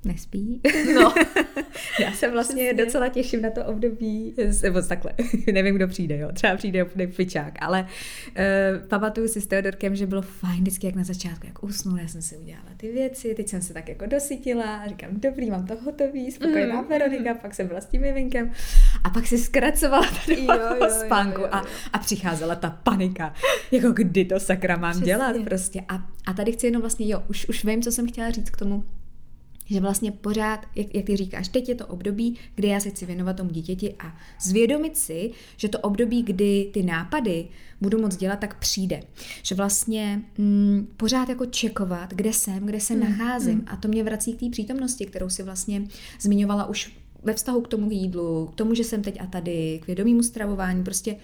nespí. 0.04 0.60
No. 0.94 1.14
Já 2.00 2.12
se 2.12 2.30
vlastně 2.30 2.64
Přesně. 2.64 2.84
docela 2.84 3.08
těším 3.08 3.42
na 3.42 3.50
to 3.50 3.64
období, 3.64 4.34
nebo 4.62 4.82
takhle, 4.82 5.12
nevím, 5.52 5.74
kdo 5.74 5.88
přijde, 5.88 6.18
jo, 6.18 6.28
třeba 6.32 6.56
přijde 6.56 6.84
úplně 6.84 7.06
fičák, 7.06 7.54
ale 7.60 7.80
uh, 7.82 8.88
pamatuju 8.88 9.28
si 9.28 9.40
s 9.40 9.46
Teodorkem, 9.46 9.96
že 9.96 10.06
bylo 10.06 10.22
fajn 10.22 10.60
vždycky, 10.60 10.86
jak 10.86 10.94
na 10.94 11.04
začátku, 11.04 11.46
jak 11.46 11.62
usnul, 11.62 11.98
já 11.98 12.08
jsem 12.08 12.22
si 12.22 12.36
udělala 12.36 12.68
ty 12.76 12.92
věci, 12.92 13.34
teď 13.34 13.48
jsem 13.48 13.62
se 13.62 13.74
tak 13.74 13.88
jako 13.88 14.06
dosytila, 14.06 14.86
říkám, 14.88 15.10
dobrý, 15.12 15.50
mám 15.50 15.66
to 15.66 15.74
hotový, 15.84 16.30
spokojená 16.30 16.80
mm. 16.80 16.88
Veronika, 16.88 17.34
pak 17.34 17.54
jsem 17.54 17.68
byla 17.68 17.80
s 17.80 17.86
tím 17.86 18.00
miminkem 18.00 18.52
a 19.04 19.10
pak 19.10 19.26
si 19.26 19.38
zkracovala 19.38 20.06
tady 20.26 20.44
jo, 20.44 20.54
jo, 20.80 20.90
spánku 20.90 21.40
jo, 21.40 21.46
jo, 21.46 21.52
jo. 21.52 21.62
A, 21.62 21.64
a 21.92 21.98
přicházela 21.98 22.54
ta 22.54 22.70
panika, 22.70 23.34
jako 23.70 23.92
kdy 23.92 24.24
to 24.24 24.40
sakra 24.40 24.76
mám 24.76 24.90
Přesně. 24.90 25.06
dělat 25.06 25.36
prostě 25.44 25.80
a, 25.88 25.94
a 26.26 26.32
tady 26.32 26.52
chci 26.52 26.66
jenom 26.66 26.82
vlastně, 26.82 27.08
jo, 27.08 27.22
už, 27.28 27.48
už 27.48 27.64
vím, 27.64 27.82
co 27.82 27.92
jsem 27.92 28.08
chtěla 28.08 28.30
říct 28.30 28.50
k 28.50 28.56
tomu, 28.56 28.84
že 29.70 29.80
vlastně 29.80 30.12
pořád, 30.12 30.66
jak, 30.74 30.94
jak 30.94 31.04
ty 31.04 31.16
říkáš, 31.16 31.48
teď 31.48 31.68
je 31.68 31.74
to 31.74 31.86
období, 31.86 32.36
kdy 32.54 32.68
já 32.68 32.80
se 32.80 32.90
chci 32.90 33.06
věnovat 33.06 33.36
tomu 33.36 33.50
dítěti 33.50 33.94
a 33.98 34.16
zvědomit 34.40 34.96
si, 34.96 35.30
že 35.56 35.68
to 35.68 35.78
období, 35.78 36.22
kdy 36.22 36.70
ty 36.72 36.82
nápady 36.82 37.48
budu 37.80 38.00
moc 38.00 38.16
dělat, 38.16 38.38
tak 38.38 38.58
přijde. 38.58 39.02
Že 39.42 39.54
vlastně 39.54 40.22
mm, 40.38 40.88
pořád 40.96 41.28
jako 41.28 41.46
čekovat, 41.46 42.14
kde 42.14 42.32
jsem, 42.32 42.66
kde 42.66 42.80
se 42.80 42.94
mm, 42.94 43.00
nacházím. 43.00 43.58
Mm. 43.58 43.64
A 43.66 43.76
to 43.76 43.88
mě 43.88 44.04
vrací 44.04 44.32
k 44.32 44.40
té 44.40 44.50
přítomnosti, 44.50 45.06
kterou 45.06 45.28
si 45.28 45.42
vlastně 45.42 45.82
zmiňovala 46.20 46.66
už 46.66 46.96
ve 47.22 47.34
vztahu 47.34 47.60
k 47.60 47.68
tomu 47.68 47.90
jídlu, 47.90 48.46
k 48.46 48.54
tomu, 48.54 48.74
že 48.74 48.84
jsem 48.84 49.02
teď 49.02 49.20
a 49.20 49.26
tady, 49.26 49.80
k 49.82 49.86
vědomému 49.86 50.22
stravování, 50.22 50.84
prostě 50.84 51.16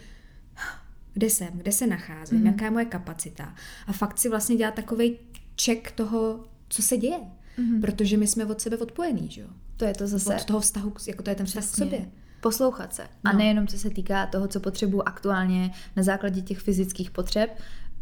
kde 1.14 1.30
jsem, 1.30 1.48
kde 1.52 1.72
se 1.72 1.86
nacházím, 1.86 2.40
mm. 2.40 2.46
jaká 2.46 2.64
je 2.64 2.70
moje 2.70 2.84
kapacita. 2.84 3.54
A 3.86 3.92
fakt 3.92 4.18
si 4.18 4.28
vlastně 4.28 4.56
dělat 4.56 4.74
takový 4.74 5.18
ček 5.56 5.90
toho, 5.90 6.44
co 6.68 6.82
se 6.82 6.96
děje. 6.96 7.18
Mm-hmm. 7.58 7.80
Protože 7.80 8.16
my 8.16 8.26
jsme 8.26 8.46
od 8.46 8.60
sebe 8.60 8.76
odpojení, 8.76 9.30
že 9.30 9.40
jo? 9.40 9.48
To 9.76 9.84
je 9.84 9.94
to 9.94 10.06
zase. 10.06 10.34
Od 10.34 10.44
toho 10.44 10.60
vztahu, 10.60 10.92
jako 11.08 11.22
to 11.22 11.30
je 11.30 11.36
ten 11.36 11.46
vztah 11.46 11.64
k 11.64 11.76
sobě. 11.76 12.06
Poslouchat 12.40 12.94
se. 12.94 13.02
No. 13.02 13.30
A 13.30 13.36
nejenom 13.36 13.66
co 13.66 13.78
se 13.78 13.90
týká 13.90 14.26
toho, 14.26 14.48
co 14.48 14.60
potřebuji 14.60 15.02
aktuálně 15.02 15.70
na 15.96 16.02
základě 16.02 16.40
těch 16.42 16.58
fyzických 16.58 17.10
potřeb, 17.10 17.50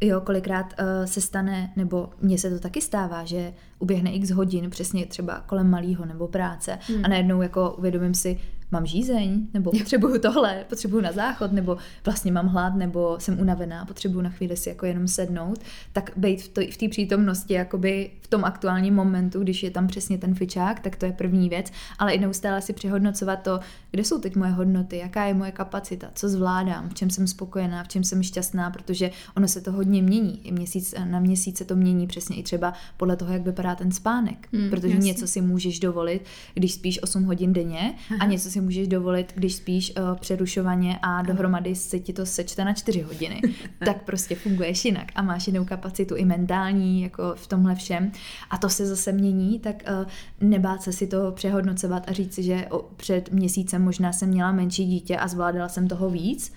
Jo, 0.00 0.20
kolikrát 0.20 0.74
uh, 0.78 1.06
se 1.06 1.20
stane, 1.20 1.72
nebo 1.76 2.10
mně 2.20 2.38
se 2.38 2.50
to 2.50 2.58
taky 2.58 2.80
stává, 2.80 3.24
že 3.24 3.52
uběhne 3.78 4.12
x 4.12 4.30
hodin 4.30 4.70
přesně 4.70 5.06
třeba 5.06 5.40
kolem 5.46 5.70
malého 5.70 6.06
nebo 6.06 6.28
práce 6.28 6.78
hmm. 6.86 7.04
a 7.04 7.08
najednou 7.08 7.42
jako 7.42 7.74
uvědomím 7.78 8.14
si, 8.14 8.40
mám 8.70 8.86
žízeň, 8.86 9.46
nebo 9.54 9.70
potřebuju 9.70 10.18
tohle, 10.18 10.64
potřebuju 10.68 11.02
na 11.02 11.12
záchod, 11.12 11.52
nebo 11.52 11.76
vlastně 12.04 12.32
mám 12.32 12.46
hlad, 12.46 12.74
nebo 12.74 13.16
jsem 13.20 13.40
unavená, 13.40 13.84
potřebuju 13.84 14.20
na 14.20 14.30
chvíli 14.30 14.56
si 14.56 14.68
jako 14.68 14.86
jenom 14.86 15.08
sednout, 15.08 15.58
tak 15.92 16.10
být 16.16 16.42
v 16.70 16.76
té 16.76 16.88
přítomnosti, 16.88 17.54
jakoby 17.54 18.10
v 18.20 18.23
tom 18.34 18.44
aktuálním 18.44 18.94
momentu, 18.94 19.40
když 19.40 19.62
je 19.62 19.70
tam 19.70 19.86
přesně 19.86 20.18
ten 20.18 20.34
fičák, 20.34 20.80
tak 20.80 20.96
to 20.96 21.06
je 21.06 21.12
první 21.12 21.48
věc, 21.48 21.72
ale 21.98 22.12
i 22.12 22.18
neustále 22.18 22.62
si 22.62 22.72
přehodnocovat 22.72 23.42
to, 23.42 23.60
kde 23.90 24.04
jsou 24.04 24.20
teď 24.20 24.36
moje 24.36 24.50
hodnoty, 24.50 24.96
jaká 24.96 25.24
je 25.24 25.34
moje 25.34 25.52
kapacita, 25.52 26.10
co 26.14 26.28
zvládám, 26.28 26.88
v 26.88 26.94
čem 26.94 27.10
jsem 27.10 27.26
spokojená, 27.26 27.84
v 27.84 27.88
čem 27.88 28.04
jsem 28.04 28.22
šťastná, 28.22 28.70
protože 28.70 29.10
ono 29.36 29.48
se 29.48 29.60
to 29.60 29.72
hodně 29.72 30.02
mění. 30.02 30.46
I 30.46 30.52
měsíc 30.52 30.94
na 31.04 31.20
měsíc 31.20 31.58
se 31.58 31.64
to 31.64 31.76
mění 31.76 32.06
přesně 32.06 32.36
i 32.36 32.42
třeba 32.42 32.72
podle 32.96 33.16
toho, 33.16 33.32
jak 33.32 33.42
vypadá 33.42 33.74
ten 33.74 33.92
spánek, 33.92 34.48
hmm, 34.52 34.70
protože 34.70 34.94
jasný. 34.94 35.06
něco 35.06 35.26
si 35.26 35.40
můžeš 35.40 35.80
dovolit, 35.80 36.24
když 36.54 36.72
spíš 36.72 37.02
8 37.02 37.24
hodin 37.24 37.52
denně 37.52 37.94
a 38.20 38.26
něco 38.26 38.50
si 38.50 38.60
můžeš 38.60 38.88
dovolit, 38.88 39.32
když 39.36 39.54
spíš 39.54 39.92
uh, 39.96 40.18
přerušovaně 40.18 40.98
a 41.02 41.22
dohromady 41.22 41.74
se 41.74 42.00
ti 42.00 42.12
to 42.12 42.26
sečte 42.26 42.64
na 42.64 42.72
čtyři 42.72 43.00
hodiny. 43.00 43.40
tak 43.84 44.02
prostě 44.02 44.34
funguješ 44.34 44.84
jinak 44.84 45.06
a 45.14 45.22
máš 45.22 45.46
jinou 45.46 45.64
kapacitu 45.64 46.16
i 46.16 46.24
mentální, 46.24 47.02
jako 47.02 47.34
v 47.36 47.46
tomhle 47.46 47.74
všem. 47.74 48.12
A 48.50 48.58
to 48.58 48.68
se 48.68 48.86
zase 48.86 49.12
mění, 49.12 49.58
tak 49.58 49.76
uh, 50.02 50.10
nebát 50.48 50.82
se 50.82 50.92
si 50.92 51.06
to 51.06 51.32
přehodnocovat 51.32 52.02
a 52.06 52.12
říct 52.12 52.34
si, 52.34 52.42
že 52.42 52.66
o, 52.70 52.78
před 52.96 53.32
měsícem 53.32 53.82
možná 53.82 54.12
jsem 54.12 54.28
měla 54.28 54.52
menší 54.52 54.86
dítě 54.86 55.16
a 55.16 55.28
zvládala 55.28 55.68
jsem 55.68 55.88
toho 55.88 56.10
víc. 56.10 56.52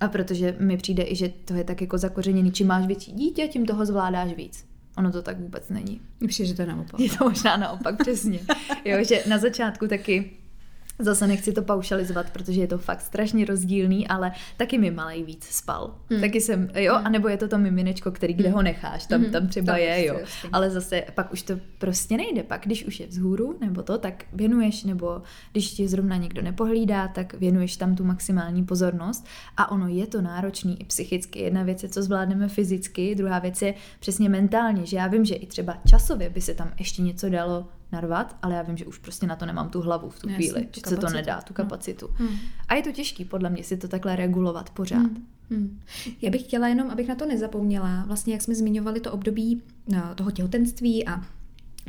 A 0.00 0.08
protože 0.08 0.56
mi 0.58 0.76
přijde 0.76 1.02
i, 1.02 1.16
že 1.16 1.28
to 1.44 1.54
je 1.54 1.64
tak 1.64 1.80
jako 1.80 1.98
zakořeněný, 1.98 2.52
čím 2.52 2.66
máš 2.66 2.86
větší 2.86 3.12
dítě, 3.12 3.48
tím 3.48 3.66
toho 3.66 3.86
zvládáš 3.86 4.32
víc. 4.32 4.64
Ono 4.98 5.12
to 5.12 5.22
tak 5.22 5.40
vůbec 5.40 5.68
není. 5.68 6.00
Myslím, 6.20 6.46
že 6.46 6.54
to 6.54 6.62
je 6.62 6.68
naopak. 6.68 7.00
Je 7.00 7.10
to 7.10 7.24
možná 7.24 7.56
naopak, 7.56 7.98
přesně. 7.98 8.40
jo, 8.84 9.04
že 9.04 9.22
na 9.28 9.38
začátku 9.38 9.88
taky 9.88 10.30
Zase 10.98 11.26
nechci 11.26 11.52
to 11.52 11.62
paušalizovat, 11.62 12.30
protože 12.30 12.60
je 12.60 12.66
to 12.66 12.78
fakt 12.78 13.00
strašně 13.00 13.44
rozdílný, 13.44 14.08
ale 14.08 14.32
taky 14.56 14.78
mi 14.78 14.90
malej 14.90 15.24
víc 15.24 15.44
spal. 15.44 15.94
Hmm. 16.10 16.20
Taky 16.20 16.40
jsem, 16.40 16.70
jo, 16.74 16.94
hmm. 16.94 17.06
anebo 17.06 17.28
je 17.28 17.36
to 17.36 17.48
to 17.48 17.58
miminečko, 17.58 18.10
který 18.10 18.34
kde 18.34 18.48
hmm. 18.48 18.56
ho 18.56 18.62
necháš, 18.62 19.06
tam, 19.06 19.22
hmm. 19.22 19.32
tam 19.32 19.46
třeba 19.46 19.72
to 19.72 19.78
je, 19.78 20.06
jo. 20.06 20.14
Jasný. 20.18 20.50
Ale 20.52 20.70
zase 20.70 21.02
pak 21.14 21.32
už 21.32 21.42
to 21.42 21.54
prostě 21.78 22.16
nejde. 22.16 22.42
Pak, 22.42 22.62
když 22.64 22.84
už 22.84 23.00
je 23.00 23.06
vzhůru, 23.06 23.56
nebo 23.60 23.82
to, 23.82 23.98
tak 23.98 24.24
věnuješ, 24.32 24.84
nebo 24.84 25.22
když 25.52 25.70
ti 25.70 25.88
zrovna 25.88 26.16
někdo 26.16 26.42
nepohlídá, 26.42 27.08
tak 27.08 27.34
věnuješ 27.34 27.76
tam 27.76 27.96
tu 27.96 28.04
maximální 28.04 28.64
pozornost. 28.64 29.26
A 29.56 29.70
ono 29.70 29.88
je 29.88 30.06
to 30.06 30.22
náročný 30.22 30.80
i 30.80 30.84
psychicky. 30.84 31.38
Jedna 31.38 31.62
věc 31.62 31.82
je, 31.82 31.88
co 31.88 32.02
zvládneme 32.02 32.48
fyzicky, 32.48 33.14
druhá 33.14 33.38
věc 33.38 33.62
je 33.62 33.74
přesně 34.00 34.28
mentálně, 34.28 34.86
že 34.86 34.96
já 34.96 35.06
vím, 35.06 35.24
že 35.24 35.34
i 35.34 35.46
třeba 35.46 35.76
časově 35.86 36.30
by 36.30 36.40
se 36.40 36.54
tam 36.54 36.72
ještě 36.78 37.02
něco 37.02 37.28
dalo 37.28 37.68
narvat, 37.94 38.36
ale 38.42 38.54
já 38.54 38.62
vím, 38.62 38.76
že 38.76 38.86
už 38.86 38.98
prostě 38.98 39.26
na 39.26 39.36
to 39.36 39.46
nemám 39.46 39.68
tu 39.68 39.80
hlavu 39.80 40.08
v 40.08 40.20
tu 40.20 40.28
Jasně, 40.28 40.36
chvíli, 40.36 40.68
že 40.74 40.80
se 40.86 40.96
to 40.96 41.10
nedá, 41.10 41.40
tu 41.40 41.52
no. 41.52 41.54
kapacitu. 41.54 42.08
Hmm. 42.14 42.36
A 42.68 42.74
je 42.74 42.82
to 42.82 42.92
těžký 42.92 43.24
podle 43.24 43.50
mě 43.50 43.64
si 43.64 43.76
to 43.76 43.88
takhle 43.88 44.16
regulovat 44.16 44.70
pořád. 44.70 44.98
Hmm. 44.98 45.26
Hmm. 45.50 45.80
Já 46.22 46.30
bych 46.30 46.42
chtěla 46.42 46.68
jenom, 46.68 46.90
abych 46.90 47.08
na 47.08 47.14
to 47.14 47.26
nezapomněla, 47.26 48.04
vlastně 48.06 48.32
jak 48.32 48.42
jsme 48.42 48.54
zmiňovali 48.54 49.00
to 49.00 49.12
období 49.12 49.62
no, 49.88 50.14
toho 50.14 50.30
těhotenství 50.30 51.06
a 51.06 51.22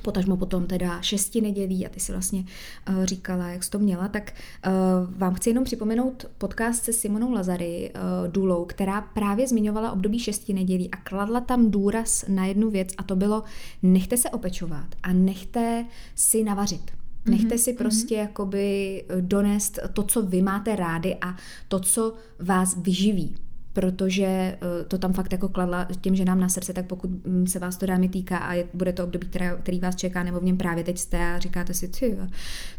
potažmo 0.05 0.37
potom 0.37 0.67
teda 0.67 1.01
šesti 1.01 1.41
nedělí 1.41 1.85
a 1.85 1.89
ty 1.89 1.99
si 1.99 2.11
vlastně 2.11 2.45
uh, 2.89 3.03
říkala, 3.03 3.47
jak 3.47 3.63
jsi 3.63 3.71
to 3.71 3.79
měla, 3.79 4.07
tak 4.07 4.33
uh, 4.67 4.73
vám 5.17 5.33
chci 5.33 5.49
jenom 5.49 5.63
připomenout 5.63 6.25
podcast 6.37 6.83
se 6.83 6.93
Simonou 6.93 7.31
Lazary, 7.31 7.91
uh, 7.95 8.31
Důlou, 8.31 8.65
která 8.65 9.01
právě 9.01 9.47
zmiňovala 9.47 9.91
období 9.91 10.19
šesti 10.19 10.53
nedělí 10.53 10.91
a 10.91 10.97
kladla 10.97 11.39
tam 11.39 11.71
důraz 11.71 12.25
na 12.27 12.45
jednu 12.45 12.69
věc 12.69 12.89
a 12.97 13.03
to 13.03 13.15
bylo 13.15 13.43
nechte 13.83 14.17
se 14.17 14.29
opečovat 14.29 14.87
a 15.03 15.13
nechte 15.13 15.85
si 16.15 16.43
navařit. 16.43 16.91
Nechte 17.29 17.57
si 17.57 17.71
mhm, 17.71 17.77
prostě 17.77 18.15
mm-hmm. 18.15 18.19
jakoby 18.19 19.03
donést 19.21 19.79
to, 19.93 20.03
co 20.03 20.21
vy 20.21 20.41
máte 20.41 20.75
rádi 20.75 21.17
a 21.21 21.35
to, 21.67 21.79
co 21.79 22.13
vás 22.39 22.77
vyživí 22.77 23.35
protože 23.75 24.25
eh, 24.25 24.57
to 24.87 24.97
tam 24.97 25.13
fakt 25.13 25.31
jako 25.31 25.49
kladla 25.49 25.87
tím, 26.01 26.15
že 26.15 26.25
nám 26.25 26.39
na 26.39 26.49
srdce, 26.49 26.73
tak 26.73 26.85
pokud 26.85 27.09
mm, 27.25 27.47
se 27.47 27.59
vás 27.59 27.77
to 27.77 27.85
dámy 27.85 28.09
týká 28.09 28.37
a 28.37 28.53
je, 28.53 28.67
bude 28.73 28.93
to 28.93 29.03
období, 29.03 29.27
které, 29.27 29.57
který 29.61 29.79
vás 29.79 29.95
čeká, 29.95 30.23
nebo 30.23 30.39
v 30.39 30.43
něm 30.43 30.57
právě 30.57 30.83
teď 30.83 30.97
jste 30.97 31.35
a 31.35 31.39
říkáte 31.39 31.73
si, 31.73 31.87
ty, 31.87 32.17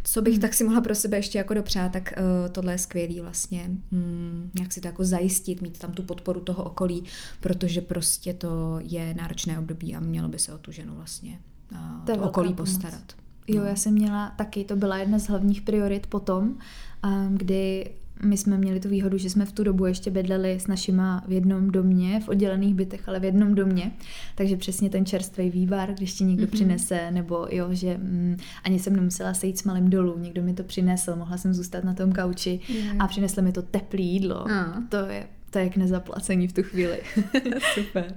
co 0.05 0.22
bych 0.22 0.34
hmm. 0.34 0.40
tak 0.40 0.55
si 0.55 0.64
mohla 0.64 0.80
pro 0.80 0.94
sebe 0.94 1.16
ještě 1.16 1.38
jako 1.38 1.55
dopřát, 1.55 1.92
tak 1.92 2.14
uh, 2.16 2.53
tohle 2.53 2.72
je 2.72 2.78
skvělý 2.78 3.20
vlastně, 3.20 3.70
hmm, 3.92 4.51
jak 4.61 4.72
si 4.72 4.80
to 4.80 4.88
jako 4.88 5.05
zajistit, 5.05 5.62
mít 5.62 5.78
tam 5.78 5.92
tu 5.92 6.03
podporu 6.03 6.40
toho 6.40 6.64
okolí, 6.64 7.05
protože 7.40 7.80
prostě 7.80 8.34
to 8.34 8.78
je 8.82 9.14
náročné 9.14 9.59
období 9.59 9.94
a 9.94 10.01
mělo 10.01 10.28
by 10.28 10.38
se 10.38 10.55
o 10.55 10.59
tu 10.59 10.72
ženu 10.72 10.94
vlastně 10.94 11.38
uh, 11.72 12.05
to, 12.07 12.16
to 12.16 12.22
okolí 12.22 12.55
pomoc. 12.55 12.70
postarat. 12.70 13.12
Jo, 13.49 13.61
no. 13.61 13.66
já 13.66 13.76
jsem 13.76 13.92
měla 13.92 14.30
taky, 14.36 14.64
to 14.64 14.76
byla 14.76 14.99
jedna 14.99 15.18
z 15.18 15.28
hlavních 15.28 15.62
priorit 15.62 16.07
potom, 16.07 16.59
um, 17.05 17.38
kdy 17.38 17.90
my 18.23 18.37
jsme 18.37 18.59
měli 18.59 18.81
tu 18.81 18.89
výhodu, 18.89 19.19
že 19.19 19.31
jsme 19.31 19.45
v 19.45 19.53
tu 19.53 19.64
dobu 19.64 19.87
ještě 19.87 20.11
bydleli 20.11 20.61
s 20.61 20.67
našima 20.67 21.25
v 21.29 21.33
jednom 21.33 21.71
domě, 21.71 22.21
v 22.21 22.29
oddělených 22.29 22.75
bytech, 22.75 23.09
ale 23.09 23.21
v 23.21 23.25
jednom 23.25 23.55
domě. 23.55 23.93
Takže 24.35 24.57
přesně 24.57 24.91
ten 24.91 25.07
čerstvý 25.07 25.51
vývar, 25.51 25.95
když 25.95 26.14
ti 26.14 26.25
někdo 26.25 26.47
mm-hmm. 26.47 26.51
přinese, 26.51 27.11
nebo 27.11 27.47
jo, 27.51 27.69
že 27.71 27.99
mm, 27.99 28.37
ani 28.64 28.79
jsem 28.79 28.97
nemusela 28.97 29.35
sejít 29.35 29.59
s 29.59 29.64
malým 29.64 29.91
dolů, 29.91 30.19
někdo 30.19 30.43
mi 30.43 30.55
to 30.55 30.62
přinesl, 30.62 31.17
mohla 31.17 31.37
jsem 31.37 31.55
zůstat 31.55 31.85
na 31.85 31.95
tom 31.95 32.12
kauči 32.12 32.61
mm. 32.71 33.01
a 33.01 33.07
přinesl 33.07 33.43
mi 33.43 33.53
to 33.53 33.62
teplé 33.62 34.01
jídlo. 34.01 34.45
Mm. 34.49 34.87
To 34.87 34.97
je 34.97 35.27
to 35.51 35.59
je 35.61 35.69
k 35.69 35.77
nezaplacení 35.77 36.49
v 36.49 36.53
tu 36.53 36.62
chvíli. 36.62 37.01
Super. 37.75 38.14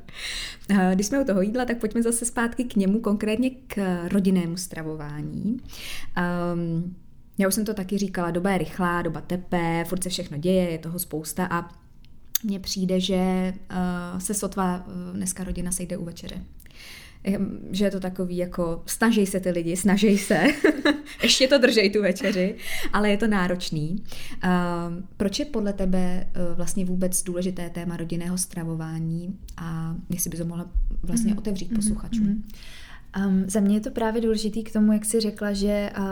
Když 0.93 1.06
jsme 1.08 1.22
u 1.22 1.26
toho 1.26 1.41
jídla, 1.41 1.66
tak 1.66 1.78
pojďme 1.78 2.04
zase 2.04 2.26
zpátky 2.26 2.64
k 2.64 2.76
němu, 2.76 3.00
konkrétně 3.00 3.50
k 3.50 4.08
rodinnému 4.12 4.58
stravování. 4.58 5.58
Um, 6.54 6.95
já 7.39 7.47
už 7.47 7.55
jsem 7.55 7.65
to 7.65 7.73
taky 7.73 7.97
říkala, 7.97 8.31
doba 8.31 8.51
je 8.51 8.57
rychlá, 8.57 9.01
doba 9.01 9.21
tepe, 9.21 9.85
furt 9.87 10.03
se 10.03 10.09
všechno 10.09 10.37
děje, 10.37 10.71
je 10.71 10.77
toho 10.77 10.99
spousta 10.99 11.47
a 11.51 11.69
mně 12.43 12.59
přijde, 12.59 12.99
že 12.99 13.53
uh, 13.71 14.19
se 14.19 14.33
sotva 14.33 14.85
uh, 14.87 15.15
dneska 15.15 15.43
rodina 15.43 15.71
sejde 15.71 15.97
u 15.97 16.05
večeře. 16.05 16.43
Že 17.71 17.85
je 17.85 17.91
to 17.91 17.99
takový 17.99 18.37
jako 18.37 18.83
snaží 18.85 19.25
se 19.25 19.39
ty 19.39 19.49
lidi, 19.49 19.77
snaží 19.77 20.17
se, 20.17 20.43
ještě 21.23 21.47
to 21.47 21.57
držej 21.57 21.89
tu 21.89 22.01
večeři, 22.01 22.55
ale 22.93 23.09
je 23.09 23.17
to 23.17 23.27
náročný. 23.27 24.03
Uh, 24.43 24.49
proč 25.17 25.39
je 25.39 25.45
podle 25.45 25.73
tebe 25.73 26.27
uh, 26.35 26.57
vlastně 26.57 26.85
vůbec 26.85 27.23
důležité 27.23 27.69
téma 27.69 27.97
rodinného 27.97 28.37
stravování 28.37 29.39
a 29.57 29.95
jestli 30.09 30.29
bys 30.29 30.39
to 30.39 30.45
mohla 30.45 30.71
vlastně 31.03 31.33
mm-hmm. 31.33 31.37
otevřít 31.37 31.73
posluchačům? 31.75 32.27
Mm-hmm. 32.27 33.27
Um, 33.27 33.43
za 33.47 33.59
mě 33.59 33.75
je 33.75 33.81
to 33.81 33.91
právě 33.91 34.21
důležitý 34.21 34.63
k 34.63 34.73
tomu, 34.73 34.93
jak 34.93 35.05
jsi 35.05 35.19
řekla, 35.19 35.53
že 35.53 35.89
uh, 35.97 36.03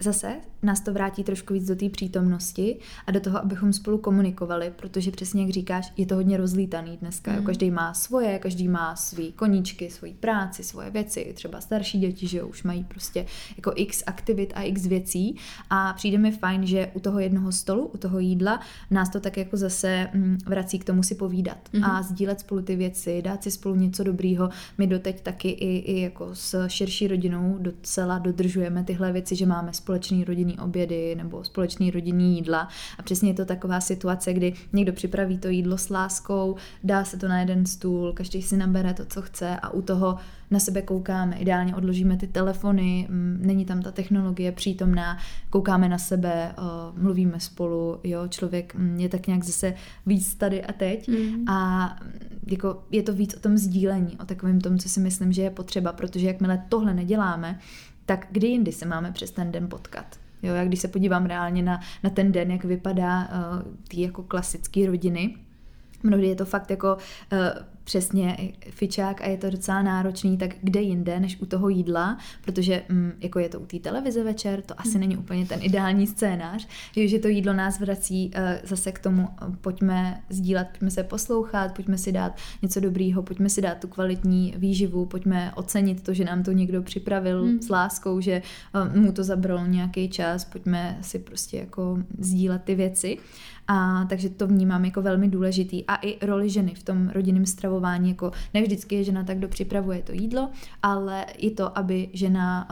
zase 0.00 0.36
nás 0.62 0.80
to 0.80 0.92
vrátí 0.92 1.24
trošku 1.24 1.54
víc 1.54 1.66
do 1.68 1.76
té 1.76 1.88
přítomnosti 1.88 2.78
a 3.06 3.10
do 3.10 3.20
toho, 3.20 3.38
abychom 3.38 3.72
spolu 3.72 3.98
komunikovali, 3.98 4.72
protože 4.76 5.10
přesně 5.10 5.42
jak 5.42 5.50
říkáš, 5.50 5.92
je 5.96 6.06
to 6.06 6.14
hodně 6.14 6.36
rozlítaný 6.36 6.96
dneska. 6.96 7.32
Mm. 7.32 7.44
Každý 7.44 7.70
má 7.70 7.94
svoje, 7.94 8.38
každý 8.38 8.68
má 8.68 8.96
svý 8.96 9.32
koníčky, 9.32 9.90
svoji 9.90 10.14
práci, 10.14 10.64
svoje 10.64 10.90
věci. 10.90 11.32
Třeba 11.34 11.60
starší 11.60 11.98
děti, 12.00 12.26
že 12.26 12.42
už 12.42 12.62
mají 12.62 12.84
prostě 12.84 13.26
jako 13.56 13.72
x 13.76 14.02
aktivit 14.06 14.52
a 14.56 14.62
x 14.62 14.86
věcí 14.86 15.36
a 15.70 15.92
přijde 15.92 16.18
mi 16.18 16.30
fajn, 16.30 16.66
že 16.66 16.90
u 16.94 17.00
toho 17.00 17.18
jednoho 17.18 17.52
stolu, 17.52 17.86
u 17.86 17.98
toho 17.98 18.18
jídla 18.18 18.60
nás 18.90 19.10
to 19.10 19.20
tak 19.20 19.36
jako 19.36 19.56
zase 19.56 20.08
mm, 20.14 20.38
vrací 20.46 20.78
k 20.78 20.84
tomu 20.84 21.02
si 21.02 21.14
povídat 21.14 21.58
mm. 21.72 21.84
a 21.84 22.02
sdílet 22.02 22.40
spolu 22.40 22.62
ty 22.62 22.76
věci, 22.76 23.22
dát 23.22 23.42
si 23.42 23.50
spolu 23.50 23.74
něco 23.74 24.04
dobrýho. 24.04 24.50
My 24.78 24.86
doteď 24.86 25.20
taky 25.20 25.48
i, 25.48 25.76
i 25.76 26.00
jako 26.00 26.30
s 26.32 26.66
širší 26.68 27.08
rodinou 27.08 27.56
docela 27.58 28.18
dodržujeme 28.18 28.84
tyhle 28.84 29.12
věci, 29.12 29.36
že 29.36 29.46
máme 29.46 29.72
společný 29.72 30.24
rodinný 30.24 30.47
obědy 30.56 31.14
nebo 31.14 31.44
společný 31.44 31.90
rodinný 31.90 32.36
jídla 32.36 32.68
a 32.98 33.02
přesně 33.02 33.30
je 33.30 33.34
to 33.34 33.44
taková 33.44 33.80
situace, 33.80 34.32
kdy 34.32 34.52
někdo 34.72 34.92
připraví 34.92 35.38
to 35.38 35.48
jídlo 35.48 35.78
s 35.78 35.90
láskou, 35.90 36.56
dá 36.84 37.04
se 37.04 37.16
to 37.16 37.28
na 37.28 37.40
jeden 37.40 37.66
stůl, 37.66 38.12
každý 38.12 38.42
si 38.42 38.56
nabere 38.56 38.94
to, 38.94 39.04
co 39.04 39.22
chce 39.22 39.56
a 39.56 39.70
u 39.70 39.82
toho 39.82 40.18
na 40.50 40.58
sebe 40.58 40.82
koukáme, 40.82 41.36
ideálně 41.36 41.76
odložíme 41.76 42.16
ty 42.16 42.26
telefony, 42.26 43.06
mm, 43.10 43.38
není 43.42 43.64
tam 43.64 43.82
ta 43.82 43.90
technologie 43.90 44.52
přítomná, 44.52 45.18
koukáme 45.50 45.88
na 45.88 45.98
sebe, 45.98 46.54
mluvíme 46.96 47.40
spolu, 47.40 48.00
jo, 48.04 48.28
člověk 48.28 48.74
mm, 48.74 48.96
je 48.96 49.08
tak 49.08 49.26
nějak 49.26 49.44
zase 49.44 49.74
víc 50.06 50.34
tady 50.34 50.64
a 50.64 50.72
teď 50.72 51.08
mm. 51.08 51.48
a 51.48 51.96
jako 52.50 52.82
je 52.90 53.02
to 53.02 53.12
víc 53.12 53.34
o 53.34 53.40
tom 53.40 53.56
sdílení, 53.56 54.16
o 54.18 54.24
takovém 54.24 54.60
tom, 54.60 54.78
co 54.78 54.88
si 54.88 55.00
myslím, 55.00 55.32
že 55.32 55.42
je 55.42 55.50
potřeba, 55.50 55.92
protože 55.92 56.26
jakmile 56.26 56.64
tohle 56.68 56.94
neděláme, 56.94 57.58
tak 58.06 58.26
kdy 58.30 58.46
jindy 58.46 58.72
se 58.72 58.86
máme 58.86 59.12
přes 59.12 59.30
ten 59.30 59.52
den 59.52 59.68
potkat? 59.68 60.18
Jo, 60.42 60.54
jak 60.54 60.68
když 60.68 60.80
se 60.80 60.88
podívám 60.88 61.26
reálně 61.26 61.62
na, 61.62 61.80
na 62.04 62.10
ten 62.10 62.32
den, 62.32 62.50
jak 62.50 62.64
vypadá 62.64 63.20
uh, 63.20 63.72
ty 63.88 64.00
jako 64.00 64.22
klasické 64.22 64.86
rodiny, 64.86 65.34
Mnohdy 66.02 66.26
je 66.26 66.36
to 66.36 66.44
fakt 66.44 66.70
jako 66.70 66.96
uh, 67.32 67.38
přesně 67.88 68.36
fičák 68.70 69.20
a 69.20 69.26
je 69.26 69.36
to 69.36 69.50
docela 69.50 69.82
náročný, 69.82 70.38
tak 70.38 70.50
kde 70.62 70.80
jinde 70.80 71.20
než 71.20 71.40
u 71.40 71.46
toho 71.46 71.68
jídla, 71.68 72.18
protože 72.44 72.82
mm, 72.88 73.12
jako 73.20 73.38
je 73.38 73.48
to 73.48 73.60
u 73.60 73.66
té 73.66 73.78
televize 73.78 74.24
večer, 74.24 74.62
to 74.62 74.80
asi 74.80 74.90
hmm. 74.90 75.00
není 75.00 75.16
úplně 75.16 75.46
ten 75.46 75.58
ideální 75.62 76.06
scénář, 76.06 76.68
že 77.06 77.18
to 77.18 77.28
jídlo 77.28 77.52
nás 77.52 77.80
vrací 77.80 78.30
uh, 78.36 78.42
zase 78.64 78.92
k 78.92 78.98
tomu, 78.98 79.22
uh, 79.22 79.56
pojďme 79.56 80.22
sdílet, 80.30 80.68
pojďme 80.68 80.90
se 80.90 81.02
poslouchat, 81.02 81.74
pojďme 81.74 81.98
si 81.98 82.12
dát 82.12 82.36
něco 82.62 82.80
dobrýho, 82.80 83.22
pojďme 83.22 83.48
si 83.48 83.62
dát 83.62 83.78
tu 83.78 83.88
kvalitní 83.88 84.54
výživu, 84.56 85.06
pojďme 85.06 85.52
ocenit 85.54 86.02
to, 86.02 86.14
že 86.14 86.24
nám 86.24 86.42
to 86.42 86.52
někdo 86.52 86.82
připravil 86.82 87.42
hmm. 87.42 87.62
s 87.62 87.68
láskou, 87.68 88.20
že 88.20 88.42
uh, 88.74 88.96
mu 88.96 89.12
to 89.12 89.24
zabralo 89.24 89.66
nějaký 89.66 90.08
čas, 90.08 90.44
pojďme 90.44 90.98
si 91.00 91.18
prostě 91.18 91.56
jako 91.56 91.98
sdílet 92.18 92.62
ty 92.62 92.74
věci. 92.74 93.18
A 93.68 94.04
takže 94.08 94.28
to 94.28 94.46
vnímám 94.46 94.84
jako 94.84 95.02
velmi 95.02 95.28
důležitý. 95.28 95.84
A 95.86 95.96
i 95.96 96.26
roli 96.26 96.50
ženy 96.50 96.74
v 96.74 96.82
tom 96.82 97.08
rodinném 97.08 97.46
stravování, 97.46 98.08
jako 98.08 98.32
ne 98.54 98.62
vždycky 98.62 98.94
je 98.94 99.04
žena 99.04 99.24
tak, 99.24 99.38
kdo 99.38 99.48
připravuje 99.48 100.02
to 100.02 100.12
jídlo, 100.12 100.50
ale 100.82 101.26
i 101.36 101.50
to, 101.50 101.78
aby 101.78 102.08
žena 102.12 102.68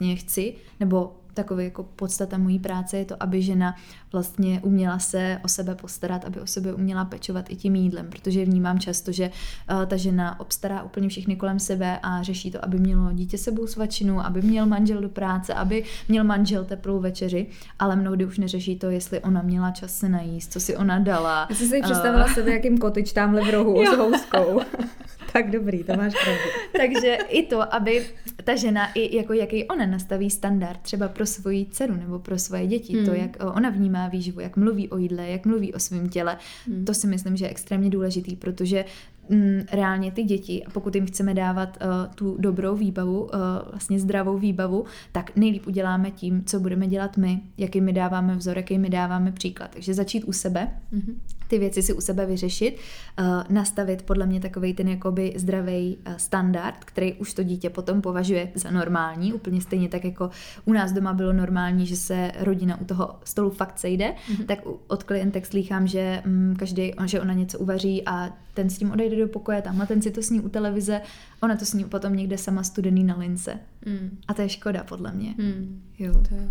uh, 0.00 0.14
chci, 0.14 0.54
nebo 0.80 1.12
takový 1.36 1.64
jako 1.64 1.82
podstata 1.82 2.38
mojí 2.38 2.58
práce 2.58 2.96
je 2.96 3.04
to, 3.04 3.22
aby 3.22 3.42
žena 3.42 3.74
vlastně 4.12 4.60
uměla 4.62 4.98
se 4.98 5.40
o 5.44 5.48
sebe 5.48 5.74
postarat, 5.74 6.24
aby 6.24 6.40
o 6.40 6.46
sebe 6.46 6.74
uměla 6.74 7.04
pečovat 7.04 7.50
i 7.50 7.56
tím 7.56 7.76
jídlem, 7.76 8.06
protože 8.10 8.44
vnímám 8.44 8.78
často, 8.78 9.12
že 9.12 9.30
uh, 9.70 9.86
ta 9.86 9.96
žena 9.96 10.40
obstará 10.40 10.82
úplně 10.82 11.08
všechny 11.08 11.36
kolem 11.36 11.58
sebe 11.58 11.98
a 12.02 12.22
řeší 12.22 12.50
to, 12.50 12.64
aby 12.64 12.78
mělo 12.78 13.12
dítě 13.12 13.38
sebou 13.38 13.66
svačinu, 13.66 14.26
aby 14.26 14.42
měl 14.42 14.66
manžel 14.66 15.00
do 15.00 15.08
práce, 15.08 15.54
aby 15.54 15.84
měl 16.08 16.24
manžel 16.24 16.64
teplou 16.64 17.00
večeři, 17.00 17.46
ale 17.78 17.96
mnohdy 17.96 18.26
už 18.26 18.38
neřeší 18.38 18.78
to, 18.78 18.90
jestli 18.90 19.20
ona 19.20 19.42
měla 19.42 19.70
čas 19.70 19.98
se 19.98 20.08
najíst, 20.08 20.52
co 20.52 20.60
si 20.60 20.76
ona 20.76 20.98
dala. 20.98 21.46
Já 21.50 21.56
jsem 21.56 21.68
si 21.68 21.82
představila 21.82 22.24
uh, 22.24 22.32
sebe, 22.32 22.52
jakým 22.52 22.78
kotyč 22.78 23.12
tamhle 23.12 23.44
v 23.44 23.50
rohu 23.50 23.84
s 23.86 23.96
houskou. 23.96 24.60
tak 25.36 25.50
dobrý, 25.50 25.84
to 25.84 25.96
máš 25.96 26.14
pravdu. 26.24 26.42
Takže 26.76 27.18
i 27.28 27.46
to, 27.46 27.74
aby 27.74 28.06
ta 28.44 28.56
žena, 28.56 28.92
i 28.92 29.16
jako 29.16 29.32
jaký 29.32 29.64
ona 29.64 29.86
nastaví 29.86 30.30
standard 30.30 30.80
třeba 30.82 31.08
pro 31.08 31.26
svoji 31.26 31.66
dceru 31.70 31.96
nebo 31.96 32.18
pro 32.18 32.38
svoje 32.38 32.66
děti, 32.66 32.96
hmm. 32.96 33.06
to, 33.06 33.14
jak 33.14 33.36
ona 33.54 33.70
vnímá 33.70 34.08
výživu, 34.08 34.40
jak 34.40 34.56
mluví 34.56 34.88
o 34.88 34.96
jídle, 34.96 35.28
jak 35.28 35.46
mluví 35.46 35.74
o 35.74 35.78
svém 35.78 36.08
těle, 36.08 36.36
hmm. 36.66 36.84
to 36.84 36.94
si 36.94 37.06
myslím, 37.06 37.36
že 37.36 37.44
je 37.44 37.50
extrémně 37.50 37.90
důležitý, 37.90 38.36
protože 38.36 38.84
mm, 39.28 39.60
reálně 39.72 40.12
ty 40.12 40.22
děti, 40.22 40.64
a 40.64 40.70
pokud 40.70 40.94
jim 40.94 41.06
chceme 41.06 41.34
dávat 41.34 41.78
uh, 41.82 42.14
tu 42.14 42.36
dobrou 42.38 42.76
výbavu, 42.76 43.24
uh, 43.24 43.30
vlastně 43.70 43.98
zdravou 43.98 44.38
výbavu, 44.38 44.84
tak 45.12 45.36
nejlíp 45.36 45.66
uděláme 45.66 46.10
tím, 46.10 46.44
co 46.44 46.60
budeme 46.60 46.86
dělat 46.86 47.16
my, 47.16 47.40
jaký 47.58 47.80
my 47.80 47.92
dáváme 47.92 48.36
vzor, 48.36 48.56
jaký 48.56 48.78
my 48.78 48.90
dáváme 48.90 49.32
příklad. 49.32 49.70
Takže 49.70 49.94
začít 49.94 50.24
u 50.24 50.32
sebe, 50.32 50.68
mm-hmm. 50.92 51.14
Ty 51.48 51.58
věci 51.58 51.82
si 51.82 51.92
u 51.92 52.00
sebe 52.00 52.26
vyřešit, 52.26 52.76
uh, 53.18 53.26
nastavit 53.48 54.02
podle 54.02 54.26
mě 54.26 54.40
takový 54.40 54.74
ten 54.74 54.88
jakoby 54.88 55.32
zdravý 55.36 55.96
uh, 55.96 56.14
standard, 56.16 56.84
který 56.84 57.14
už 57.14 57.34
to 57.34 57.42
dítě 57.42 57.70
potom 57.70 58.02
považuje 58.02 58.50
za 58.54 58.70
normální, 58.70 59.32
úplně 59.32 59.60
stejně 59.60 59.88
tak 59.88 60.04
jako 60.04 60.30
u 60.64 60.72
nás 60.72 60.92
doma 60.92 61.12
bylo 61.12 61.32
normální, 61.32 61.86
že 61.86 61.96
se 61.96 62.32
rodina 62.38 62.80
u 62.80 62.84
toho 62.84 63.14
stolu 63.24 63.50
fakt 63.50 63.78
sejde, 63.78 64.14
mm-hmm. 64.32 64.46
tak 64.46 64.58
od 64.86 65.02
klientek 65.02 65.46
slýchám, 65.46 65.86
že 65.86 66.22
um, 66.26 66.56
každý, 66.58 66.92
že 67.06 67.20
ona 67.20 67.32
něco 67.32 67.58
uvaří 67.58 68.02
a 68.06 68.30
ten 68.54 68.70
s 68.70 68.78
tím 68.78 68.90
odejde 68.90 69.16
do 69.16 69.28
pokoje, 69.28 69.62
tamhle 69.62 69.86
ten 69.86 70.02
si 70.02 70.10
to 70.10 70.22
sní 70.22 70.40
u 70.40 70.48
televize, 70.48 71.00
ona 71.42 71.56
to 71.56 71.64
sní 71.64 71.84
potom 71.84 72.16
někde 72.16 72.38
sama 72.38 72.62
studený 72.62 73.04
na 73.04 73.16
lince. 73.16 73.58
Mm. 73.86 74.18
A 74.28 74.34
to 74.34 74.42
je 74.42 74.48
škoda, 74.48 74.84
podle 74.84 75.12
mě. 75.12 75.34
Mm. 75.38 75.82
Jo. 75.98 76.12
To, 76.12 76.34
jo. 76.34 76.42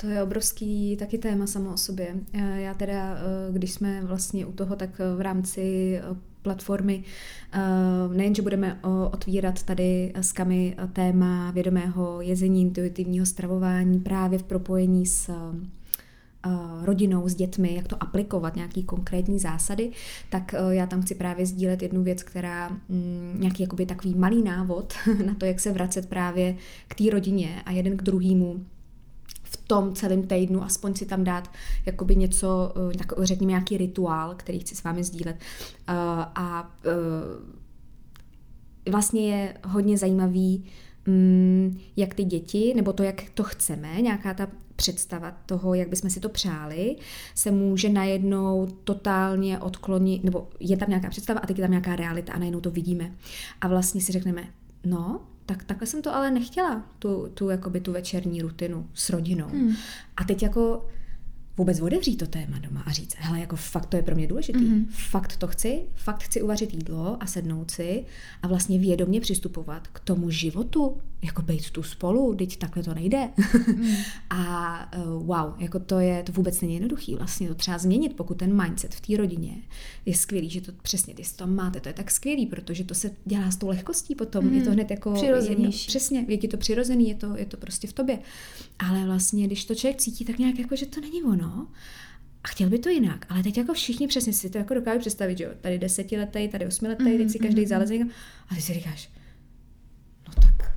to 0.00 0.06
je 0.06 0.22
obrovský 0.22 0.96
taky 0.96 1.18
téma 1.18 1.46
samo 1.46 1.72
o 1.72 1.76
sobě. 1.76 2.14
Já 2.56 2.74
teda, 2.74 3.16
eh, 3.16 3.52
když 3.52 3.72
jsme 3.72 4.04
vlastně 4.04 4.46
u 4.46 4.52
toho, 4.52 4.76
tak 4.76 5.00
v 5.16 5.20
rámci 5.20 5.96
eh, 5.96 6.16
platformy. 6.42 7.04
Eh, 7.52 7.58
nejen, 8.16 8.34
že 8.34 8.42
budeme 8.42 8.80
otvírat 9.10 9.62
tady 9.62 10.12
s 10.14 10.32
Kami 10.32 10.76
téma 10.92 11.50
vědomého 11.50 12.20
jezení, 12.20 12.62
intuitivního 12.62 13.26
stravování 13.26 14.00
právě 14.00 14.38
v 14.38 14.42
propojení 14.42 15.06
s 15.06 15.30
rodinou, 16.82 17.28
s 17.28 17.34
dětmi, 17.34 17.74
jak 17.74 17.88
to 17.88 18.02
aplikovat, 18.02 18.56
nějaký 18.56 18.82
konkrétní 18.82 19.38
zásady, 19.38 19.90
tak 20.30 20.54
e, 20.54 20.74
já 20.74 20.86
tam 20.86 21.02
chci 21.02 21.14
právě 21.14 21.46
sdílet 21.46 21.82
jednu 21.82 22.02
věc, 22.02 22.22
která 22.22 22.68
mm, 22.68 23.36
nějaký 23.38 23.62
jakoby 23.62 23.86
takový 23.86 24.14
malý 24.14 24.42
návod 24.42 24.94
na 25.26 25.34
to, 25.34 25.44
jak 25.44 25.60
se 25.60 25.72
vracet 25.72 26.08
právě 26.08 26.56
k 26.88 26.94
té 26.94 27.10
rodině 27.10 27.62
a 27.66 27.70
jeden 27.70 27.96
k 27.96 28.02
druhému 28.02 28.64
v 29.42 29.56
tom 29.56 29.94
celém 29.94 30.22
týdnu, 30.22 30.62
aspoň 30.62 30.94
si 30.94 31.06
tam 31.06 31.24
dát 31.24 31.50
jakoby 31.86 32.16
něco, 32.16 32.74
e, 32.92 32.98
tak 32.98 33.12
řekněme 33.22 33.50
nějaký 33.50 33.76
rituál, 33.76 34.34
který 34.34 34.58
chci 34.58 34.76
s 34.76 34.82
vámi 34.82 35.04
sdílet. 35.04 35.36
E, 35.36 35.42
a 36.34 36.70
vlastně 38.90 39.28
je 39.28 39.56
hodně 39.64 39.98
zajímavý, 39.98 40.64
mm, 41.06 41.78
jak 41.96 42.14
ty 42.14 42.24
děti, 42.24 42.72
nebo 42.76 42.92
to, 42.92 43.02
jak 43.02 43.22
to 43.34 43.42
chceme, 43.42 44.00
nějaká 44.00 44.34
ta 44.34 44.48
představa 44.76 45.30
toho, 45.46 45.74
jak 45.74 45.88
bychom 45.88 46.10
si 46.10 46.20
to 46.20 46.28
přáli, 46.28 46.96
se 47.34 47.50
může 47.50 47.88
najednou 47.88 48.68
totálně 48.84 49.58
odklonit, 49.58 50.24
nebo 50.24 50.48
je 50.60 50.76
tam 50.76 50.88
nějaká 50.88 51.10
představa 51.10 51.40
a 51.40 51.46
teď 51.46 51.58
je 51.58 51.62
tam 51.62 51.70
nějaká 51.70 51.96
realita 51.96 52.32
a 52.32 52.38
najednou 52.38 52.60
to 52.60 52.70
vidíme. 52.70 53.12
A 53.60 53.68
vlastně 53.68 54.00
si 54.00 54.12
řekneme, 54.12 54.44
no, 54.84 55.20
tak 55.46 55.64
takhle 55.64 55.86
jsem 55.86 56.02
to 56.02 56.14
ale 56.14 56.30
nechtěla, 56.30 56.86
tu, 56.98 57.30
tu, 57.34 57.48
jakoby 57.48 57.80
tu 57.80 57.92
večerní 57.92 58.42
rutinu 58.42 58.86
s 58.94 59.10
rodinou. 59.10 59.48
Hmm. 59.48 59.76
A 60.16 60.24
teď 60.24 60.42
jako 60.42 60.86
vůbec 61.56 61.80
otevřít 61.80 62.16
to 62.16 62.26
téma 62.26 62.58
doma 62.58 62.82
a 62.86 62.92
říct, 62.92 63.14
hele, 63.18 63.40
jako 63.40 63.56
fakt 63.56 63.86
to 63.86 63.96
je 63.96 64.02
pro 64.02 64.14
mě 64.14 64.26
důležitý, 64.26 64.58
mm-hmm. 64.58 64.86
fakt 64.90 65.36
to 65.36 65.46
chci, 65.46 65.82
fakt 65.94 66.22
chci 66.22 66.42
uvařit 66.42 66.74
jídlo 66.74 67.16
a 67.20 67.26
sednout 67.26 67.70
si 67.70 68.04
a 68.42 68.48
vlastně 68.48 68.78
vědomě 68.78 69.20
přistupovat 69.20 69.88
k 69.88 70.00
tomu 70.00 70.30
životu, 70.30 70.98
jako 71.24 71.42
být 71.42 71.70
tu 71.70 71.82
spolu, 71.82 72.34
teď 72.34 72.56
takhle 72.56 72.82
to 72.82 72.94
nejde. 72.94 73.28
Mm. 73.76 73.94
a 74.30 74.96
uh, 74.96 75.26
wow, 75.26 75.54
jako 75.58 75.78
to 75.78 75.98
je, 75.98 76.22
to 76.22 76.32
vůbec 76.32 76.60
není 76.60 76.74
jednoduchý 76.74 77.14
vlastně 77.14 77.48
to 77.48 77.54
třeba 77.54 77.78
změnit, 77.78 78.16
pokud 78.16 78.34
ten 78.38 78.62
mindset 78.62 78.94
v 78.94 79.00
té 79.00 79.16
rodině 79.16 79.56
je 80.06 80.14
skvělý, 80.14 80.50
že 80.50 80.60
to 80.60 80.72
přesně 80.82 81.14
ty 81.14 81.22
to 81.36 81.46
máte, 81.46 81.80
to 81.80 81.88
je 81.88 81.92
tak 81.92 82.10
skvělý, 82.10 82.46
protože 82.46 82.84
to 82.84 82.94
se 82.94 83.10
dělá 83.24 83.50
s 83.50 83.56
tou 83.56 83.68
lehkostí 83.68 84.14
potom, 84.14 84.44
mm. 84.44 84.54
je 84.54 84.62
to 84.62 84.70
hned 84.70 84.90
jako 84.90 85.14
jedno, 85.48 85.70
přesně, 85.70 86.24
je 86.28 86.38
ti 86.38 86.48
to 86.48 86.56
přirozený, 86.56 87.08
je 87.08 87.14
to, 87.14 87.36
je 87.36 87.46
to 87.46 87.56
prostě 87.56 87.86
v 87.86 87.92
tobě. 87.92 88.18
Ale 88.78 89.04
vlastně, 89.04 89.46
když 89.46 89.64
to 89.64 89.74
člověk 89.74 90.00
cítí, 90.00 90.24
tak 90.24 90.38
nějak 90.38 90.58
jako, 90.58 90.76
že 90.76 90.86
to 90.86 91.00
není 91.00 91.22
ono, 91.22 91.66
a 92.44 92.48
chtěl 92.48 92.70
by 92.70 92.78
to 92.78 92.88
jinak, 92.88 93.26
ale 93.28 93.42
teď 93.42 93.58
jako 93.58 93.74
všichni 93.74 94.06
přesně 94.06 94.32
si 94.32 94.50
to 94.50 94.58
jako 94.58 94.74
dokážu 94.74 95.00
představit, 95.00 95.38
že 95.38 95.44
jo, 95.44 95.50
tady 95.60 95.78
desetiletý, 95.78 96.48
tady 96.48 96.66
osmiletý, 96.66 97.04
mm, 97.04 97.18
teď 97.18 97.30
si 97.30 97.38
každý 97.38 97.60
mm, 97.60 97.66
zaleze 97.66 97.94
a 98.48 98.54
ty 98.54 98.60
si 98.60 98.74
říkáš, 98.74 99.10
no 100.28 100.34
tak 100.34 100.73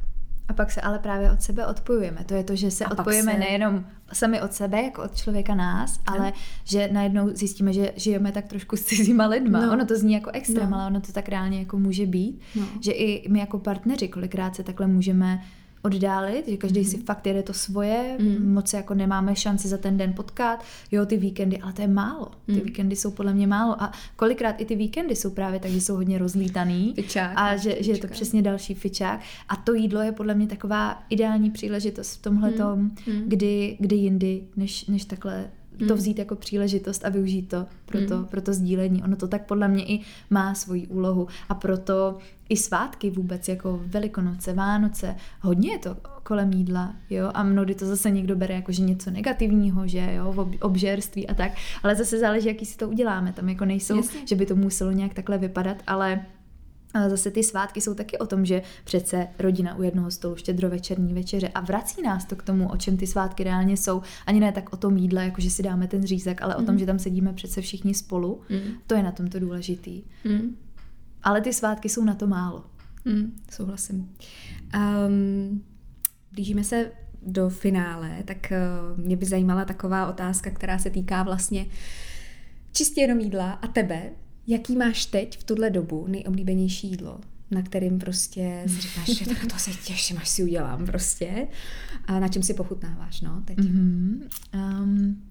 a 0.47 0.53
pak 0.53 0.71
se 0.71 0.81
ale 0.81 0.99
právě 0.99 1.31
od 1.31 1.41
sebe 1.41 1.65
odpojujeme. 1.65 2.23
To 2.25 2.33
je 2.33 2.43
to, 2.43 2.55
že 2.55 2.71
se 2.71 2.85
a 2.85 2.91
odpojíme 2.91 3.31
se... 3.31 3.39
nejenom 3.39 3.85
sami 4.13 4.41
od 4.41 4.53
sebe, 4.53 4.81
jako 4.81 5.03
od 5.03 5.15
člověka 5.15 5.55
nás, 5.55 5.97
no. 5.97 6.03
ale 6.13 6.33
že 6.63 6.89
najednou 6.91 7.29
zjistíme, 7.29 7.73
že 7.73 7.91
žijeme 7.95 8.31
tak 8.31 8.45
trošku 8.45 8.77
s 8.77 8.81
cizíma 8.81 9.27
lidma. 9.27 9.65
No. 9.65 9.73
Ono 9.73 9.85
to 9.85 9.95
zní 9.95 10.13
jako 10.13 10.29
extrém, 10.33 10.69
no. 10.69 10.77
ale 10.77 10.87
ono 10.87 11.01
to 11.01 11.11
tak 11.11 11.29
reálně 11.29 11.59
jako 11.59 11.79
může 11.79 12.05
být. 12.05 12.41
No. 12.55 12.65
Že 12.81 12.91
i 12.91 13.29
my 13.29 13.39
jako 13.39 13.59
partneři 13.59 14.07
kolikrát 14.07 14.55
se 14.55 14.63
takhle 14.63 14.87
můžeme 14.87 15.41
oddálit, 15.82 16.47
že 16.47 16.57
každý 16.57 16.80
mm. 16.80 16.86
si 16.86 16.97
fakt 16.97 17.28
jede 17.28 17.43
to 17.43 17.53
svoje, 17.53 18.17
mm. 18.19 18.53
moc 18.53 18.73
jako 18.73 18.93
nemáme 18.93 19.36
šanci 19.36 19.67
za 19.67 19.78
ten 19.78 19.97
den 19.97 20.13
potkat, 20.13 20.63
jo, 20.91 21.05
ty 21.05 21.17
víkendy, 21.17 21.57
ale 21.57 21.73
to 21.73 21.82
je 21.82 21.88
málo. 21.88 22.32
Ty 22.45 22.51
mm. 22.51 22.59
víkendy 22.59 22.95
jsou 22.95 23.11
podle 23.11 23.34
mě 23.34 23.47
málo 23.47 23.84
a 23.84 23.91
kolikrát 24.15 24.61
i 24.61 24.65
ty 24.65 24.75
víkendy 24.75 25.15
jsou 25.15 25.30
právě 25.30 25.59
tak, 25.59 25.71
že 25.71 25.82
jsou 25.82 25.95
hodně 25.95 26.17
rozlítaný 26.17 26.93
fičák, 26.95 27.32
a 27.36 27.55
že, 27.55 27.84
že 27.84 27.91
je 27.91 27.97
to 27.97 28.07
přesně 28.07 28.41
další 28.41 28.73
fičák 28.73 29.19
a 29.49 29.55
to 29.55 29.73
jídlo 29.73 30.01
je 30.01 30.11
podle 30.11 30.36
mě 30.36 30.47
taková 30.47 31.03
ideální 31.09 31.51
příležitost 31.51 32.15
v 32.15 32.21
tomhle 32.21 32.51
tom, 32.51 32.80
mm. 32.80 33.23
kdy, 33.28 33.78
kdy 33.80 33.95
jindy, 33.95 34.43
než, 34.55 34.86
než 34.86 35.05
takhle 35.05 35.49
to 35.80 35.86
hmm. 35.86 35.97
vzít 35.97 36.19
jako 36.19 36.36
příležitost 36.36 37.05
a 37.05 37.09
využít 37.09 37.49
to 37.49 37.65
pro, 37.86 38.05
to 38.07 38.17
mm. 38.17 38.25
pro 38.25 38.41
to 38.41 38.53
sdílení. 38.53 39.03
Ono 39.03 39.15
to 39.15 39.28
tak 39.28 39.45
podle 39.45 39.67
mě 39.67 39.86
i 39.86 40.01
má 40.30 40.53
svoji 40.53 40.88
úlohu 40.88 41.28
a 41.49 41.53
proto 41.53 42.17
i 42.49 42.57
svátky 42.57 43.09
vůbec, 43.09 43.47
jako 43.47 43.82
Velikonoce, 43.86 44.53
Vánoce, 44.53 45.15
hodně 45.41 45.71
je 45.71 45.80
to 45.80 45.97
kolem 46.23 46.51
jídla, 46.51 46.95
jo, 47.09 47.32
a 47.34 47.43
mnohdy 47.43 47.75
to 47.75 47.86
zase 47.86 48.11
někdo 48.11 48.36
bere 48.36 48.55
jako, 48.55 48.71
že 48.71 48.82
něco 48.82 49.11
negativního, 49.11 49.88
že 49.88 50.13
jo, 50.13 50.49
obžerství 50.61 51.28
a 51.28 51.34
tak, 51.34 51.51
ale 51.84 51.95
zase 51.95 52.19
záleží, 52.19 52.47
jaký 52.47 52.65
si 52.65 52.78
to 52.78 52.89
uděláme, 52.89 53.34
tam 53.34 53.49
jako 53.49 53.65
nejsou, 53.65 53.95
Jasně. 53.95 54.19
že 54.25 54.36
by 54.36 54.45
to 54.45 54.55
muselo 54.55 54.91
nějak 54.91 55.13
takhle 55.13 55.38
vypadat, 55.38 55.78
ale 55.88 56.25
ale 56.97 57.09
zase 57.09 57.31
ty 57.31 57.43
svátky 57.43 57.81
jsou 57.81 57.93
taky 57.93 58.17
o 58.17 58.25
tom, 58.25 58.45
že 58.45 58.61
přece 58.83 59.27
rodina 59.39 59.75
u 59.75 59.83
jednoho 59.83 60.11
stolu, 60.11 60.35
štědrovečerní 60.35 61.13
večeře 61.13 61.47
a 61.47 61.61
vrací 61.61 62.01
nás 62.01 62.25
to 62.25 62.35
k 62.35 62.43
tomu, 62.43 62.69
o 62.69 62.77
čem 62.77 62.97
ty 62.97 63.07
svátky 63.07 63.43
reálně 63.43 63.77
jsou. 63.77 64.01
Ani 64.25 64.39
ne 64.39 64.51
tak 64.51 64.73
o 64.73 64.77
tom 64.77 64.97
jídle, 64.97 65.25
jako 65.25 65.41
že 65.41 65.49
si 65.49 65.63
dáme 65.63 65.87
ten 65.87 66.03
řízek, 66.03 66.41
ale 66.41 66.55
mm. 66.55 66.63
o 66.63 66.65
tom, 66.65 66.75
mhm. 66.75 66.79
že 66.79 66.85
tam 66.85 66.99
sedíme 66.99 67.33
přece 67.33 67.61
všichni 67.61 67.93
spolu. 67.93 68.41
Mm. 68.49 68.59
To 68.87 68.95
je 68.95 69.03
na 69.03 69.11
tom 69.11 69.28
to 69.28 69.39
důležitý. 69.39 70.03
Mm. 70.24 70.57
Ale 71.24 71.41
ty 71.41 71.53
svátky 71.53 71.89
jsou 71.89 72.03
na 72.03 72.15
to 72.15 72.28
málo. 72.28 72.63
Mm, 73.05 73.36
souhlasím. 73.51 74.15
Um, 74.75 75.63
blížíme 76.32 76.63
se 76.63 76.91
do 77.21 77.49
finále, 77.49 78.24
tak 78.25 78.37
uh, 78.51 79.05
mě 79.05 79.17
by 79.17 79.25
zajímala 79.25 79.65
taková 79.65 80.07
otázka, 80.07 80.51
která 80.51 80.78
se 80.78 80.89
týká 80.89 81.24
vlastně 81.24 81.65
čistě 82.71 83.01
jenom 83.01 83.19
jídla 83.19 83.51
a 83.51 83.67
tebe. 83.67 84.09
Jaký 84.47 84.75
máš 84.75 85.05
teď 85.05 85.39
v 85.39 85.43
tuhle 85.43 85.69
dobu 85.69 86.07
nejoblíbenější 86.07 86.87
jídlo? 86.87 87.19
na 87.51 87.61
kterým 87.61 87.99
prostě 87.99 88.63
si 88.67 88.82
říkáš, 88.82 89.07
že 89.07 89.25
tak 89.25 89.45
to 89.51 89.59
se 89.59 89.71
těším, 89.71 90.17
až 90.17 90.29
si 90.29 90.43
udělám 90.43 90.86
prostě. 90.86 91.47
A 92.05 92.19
na 92.19 92.28
čem 92.28 92.43
si 92.43 92.53
pochutnáváš, 92.53 93.21
no, 93.21 93.41
teď? 93.45 93.57
Mm-hmm. 93.57 94.19
Um, 94.53 95.21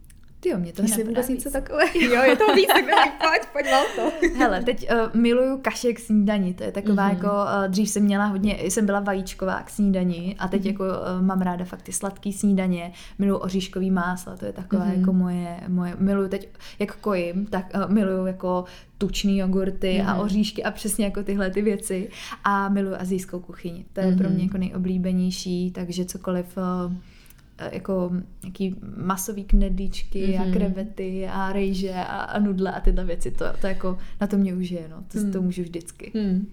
ty 0.40 0.48
jo, 0.48 0.58
mě 0.58 0.72
to 0.72 0.82
Jestli 0.82 1.04
vůbec 1.04 1.28
něco 1.28 1.50
takového. 1.50 1.92
Jo, 2.00 2.22
je 2.22 2.36
to 2.36 2.54
víc, 2.54 2.68
tak 2.72 2.84
pojď, 3.18 3.42
pojď 3.52 3.66
to. 3.96 4.12
Hele, 4.38 4.62
teď 4.62 4.88
uh, 4.90 5.20
miluju 5.20 5.58
kaše 5.58 5.92
k 5.92 5.98
snídani, 5.98 6.54
to 6.54 6.64
je 6.64 6.72
taková 6.72 7.08
mm-hmm. 7.08 7.14
jako, 7.14 7.26
uh, 7.26 7.68
dřív 7.68 7.88
jsem 7.90 8.02
měla 8.02 8.24
hodně, 8.24 8.58
jsem 8.62 8.86
byla 8.86 9.00
vajíčková 9.00 9.62
k 9.62 9.70
snídani 9.70 10.36
a 10.38 10.48
teď 10.48 10.62
mm-hmm. 10.62 10.66
jako 10.66 10.84
uh, 10.84 11.22
mám 11.26 11.40
ráda 11.40 11.64
fakt 11.64 11.82
ty 11.82 11.92
sladký 11.92 12.32
snídaně, 12.32 12.92
miluju 13.18 13.38
oříškový 13.38 13.90
másla, 13.90 14.36
to 14.36 14.46
je 14.46 14.52
taková 14.52 14.86
mm-hmm. 14.86 14.98
jako 14.98 15.12
moje, 15.12 15.60
moje, 15.68 15.96
miluju 15.98 16.28
teď, 16.28 16.48
jak 16.78 16.96
kojím, 16.96 17.46
tak 17.46 17.66
uh, 17.74 17.92
miluju 17.92 18.26
jako 18.26 18.64
tučný 18.98 19.38
jogurty 19.38 19.98
mm-hmm. 20.00 20.10
a 20.10 20.12
mhm. 20.12 20.20
oříšky 20.20 20.64
a 20.64 20.70
přesně 20.70 21.04
jako 21.04 21.22
tyhle 21.22 21.50
ty 21.50 21.62
věci 21.62 22.08
a 22.44 22.68
miluju 22.68 22.96
azijskou 22.98 23.40
kuchyni, 23.40 23.84
to 23.92 24.00
je 24.00 24.06
mm-hmm. 24.06 24.18
pro 24.18 24.28
mě 24.28 24.44
jako 24.44 24.58
nejoblíbenější, 24.58 25.70
takže 25.70 26.04
cokoliv 26.04 26.56
uh, 26.56 26.92
jako 27.72 28.12
nějaký 28.42 28.76
masový 28.96 29.44
knedlíčky 29.44 30.26
mm-hmm. 30.26 30.40
a 30.40 30.44
mhm. 30.44 30.52
krevety 30.52 31.28
a 31.32 31.52
rejže 31.52 31.92
a, 31.92 32.02
a 32.02 32.38
nudle 32.38 32.72
a 32.72 32.80
tyhle 32.80 33.04
věci. 33.04 33.30
To, 33.30 33.44
to 33.60 33.66
jako 33.66 33.98
na 34.20 34.26
to 34.26 34.38
mě 34.38 34.54
užije, 34.54 34.88
no. 34.90 35.04
To, 35.12 35.18
mm. 35.18 35.32
to 35.32 35.42
můžu 35.42 35.62
vždycky. 35.62 36.12
Mm. 36.14 36.46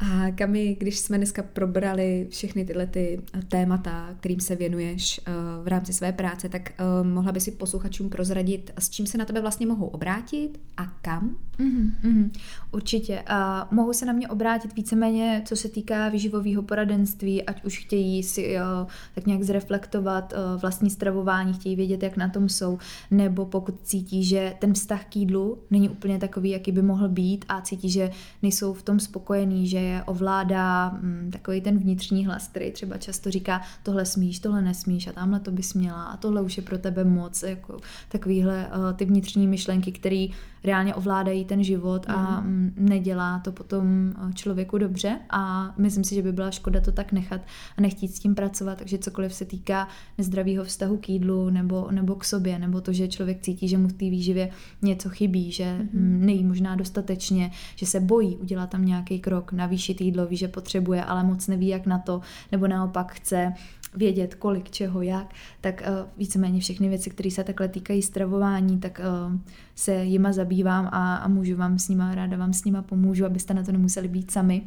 A 0.00 0.30
Kami, 0.30 0.76
když 0.80 0.98
jsme 0.98 1.16
dneska 1.16 1.42
probrali 1.42 2.26
všechny 2.30 2.64
tyhle 2.64 2.86
ty 2.86 3.20
eh, 3.34 3.42
témata, 3.48 4.14
kterým 4.20 4.40
se 4.40 4.56
věnuješ 4.56 5.20
uh, 5.20 5.64
v 5.64 5.68
rámci 5.68 5.92
své 5.92 6.12
práce, 6.12 6.48
tak 6.48 6.72
uh, 6.80 7.06
mohla 7.06 7.32
by 7.32 7.40
si 7.40 7.50
posluchačům 7.50 8.10
prozradit, 8.10 8.70
s 8.78 8.90
čím 8.90 9.06
se 9.06 9.18
na 9.18 9.24
tebe 9.24 9.40
vlastně 9.40 9.66
mohou 9.66 9.86
obrátit 9.86 10.60
a 10.76 10.86
kam? 10.86 11.36
Mm-hmm, 11.58 11.90
mm-hmm. 12.04 12.30
Určitě. 12.72 13.22
Uh, 13.30 13.76
mohou 13.76 13.92
se 13.92 14.06
na 14.06 14.12
mě 14.12 14.28
obrátit 14.28 14.76
víceméně, 14.76 15.42
co 15.44 15.56
se 15.56 15.68
týká 15.68 16.08
výživového 16.08 16.62
poradenství, 16.62 17.42
ať 17.42 17.64
už 17.64 17.78
chtějí 17.78 18.22
si 18.22 18.56
uh, 18.56 18.90
tak 19.14 19.26
nějak 19.26 19.42
zreflektovat 19.42 20.29
uh, 20.32 20.60
vlastní 20.60 20.90
stravování, 20.90 21.52
chtějí 21.52 21.76
vědět, 21.76 22.02
jak 22.02 22.16
na 22.16 22.28
tom 22.28 22.48
jsou, 22.48 22.78
nebo 23.10 23.46
pokud 23.46 23.74
cítí, 23.82 24.24
že 24.24 24.54
ten 24.58 24.72
vztah 24.74 25.04
k 25.04 25.16
jídlu 25.16 25.58
není 25.70 25.88
úplně 25.88 26.18
takový, 26.18 26.50
jaký 26.50 26.72
by 26.72 26.82
mohl 26.82 27.08
být 27.08 27.44
a 27.48 27.60
cítí, 27.60 27.90
že 27.90 28.10
nejsou 28.42 28.72
v 28.72 28.82
tom 28.82 29.00
spokojení, 29.00 29.66
že 29.66 29.78
je 29.78 30.02
ovládá 30.02 30.90
um, 30.90 31.30
takový 31.30 31.60
ten 31.60 31.78
vnitřní 31.78 32.26
hlas, 32.26 32.48
který 32.48 32.70
třeba 32.70 32.96
často 32.96 33.30
říká, 33.30 33.62
tohle 33.82 34.06
smíš, 34.06 34.38
tohle 34.38 34.62
nesmíš 34.62 35.06
a 35.06 35.12
tamhle 35.12 35.40
to 35.40 35.50
bys 35.50 35.74
měla 35.74 36.04
a 36.04 36.16
tohle 36.16 36.42
už 36.42 36.56
je 36.56 36.62
pro 36.62 36.78
tebe 36.78 37.04
moc, 37.04 37.42
jako 37.42 37.78
takovýhle 38.08 38.66
uh, 38.66 38.96
ty 38.96 39.04
vnitřní 39.04 39.46
myšlenky, 39.46 39.92
které 39.92 40.26
reálně 40.64 40.94
ovládají 40.94 41.44
ten 41.44 41.64
život 41.64 42.06
a 42.08 42.40
mm. 42.40 42.72
nedělá 42.76 43.38
to 43.38 43.52
potom 43.52 44.12
eh, 44.28 44.32
člověku 44.32 44.78
dobře 44.78 45.18
a 45.30 45.74
myslím 45.78 46.04
si, 46.04 46.14
že 46.14 46.22
by 46.22 46.32
byla 46.32 46.50
škoda 46.50 46.80
to 46.80 46.92
tak 46.92 47.12
nechat 47.12 47.40
a 47.76 47.80
nechtít 47.80 48.08
s 48.08 48.18
tím 48.18 48.34
pracovat, 48.34 48.78
takže 48.78 48.98
cokoliv 48.98 49.34
se 49.34 49.44
týká 49.44 49.88
nezdravého 50.18 50.64
vztahu 50.64 50.96
k 50.96 51.08
jídlu 51.08 51.50
nebo, 51.50 51.88
nebo 51.90 52.14
k 52.14 52.24
sobě, 52.24 52.58
nebo 52.58 52.80
to, 52.80 52.92
že 52.92 53.08
člověk 53.08 53.40
cítí, 53.40 53.68
že 53.68 53.78
mu 53.78 53.88
v 53.88 53.92
té 53.92 54.04
výživě 54.04 54.50
něco 54.82 55.08
chybí, 55.08 55.52
že 55.52 55.78
mm. 55.92 56.26
nejí 56.26 56.44
možná 56.44 56.76
dostatečně, 56.76 57.50
že 57.76 57.86
se 57.86 58.00
bojí 58.00 58.36
udělat 58.36 58.70
tam 58.70 58.84
nějaký 58.84 59.20
krok, 59.20 59.52
navýšit 59.52 60.00
jídlo, 60.00 60.26
ví, 60.26 60.36
že 60.36 60.48
potřebuje, 60.48 61.04
ale 61.04 61.24
moc 61.24 61.46
neví, 61.48 61.68
jak 61.68 61.86
na 61.86 61.98
to, 61.98 62.20
nebo 62.52 62.68
naopak 62.68 63.12
chce 63.12 63.52
vědět, 63.94 64.34
kolik, 64.34 64.70
čeho, 64.70 65.02
jak, 65.02 65.34
tak 65.60 65.82
uh, 65.88 66.08
víceméně 66.18 66.60
všechny 66.60 66.88
věci, 66.88 67.10
které 67.10 67.30
se 67.30 67.44
takhle 67.44 67.68
týkají 67.68 68.02
stravování, 68.02 68.80
tak 68.80 69.00
uh, 69.28 69.36
se 69.74 69.94
jima 70.04 70.32
zabývám 70.32 70.88
a, 70.92 71.16
a 71.16 71.28
můžu 71.28 71.56
vám 71.56 71.78
s 71.78 71.88
nima, 71.88 72.14
ráda 72.14 72.36
vám 72.36 72.52
s 72.52 72.64
nima 72.64 72.82
pomůžu, 72.82 73.26
abyste 73.26 73.54
na 73.54 73.62
to 73.62 73.72
nemuseli 73.72 74.08
být 74.08 74.30
sami. 74.30 74.62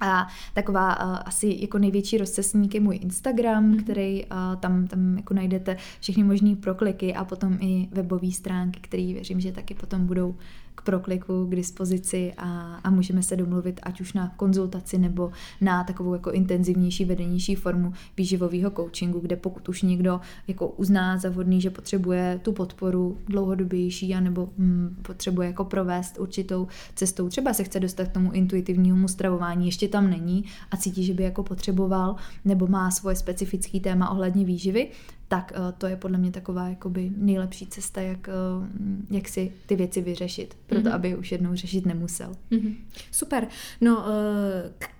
A 0.00 0.28
taková 0.54 1.04
uh, 1.04 1.18
asi 1.24 1.56
jako 1.60 1.78
největší 1.78 2.18
rozcesník 2.18 2.74
je 2.74 2.80
můj 2.80 2.98
Instagram, 3.02 3.64
mm. 3.64 3.76
který 3.76 4.24
uh, 4.24 4.30
tam, 4.60 4.86
tam 4.86 5.16
jako 5.16 5.34
najdete 5.34 5.76
všechny 6.00 6.24
možné 6.24 6.56
prokliky 6.56 7.14
a 7.14 7.24
potom 7.24 7.58
i 7.60 7.88
webové 7.92 8.32
stránky, 8.32 8.80
které 8.80 9.02
věřím, 9.02 9.40
že 9.40 9.52
taky 9.52 9.74
potom 9.74 10.06
budou 10.06 10.34
prokliku 10.84 11.46
k 11.46 11.56
dispozici 11.56 12.32
a, 12.38 12.74
a 12.84 12.90
můžeme 12.90 13.22
se 13.22 13.36
domluvit 13.36 13.80
ať 13.82 14.00
už 14.00 14.12
na 14.12 14.32
konzultaci 14.36 14.98
nebo 14.98 15.32
na 15.60 15.84
takovou 15.84 16.12
jako 16.12 16.32
intenzivnější, 16.32 17.04
vedenější 17.04 17.54
formu 17.54 17.92
výživového 18.16 18.70
coachingu, 18.70 19.20
kde 19.20 19.36
pokud 19.36 19.68
už 19.68 19.82
někdo 19.82 20.20
jako 20.48 20.68
uzná 20.68 21.18
za 21.18 21.28
vhodný, 21.28 21.60
že 21.60 21.70
potřebuje 21.70 22.40
tu 22.42 22.52
podporu 22.52 23.18
dlouhodobější 23.26 24.14
anebo 24.14 24.48
hm, 24.58 24.96
potřebuje 25.02 25.48
jako 25.48 25.64
provést 25.64 26.18
určitou 26.18 26.68
cestou, 26.94 27.28
třeba 27.28 27.54
se 27.54 27.64
chce 27.64 27.80
dostat 27.80 28.08
k 28.08 28.12
tomu 28.12 28.32
intuitivnímu 28.32 29.08
stravování, 29.08 29.66
ještě 29.66 29.88
tam 29.88 30.10
není 30.10 30.44
a 30.70 30.76
cítí, 30.76 31.04
že 31.04 31.14
by 31.14 31.22
jako 31.22 31.42
potřeboval 31.42 32.16
nebo 32.44 32.66
má 32.66 32.90
svoje 32.90 33.16
specifické 33.16 33.80
téma 33.80 34.10
ohledně 34.10 34.44
výživy, 34.44 34.90
tak 35.28 35.52
uh, 35.56 35.72
to 35.78 35.86
je 35.86 35.96
podle 35.96 36.18
mě 36.18 36.30
taková 36.30 36.68
jakoby 36.68 37.12
nejlepší 37.16 37.66
cesta, 37.66 38.00
jak, 38.00 38.28
uh, 38.58 38.66
jak 39.10 39.28
si 39.28 39.52
ty 39.66 39.76
věci 39.76 40.00
vyřešit, 40.02 40.56
proto 40.66 40.88
mm-hmm. 40.88 40.94
aby 40.94 41.16
už 41.16 41.32
jednou 41.32 41.54
řešit 41.54 41.86
nemusel. 41.86 42.32
Mm-hmm. 42.50 42.74
Super. 43.10 43.48
No, 43.80 43.96
uh, 43.96 44.04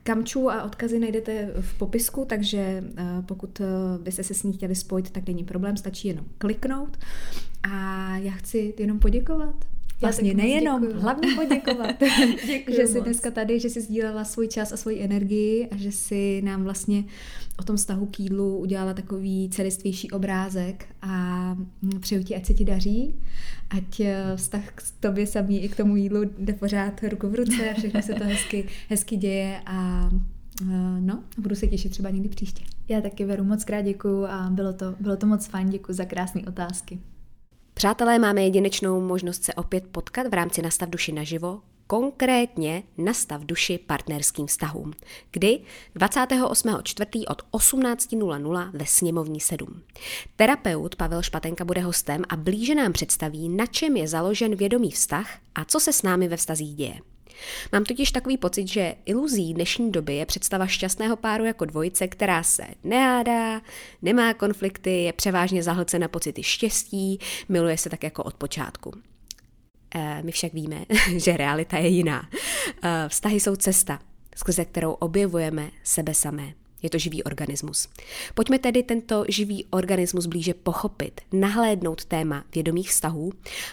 kamčů 0.03 0.51
a 0.51 0.63
odkazy 0.63 0.99
najdete 0.99 1.53
v 1.61 1.79
popisku, 1.79 2.25
takže 2.25 2.85
pokud 3.27 3.61
byste 4.03 4.23
se 4.23 4.35
s 4.35 4.43
ní 4.43 4.53
chtěli 4.53 4.75
spojit, 4.75 5.11
tak 5.11 5.27
není 5.27 5.45
problém, 5.45 5.77
stačí 5.77 6.09
jenom 6.09 6.25
kliknout. 6.39 6.99
A 7.63 8.09
já 8.17 8.33
chci 8.33 8.75
jenom 8.79 8.99
poděkovat 8.99 9.74
Vlastně 10.05 10.35
nejenom, 10.35 10.83
děkuju. 10.83 11.01
hlavně 11.01 11.35
poděkovat, 11.35 11.97
že 12.77 12.87
jsi 12.87 12.95
moc. 12.95 13.05
dneska 13.05 13.31
tady, 13.31 13.61
že 13.61 13.71
jsi 13.71 13.81
sdílela 13.81 14.25
svůj 14.25 14.49
čas 14.49 14.73
a 14.73 14.77
svoji 14.77 15.01
energii 15.03 15.69
a 15.71 15.77
že 15.77 15.93
si 15.93 16.43
nám 16.43 16.65
vlastně 16.65 17.05
o 17.59 17.63
tom 17.63 17.77
vztahu 17.77 18.07
k 18.07 18.21
jídlu 18.21 18.59
udělala 18.59 18.95
takový 18.95 19.51
celistvější 19.51 20.11
obrázek 20.11 20.87
a 21.03 21.57
přeju 22.01 22.23
ti, 22.23 22.37
ať 22.37 22.47
se 22.47 22.55
ti 22.55 22.65
daří, 22.65 23.15
ať 23.71 24.01
eh, 24.01 24.17
vztah 24.37 24.73
k 24.75 24.83
tobě 25.01 25.27
samý 25.27 25.63
i 25.65 25.69
k 25.69 25.77
tomu 25.77 25.97
jídlu 25.97 26.21
jde 26.39 26.53
pořád 26.53 27.05
ruku 27.09 27.29
v 27.29 27.35
ruce 27.35 27.71
a 27.71 27.75
všechno 27.79 28.03
se 28.03 28.15
to 28.15 28.25
hezky, 28.25 28.69
hezky 28.89 29.17
děje 29.17 29.61
a 29.67 30.11
eh, 30.63 31.01
no, 31.01 31.23
budu 31.39 31.55
se 31.55 31.67
těšit 31.67 31.93
třeba 31.93 32.11
někdy 32.11 32.29
příště. 32.29 32.65
Já 32.89 33.01
taky 33.01 33.25
Veru 33.25 33.45
moc 33.45 33.65
krát 33.65 33.83
děkuju 33.83 34.25
a 34.25 34.51
bylo 34.51 34.73
to, 34.73 34.95
bylo 35.01 35.17
to 35.17 35.27
moc 35.27 35.47
fajn, 35.47 35.71
děkuji 35.71 35.93
za 35.93 36.05
krásné 36.05 36.43
otázky. 36.49 36.99
Přátelé, 37.75 38.19
máme 38.19 38.43
jedinečnou 38.43 39.01
možnost 39.01 39.45
se 39.45 39.55
opět 39.55 39.85
potkat 39.87 40.27
v 40.27 40.35
rámci 40.35 40.63
Nastav 40.63 40.89
duši 40.89 41.13
naživo, 41.13 41.61
konkrétně 41.87 42.83
Nastav 42.99 43.45
duši 43.45 43.79
partnerským 43.79 44.47
vztahům, 44.47 44.93
kdy 45.31 45.61
28.4. 45.97 47.25
od 47.29 47.43
18.00 47.53 48.71
ve 48.73 48.87
sněmovní 48.87 49.41
7. 49.41 49.83
Terapeut 50.37 50.97
Pavel 50.97 51.23
Špatenka 51.23 51.65
bude 51.65 51.81
hostem 51.81 52.23
a 52.29 52.37
blíže 52.37 52.75
nám 52.75 52.93
představí, 52.93 53.49
na 53.49 53.67
čem 53.67 53.97
je 53.97 54.09
založen 54.09 54.57
vědomý 54.57 54.91
vztah 54.91 55.39
a 55.55 55.65
co 55.65 55.81
se 55.81 55.93
s 55.93 56.03
námi 56.03 56.29
ve 56.29 56.37
vztazích 56.37 56.75
děje. 56.75 57.14
Mám 57.73 57.85
totiž 57.85 58.13
takový 58.13 58.37
pocit, 58.37 58.69
že 58.69 58.95
iluzí 59.07 59.55
dnešní 59.55 59.93
doby 59.93 60.15
je 60.15 60.27
představa 60.27 60.67
šťastného 60.67 61.17
páru 61.17 61.45
jako 61.45 61.65
dvojice, 61.65 62.09
která 62.09 62.43
se 62.43 62.65
nehádá, 62.85 63.61
nemá 64.03 64.35
konflikty, 64.35 65.03
je 65.03 65.13
převážně 65.13 65.63
zahlcena 65.63 66.09
pocity 66.09 66.43
štěstí, 66.43 67.19
miluje 67.49 67.79
se 67.79 67.91
tak 67.91 68.03
jako 68.03 68.23
od 68.23 68.35
počátku. 68.35 68.93
E, 69.95 70.23
my 70.23 70.33
však 70.33 70.53
víme, 70.53 70.85
že 71.17 71.37
realita 71.37 71.79
je 71.79 71.89
jiná. 71.89 72.29
E, 72.83 73.09
vztahy 73.09 73.41
jsou 73.41 73.57
cesta, 73.57 73.99
skrze 74.37 74.65
kterou 74.65 74.93
objevujeme 74.93 75.71
sebe 75.85 76.15
samé. 76.15 76.55
Je 76.83 76.91
to 76.91 76.99
živý 76.99 77.23
organismus. 77.23 77.89
Pojďme 78.35 78.59
tedy 78.59 78.83
tento 78.83 79.25
živý 79.29 79.65
organismus 79.71 80.27
blíže 80.27 80.55
pochopit, 80.55 81.21
nahlédnout 81.33 82.05
téma 82.05 82.45
vědomých 82.55 82.91
vztahů, 82.91 83.33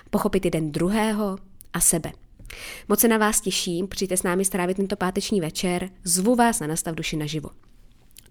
pochopit 0.10 0.46
jeden 0.46 0.72
druhého 0.72 1.38
a 1.74 1.80
sebe. 1.80 2.12
Moc 2.88 3.00
se 3.00 3.08
na 3.08 3.18
vás 3.18 3.42
těším, 3.42 3.88
přijďte 3.88 4.18
s 4.18 4.24
námi 4.24 4.46
strávit 4.46 4.78
tento 4.78 4.96
páteční 4.96 5.42
večer, 5.42 5.90
zvu 6.04 6.36
vás 6.36 6.60
na 6.60 6.68
Nastav 6.68 6.96
duši 6.96 7.18
naživo. 7.18 7.50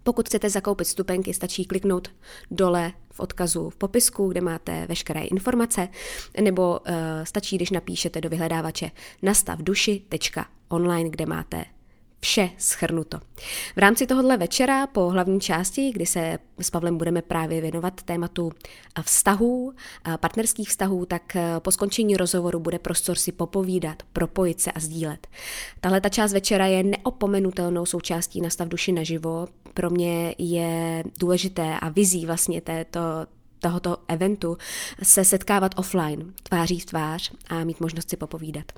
Pokud 0.02 0.26
chcete 0.26 0.50
zakoupit 0.50 0.84
stupenky, 0.84 1.34
stačí 1.34 1.64
kliknout 1.64 2.08
dole 2.50 2.92
v 3.12 3.20
odkazu 3.20 3.70
v 3.70 3.76
popisku, 3.76 4.28
kde 4.28 4.40
máte 4.40 4.86
veškeré 4.86 5.20
informace, 5.20 5.88
nebo 6.40 6.80
uh, 6.80 6.94
stačí, 7.24 7.56
když 7.56 7.70
napíšete 7.70 8.20
do 8.20 8.28
vyhledávače 8.28 8.90
nastavduši.online, 9.22 11.10
kde 11.10 11.26
máte 11.26 11.64
vše 12.20 12.50
schrnuto. 12.58 13.18
V 13.76 13.78
rámci 13.78 14.06
tohohle 14.06 14.36
večera 14.36 14.86
po 14.86 15.10
hlavní 15.10 15.40
části, 15.40 15.90
kdy 15.92 16.06
se 16.06 16.38
s 16.60 16.70
Pavlem 16.70 16.98
budeme 16.98 17.22
právě 17.22 17.60
věnovat 17.60 18.02
tématu 18.02 18.52
vztahů, 19.02 19.72
partnerských 20.20 20.68
vztahů, 20.68 21.06
tak 21.06 21.36
eh, 21.36 21.54
po 21.58 21.70
skončení 21.70 22.16
rozhovoru 22.16 22.60
bude 22.60 22.78
prostor 22.78 23.16
si 23.16 23.32
popovídat, 23.32 24.02
propojit 24.12 24.60
se 24.60 24.72
a 24.72 24.80
sdílet. 24.80 25.26
Tahle 25.80 26.00
ta 26.00 26.08
část 26.08 26.32
večera 26.32 26.66
je 26.66 26.82
neopomenutelnou 26.82 27.86
součástí 27.86 28.40
Nastav 28.40 28.68
duši 28.68 28.92
naživo. 28.92 29.46
Pro 29.74 29.90
mě 29.90 30.34
je 30.38 31.04
důležité 31.18 31.78
a 31.80 31.88
vizí 31.88 32.26
vlastně 32.26 32.60
této, 32.60 33.00
tohoto 33.58 33.96
eventu 34.08 34.58
se 35.02 35.24
setkávat 35.24 35.72
offline, 35.78 36.32
tváří 36.42 36.80
v 36.80 36.86
tvář 36.86 37.32
a 37.48 37.64
mít 37.64 37.80
možnost 37.80 38.10
si 38.10 38.16
popovídat. 38.16 38.72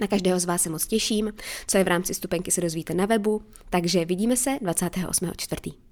Na 0.00 0.06
každého 0.06 0.40
z 0.40 0.44
vás 0.44 0.62
se 0.62 0.70
moc 0.70 0.86
těším, 0.86 1.32
co 1.66 1.78
je 1.78 1.84
v 1.84 1.88
rámci 1.88 2.14
stupenky 2.14 2.50
se 2.50 2.60
dozvíte 2.60 2.94
na 2.94 3.06
webu, 3.06 3.42
takže 3.70 4.04
vidíme 4.04 4.36
se 4.36 4.50
28.4. 4.50 5.89